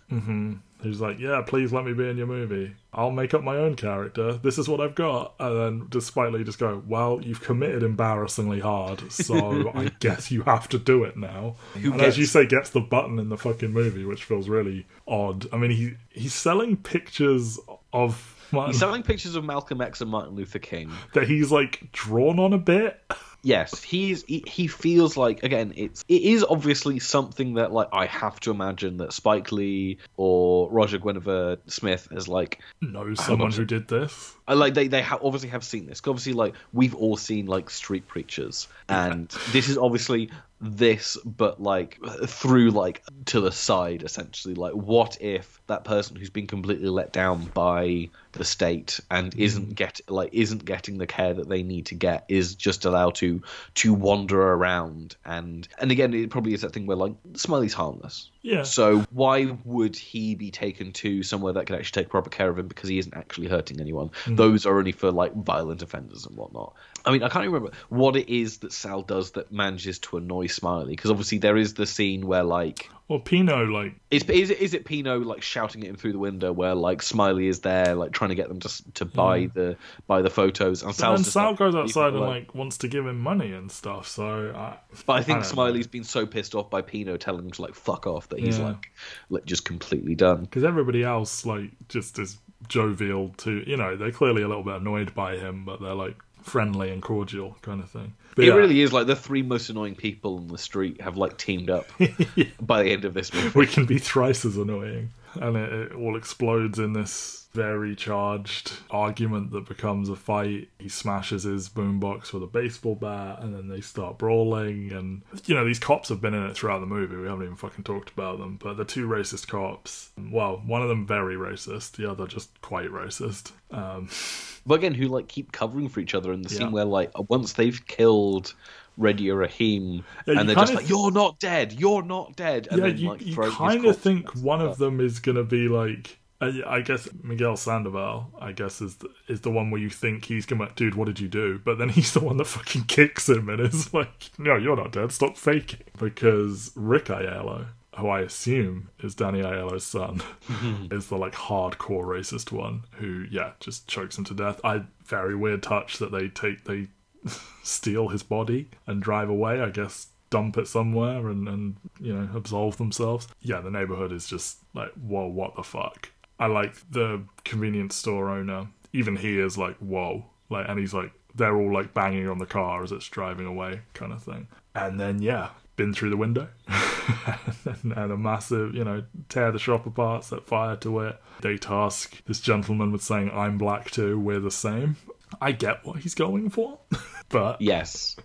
Who's 0.81 1.01
like, 1.01 1.21
yeah, 1.21 1.43
please 1.47 1.73
let 1.73 1.85
me 1.85 1.93
be 1.95 2.09
in 2.09 2.17
your 2.19 2.27
movie. 2.27 2.75
I'll 2.93 3.13
make 3.13 3.33
up 3.35 3.45
my 3.45 3.57
own 3.57 3.77
character. 3.77 4.33
This 4.35 4.59
is 4.59 4.69
what 4.69 4.81
I've 4.81 4.97
got. 4.97 5.35
And 5.39 5.57
then 5.57 5.87
despitely 5.89 6.43
just 6.43 6.59
go, 6.59 6.83
well, 6.89 7.21
you've 7.23 7.41
committed 7.41 7.85
embarrassingly 7.85 8.59
hard, 8.61 9.11
so 9.13 9.71
I 9.77 9.93
guess 10.01 10.31
you 10.33 10.43
have 10.43 10.69
to 10.71 10.79
do 10.79 11.05
it 11.05 11.17
now. 11.17 11.55
Who 11.75 11.93
and 11.93 12.03
as 12.03 12.19
you 12.19 12.27
say, 12.27 12.47
gets 12.47 12.71
the 12.71 12.81
button 12.81 13.19
in 13.21 13.29
the 13.29 13.39
fucking 13.39 13.73
movie, 13.73 14.05
which 14.05 14.25
feels 14.25 14.49
really 14.49 14.87
odd. 15.07 15.47
I 15.53 15.57
mean, 15.57 15.71
he 15.71 15.95
he's 16.11 16.35
selling 16.35 16.77
pictures 16.77 17.61
of 17.93 18.37
Martin, 18.53 18.73
He's 18.73 18.81
selling 18.81 19.03
pictures 19.03 19.35
of 19.35 19.45
Malcolm 19.45 19.81
X 19.81 20.01
and 20.01 20.11
Martin 20.11 20.35
Luther 20.35 20.59
King. 20.59 20.91
that 21.15 21.27
he's 21.27 21.51
like 21.51 21.91
drawn 21.93 22.39
on 22.39 22.53
a 22.53 22.59
bit. 22.59 23.01
Yes, 23.45 23.83
he's 23.83 24.23
he, 24.25 24.45
he 24.47 24.69
feels 24.69 25.17
like 25.17 25.43
again 25.43 25.73
it's 25.77 26.05
it 26.07 26.23
is 26.23 26.45
obviously 26.49 27.01
something 27.01 27.55
that 27.55 27.73
like 27.73 27.89
I 27.93 28.07
have 28.07 28.39
to 28.41 28.53
imagine 28.53 28.99
that 28.99 29.13
Spike 29.13 29.51
Lee 29.51 29.99
or 30.17 30.71
Roger 30.71 30.99
Guenveur 31.01 31.59
Smith 31.67 32.07
is 32.13 32.29
like 32.29 32.61
Knows 32.81 33.25
someone 33.25 33.51
who 33.51 33.65
did 33.65 33.89
this. 33.89 34.35
I 34.47 34.55
like 34.55 34.75
they 34.75 34.89
they 34.89 35.03
ha- 35.03 35.19
obviously 35.23 35.51
have 35.51 35.65
seen 35.65 35.87
this. 35.87 36.01
Obviously, 36.07 36.33
like 36.33 36.55
we've 36.73 36.95
all 36.95 37.17
seen 37.17 37.47
like 37.47 37.71
street 37.71 38.09
preachers, 38.09 38.69
and 38.89 39.29
this 39.53 39.69
is 39.69 39.79
obviously 39.79 40.31
this, 40.61 41.17
but 41.25 41.61
like 41.61 41.99
through 42.27 42.71
like 42.71 43.03
to 43.27 43.41
the 43.41 43.53
side, 43.53 44.03
essentially. 44.03 44.55
Like, 44.55 44.73
what 44.73 45.19
if 45.21 45.61
that 45.67 45.85
person 45.85 46.17
who's 46.17 46.31
been 46.31 46.47
completely 46.47 46.89
let 46.89 47.13
down 47.13 47.45
by 47.47 48.09
the 48.33 48.45
state 48.45 49.01
and 49.11 49.33
mm. 49.33 49.39
isn't 49.39 49.75
get 49.75 50.01
like 50.09 50.31
isn't 50.33 50.65
getting 50.65 50.99
the 50.99 51.07
care 51.07 51.35
that 51.35 51.49
they 51.49 51.63
need 51.63 51.87
to 51.87 51.95
get 51.95 52.25
is 52.29 52.55
just 52.55 52.85
allowed 52.85 53.15
to 53.17 53.43
to 53.75 53.93
wander 53.93 54.41
around 54.41 55.17
and 55.25 55.69
and 55.79 55.91
again 55.91 56.15
it 56.15 56.31
probably 56.31 56.55
is 56.55 56.63
that 56.63 56.73
thing 56.73 56.87
where 56.87 56.97
like 56.97 57.15
Smiley's 57.35 57.75
harmless. 57.75 58.31
Yeah. 58.43 58.65
So 58.65 59.05
why 59.11 59.57
would 59.65 59.95
he 59.95 60.35
be 60.35 60.51
taken 60.51 60.93
to 60.95 61.23
somewhere 61.23 61.53
that 61.53 61.67
could 61.67 61.77
actually 61.77 62.03
take 62.03 62.11
proper 62.11 62.29
care 62.29 62.51
of 62.51 62.59
him 62.59 62.67
because 62.67 62.89
he 62.89 62.99
isn't 62.99 63.15
actually 63.15 63.47
hurting 63.47 63.81
anyone? 63.81 64.11
Mm. 64.25 64.37
Those 64.37 64.67
are 64.67 64.77
only 64.77 64.93
for 64.93 65.13
like 65.13 65.33
violent 65.35 65.83
offenders 65.83 66.27
and 66.27 66.37
whatnot. 66.37 66.75
I 67.05 67.11
mean, 67.13 67.23
I 67.23 67.29
can't 67.29 67.45
even 67.45 67.55
remember 67.55 67.77
what 67.89 68.17
it 68.17 68.29
is 68.33 68.59
that 68.59 68.73
Sal 68.73 69.03
does 69.03 69.33
that 69.33 69.51
manages 69.53 69.99
to 70.01 70.17
annoy 70.19 70.47
Smiley 70.47 70.95
because 70.95 71.11
obviously 71.11 71.39
there 71.39 71.57
is 71.57 71.75
the 71.75 71.87
scene 71.87 72.27
where 72.27 72.45
like 72.45 72.89
Well, 73.09 73.19
Pino, 73.19 73.65
like, 73.65 73.95
is 74.11 74.23
is 74.31 74.51
it 74.51 74.59
is 74.61 74.73
it 74.75 74.85
Pino 74.85 75.19
like 75.19 75.43
shouting 75.43 75.83
at 75.83 75.89
him 75.91 75.97
through 75.97 76.13
the 76.13 76.19
window 76.19 76.53
where 76.53 76.75
like 76.75 77.03
Smiley 77.03 77.49
is 77.49 77.61
there 77.61 77.95
like 77.95 78.13
trying 78.13 78.29
to 78.31 78.37
get 78.37 78.49
them 78.49 78.61
to 78.61 78.93
to 78.95 79.05
buy 79.05 79.47
the 79.53 79.77
buy 80.07 80.23
the 80.23 80.31
photos 80.31 80.83
and 80.83 80.91
and 80.91 80.97
Sal's 80.97 81.21
just, 81.23 81.33
Sal 81.33 81.51
like, 81.51 81.59
goes 81.59 81.75
outside 81.75 82.09
and 82.09 82.17
alone." 82.19 82.29
like 82.29 82.55
wants 82.55 82.79
to 82.79 82.89
give 82.89 83.07
him 83.07 83.19
money 83.19 83.53
and 83.53 83.71
stuff. 83.71 84.07
So, 84.07 84.53
I, 84.55 84.79
But 85.07 85.13
I 85.15 85.17
I 85.19 85.23
think 85.23 85.39
don't 85.39 85.45
Smiley's 85.47 85.87
been 85.89 86.05
so 86.05 86.25
pissed 86.27 86.55
off 86.55 86.71
by 86.71 86.83
Pino 86.83 87.17
telling 87.17 87.45
him 87.45 87.51
to 87.53 87.63
like 87.63 87.75
fuck 87.75 88.07
off 88.07 88.29
that 88.29 88.39
he's 88.39 88.59
Yeah. 88.59 88.67
like 88.69 88.93
like 89.29 89.45
just 89.45 89.65
completely 89.65 90.15
done. 90.15 90.43
because 90.43 90.65
everybody 90.65 91.03
else 91.03 91.45
like 91.45 91.71
just 91.89 92.19
is 92.21 92.39
jovial 92.69 93.31
to 93.39 93.69
you 93.69 93.77
know 93.77 93.97
they're 93.97 94.13
clearly 94.13 94.43
a 94.43 94.47
little 94.49 94.63
bit 94.63 94.77
annoyed 94.77 95.13
by 95.15 95.37
him, 95.37 95.65
but 95.65 95.81
they're 95.81 95.95
like 95.95 96.17
friendly 96.43 96.91
and 96.91 97.03
cordial 97.03 97.57
kind 97.63 97.81
of 97.83 97.91
thing. 97.91 98.15
But 98.35 98.45
It 98.45 98.49
yeah, 98.49 98.55
really 98.55 98.81
is 98.81 98.93
like 98.93 99.07
the 99.07 99.17
three 99.17 99.43
most 99.43 99.69
annoying 99.71 99.95
people 99.95 100.37
on 100.39 100.49
the 100.49 100.59
street 100.59 101.01
have 101.01 101.17
like 101.17 101.37
teamed 101.39 101.71
up 101.71 101.87
by 102.61 102.83
the 102.83 102.91
end 102.91 103.05
of 103.05 103.15
this 103.15 103.33
movie. 103.33 103.59
we 103.59 103.67
can 103.67 103.85
be 103.87 103.99
thrice 103.99 104.45
as 104.45 104.57
annoying. 104.57 105.11
and 105.35 105.57
it, 105.57 105.73
it 105.73 105.93
all 105.95 106.17
explodes 106.17 106.79
in 106.79 106.93
this 106.93 107.42
very 107.55 107.95
charged 107.95 108.73
argument 108.91 109.51
that 109.53 109.69
becomes 109.69 110.09
a 110.09 110.17
fight. 110.17 110.69
He 110.79 110.89
smashes 110.89 111.43
his 111.43 111.69
boombox 111.69 112.33
with 112.33 112.43
a 112.43 112.47
baseball 112.47 112.95
bat, 112.95 113.41
and 113.41 113.55
then 113.55 113.69
they 113.69 113.81
start 113.81 114.19
brawling. 114.19 114.93
And 114.93 115.23
you 115.47 115.55
know, 115.55 115.65
these 115.65 115.79
cops 115.79 116.09
have 116.09 116.21
been 116.21 116.35
in 116.35 116.45
it 116.47 116.55
throughout 116.55 116.81
the 116.81 116.87
movie. 116.87 117.17
We 117.17 117.29
haven't 117.29 117.45
even 117.45 117.57
fucking 117.57 117.85
talked 117.85 118.11
about 118.11 118.39
them. 118.39 118.59
But 118.63 118.77
the 118.77 118.85
two 118.85 119.07
racist 119.07 119.49
cops, 119.49 120.11
well, 120.31 120.63
one 120.65 120.83
of 120.83 120.89
them 120.89 121.07
very 121.07 121.37
racist, 121.37 121.93
the 121.93 122.11
other 122.11 122.27
just 122.27 122.61
quite 122.63 122.89
racist. 122.91 123.53
Um, 123.71 124.09
But 124.65 124.75
again, 124.75 124.95
who 124.95 125.09
like 125.09 125.29
keep 125.29 125.53
covering 125.53 125.89
for 125.89 126.01
each 126.01 126.15
other 126.15 126.33
in 126.33 126.43
the 126.43 126.49
scene 126.49 126.71
where 126.71 126.85
like 126.85 127.11
once 127.29 127.55
they've 127.55 127.85
killed 127.87 128.55
Radio 128.97 129.35
Raheem, 129.35 130.05
Yeah, 130.27 130.39
and 130.41 130.49
they're 130.49 130.57
just 130.57 130.75
like, 130.75 130.89
"You're 130.89 131.11
not 131.11 131.41
dead. 131.41 131.73
You're 131.73 132.03
not 132.03 132.37
dead." 132.37 132.69
And 132.71 132.79
yeah, 132.81 132.87
then 132.87 132.99
you, 132.99 133.09
like 133.09 133.27
you 133.27 133.35
kind 133.35 133.85
of 133.85 133.99
think 133.99 134.31
one 134.37 134.61
of 134.61 134.79
them 134.79 135.01
is 135.01 135.19
gonna 135.19 135.45
be 135.45 135.69
like. 135.69 136.19
Uh, 136.43 136.51
I 136.67 136.77
I 136.77 136.81
guess 136.83 137.09
Miguel 137.23 137.57
Sandoval, 137.57 138.31
I 138.41 138.53
guess, 138.53 138.81
is 138.81 138.97
the, 138.97 139.09
is 139.29 139.43
the 139.43 139.51
one 139.51 139.71
where 139.71 139.81
you 139.81 139.91
think 139.91 140.25
he's 140.25 140.47
gonna, 140.47 140.71
dude, 140.75 140.95
what 140.95 141.07
did 141.07 141.21
you 141.21 141.29
do? 141.29 141.61
But 141.65 141.79
then 141.79 141.89
he's 141.91 142.13
the 142.13 142.21
one 142.21 142.37
that 142.39 142.47
fucking 142.47 142.85
kicks 142.85 143.29
him 143.29 143.49
and 143.49 143.61
is 143.61 143.95
like, 143.95 144.31
no, 144.39 144.57
you're 144.57 144.77
not 144.77 144.93
dead. 144.93 145.13
Stop 145.13 145.37
faking. 145.37 145.81
Because 145.99 146.73
Rick 146.75 147.07
Aiello, 147.07 147.67
who 147.97 148.09
I 148.09 148.21
assume 148.21 148.91
is 149.01 149.15
Danny 149.15 149.43
Aiello's 149.43 149.85
son, 149.85 150.23
is 150.91 151.09
the 151.09 151.17
like 151.17 151.35
hardcore 151.35 152.05
racist 152.05 152.51
one 152.51 152.85
who, 152.93 153.27
yeah, 153.31 153.53
just 153.61 153.87
chokes 153.87 154.19
him 154.19 154.25
to 154.25 154.35
death. 154.35 154.61
I 154.65 154.83
very 155.05 155.37
weird 155.37 155.63
touch 155.63 155.99
that 155.99 156.11
they 156.11 156.29
take 156.29 156.65
they 156.65 156.89
steal 157.63 158.09
his 158.09 158.23
body 158.23 158.69
and 158.87 159.01
drive 159.03 159.29
away. 159.29 159.61
I 159.61 159.71
guess 159.71 160.09
dump 160.31 160.57
it 160.57 160.67
somewhere 160.67 161.29
and 161.29 161.47
and 161.47 161.77
you 162.01 162.13
know 162.13 162.29
absolve 162.35 162.79
themselves. 162.79 163.29
Yeah, 163.43 163.61
the 163.61 163.71
neighborhood 163.71 164.11
is 164.13 164.27
just 164.27 164.59
like, 164.75 164.91
whoa, 164.95 165.27
what 165.27 165.55
the 165.55 165.63
fuck. 165.63 166.11
I 166.43 166.47
like 166.47 166.75
the 166.91 167.23
convenience 167.45 167.95
store 167.95 168.29
owner. 168.29 168.67
Even 168.93 169.15
he 169.15 169.39
is 169.39 169.57
like, 169.57 169.77
whoa, 169.77 170.25
like, 170.51 170.69
and 170.69 170.77
he's 170.77 170.93
like, 170.93 171.13
they're 171.37 171.57
all 171.57 171.73
like 171.73 171.95
banging 171.95 172.29
on 172.29 172.39
the 172.39 172.47
car 172.47 172.83
as 172.83 172.91
it's 172.91 173.09
driving 173.09 173.47
away, 173.47 173.83
kind 173.95 174.13
of 174.13 174.25
thing. 174.25 174.49
And 174.75 174.99
then 174.99 175.23
yeah, 175.23 175.51
been 175.77 175.95
through 175.95 176.11
the 176.11 176.17
window, 176.17 176.49
and, 176.67 177.93
and 177.97 178.13
a 178.13 178.17
massive, 178.17 178.75
you 178.75 178.83
know, 178.83 179.05
tear 179.29 179.53
the 179.53 179.61
shop 179.61 179.87
apart, 179.87 180.25
set 180.25 180.45
fire 180.45 180.75
to 180.79 180.99
it. 181.03 181.17
They 181.43 181.59
task 181.59 182.21
this 182.25 182.41
gentleman 182.41 182.91
with 182.91 183.05
saying, 183.05 183.31
"I'm 183.33 183.57
black 183.57 183.93
too. 183.93 184.19
We're 184.19 184.41
the 184.41 184.51
same." 184.51 184.97
I 185.41 185.53
get 185.53 185.87
what 185.87 186.01
he's 186.01 186.17
going 186.17 186.51
for, 186.51 186.81
but 187.29 187.63
Yes, 187.63 188.17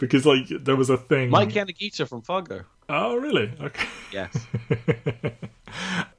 because 0.00 0.26
like 0.26 0.48
there 0.48 0.76
was 0.76 0.90
a 0.90 0.96
thing. 0.96 1.30
Mike 1.30 1.50
Yanagita 1.50 2.08
from 2.08 2.22
Fargo. 2.22 2.64
Oh, 2.88 3.14
really? 3.14 3.52
Okay. 3.60 3.86
Yes, 4.10 4.36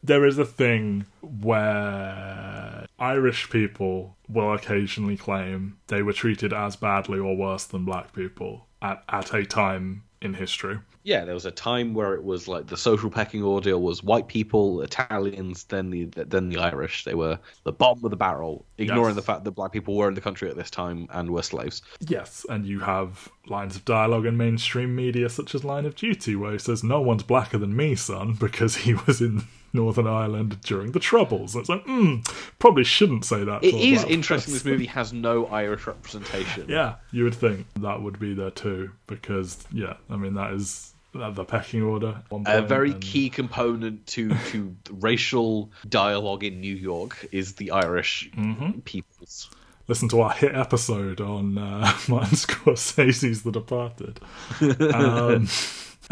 there 0.03 0.25
is 0.25 0.37
a 0.37 0.45
thing 0.45 1.05
where 1.21 2.85
Irish 2.99 3.49
people 3.49 4.17
will 4.27 4.53
occasionally 4.53 5.17
claim 5.17 5.77
they 5.87 6.01
were 6.01 6.13
treated 6.13 6.53
as 6.53 6.75
badly 6.75 7.19
or 7.19 7.35
worse 7.35 7.65
than 7.65 7.85
black 7.85 8.13
people 8.13 8.67
at, 8.81 9.03
at 9.09 9.33
a 9.33 9.45
time 9.45 10.03
in 10.21 10.35
history. 10.35 10.79
Yeah. 11.03 11.25
There 11.25 11.33
was 11.33 11.45
a 11.45 11.51
time 11.51 11.93
where 11.93 12.13
it 12.13 12.23
was 12.23 12.47
like 12.47 12.67
the 12.67 12.77
social 12.77 13.09
pecking 13.09 13.43
order 13.43 13.77
was 13.77 14.03
white 14.03 14.27
people, 14.27 14.81
Italians, 14.81 15.63
then 15.65 15.89
the 15.89 16.05
then 16.05 16.49
the 16.49 16.57
Irish. 16.59 17.03
They 17.03 17.15
were 17.15 17.39
the 17.63 17.71
bottom 17.71 18.03
of 18.05 18.11
the 18.11 18.17
barrel, 18.17 18.65
ignoring 18.77 19.09
Yes. 19.09 19.15
the 19.15 19.21
fact 19.21 19.43
that 19.43 19.51
black 19.51 19.71
people 19.71 19.95
were 19.95 20.07
in 20.07 20.13
the 20.13 20.21
country 20.21 20.49
at 20.49 20.55
this 20.55 20.69
time 20.71 21.07
and 21.11 21.31
were 21.31 21.43
slaves. 21.43 21.81
Yes, 21.99 22.45
and 22.49 22.65
you 22.65 22.79
have 22.79 23.29
lines 23.47 23.75
of 23.75 23.85
dialogue 23.85 24.25
in 24.25 24.37
mainstream 24.37 24.95
media 24.95 25.29
such 25.29 25.55
as 25.55 25.63
Line 25.63 25.85
of 25.85 25.95
Duty 25.95 26.35
where 26.35 26.51
he 26.53 26.59
says, 26.59 26.83
No 26.83 27.01
one's 27.01 27.23
blacker 27.23 27.57
than 27.57 27.75
me, 27.75 27.95
son, 27.95 28.33
because 28.39 28.75
he 28.75 28.93
was 28.93 29.21
in 29.21 29.43
Northern 29.73 30.07
Ireland 30.07 30.59
during 30.61 30.91
the 30.91 30.99
Troubles. 30.99 31.55
It's 31.55 31.69
like, 31.69 31.83
hmm, 31.85 32.17
probably 32.59 32.83
shouldn't 32.83 33.25
say 33.25 33.43
that. 33.43 33.63
It 33.63 33.67
is 33.67 33.71
to 33.73 33.77
a 33.77 33.79
is 33.93 33.99
black 34.01 34.11
interesting. 34.11 34.53
This 34.53 34.65
movie 34.71 34.85
has 34.87 35.13
no 35.13 35.45
Irish 35.47 35.87
representation. 35.87 36.65
Yeah, 36.69 36.95
you 37.11 37.23
would 37.23 37.35
think 37.35 37.67
that 37.79 38.01
would 38.01 38.19
be 38.19 38.33
there 38.33 38.51
too, 38.51 38.91
because 39.07 39.57
yeah, 39.71 39.95
I 40.09 40.15
mean 40.17 40.33
that 40.35 40.53
is 40.53 40.93
the 41.13 41.43
pecking 41.43 41.81
order. 41.83 42.21
A 42.45 42.61
very 42.61 42.91
and- 42.91 43.01
key 43.01 43.29
component 43.29 44.07
to 44.07 44.29
to 44.51 44.75
racial 44.91 45.71
dialogue 45.89 46.43
in 46.43 46.61
New 46.61 46.75
York 46.75 47.25
is 47.31 47.55
the 47.55 47.71
Irish 47.71 48.29
Mm-hmm. 48.37 48.79
peoples. 48.81 49.49
Listen 49.87 50.07
to 50.09 50.21
our 50.21 50.31
hit 50.31 50.55
episode 50.55 51.19
on 51.19 51.57
uh, 51.57 51.91
Martin 52.07 52.37
Scorsese's 52.37 53.41
The 53.43 53.51
Departed. 53.51 54.19
Um, 54.93 55.47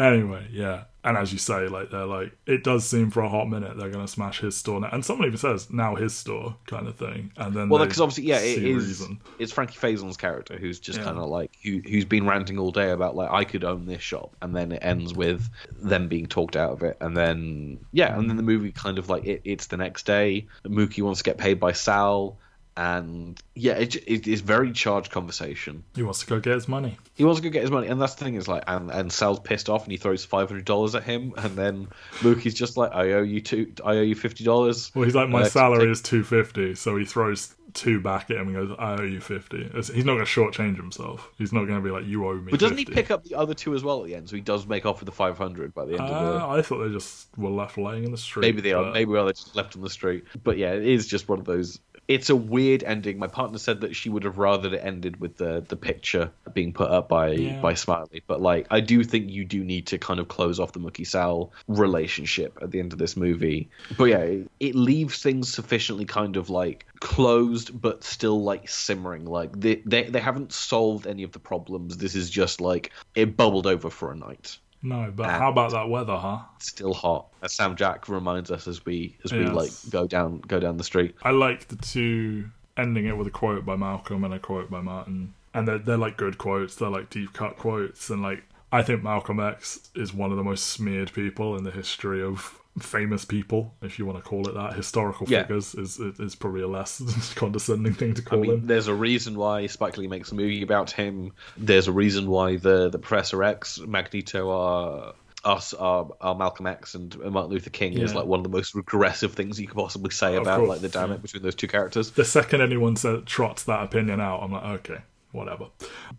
anyway, 0.00 0.46
yeah, 0.50 0.84
and 1.04 1.16
as 1.16 1.32
you 1.32 1.38
say, 1.38 1.68
like 1.68 1.90
they're 1.90 2.04
like, 2.06 2.32
it 2.46 2.64
does 2.64 2.84
seem 2.88 3.10
for 3.10 3.20
a 3.20 3.28
hot 3.28 3.48
minute 3.48 3.76
they're 3.76 3.90
going 3.90 4.04
to 4.04 4.10
smash 4.10 4.40
his 4.40 4.56
store, 4.56 4.80
now. 4.80 4.88
and 4.92 5.04
someone 5.04 5.26
even 5.26 5.38
says 5.38 5.70
now 5.70 5.94
his 5.94 6.14
store 6.14 6.56
kind 6.66 6.88
of 6.88 6.96
thing, 6.96 7.32
and 7.36 7.54
then 7.54 7.68
Well, 7.68 7.84
because 7.84 8.00
obviously, 8.00 8.24
yeah, 8.24 8.38
it 8.40 8.62
is. 8.64 8.86
reason. 8.86 9.20
It's 9.38 9.52
Frankie 9.52 9.76
Faison's 9.78 10.16
character 10.16 10.56
who's 10.58 10.80
just 10.80 10.98
Yeah. 10.98 11.04
kind 11.04 11.18
of 11.18 11.26
like 11.28 11.52
who 11.62 11.80
who's 11.88 12.04
been 12.04 12.26
ranting 12.26 12.58
all 12.58 12.70
day 12.72 12.90
about 12.90 13.14
like 13.16 13.30
I 13.30 13.44
could 13.44 13.64
own 13.64 13.86
this 13.86 14.02
shop, 14.02 14.34
and 14.42 14.54
then 14.56 14.72
it 14.72 14.80
ends 14.82 15.14
with 15.14 15.48
them 15.80 16.08
being 16.08 16.26
talked 16.26 16.56
out 16.56 16.72
of 16.72 16.82
it, 16.82 16.96
and 17.00 17.16
then 17.16 17.78
yeah, 17.92 18.18
and 18.18 18.28
then 18.28 18.36
the 18.36 18.42
movie 18.42 18.72
kind 18.72 18.98
of 18.98 19.08
like 19.08 19.24
it, 19.24 19.42
it's 19.44 19.66
the 19.68 19.76
next 19.76 20.06
day. 20.06 20.46
Mookie 20.64 21.02
wants 21.02 21.20
to 21.20 21.24
get 21.24 21.38
paid 21.38 21.60
by 21.60 21.72
Sal, 21.72 22.36
and 22.76 23.40
yeah, 23.54 23.72
it, 23.74 23.96
it 24.08 24.26
is 24.26 24.40
very 24.40 24.72
charged 24.72 25.10
conversation. 25.10 25.84
He 25.94 26.02
wants 26.02 26.20
to 26.20 26.26
go 26.26 26.40
get 26.40 26.54
his 26.54 26.68
money. 26.68 26.96
He 27.14 27.24
wants 27.24 27.40
to 27.40 27.46
go 27.48 27.52
get 27.52 27.62
his 27.62 27.70
money, 27.70 27.88
and 27.88 28.00
that's 28.00 28.14
the 28.14 28.24
thing 28.24 28.34
is 28.34 28.48
like, 28.48 28.64
and 28.66 28.90
and 28.90 29.12
Sal's 29.12 29.40
pissed 29.40 29.68
off, 29.68 29.82
and 29.84 29.92
he 29.92 29.98
throws 29.98 30.24
five 30.24 30.48
hundred 30.48 30.64
dollars 30.64 30.94
at 30.94 31.02
him, 31.04 31.34
and 31.36 31.56
then 31.56 31.88
Mookie's 32.20 32.54
just 32.54 32.76
like, 32.76 32.92
I 32.94 33.12
owe 33.12 33.22
you 33.22 33.40
two, 33.40 33.72
I 33.84 33.96
owe 33.96 34.02
you 34.02 34.14
fifty 34.14 34.44
dollars. 34.44 34.90
Well, 34.94 35.04
he's 35.04 35.14
like, 35.14 35.28
my 35.28 35.42
Uh, 35.42 35.46
salary 35.46 35.80
take- 35.80 35.90
is 35.90 36.02
two 36.02 36.22
fifty, 36.24 36.74
so 36.74 36.96
he 36.96 37.04
throws 37.04 37.54
two 37.72 38.00
back 38.00 38.28
at 38.32 38.36
him 38.36 38.48
and 38.48 38.56
goes, 38.68 38.76
I 38.80 38.94
owe 38.96 39.02
you 39.04 39.20
fifty. 39.20 39.60
It's- 39.62 39.88
He's 39.88 40.04
not 40.04 40.14
going 40.14 40.24
to 40.26 40.30
shortchange 40.30 40.76
himself. 40.76 41.28
He's 41.38 41.52
not 41.52 41.66
going 41.66 41.78
to 41.80 41.84
be 41.84 41.92
like, 41.92 42.04
you 42.04 42.26
owe 42.26 42.34
me. 42.34 42.50
But 42.50 42.58
doesn't 42.58 42.76
50. 42.78 42.90
he 42.92 42.94
pick 42.96 43.12
up 43.12 43.22
the 43.22 43.36
other 43.36 43.54
two 43.54 43.74
as 43.76 43.84
well 43.84 44.00
at 44.00 44.06
the 44.06 44.16
end? 44.16 44.28
So 44.28 44.34
he 44.34 44.42
does 44.42 44.66
make 44.66 44.86
off 44.86 44.98
with 44.98 45.06
the 45.06 45.12
five 45.12 45.38
hundred 45.38 45.72
by 45.72 45.84
the 45.84 45.92
end 45.92 46.00
of 46.00 46.08
the. 46.08 46.44
Uh, 46.44 46.48
I 46.48 46.62
thought 46.62 46.84
they 46.84 46.92
just 46.92 47.28
were 47.36 47.50
left 47.50 47.78
laying 47.78 48.02
in 48.04 48.10
the 48.10 48.18
street. 48.18 48.40
Maybe 48.42 48.60
they 48.60 48.72
are. 48.72 48.84
but- 48.84 48.94
Maybe 48.94 49.12
they're 49.12 49.30
just 49.32 49.54
left 49.54 49.76
on 49.76 49.82
the 49.82 49.90
street. 49.90 50.24
But 50.42 50.56
yeah, 50.58 50.72
it 50.72 50.84
is 50.86 51.06
just 51.06 51.28
one 51.28 51.38
of 51.38 51.44
those. 51.44 51.78
It's 52.10 52.28
a 52.28 52.34
weird 52.34 52.82
ending. 52.82 53.18
My 53.20 53.28
partner 53.28 53.58
said 53.58 53.82
that 53.82 53.94
she 53.94 54.08
would 54.10 54.24
have 54.24 54.36
rather 54.36 54.74
it 54.74 54.80
ended 54.82 55.20
with 55.20 55.36
the 55.36 55.64
the 55.66 55.76
picture 55.76 56.32
being 56.52 56.72
put 56.72 56.90
up 56.90 57.08
by 57.08 57.30
Yeah. 57.30 57.60
by 57.60 57.74
Smiley. 57.74 58.22
But 58.26 58.40
like, 58.42 58.66
I 58.70 58.80
do 58.80 59.04
think 59.04 59.30
you 59.30 59.44
do 59.44 59.62
need 59.62 59.86
to 59.86 59.98
kind 59.98 60.18
of 60.18 60.26
close 60.26 60.58
off 60.58 60.72
the 60.72 60.80
Mookie 60.80 61.06
Sal 61.06 61.52
relationship 61.68 62.58
at 62.60 62.72
the 62.72 62.80
end 62.80 62.92
of 62.92 62.98
this 62.98 63.16
movie. 63.16 63.70
But 63.96 64.04
yeah, 64.06 64.18
it, 64.18 64.50
it 64.58 64.74
leaves 64.74 65.22
things 65.22 65.52
sufficiently 65.52 66.04
kind 66.04 66.36
of 66.36 66.50
like 66.50 66.84
closed, 66.98 67.80
but 67.80 68.02
still 68.02 68.42
like 68.42 68.68
simmering. 68.68 69.24
Like 69.24 69.58
they 69.58 69.76
they 69.86 70.02
they 70.10 70.20
haven't 70.20 70.52
solved 70.52 71.06
any 71.06 71.22
of 71.22 71.30
the 71.30 71.38
problems. 71.38 71.96
This 71.96 72.16
is 72.16 72.28
just 72.28 72.60
like 72.60 72.90
it 73.14 73.36
bubbled 73.36 73.68
over 73.68 73.88
for 73.88 74.10
a 74.10 74.16
night 74.16 74.58
No, 74.82 75.12
but 75.14 75.28
And- 75.28 75.32
how 75.42 75.50
about 75.50 75.72
that 75.72 75.88
weather, 75.88 76.16
huh? 76.16 76.40
still 76.58 76.94
hot, 76.94 77.26
as 77.42 77.52
Sam 77.52 77.76
Jack 77.76 78.08
reminds 78.08 78.50
us 78.50 78.66
as 78.68 78.84
we 78.84 79.16
as 79.24 79.32
we 79.32 79.44
like 79.46 79.70
go 79.90 80.06
down 80.06 80.40
go 80.40 80.58
down 80.60 80.76
the 80.78 80.84
street. 80.84 81.14
I 81.22 81.30
like 81.30 81.68
the 81.68 81.76
two 81.76 82.50
ending 82.76 83.06
it 83.06 83.16
with 83.16 83.26
a 83.26 83.30
quote 83.30 83.64
by 83.66 83.76
Malcolm 83.76 84.24
and 84.24 84.32
a 84.32 84.38
quote 84.38 84.70
by 84.70 84.80
Martin, 84.80 85.34
and 85.52 85.66
they're 85.68 85.78
they're 85.78 85.96
like 85.98 86.16
good 86.16 86.38
quotes. 86.38 86.76
They're 86.76 86.88
like 86.90 87.10
deep 87.10 87.32
cut 87.32 87.56
quotes, 87.56 88.08
and 88.10 88.22
like 88.22 88.44
I 88.72 88.82
think 88.82 89.02
Malcolm 89.02 89.40
X 89.40 89.90
is 89.94 90.14
one 90.14 90.30
of 90.30 90.36
the 90.36 90.44
most 90.44 90.66
smeared 90.68 91.12
people 91.12 91.56
in 91.56 91.64
the 91.64 91.72
history 91.72 92.22
of 92.22 92.59
famous 92.78 93.24
people, 93.24 93.74
if 93.82 93.98
you 93.98 94.06
want 94.06 94.22
to 94.22 94.28
call 94.28 94.48
it 94.48 94.54
that. 94.54 94.74
Historical 94.74 95.26
Yeah. 95.28 95.42
figures 95.42 95.74
is 95.74 95.98
is 95.98 96.34
probably 96.34 96.62
a 96.62 96.68
less 96.68 97.32
condescending 97.34 97.94
thing 97.94 98.14
to 98.14 98.22
I 98.22 98.24
call 98.24 98.40
mean, 98.40 98.50
him. 98.52 98.66
there's 98.66 98.86
a 98.86 98.94
reason 98.94 99.36
why 99.36 99.66
Spike 99.66 99.96
Lee 99.98 100.06
makes 100.06 100.32
a 100.32 100.34
movie 100.34 100.62
about 100.62 100.90
him. 100.90 101.32
There's 101.56 101.88
a 101.88 101.92
reason 101.92 102.28
why 102.28 102.56
the 102.56 102.88
the 102.88 102.98
Professor 102.98 103.42
X, 103.42 103.80
Magneto 103.80 104.50
are 104.50 105.14
us 105.42 105.72
are, 105.72 106.06
are 106.20 106.34
Malcolm 106.34 106.66
X 106.66 106.94
and 106.94 107.16
Martin 107.18 107.50
Luther 107.50 107.70
King 107.70 107.94
is 107.98 108.14
like 108.14 108.26
one 108.26 108.40
of 108.40 108.44
the 108.44 108.50
most 108.50 108.74
regressive 108.74 109.32
things 109.32 109.58
you 109.58 109.66
could 109.66 109.76
possibly 109.76 110.10
say 110.10 110.36
Of 110.36 110.42
about 110.42 110.58
course, 110.58 110.68
like 110.68 110.80
the 110.82 110.88
dynamic 110.90 111.18
yeah. 111.18 111.22
between 111.22 111.42
those 111.42 111.54
two 111.54 111.66
characters. 111.66 112.10
the 112.10 112.26
second 112.26 112.60
anyone 112.60 112.94
said, 112.96 113.24
trots 113.26 113.62
that 113.64 113.82
opinion 113.82 114.20
out, 114.20 114.42
I'm 114.42 114.52
like, 114.52 114.64
okay, 114.80 114.98
whatever. 115.32 115.68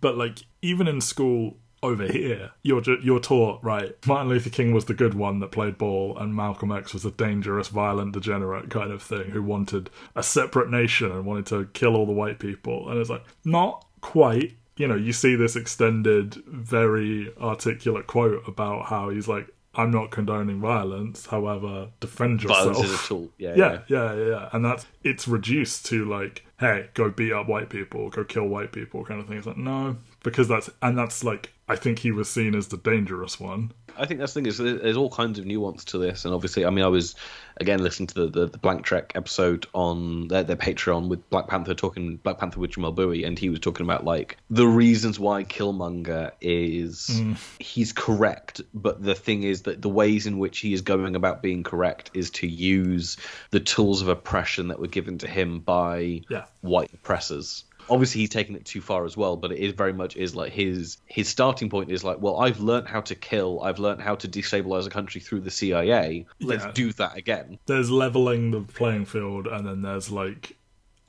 But 0.01 0.17
like, 0.17 0.39
even 0.63 0.87
in 0.87 1.01
school 1.01 1.57
over 1.83 2.05
here, 2.05 2.51
you're 2.61 2.81
ju- 2.81 2.99
you're 3.01 3.19
taught 3.19 3.63
right. 3.63 3.95
Martin 4.05 4.29
Luther 4.29 4.49
King 4.49 4.71
was 4.73 4.85
the 4.85 4.93
good 4.93 5.13
one 5.13 5.39
that 5.39 5.51
played 5.51 5.77
ball, 5.77 6.17
and 6.17 6.35
Malcolm 6.35 6.71
X 6.71 6.93
was 6.93 7.05
a 7.05 7.11
dangerous, 7.11 7.69
violent, 7.69 8.13
degenerate 8.13 8.69
kind 8.69 8.91
of 8.91 9.01
thing 9.01 9.31
who 9.31 9.41
wanted 9.41 9.89
a 10.15 10.21
separate 10.23 10.69
nation 10.69 11.11
and 11.11 11.25
wanted 11.25 11.47
to 11.47 11.65
kill 11.73 11.95
all 11.95 12.05
the 12.05 12.11
white 12.11 12.39
people. 12.39 12.89
And 12.89 12.99
it's 12.99 13.09
like, 13.09 13.23
not 13.43 13.85
quite. 14.01 14.53
You 14.77 14.87
know, 14.87 14.95
you 14.95 15.11
see 15.13 15.35
this 15.35 15.55
extended, 15.55 16.35
very 16.47 17.31
articulate 17.39 18.07
quote 18.07 18.47
about 18.47 18.85
how 18.85 19.09
he's 19.09 19.27
like, 19.27 19.47
I'm 19.73 19.91
not 19.91 20.11
condoning 20.11 20.59
violence, 20.59 21.27
however, 21.27 21.89
defend 21.99 22.43
yourself. 22.43 22.73
Violence 22.75 22.89
is 22.89 22.93
a 22.99 23.07
tool. 23.07 23.29
Yeah, 23.37 23.53
Yeah, 23.55 23.79
yeah, 23.87 24.13
yeah, 24.13 24.25
yeah. 24.29 24.49
And 24.53 24.65
that's 24.65 24.85
it's 25.03 25.27
reduced 25.27 25.85
to 25.87 26.05
like, 26.05 26.45
hey, 26.59 26.89
go 26.93 27.09
beat 27.09 27.31
up 27.31 27.47
white 27.47 27.69
people, 27.69 28.09
go 28.09 28.23
kill 28.23 28.47
white 28.47 28.71
people, 28.71 29.05
kind 29.05 29.19
of 29.21 29.27
thing. 29.27 29.37
It's 29.37 29.47
like 29.47 29.57
no, 29.57 29.97
because 30.23 30.47
that's 30.47 30.69
and 30.81 30.97
that's 30.97 31.23
like 31.23 31.53
I 31.71 31.77
think 31.77 31.99
he 31.99 32.11
was 32.11 32.29
seen 32.29 32.53
as 32.53 32.67
the 32.67 32.75
dangerous 32.75 33.39
one. 33.39 33.71
I 33.97 34.05
think 34.05 34.19
that's 34.19 34.33
the 34.33 34.41
thing 34.41 34.47
is 34.47 34.57
there's 34.57 34.97
all 34.97 35.09
kinds 35.09 35.39
of 35.39 35.45
nuance 35.45 35.85
to 35.85 35.97
this, 35.97 36.25
and 36.25 36.33
obviously, 36.33 36.65
I 36.65 36.69
mean, 36.69 36.83
I 36.83 36.89
was 36.89 37.15
again 37.61 37.81
listening 37.81 38.07
to 38.07 38.13
the 38.13 38.27
the, 38.27 38.45
the 38.47 38.57
Blank 38.57 38.83
Trek 38.83 39.13
episode 39.15 39.67
on 39.73 40.27
their, 40.27 40.43
their 40.43 40.57
Patreon 40.57 41.07
with 41.07 41.29
Black 41.29 41.47
Panther 41.47 41.73
talking 41.73 42.17
Black 42.17 42.39
Panther 42.39 42.59
with 42.59 42.71
Jamelle 42.71 42.93
Bouie, 42.93 43.23
and 43.23 43.39
he 43.39 43.49
was 43.49 43.61
talking 43.61 43.85
about 43.85 44.03
like 44.03 44.35
the 44.49 44.67
reasons 44.67 45.17
why 45.17 45.45
Killmonger 45.45 46.31
is 46.41 47.07
mm. 47.09 47.37
he's 47.59 47.93
correct, 47.93 48.59
but 48.73 49.01
the 49.01 49.15
thing 49.15 49.43
is 49.43 49.61
that 49.61 49.81
the 49.81 49.89
ways 49.89 50.27
in 50.27 50.39
which 50.39 50.59
he 50.59 50.73
is 50.73 50.81
going 50.81 51.15
about 51.15 51.41
being 51.41 51.63
correct 51.63 52.11
is 52.13 52.31
to 52.31 52.47
use 52.47 53.15
the 53.51 53.61
tools 53.61 54.01
of 54.01 54.09
oppression 54.09 54.67
that 54.67 54.79
were 54.79 54.87
given 54.87 55.17
to 55.19 55.27
him 55.27 55.59
by 55.59 56.21
Yeah. 56.29 56.43
white 56.59 56.93
oppressors. 56.93 57.63
Obviously, 57.89 58.21
he's 58.21 58.29
taken 58.29 58.55
it 58.55 58.65
too 58.65 58.81
far 58.81 59.05
as 59.05 59.15
well, 59.17 59.35
but 59.37 59.51
it 59.51 59.59
is 59.59 59.73
very 59.73 59.93
much 59.93 60.15
is 60.15 60.35
like 60.35 60.51
his 60.53 60.97
his 61.05 61.27
starting 61.27 61.69
point 61.69 61.91
is 61.91 62.03
like, 62.03 62.21
well, 62.21 62.39
I've 62.39 62.59
learned 62.59 62.87
how 62.87 63.01
to 63.01 63.15
kill, 63.15 63.61
I've 63.61 63.79
learned 63.79 64.01
how 64.01 64.15
to 64.15 64.27
destabilize 64.27 64.85
a 64.87 64.89
country 64.89 65.21
through 65.21 65.41
the 65.41 65.51
CIA. 65.51 66.25
Let's 66.39 66.65
Yeah. 66.65 66.71
do 66.71 66.93
that 66.93 67.17
again. 67.17 67.59
There's 67.65 67.89
leveling 67.91 68.51
the 68.51 68.61
playing 68.61 69.05
field, 69.05 69.47
and 69.47 69.65
then 69.67 69.81
there's 69.81 70.09
like, 70.11 70.57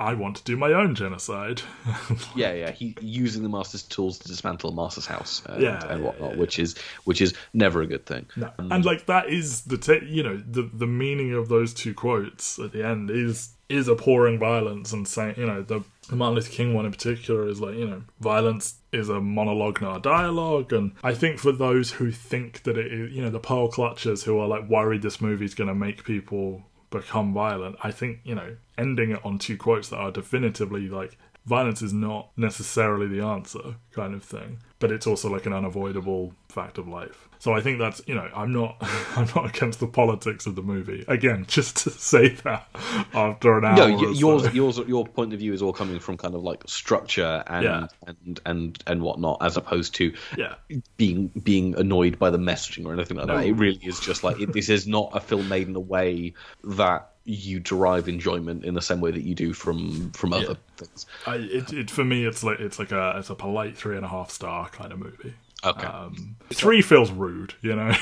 I 0.03 0.15
want 0.15 0.37
to 0.37 0.45
do 0.45 0.57
my 0.57 0.73
own 0.73 0.95
genocide. 0.95 1.63
Yeah, 2.35 2.53
yeah. 2.53 2.71
He 2.71 2.97
using 3.01 3.43
the 3.43 3.49
master's 3.49 3.83
tools 3.83 4.19
to 4.19 4.29
dismantle 4.29 4.71
the 4.71 4.77
master's 4.77 5.07
house 5.07 5.43
uh, 5.49 5.53
and, 5.55 5.63
Yeah, 5.63 5.87
and 5.89 6.05
whatnot, 6.05 6.33
yeah, 6.33 6.37
which 6.37 6.59
is 6.59 6.77
which 7.05 7.21
is 7.21 7.35
never 7.53 7.83
a 7.83 7.87
good 7.87 8.07
thing. 8.07 8.27
No. 8.37 8.51
Um, 8.59 8.73
and 8.73 8.85
like 8.85 9.07
that 9.07 9.29
is 9.29 9.63
the 9.63 9.77
t- 9.79 10.07
you 10.07 10.23
know 10.23 10.37
the 10.37 10.63
the 10.63 10.87
meaning 10.87 11.33
of 11.35 11.49
those 11.49 11.75
two 11.75 11.95
quotes 11.95 12.59
at 12.59 12.73
the 12.73 12.85
end 12.85 13.11
is 13.11 13.51
is 13.69 13.89
abhorring 13.89 14.39
violence 14.39 14.93
and 14.93 15.07
saying 15.07 15.35
you 15.37 15.47
know 15.47 15.63
the, 15.63 15.83
the 16.09 16.17
Martin 16.17 16.37
Luther 16.37 16.51
King 16.51 16.75
one 16.75 16.87
in 16.87 16.93
particular 16.93 17.49
is 17.49 17.61
like 17.61 17.75
you 17.75 17.87
know 17.87 18.03
violence 18.21 18.75
is 18.93 19.09
a 19.09 19.21
monologue 19.21 19.81
not 19.81 19.97
a 19.99 20.01
dialogue 20.01 20.73
and 20.73 20.93
I 21.03 21.15
think 21.15 21.39
for 21.39 21.53
those 21.53 21.93
who 21.93 22.11
think 22.11 22.63
that 22.65 22.77
it 22.77 22.93
is 22.93 23.13
you 23.13 23.23
know 23.23 23.31
the 23.31 23.41
pearl 23.41 23.71
clutchers 23.71 24.25
who 24.25 24.39
are 24.39 24.49
like 24.49 24.69
worried 24.69 25.03
this 25.03 25.21
movie's 25.21 25.55
going 25.55 25.69
to 25.69 25.75
make 25.75 26.05
people 26.05 26.65
become 26.93 27.35
violent 27.35 27.77
I 27.83 27.91
think 27.91 28.21
you 28.23 28.37
know 28.37 28.57
ending 28.79 29.11
it 29.11 29.25
on 29.25 29.39
two 29.39 29.57
quotes 29.57 29.89
that 29.89 29.97
are 29.97 30.13
definitively 30.13 30.89
like 30.89 31.19
violence 31.47 31.83
is 31.83 31.93
not 31.93 32.31
necessarily 32.37 33.07
the 33.09 33.21
answer 33.25 33.75
kind 33.93 34.15
of 34.15 34.23
thing 34.23 34.59
but 34.79 34.91
it's 34.93 35.07
also 35.07 35.29
like 35.31 35.47
an 35.47 35.53
unavoidable 35.53 36.33
fact 36.49 36.79
of 36.79 36.87
life 36.87 37.29
so 37.39 37.53
i 37.53 37.61
think 37.61 37.79
that's 37.79 38.01
you 38.07 38.15
know 38.15 38.29
i'm 38.35 38.53
not 38.53 38.77
i'm 39.17 39.27
not 39.35 39.47
against 39.55 39.81
the 39.81 39.87
politics 39.87 40.47
of 40.47 40.55
the 40.55 40.63
movie 40.63 41.05
again 41.09 41.45
just 41.49 41.77
to 41.79 41.91
say 41.91 42.29
that 42.29 42.69
after 43.15 43.59
an 43.59 43.65
hour 43.65 43.77
No, 43.89 43.95
y- 43.97 44.03
so. 44.03 44.11
yours, 44.13 44.55
yours, 44.55 44.79
your 44.87 45.05
point 45.07 45.33
of 45.33 45.39
view 45.41 45.53
is 45.53 45.63
all 45.63 45.73
coming 45.73 45.99
from 45.99 46.17
kind 46.17 46.35
of 46.35 46.43
like 46.43 46.63
structure 46.67 47.43
and 47.47 47.65
Yeah. 47.65 47.87
and 48.07 48.41
and 48.47 48.83
and 48.87 49.03
whatnot, 49.03 49.39
as 49.41 49.57
opposed 49.57 49.95
to 49.97 50.13
yeah 50.37 50.55
being 50.97 51.29
being 51.43 51.75
annoyed 51.77 52.19
by 52.19 52.31
the 52.31 52.39
messaging 52.39 52.87
or 52.87 52.93
anything 52.93 53.17
like 53.17 53.27
No. 53.27 53.37
that. 53.39 53.47
It 53.47 53.53
really 53.55 53.81
is 53.83 53.99
just 54.01 54.23
like 54.25 54.41
it, 54.41 54.53
this 54.53 54.69
is 54.69 54.87
not 54.87 55.11
a 55.15 55.21
film 55.21 55.49
made 55.49 55.69
in 55.69 55.75
a 55.77 55.81
way 55.81 56.35
that 56.65 57.12
you 57.25 57.61
derive 57.61 58.09
enjoyment 58.09 58.65
in 58.65 58.75
the 58.75 58.83
same 58.83 59.01
way 59.01 59.11
that 59.11 59.23
you 59.23 59.35
do 59.35 59.53
from 59.53 60.11
from 60.13 60.33
other 60.33 60.57
things. 60.77 61.07
I, 61.27 61.37
it, 61.37 61.73
it 61.73 61.91
for 61.91 62.05
me 62.05 62.27
it's 62.27 62.43
like 62.43 62.61
it's 62.61 62.79
like 62.79 62.93
a 62.93 63.15
it's 63.19 63.31
a 63.31 63.35
polite 63.35 63.77
three 63.77 63.97
and 63.97 64.05
a 64.05 64.09
half 64.09 64.31
star 64.31 64.69
kind 64.69 64.93
of 64.93 64.99
movie 64.99 65.35
Okay, 65.65 65.87
um, 65.87 66.35
three 66.53 66.83
feels 66.83 67.13
rude 67.13 67.55
you 67.61 67.77
know 67.77 67.93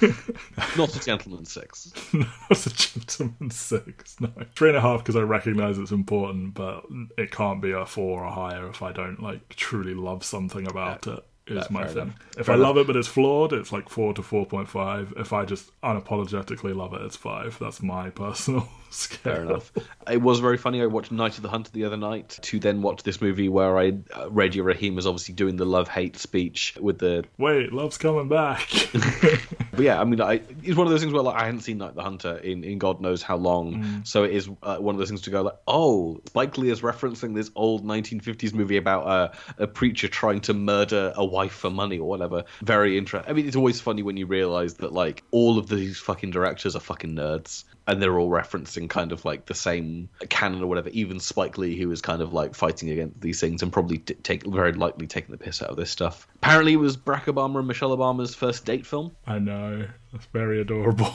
not 0.76 0.94
a 0.94 1.00
gentleman 1.00 1.44
six. 1.44 1.92
Not 2.12 2.66
a 2.66 2.70
gentleman 2.70 3.50
six. 3.50 4.20
No, 4.20 4.30
three 4.54 4.68
and 4.68 4.78
a 4.78 4.80
half 4.80 5.00
because 5.00 5.16
I 5.16 5.22
recognise 5.22 5.78
it's 5.78 5.90
important, 5.90 6.54
but 6.54 6.84
it 7.18 7.32
can't 7.32 7.60
be 7.60 7.72
a 7.72 7.84
four 7.84 8.24
or 8.24 8.30
higher 8.30 8.68
if 8.68 8.82
I 8.82 8.92
don't 8.92 9.20
like 9.20 9.48
truly 9.50 9.94
love 9.94 10.24
something 10.24 10.68
about 10.68 11.06
it. 11.08 11.24
Is 11.58 11.70
my 11.70 11.86
thing. 11.86 12.02
enough. 12.02 12.16
If 12.38 12.46
Fair 12.46 12.54
I 12.54 12.58
love 12.58 12.76
it 12.76 12.86
but 12.86 12.96
it's 12.96 13.08
flawed, 13.08 13.52
it's 13.52 13.72
like 13.72 13.88
four 13.88 14.14
to 14.14 14.22
four 14.22 14.46
point 14.46 14.68
five. 14.68 15.12
If 15.16 15.32
I 15.32 15.44
just 15.44 15.70
unapologetically 15.82 16.74
love 16.74 16.94
it, 16.94 17.02
it's 17.02 17.16
five. 17.16 17.58
That's 17.60 17.82
my 17.82 18.10
personal. 18.10 18.68
Fair 19.22 19.42
enough. 19.42 19.72
It 20.10 20.20
was 20.20 20.40
very 20.40 20.56
funny. 20.56 20.82
I 20.82 20.86
watched 20.86 21.12
Night 21.12 21.36
of 21.36 21.42
the 21.42 21.48
Hunter 21.48 21.70
the 21.72 21.84
other 21.84 21.96
night 21.96 22.38
to 22.42 22.58
then 22.58 22.82
watch 22.82 23.02
this 23.02 23.20
movie 23.20 23.48
where 23.48 23.78
I 23.78 23.92
uh, 24.14 24.30
Reggie 24.30 24.60
Raheem 24.60 24.96
was 24.96 25.06
obviously 25.06 25.34
doing 25.34 25.56
the 25.56 25.64
love 25.64 25.88
hate 25.88 26.16
speech 26.16 26.76
with 26.80 26.98
the. 26.98 27.24
Wait, 27.38 27.72
love's 27.72 27.98
coming 27.98 28.28
back. 28.28 28.68
But 29.80 29.84
yeah, 29.84 30.00
I 30.00 30.04
mean, 30.04 30.20
I, 30.20 30.42
it's 30.62 30.76
one 30.76 30.86
of 30.86 30.90
those 30.90 31.00
things 31.00 31.12
where 31.12 31.22
like 31.22 31.40
I 31.40 31.46
hadn't 31.46 31.60
seen 31.60 31.78
Night 31.78 31.90
of 31.90 31.94
the 31.94 32.02
Hunter 32.02 32.36
in, 32.36 32.64
in 32.64 32.78
God 32.78 33.00
knows 33.00 33.22
how 33.22 33.36
long, 33.36 34.02
so 34.04 34.24
it 34.24 34.32
is 34.32 34.46
uh, 34.62 34.76
one 34.76 34.94
of 34.94 34.98
those 34.98 35.08
things 35.08 35.22
to 35.22 35.30
go 35.30 35.40
like, 35.40 35.56
oh, 35.66 36.20
Spike 36.26 36.58
Lee 36.58 36.70
is 36.70 36.82
referencing 36.82 37.34
this 37.34 37.50
old 37.54 37.84
1950s 37.84 38.52
movie 38.52 38.76
about 38.76 39.06
uh, 39.06 39.32
a 39.56 39.66
preacher 39.66 40.08
trying 40.08 40.40
to 40.42 40.52
murder 40.52 41.14
a 41.16 41.24
wife 41.24 41.52
for 41.52 41.70
money 41.70 41.98
or 41.98 42.08
whatever. 42.08 42.44
Very 42.62 42.98
interesting. 42.98 43.30
I 43.30 43.34
mean, 43.34 43.46
it's 43.46 43.56
always 43.56 43.80
funny 43.80 44.02
when 44.02 44.16
you 44.18 44.26
realize 44.26 44.74
that 44.74 44.92
like 44.92 45.22
all 45.30 45.56
of 45.56 45.68
these 45.68 45.98
fucking 45.98 46.30
directors 46.30 46.76
are 46.76 46.80
fucking 46.80 47.14
nerds. 47.14 47.64
And 47.86 48.00
they're 48.00 48.18
all 48.18 48.30
referencing 48.30 48.88
kind 48.88 49.12
of 49.12 49.24
like 49.24 49.46
the 49.46 49.54
same 49.54 50.08
canon 50.28 50.62
or 50.62 50.66
whatever. 50.66 50.90
Even 50.90 51.18
Spike 51.20 51.58
Lee, 51.58 51.76
who 51.78 51.90
is 51.90 52.00
kind 52.00 52.22
of 52.22 52.32
like 52.32 52.54
fighting 52.54 52.90
against 52.90 53.20
these 53.20 53.40
things 53.40 53.62
and 53.62 53.72
probably 53.72 53.98
t- 53.98 54.14
take 54.14 54.46
very 54.46 54.72
likely 54.72 55.06
taking 55.06 55.32
the 55.32 55.38
piss 55.38 55.62
out 55.62 55.70
of 55.70 55.76
this 55.76 55.90
stuff. 55.90 56.28
Apparently, 56.36 56.74
it 56.74 56.76
was 56.76 56.96
Barack 56.96 57.24
Obama 57.24 57.58
and 57.58 57.68
Michelle 57.68 57.96
Obama's 57.96 58.34
first 58.34 58.64
date 58.64 58.86
film. 58.86 59.16
I 59.26 59.38
know. 59.38 59.86
That's 60.12 60.26
very 60.26 60.60
adorable. 60.60 61.12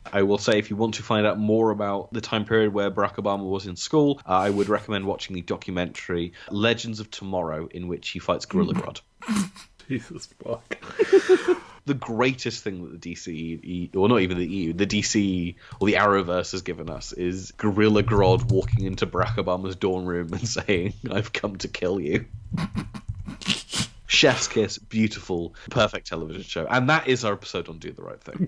I 0.12 0.22
will 0.22 0.38
say, 0.38 0.58
if 0.58 0.70
you 0.70 0.76
want 0.76 0.94
to 0.94 1.02
find 1.02 1.26
out 1.26 1.38
more 1.38 1.70
about 1.70 2.12
the 2.12 2.20
time 2.20 2.44
period 2.44 2.72
where 2.72 2.90
Barack 2.90 3.14
Obama 3.16 3.48
was 3.48 3.66
in 3.66 3.76
school, 3.76 4.20
uh, 4.26 4.32
I 4.32 4.50
would 4.50 4.68
recommend 4.68 5.06
watching 5.06 5.34
the 5.34 5.42
documentary 5.42 6.32
Legends 6.50 7.00
of 7.00 7.10
Tomorrow, 7.10 7.68
in 7.70 7.88
which 7.88 8.10
he 8.10 8.18
fights 8.18 8.44
Gorilla 8.46 8.74
Grodd. 8.74 9.00
Jesus 9.88 10.28
fuck. 10.42 10.76
the 11.84 11.94
greatest 11.94 12.62
thing 12.62 12.82
that 12.84 13.00
the 13.00 13.14
DC, 13.14 13.94
or 13.96 14.08
not 14.08 14.20
even 14.20 14.38
the 14.38 14.46
EU, 14.46 14.72
the 14.72 14.86
DC 14.86 15.54
or 15.80 15.86
the 15.86 15.94
Arrowverse 15.94 16.52
has 16.52 16.62
given 16.62 16.88
us 16.88 17.12
is 17.12 17.52
Gorilla 17.52 18.02
Grodd 18.02 18.50
walking 18.50 18.84
into 18.84 19.06
Barack 19.06 19.36
Obama's 19.36 19.76
dorm 19.76 20.06
room 20.06 20.32
and 20.32 20.48
saying, 20.48 20.94
"I've 21.10 21.32
come 21.32 21.56
to 21.56 21.68
kill 21.68 22.00
you." 22.00 22.26
Chef's 24.12 24.46
kiss, 24.46 24.76
beautiful, 24.76 25.54
perfect 25.70 26.06
television 26.06 26.42
show, 26.42 26.66
and 26.70 26.88
that 26.90 27.08
is 27.08 27.24
our 27.24 27.32
episode 27.32 27.68
on 27.70 27.78
Do 27.78 27.92
the 27.92 28.02
Right 28.02 28.20
Thing. 28.20 28.46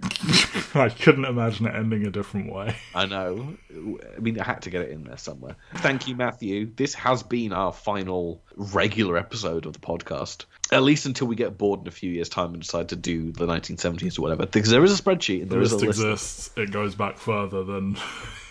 I 0.75 0.91
couldn't 0.91 1.25
imagine 1.25 1.67
it 1.67 1.75
ending 1.75 2.07
a 2.07 2.11
different 2.11 2.53
way. 2.53 2.77
I 2.95 3.07
know. 3.07 3.57
I 3.73 4.21
mean, 4.21 4.39
I 4.39 4.45
had 4.45 4.61
to 4.63 4.71
get 4.71 4.83
it 4.83 4.91
in 4.91 5.05
there 5.05 5.17
somewhere. 5.17 5.57
Thank 5.77 6.07
you, 6.07 6.17
Matthew. 6.17 6.71
This 6.77 6.93
has 6.95 7.23
been 7.23 7.55
our 7.55 7.73
final 7.73 8.43
regular 8.57 9.17
episode 9.17 9.65
of 9.65 9.73
the 9.73 9.79
podcast. 9.79 10.45
At 10.75 10.83
least 10.83 11.07
until 11.07 11.27
we 11.29 11.37
get 11.37 11.57
bored 11.57 11.81
in 11.83 11.87
a 11.89 11.93
few 11.93 12.11
years' 12.11 12.29
time 12.29 12.53
and 12.53 12.61
decide 12.61 12.89
to 12.89 12.97
do 12.97 13.31
the 13.33 13.47
1970s 13.47 14.19
or 14.19 14.23
whatever. 14.23 14.45
Because 14.47 14.71
there 14.71 14.83
is 14.85 14.99
a 14.99 15.03
spreadsheet 15.03 15.43
and 15.43 15.51
The 15.51 15.55
there 15.55 15.63
is 15.63 15.73
a 15.73 15.77
list 15.77 15.87
list. 15.87 16.01
exists. 16.01 16.51
It 16.57 16.71
goes 16.73 16.95
back 16.95 17.17
further 17.17 17.63
than 17.63 17.97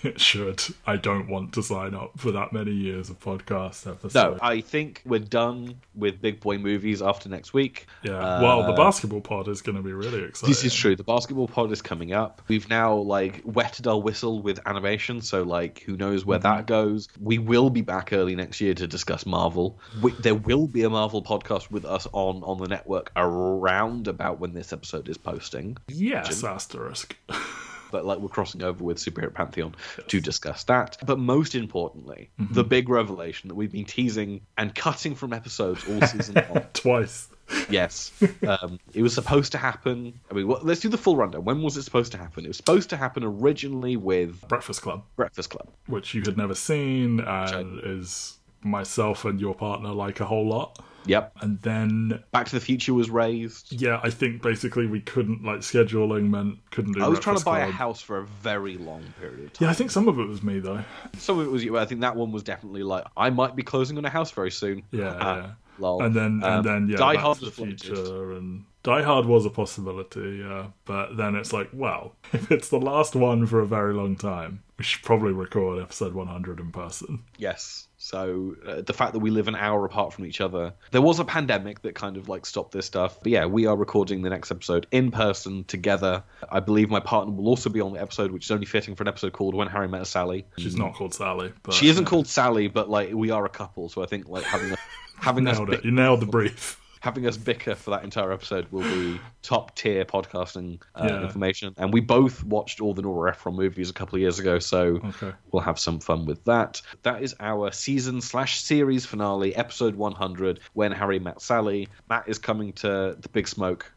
it 0.04 0.20
should. 0.30 0.62
I 0.86 0.96
don't 0.98 1.28
want 1.30 1.54
to 1.54 1.64
sign 1.64 1.94
up 1.96 2.12
for 2.18 2.32
that 2.32 2.54
many 2.54 2.72
years 2.72 3.10
of 3.10 3.20
podcast 3.20 3.88
episodes. 3.90 4.16
No, 4.16 4.38
I 4.42 4.62
think 4.62 5.02
we're 5.06 5.20
done 5.20 5.76
with 5.96 6.22
big 6.22 6.40
boy 6.40 6.58
movies 6.58 7.02
after 7.02 7.30
next 7.30 7.54
week. 7.54 7.88
yeah. 8.04 8.42
well, 8.42 8.64
the 8.64 8.74
Uh, 8.74 8.76
basketball 8.78 9.22
pod 9.22 9.48
is 9.48 9.62
going 9.62 9.76
to 9.76 9.82
be 9.82 9.94
really 9.94 10.24
exciting. 10.24 10.50
This 10.50 10.64
is 10.64 10.74
true. 10.74 10.96
The 10.96 11.04
basketball 11.04 11.48
pod 11.48 11.72
is 11.72 11.82
coming 11.82 12.14
up. 12.14 12.42
We've 12.48 12.68
now 12.70 12.96
like 12.96 13.42
wetted 13.46 13.88
our 13.88 14.00
whistle 14.00 14.42
with 14.42 14.60
animation, 14.66 15.22
so 15.22 15.44
like 15.44 15.80
who 15.82 15.96
knows 15.98 16.26
where 16.26 16.40
that 16.40 16.68
goes. 16.68 17.08
We 17.20 17.38
will 17.38 17.70
be 17.70 17.82
back 17.82 18.14
early 18.14 18.36
next 18.36 18.62
year 18.62 18.74
to 18.74 18.88
discuss 18.88 19.26
Marvel. 19.26 19.80
We, 20.02 20.12
there 20.14 20.36
will 20.36 20.68
be 20.68 20.84
a 20.84 20.90
Marvel 20.90 21.24
podcast 21.24 21.72
with 21.72 21.86
us 21.86 22.08
on 22.12 22.44
on 22.44 22.58
the 22.60 22.68
network 22.68 23.12
around 23.16 24.08
about 24.08 24.40
when 24.40 24.54
this 24.54 24.74
episode 24.74 25.08
is 25.10 25.18
posting. 25.18 25.78
Yes, 25.88 26.44
asterisk. 26.44 27.16
But 27.94 28.06
like 28.06 28.18
we're 28.18 28.28
crossing 28.28 28.64
over 28.64 28.84
with 28.84 28.98
Superhero 28.98 29.32
Pantheon 29.32 29.76
to 30.08 30.20
discuss 30.20 30.64
that. 30.64 30.98
But 31.06 31.20
most 31.20 31.54
importantly, 31.54 32.32
the 32.40 32.64
big 32.64 32.90
revelation 32.90 33.50
that 33.50 33.54
we've 33.56 33.72
been 33.72 33.86
teasing 33.86 34.42
and 34.58 34.74
cutting 34.74 35.14
from 35.14 35.32
episodes 35.32 35.88
all 35.88 36.02
season 36.08 36.44
long. 36.50 36.66
Twice. 36.74 37.28
Yes. 37.70 38.12
Um, 38.48 38.80
it 38.96 39.04
was 39.04 39.14
supposed 39.14 39.52
to 39.52 39.60
happen. 39.60 40.20
I 40.32 40.34
mean, 40.34 40.48
well, 40.48 40.60
let's 40.64 40.80
do 40.80 40.90
the 40.90 40.98
full 40.98 41.16
rundown. 41.16 41.44
When 41.44 41.62
was 41.62 41.78
it 41.78 41.84
supposed 41.84 42.12
to 42.14 42.18
happen? 42.18 42.46
It 42.46 42.48
was 42.48 42.58
supposed 42.58 42.90
to 42.90 42.98
happen 42.98 43.24
originally 43.24 43.96
with 43.96 44.48
Breakfast 44.48 44.82
Club, 44.82 45.04
Breakfast 45.16 45.52
Club. 45.52 45.68
which 45.86 46.16
you 46.16 46.24
had 46.26 46.36
never 46.36 46.56
seen 46.56 47.20
and 47.20 47.80
is 47.84 48.40
myself 48.66 49.26
and 49.26 49.40
your 49.40 49.56
partner 49.56 49.90
like 49.90 50.20
a 50.20 50.26
whole 50.26 50.48
lot. 50.48 50.80
Yep. 51.06 51.34
And 51.42 51.62
then, 51.62 52.24
Back 52.32 52.46
to 52.48 52.54
the 52.56 52.62
Future 52.62 52.94
was 52.94 53.10
raised. 53.10 53.74
yeah, 53.74 54.00
I 54.02 54.10
think 54.10 54.42
basically 54.42 54.88
we 54.88 55.02
couldn't, 55.02 55.44
like, 55.44 55.60
scheduling 55.60 56.30
meant 56.30 56.60
couldn't 56.72 56.94
do 56.94 57.04
I 57.04 57.10
was 57.10 57.20
trying 57.20 57.36
to 57.36 57.44
Breakfast 57.44 57.46
buy 57.46 57.60
a 57.60 57.64
Club. 57.66 57.76
house 57.76 58.02
for 58.02 58.20
a 58.20 58.26
very 58.26 58.78
long 58.78 59.04
period 59.20 59.46
of 59.48 59.54
time. 59.54 59.66
Yeah, 59.66 59.72
I 59.72 59.74
think 59.74 59.92
some 59.92 60.08
of 60.08 60.18
it 60.18 60.26
was 60.30 60.42
me, 60.44 60.60
though. 60.60 60.82
Some 61.18 61.40
of 61.40 61.46
it 61.48 61.50
was 61.52 61.62
you. 61.62 61.78
I 61.78 61.84
think 61.84 62.00
that 62.02 62.16
one 62.16 62.32
was 62.32 62.42
definitely 62.44 62.84
like, 62.84 63.04
I 63.18 63.32
might 63.32 63.54
be 63.54 63.64
closing 63.64 63.98
on 63.98 64.06
a 64.06 64.10
house 64.10 64.32
very 64.32 64.52
soon. 64.52 64.84
Yeah, 64.92 65.18
Ah, 65.20 65.36
yeah. 65.36 65.50
Lol. 65.78 66.04
And 66.04 66.16
then, 66.16 66.42
Um, 66.42 66.60
and 66.60 66.64
then, 66.66 66.88
yeah, 66.88 66.96
Die 66.98 67.14
Back 67.16 67.22
Hard 67.24 67.38
to 67.40 67.42
the 67.42 67.46
was 67.48 67.56
floated. 67.56 67.82
Future, 67.82 68.32
and 68.32 68.64
Die 68.84 69.02
Hard 69.02 69.26
was 69.26 69.46
a 69.46 69.50
possibility, 69.50 70.38
yeah. 70.42 70.68
But 70.86 71.18
then 71.18 71.36
it's 71.36 71.52
like, 71.52 71.70
well, 71.74 72.16
if 72.32 72.50
it's 72.50 72.70
the 72.70 72.80
last 72.80 73.14
one 73.14 73.46
for 73.46 73.60
a 73.60 73.66
very 73.68 73.94
long 73.94 74.16
time, 74.16 74.64
we 74.78 74.86
should 74.86 75.04
probably 75.04 75.34
record 75.34 75.82
episode 75.82 76.14
100 76.14 76.62
in 76.62 76.72
person. 76.72 77.24
Yes. 77.38 77.88
So 78.04 78.58
uh, 78.68 78.82
the 78.82 78.92
fact 78.92 79.14
that 79.14 79.20
we 79.20 79.30
live 79.30 79.48
an 79.48 79.56
hour 79.56 79.86
apart 79.86 80.12
from 80.12 80.26
each 80.26 80.42
other, 80.42 80.74
there 80.92 81.02
was 81.02 81.20
a 81.20 81.24
pandemic 81.24 81.84
that 81.84 81.96
kind 81.96 82.18
of 82.18 82.28
like 82.28 82.46
stopped 82.46 82.74
this 82.74 82.86
stuff. 82.86 83.18
But 83.24 83.32
yeah, 83.32 83.46
we 83.46 83.66
are 83.66 83.78
recording 83.78 84.24
the 84.24 84.30
next 84.30 84.52
episode 84.52 84.88
in 84.92 85.10
person 85.10 85.64
together. 85.64 86.22
I 86.52 86.60
believe 86.60 86.90
my 86.90 87.00
partner 87.00 87.34
will 87.34 87.48
also 87.48 87.70
be 87.70 87.80
on 87.80 87.94
the 87.94 88.02
episode, 88.02 88.32
which 88.32 88.44
is 88.44 88.52
only 88.52 88.66
fitting 88.66 88.96
for 88.96 89.04
an 89.04 89.08
episode 89.08 89.32
called 89.32 89.56
"When 89.56 89.70
Harry 89.70 89.88
Met 89.88 90.06
Sally." 90.06 90.46
She's 90.58 90.76
not 90.76 90.96
called 90.96 91.14
Sally, 91.14 91.54
but 91.64 91.76
She 91.76 91.88
isn't 91.88 92.06
uh, 92.06 92.10
called 92.10 92.28
Sally, 92.28 92.68
but 92.68 92.90
like 92.90 93.14
we 93.14 93.32
are 93.32 93.46
a 93.46 93.50
couple, 93.50 93.88
so 93.88 94.04
I 94.04 94.06
think 94.06 94.28
like 94.28 94.44
having 94.44 94.74
a, 94.74 94.78
having 95.16 95.48
us 95.48 95.56
Nailed 95.56 95.70
bi- 95.70 95.76
it. 95.76 95.86
You 95.86 95.92
nailed 95.92 96.20
the 96.20 96.26
brief. 96.26 96.83
Having 97.04 97.28
us 97.28 97.36
bicker 97.36 97.76
for 97.76 97.90
that 97.92 98.02
entire 98.06 98.32
episode 98.32 98.66
will 98.72 98.84
be 98.84 99.20
top 99.42 99.76
tier 99.76 100.06
podcasting 100.06 100.80
uh, 100.96 101.06
Yeah. 101.10 101.22
information. 101.24 101.74
And 101.78 101.92
we 101.92 102.00
both 102.00 102.42
watched 102.46 102.80
all 102.80 102.94
the 102.94 103.02
Nora 103.02 103.32
Ephron 103.32 103.56
movies 103.58 103.90
a 103.90 103.94
couple 103.94 104.16
of 104.16 104.22
years 104.22 104.40
ago, 104.40 104.58
so 104.60 105.02
Okay. 105.04 105.34
we'll 105.52 105.64
have 105.64 105.78
some 105.78 106.00
fun 106.00 106.26
with 106.26 106.42
that. 106.46 106.82
That 107.02 107.22
is 107.22 107.36
our 107.42 107.74
season 107.74 108.22
slash 108.22 108.62
series 108.62 109.06
finale, 109.06 109.54
episode 109.54 109.96
100, 109.96 110.62
When 110.72 110.94
Harry 110.94 111.20
Met 111.20 111.42
Sally. 111.42 111.90
Matt 112.10 112.24
is 112.30 112.40
coming 112.40 112.72
to 112.74 113.18
the 113.20 113.30
Big 113.34 113.50
Smoke. 113.50 113.92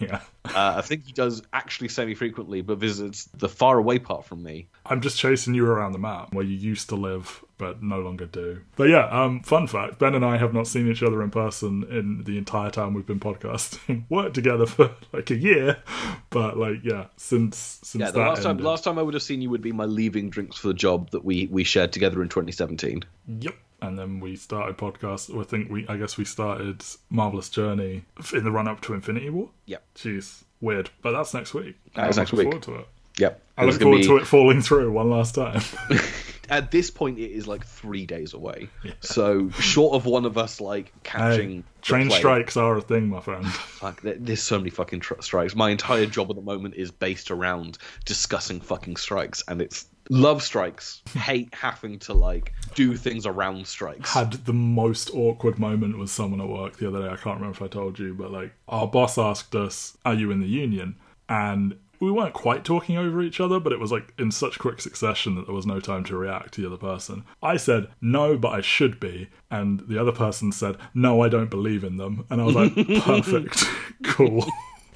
Yeah. 0.10 0.20
Uh, 0.46 0.74
I 0.78 0.80
think 0.80 1.04
he 1.04 1.12
does 1.12 1.42
actually 1.52 1.88
semi 1.88 2.14
frequently, 2.14 2.62
but 2.62 2.78
visits 2.78 3.26
the 3.34 3.48
far 3.48 3.76
away 3.76 3.98
part 3.98 4.24
from 4.24 4.42
me. 4.42 4.68
I'm 4.86 5.02
just 5.02 5.18
chasing 5.18 5.54
you 5.54 5.66
around 5.66 5.92
the 5.92 5.98
map 5.98 6.32
where 6.32 6.44
you 6.44 6.56
used 6.56 6.88
to 6.88 6.96
live 6.96 7.44
but 7.60 7.82
no 7.82 8.00
longer 8.00 8.24
do. 8.24 8.62
But 8.74 8.88
yeah, 8.88 9.06
um, 9.08 9.42
fun 9.42 9.66
fact 9.66 9.98
Ben 9.98 10.14
and 10.14 10.24
I 10.24 10.38
have 10.38 10.54
not 10.54 10.66
seen 10.66 10.90
each 10.90 11.02
other 11.02 11.22
in 11.22 11.30
person 11.30 11.84
in 11.90 12.24
the 12.24 12.38
entire 12.38 12.70
time 12.70 12.94
we've 12.94 13.06
been 13.06 13.20
podcasting. 13.20 14.04
Worked 14.08 14.34
together 14.34 14.64
for 14.64 14.92
like 15.12 15.30
a 15.30 15.36
year, 15.36 15.76
but 16.30 16.56
like, 16.56 16.78
yeah, 16.82 17.08
since 17.18 17.78
since 17.82 18.00
Yeah, 18.00 18.10
the 18.10 18.20
that 18.20 18.28
last 18.28 18.42
time, 18.42 18.56
last 18.58 18.84
time 18.84 18.98
I 18.98 19.02
would 19.02 19.12
have 19.12 19.22
seen 19.22 19.42
you 19.42 19.50
would 19.50 19.60
be 19.60 19.72
my 19.72 19.84
leaving 19.84 20.30
drinks 20.30 20.56
for 20.56 20.68
the 20.68 20.74
job 20.74 21.10
that 21.10 21.22
we, 21.22 21.48
we 21.48 21.62
shared 21.62 21.92
together 21.92 22.22
in 22.22 22.30
2017. 22.30 23.04
Yep. 23.28 23.54
And 23.82 23.98
then 23.98 24.20
we 24.20 24.36
started 24.36 24.76
podcast. 24.76 25.38
I 25.38 25.44
think 25.44 25.70
we, 25.70 25.86
I 25.88 25.96
guess 25.96 26.16
we 26.16 26.24
started 26.24 26.84
Marvelous 27.08 27.48
Journey 27.48 28.04
in 28.32 28.44
the 28.44 28.50
run 28.50 28.68
up 28.68 28.80
to 28.82 28.94
Infinity 28.94 29.30
War. 29.30 29.50
Yep. 29.66 29.82
Jeez, 29.94 30.44
weird. 30.60 30.90
But 31.02 31.12
that's 31.12 31.32
next 31.34 31.54
week. 31.54 31.76
That 31.94 32.10
is 32.10 32.18
I'm 32.18 32.22
next 32.22 32.32
week. 32.32 32.44
Forward 32.44 32.62
to 32.62 32.74
it. 32.76 32.88
Yep. 33.18 33.42
I 33.58 33.64
look 33.64 33.80
forward 33.80 34.02
to 34.02 34.16
it 34.16 34.26
falling 34.26 34.62
through 34.62 34.90
one 34.92 35.10
last 35.10 35.34
time. 35.34 35.60
At 36.50 36.72
this 36.72 36.90
point, 36.90 37.18
it 37.18 37.30
is 37.30 37.46
like 37.46 37.64
three 37.64 38.06
days 38.06 38.34
away. 38.34 38.68
So, 39.00 39.50
short 39.50 39.94
of 39.94 40.04
one 40.04 40.24
of 40.24 40.36
us 40.36 40.60
like 40.60 40.92
catching 41.04 41.58
hey, 41.58 41.62
train 41.80 42.08
plane- 42.08 42.18
strikes 42.18 42.56
are 42.56 42.76
a 42.76 42.80
thing, 42.80 43.08
my 43.08 43.20
friend. 43.20 43.46
Fuck, 43.52 44.00
there's 44.02 44.42
so 44.42 44.58
many 44.58 44.70
fucking 44.70 44.98
tr- 44.98 45.20
strikes. 45.20 45.54
My 45.54 45.70
entire 45.70 46.06
job 46.06 46.28
at 46.28 46.34
the 46.34 46.42
moment 46.42 46.74
is 46.74 46.90
based 46.90 47.30
around 47.30 47.78
discussing 48.04 48.60
fucking 48.60 48.96
strikes, 48.96 49.44
and 49.46 49.62
it's 49.62 49.86
love 50.10 50.42
strikes. 50.42 51.02
Hate 51.14 51.54
having 51.54 51.98
to 52.00 52.12
like 52.12 52.52
do 52.74 52.96
things 52.96 53.24
around 53.24 53.66
strikes. 53.66 54.12
had 54.12 54.32
the 54.32 54.52
most 54.52 55.10
awkward 55.14 55.58
moment 55.58 55.98
with 55.98 56.10
someone 56.10 56.40
at 56.40 56.48
work 56.48 56.76
the 56.76 56.88
other 56.88 57.00
day. 57.00 57.08
I 57.08 57.16
can't 57.16 57.40
remember 57.40 57.56
if 57.56 57.62
I 57.62 57.68
told 57.68 57.98
you, 57.98 58.12
but 58.14 58.30
like 58.30 58.52
our 58.68 58.86
boss 58.86 59.16
asked 59.16 59.54
us, 59.54 59.96
"Are 60.04 60.14
you 60.14 60.30
in 60.30 60.40
the 60.40 60.48
union?" 60.48 60.96
and 61.28 61.76
we 62.00 62.10
weren't 62.10 62.32
quite 62.32 62.64
talking 62.64 62.96
over 62.96 63.22
each 63.22 63.40
other, 63.40 63.60
but 63.60 63.72
it 63.72 63.78
was 63.78 63.92
like 63.92 64.14
in 64.18 64.30
such 64.30 64.58
quick 64.58 64.80
succession 64.80 65.34
that 65.34 65.46
there 65.46 65.54
was 65.54 65.66
no 65.66 65.80
time 65.80 66.02
to 66.04 66.16
react 66.16 66.54
to 66.54 66.62
the 66.62 66.66
other 66.66 66.78
person. 66.78 67.24
I 67.42 67.58
said, 67.58 67.88
no, 68.00 68.38
but 68.38 68.48
I 68.48 68.62
should 68.62 68.98
be. 68.98 69.28
And 69.50 69.80
the 69.80 70.00
other 70.00 70.12
person 70.12 70.50
said, 70.50 70.76
no, 70.94 71.22
I 71.22 71.28
don't 71.28 71.50
believe 71.50 71.84
in 71.84 71.98
them. 71.98 72.24
And 72.30 72.40
I 72.40 72.44
was 72.44 72.54
like, 72.54 72.74
perfect, 73.02 73.64
cool, 74.04 74.46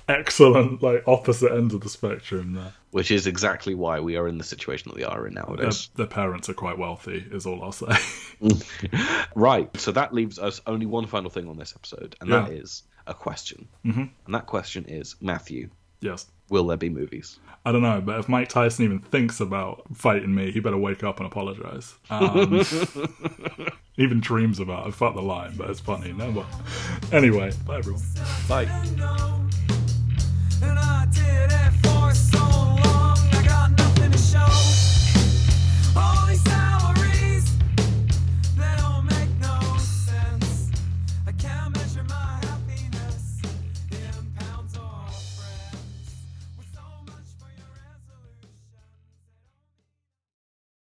excellent, 0.09 0.83
like 0.83 1.03
opposite 1.07 1.53
ends 1.53 1.75
of 1.75 1.81
the 1.81 1.89
spectrum 1.89 2.53
there. 2.55 2.73
Which 2.91 3.11
is 3.11 3.27
exactly 3.27 3.75
why 3.75 4.01
we 4.01 4.17
are 4.17 4.29
in 4.29 4.39
the 4.39 4.45
situation 4.45 4.89
that 4.91 4.97
we 4.97 5.05
are 5.05 5.27
in 5.27 5.35
Their, 5.35 5.45
nowadays. 5.47 5.89
their 5.97 6.07
parents 6.07 6.49
are 6.49 6.55
quite 6.55 6.79
wealthy, 6.79 7.25
is 7.33 7.45
all 7.47 7.63
I'll 7.63 7.73
say. 7.73 7.97
right. 9.35 9.75
So 9.79 9.93
that 9.93 10.15
leaves 10.15 10.39
us 10.39 10.61
only 10.67 10.87
one 10.87 11.07
final 11.07 11.31
thing 11.31 11.49
on 11.49 11.57
this 11.59 11.75
episode, 11.77 12.15
and 12.21 12.31
that 12.33 12.51
Yeah. 12.53 12.59
is 12.59 12.83
a 13.07 13.15
question. 13.15 13.67
Mm-hmm. 13.85 14.05
And 14.27 14.35
that 14.35 14.47
question 14.47 14.85
is 14.87 15.17
Matthew, 15.21 15.71
yes. 16.01 16.27
will 16.51 16.67
there 16.67 16.77
be 16.77 16.89
movies? 16.89 17.39
I 17.67 17.73
don't 17.73 17.83
know, 17.83 18.01
but 18.01 18.19
if 18.21 18.29
Mike 18.29 18.49
Tyson 18.51 18.85
even 18.85 18.99
thinks 19.01 19.41
about 19.41 19.83
fighting 19.95 20.35
me, 20.35 20.51
he 20.53 20.61
better 20.61 20.77
wake 20.77 21.03
up 21.03 21.19
and 21.19 21.27
apologize. 21.27 21.95
Um, 22.11 22.63
even 23.97 24.21
dreams 24.21 24.61
about 24.61 24.87
it. 24.87 24.95
Fuck 24.95 25.15
the 25.15 25.23
line, 25.23 25.55
but 25.57 25.71
it's 25.71 25.81
funny. 25.81 26.13
Never. 26.13 26.45
Anyway, 27.11 27.53
bye 27.67 27.79
everyone. 27.79 28.03
Bye. 28.49 29.41
So 32.15 32.39
long, 32.39 33.19
I 33.33 33.43
got 33.47 33.71
nothing 33.73 34.13
to 34.13 34.19
show. 34.19 34.47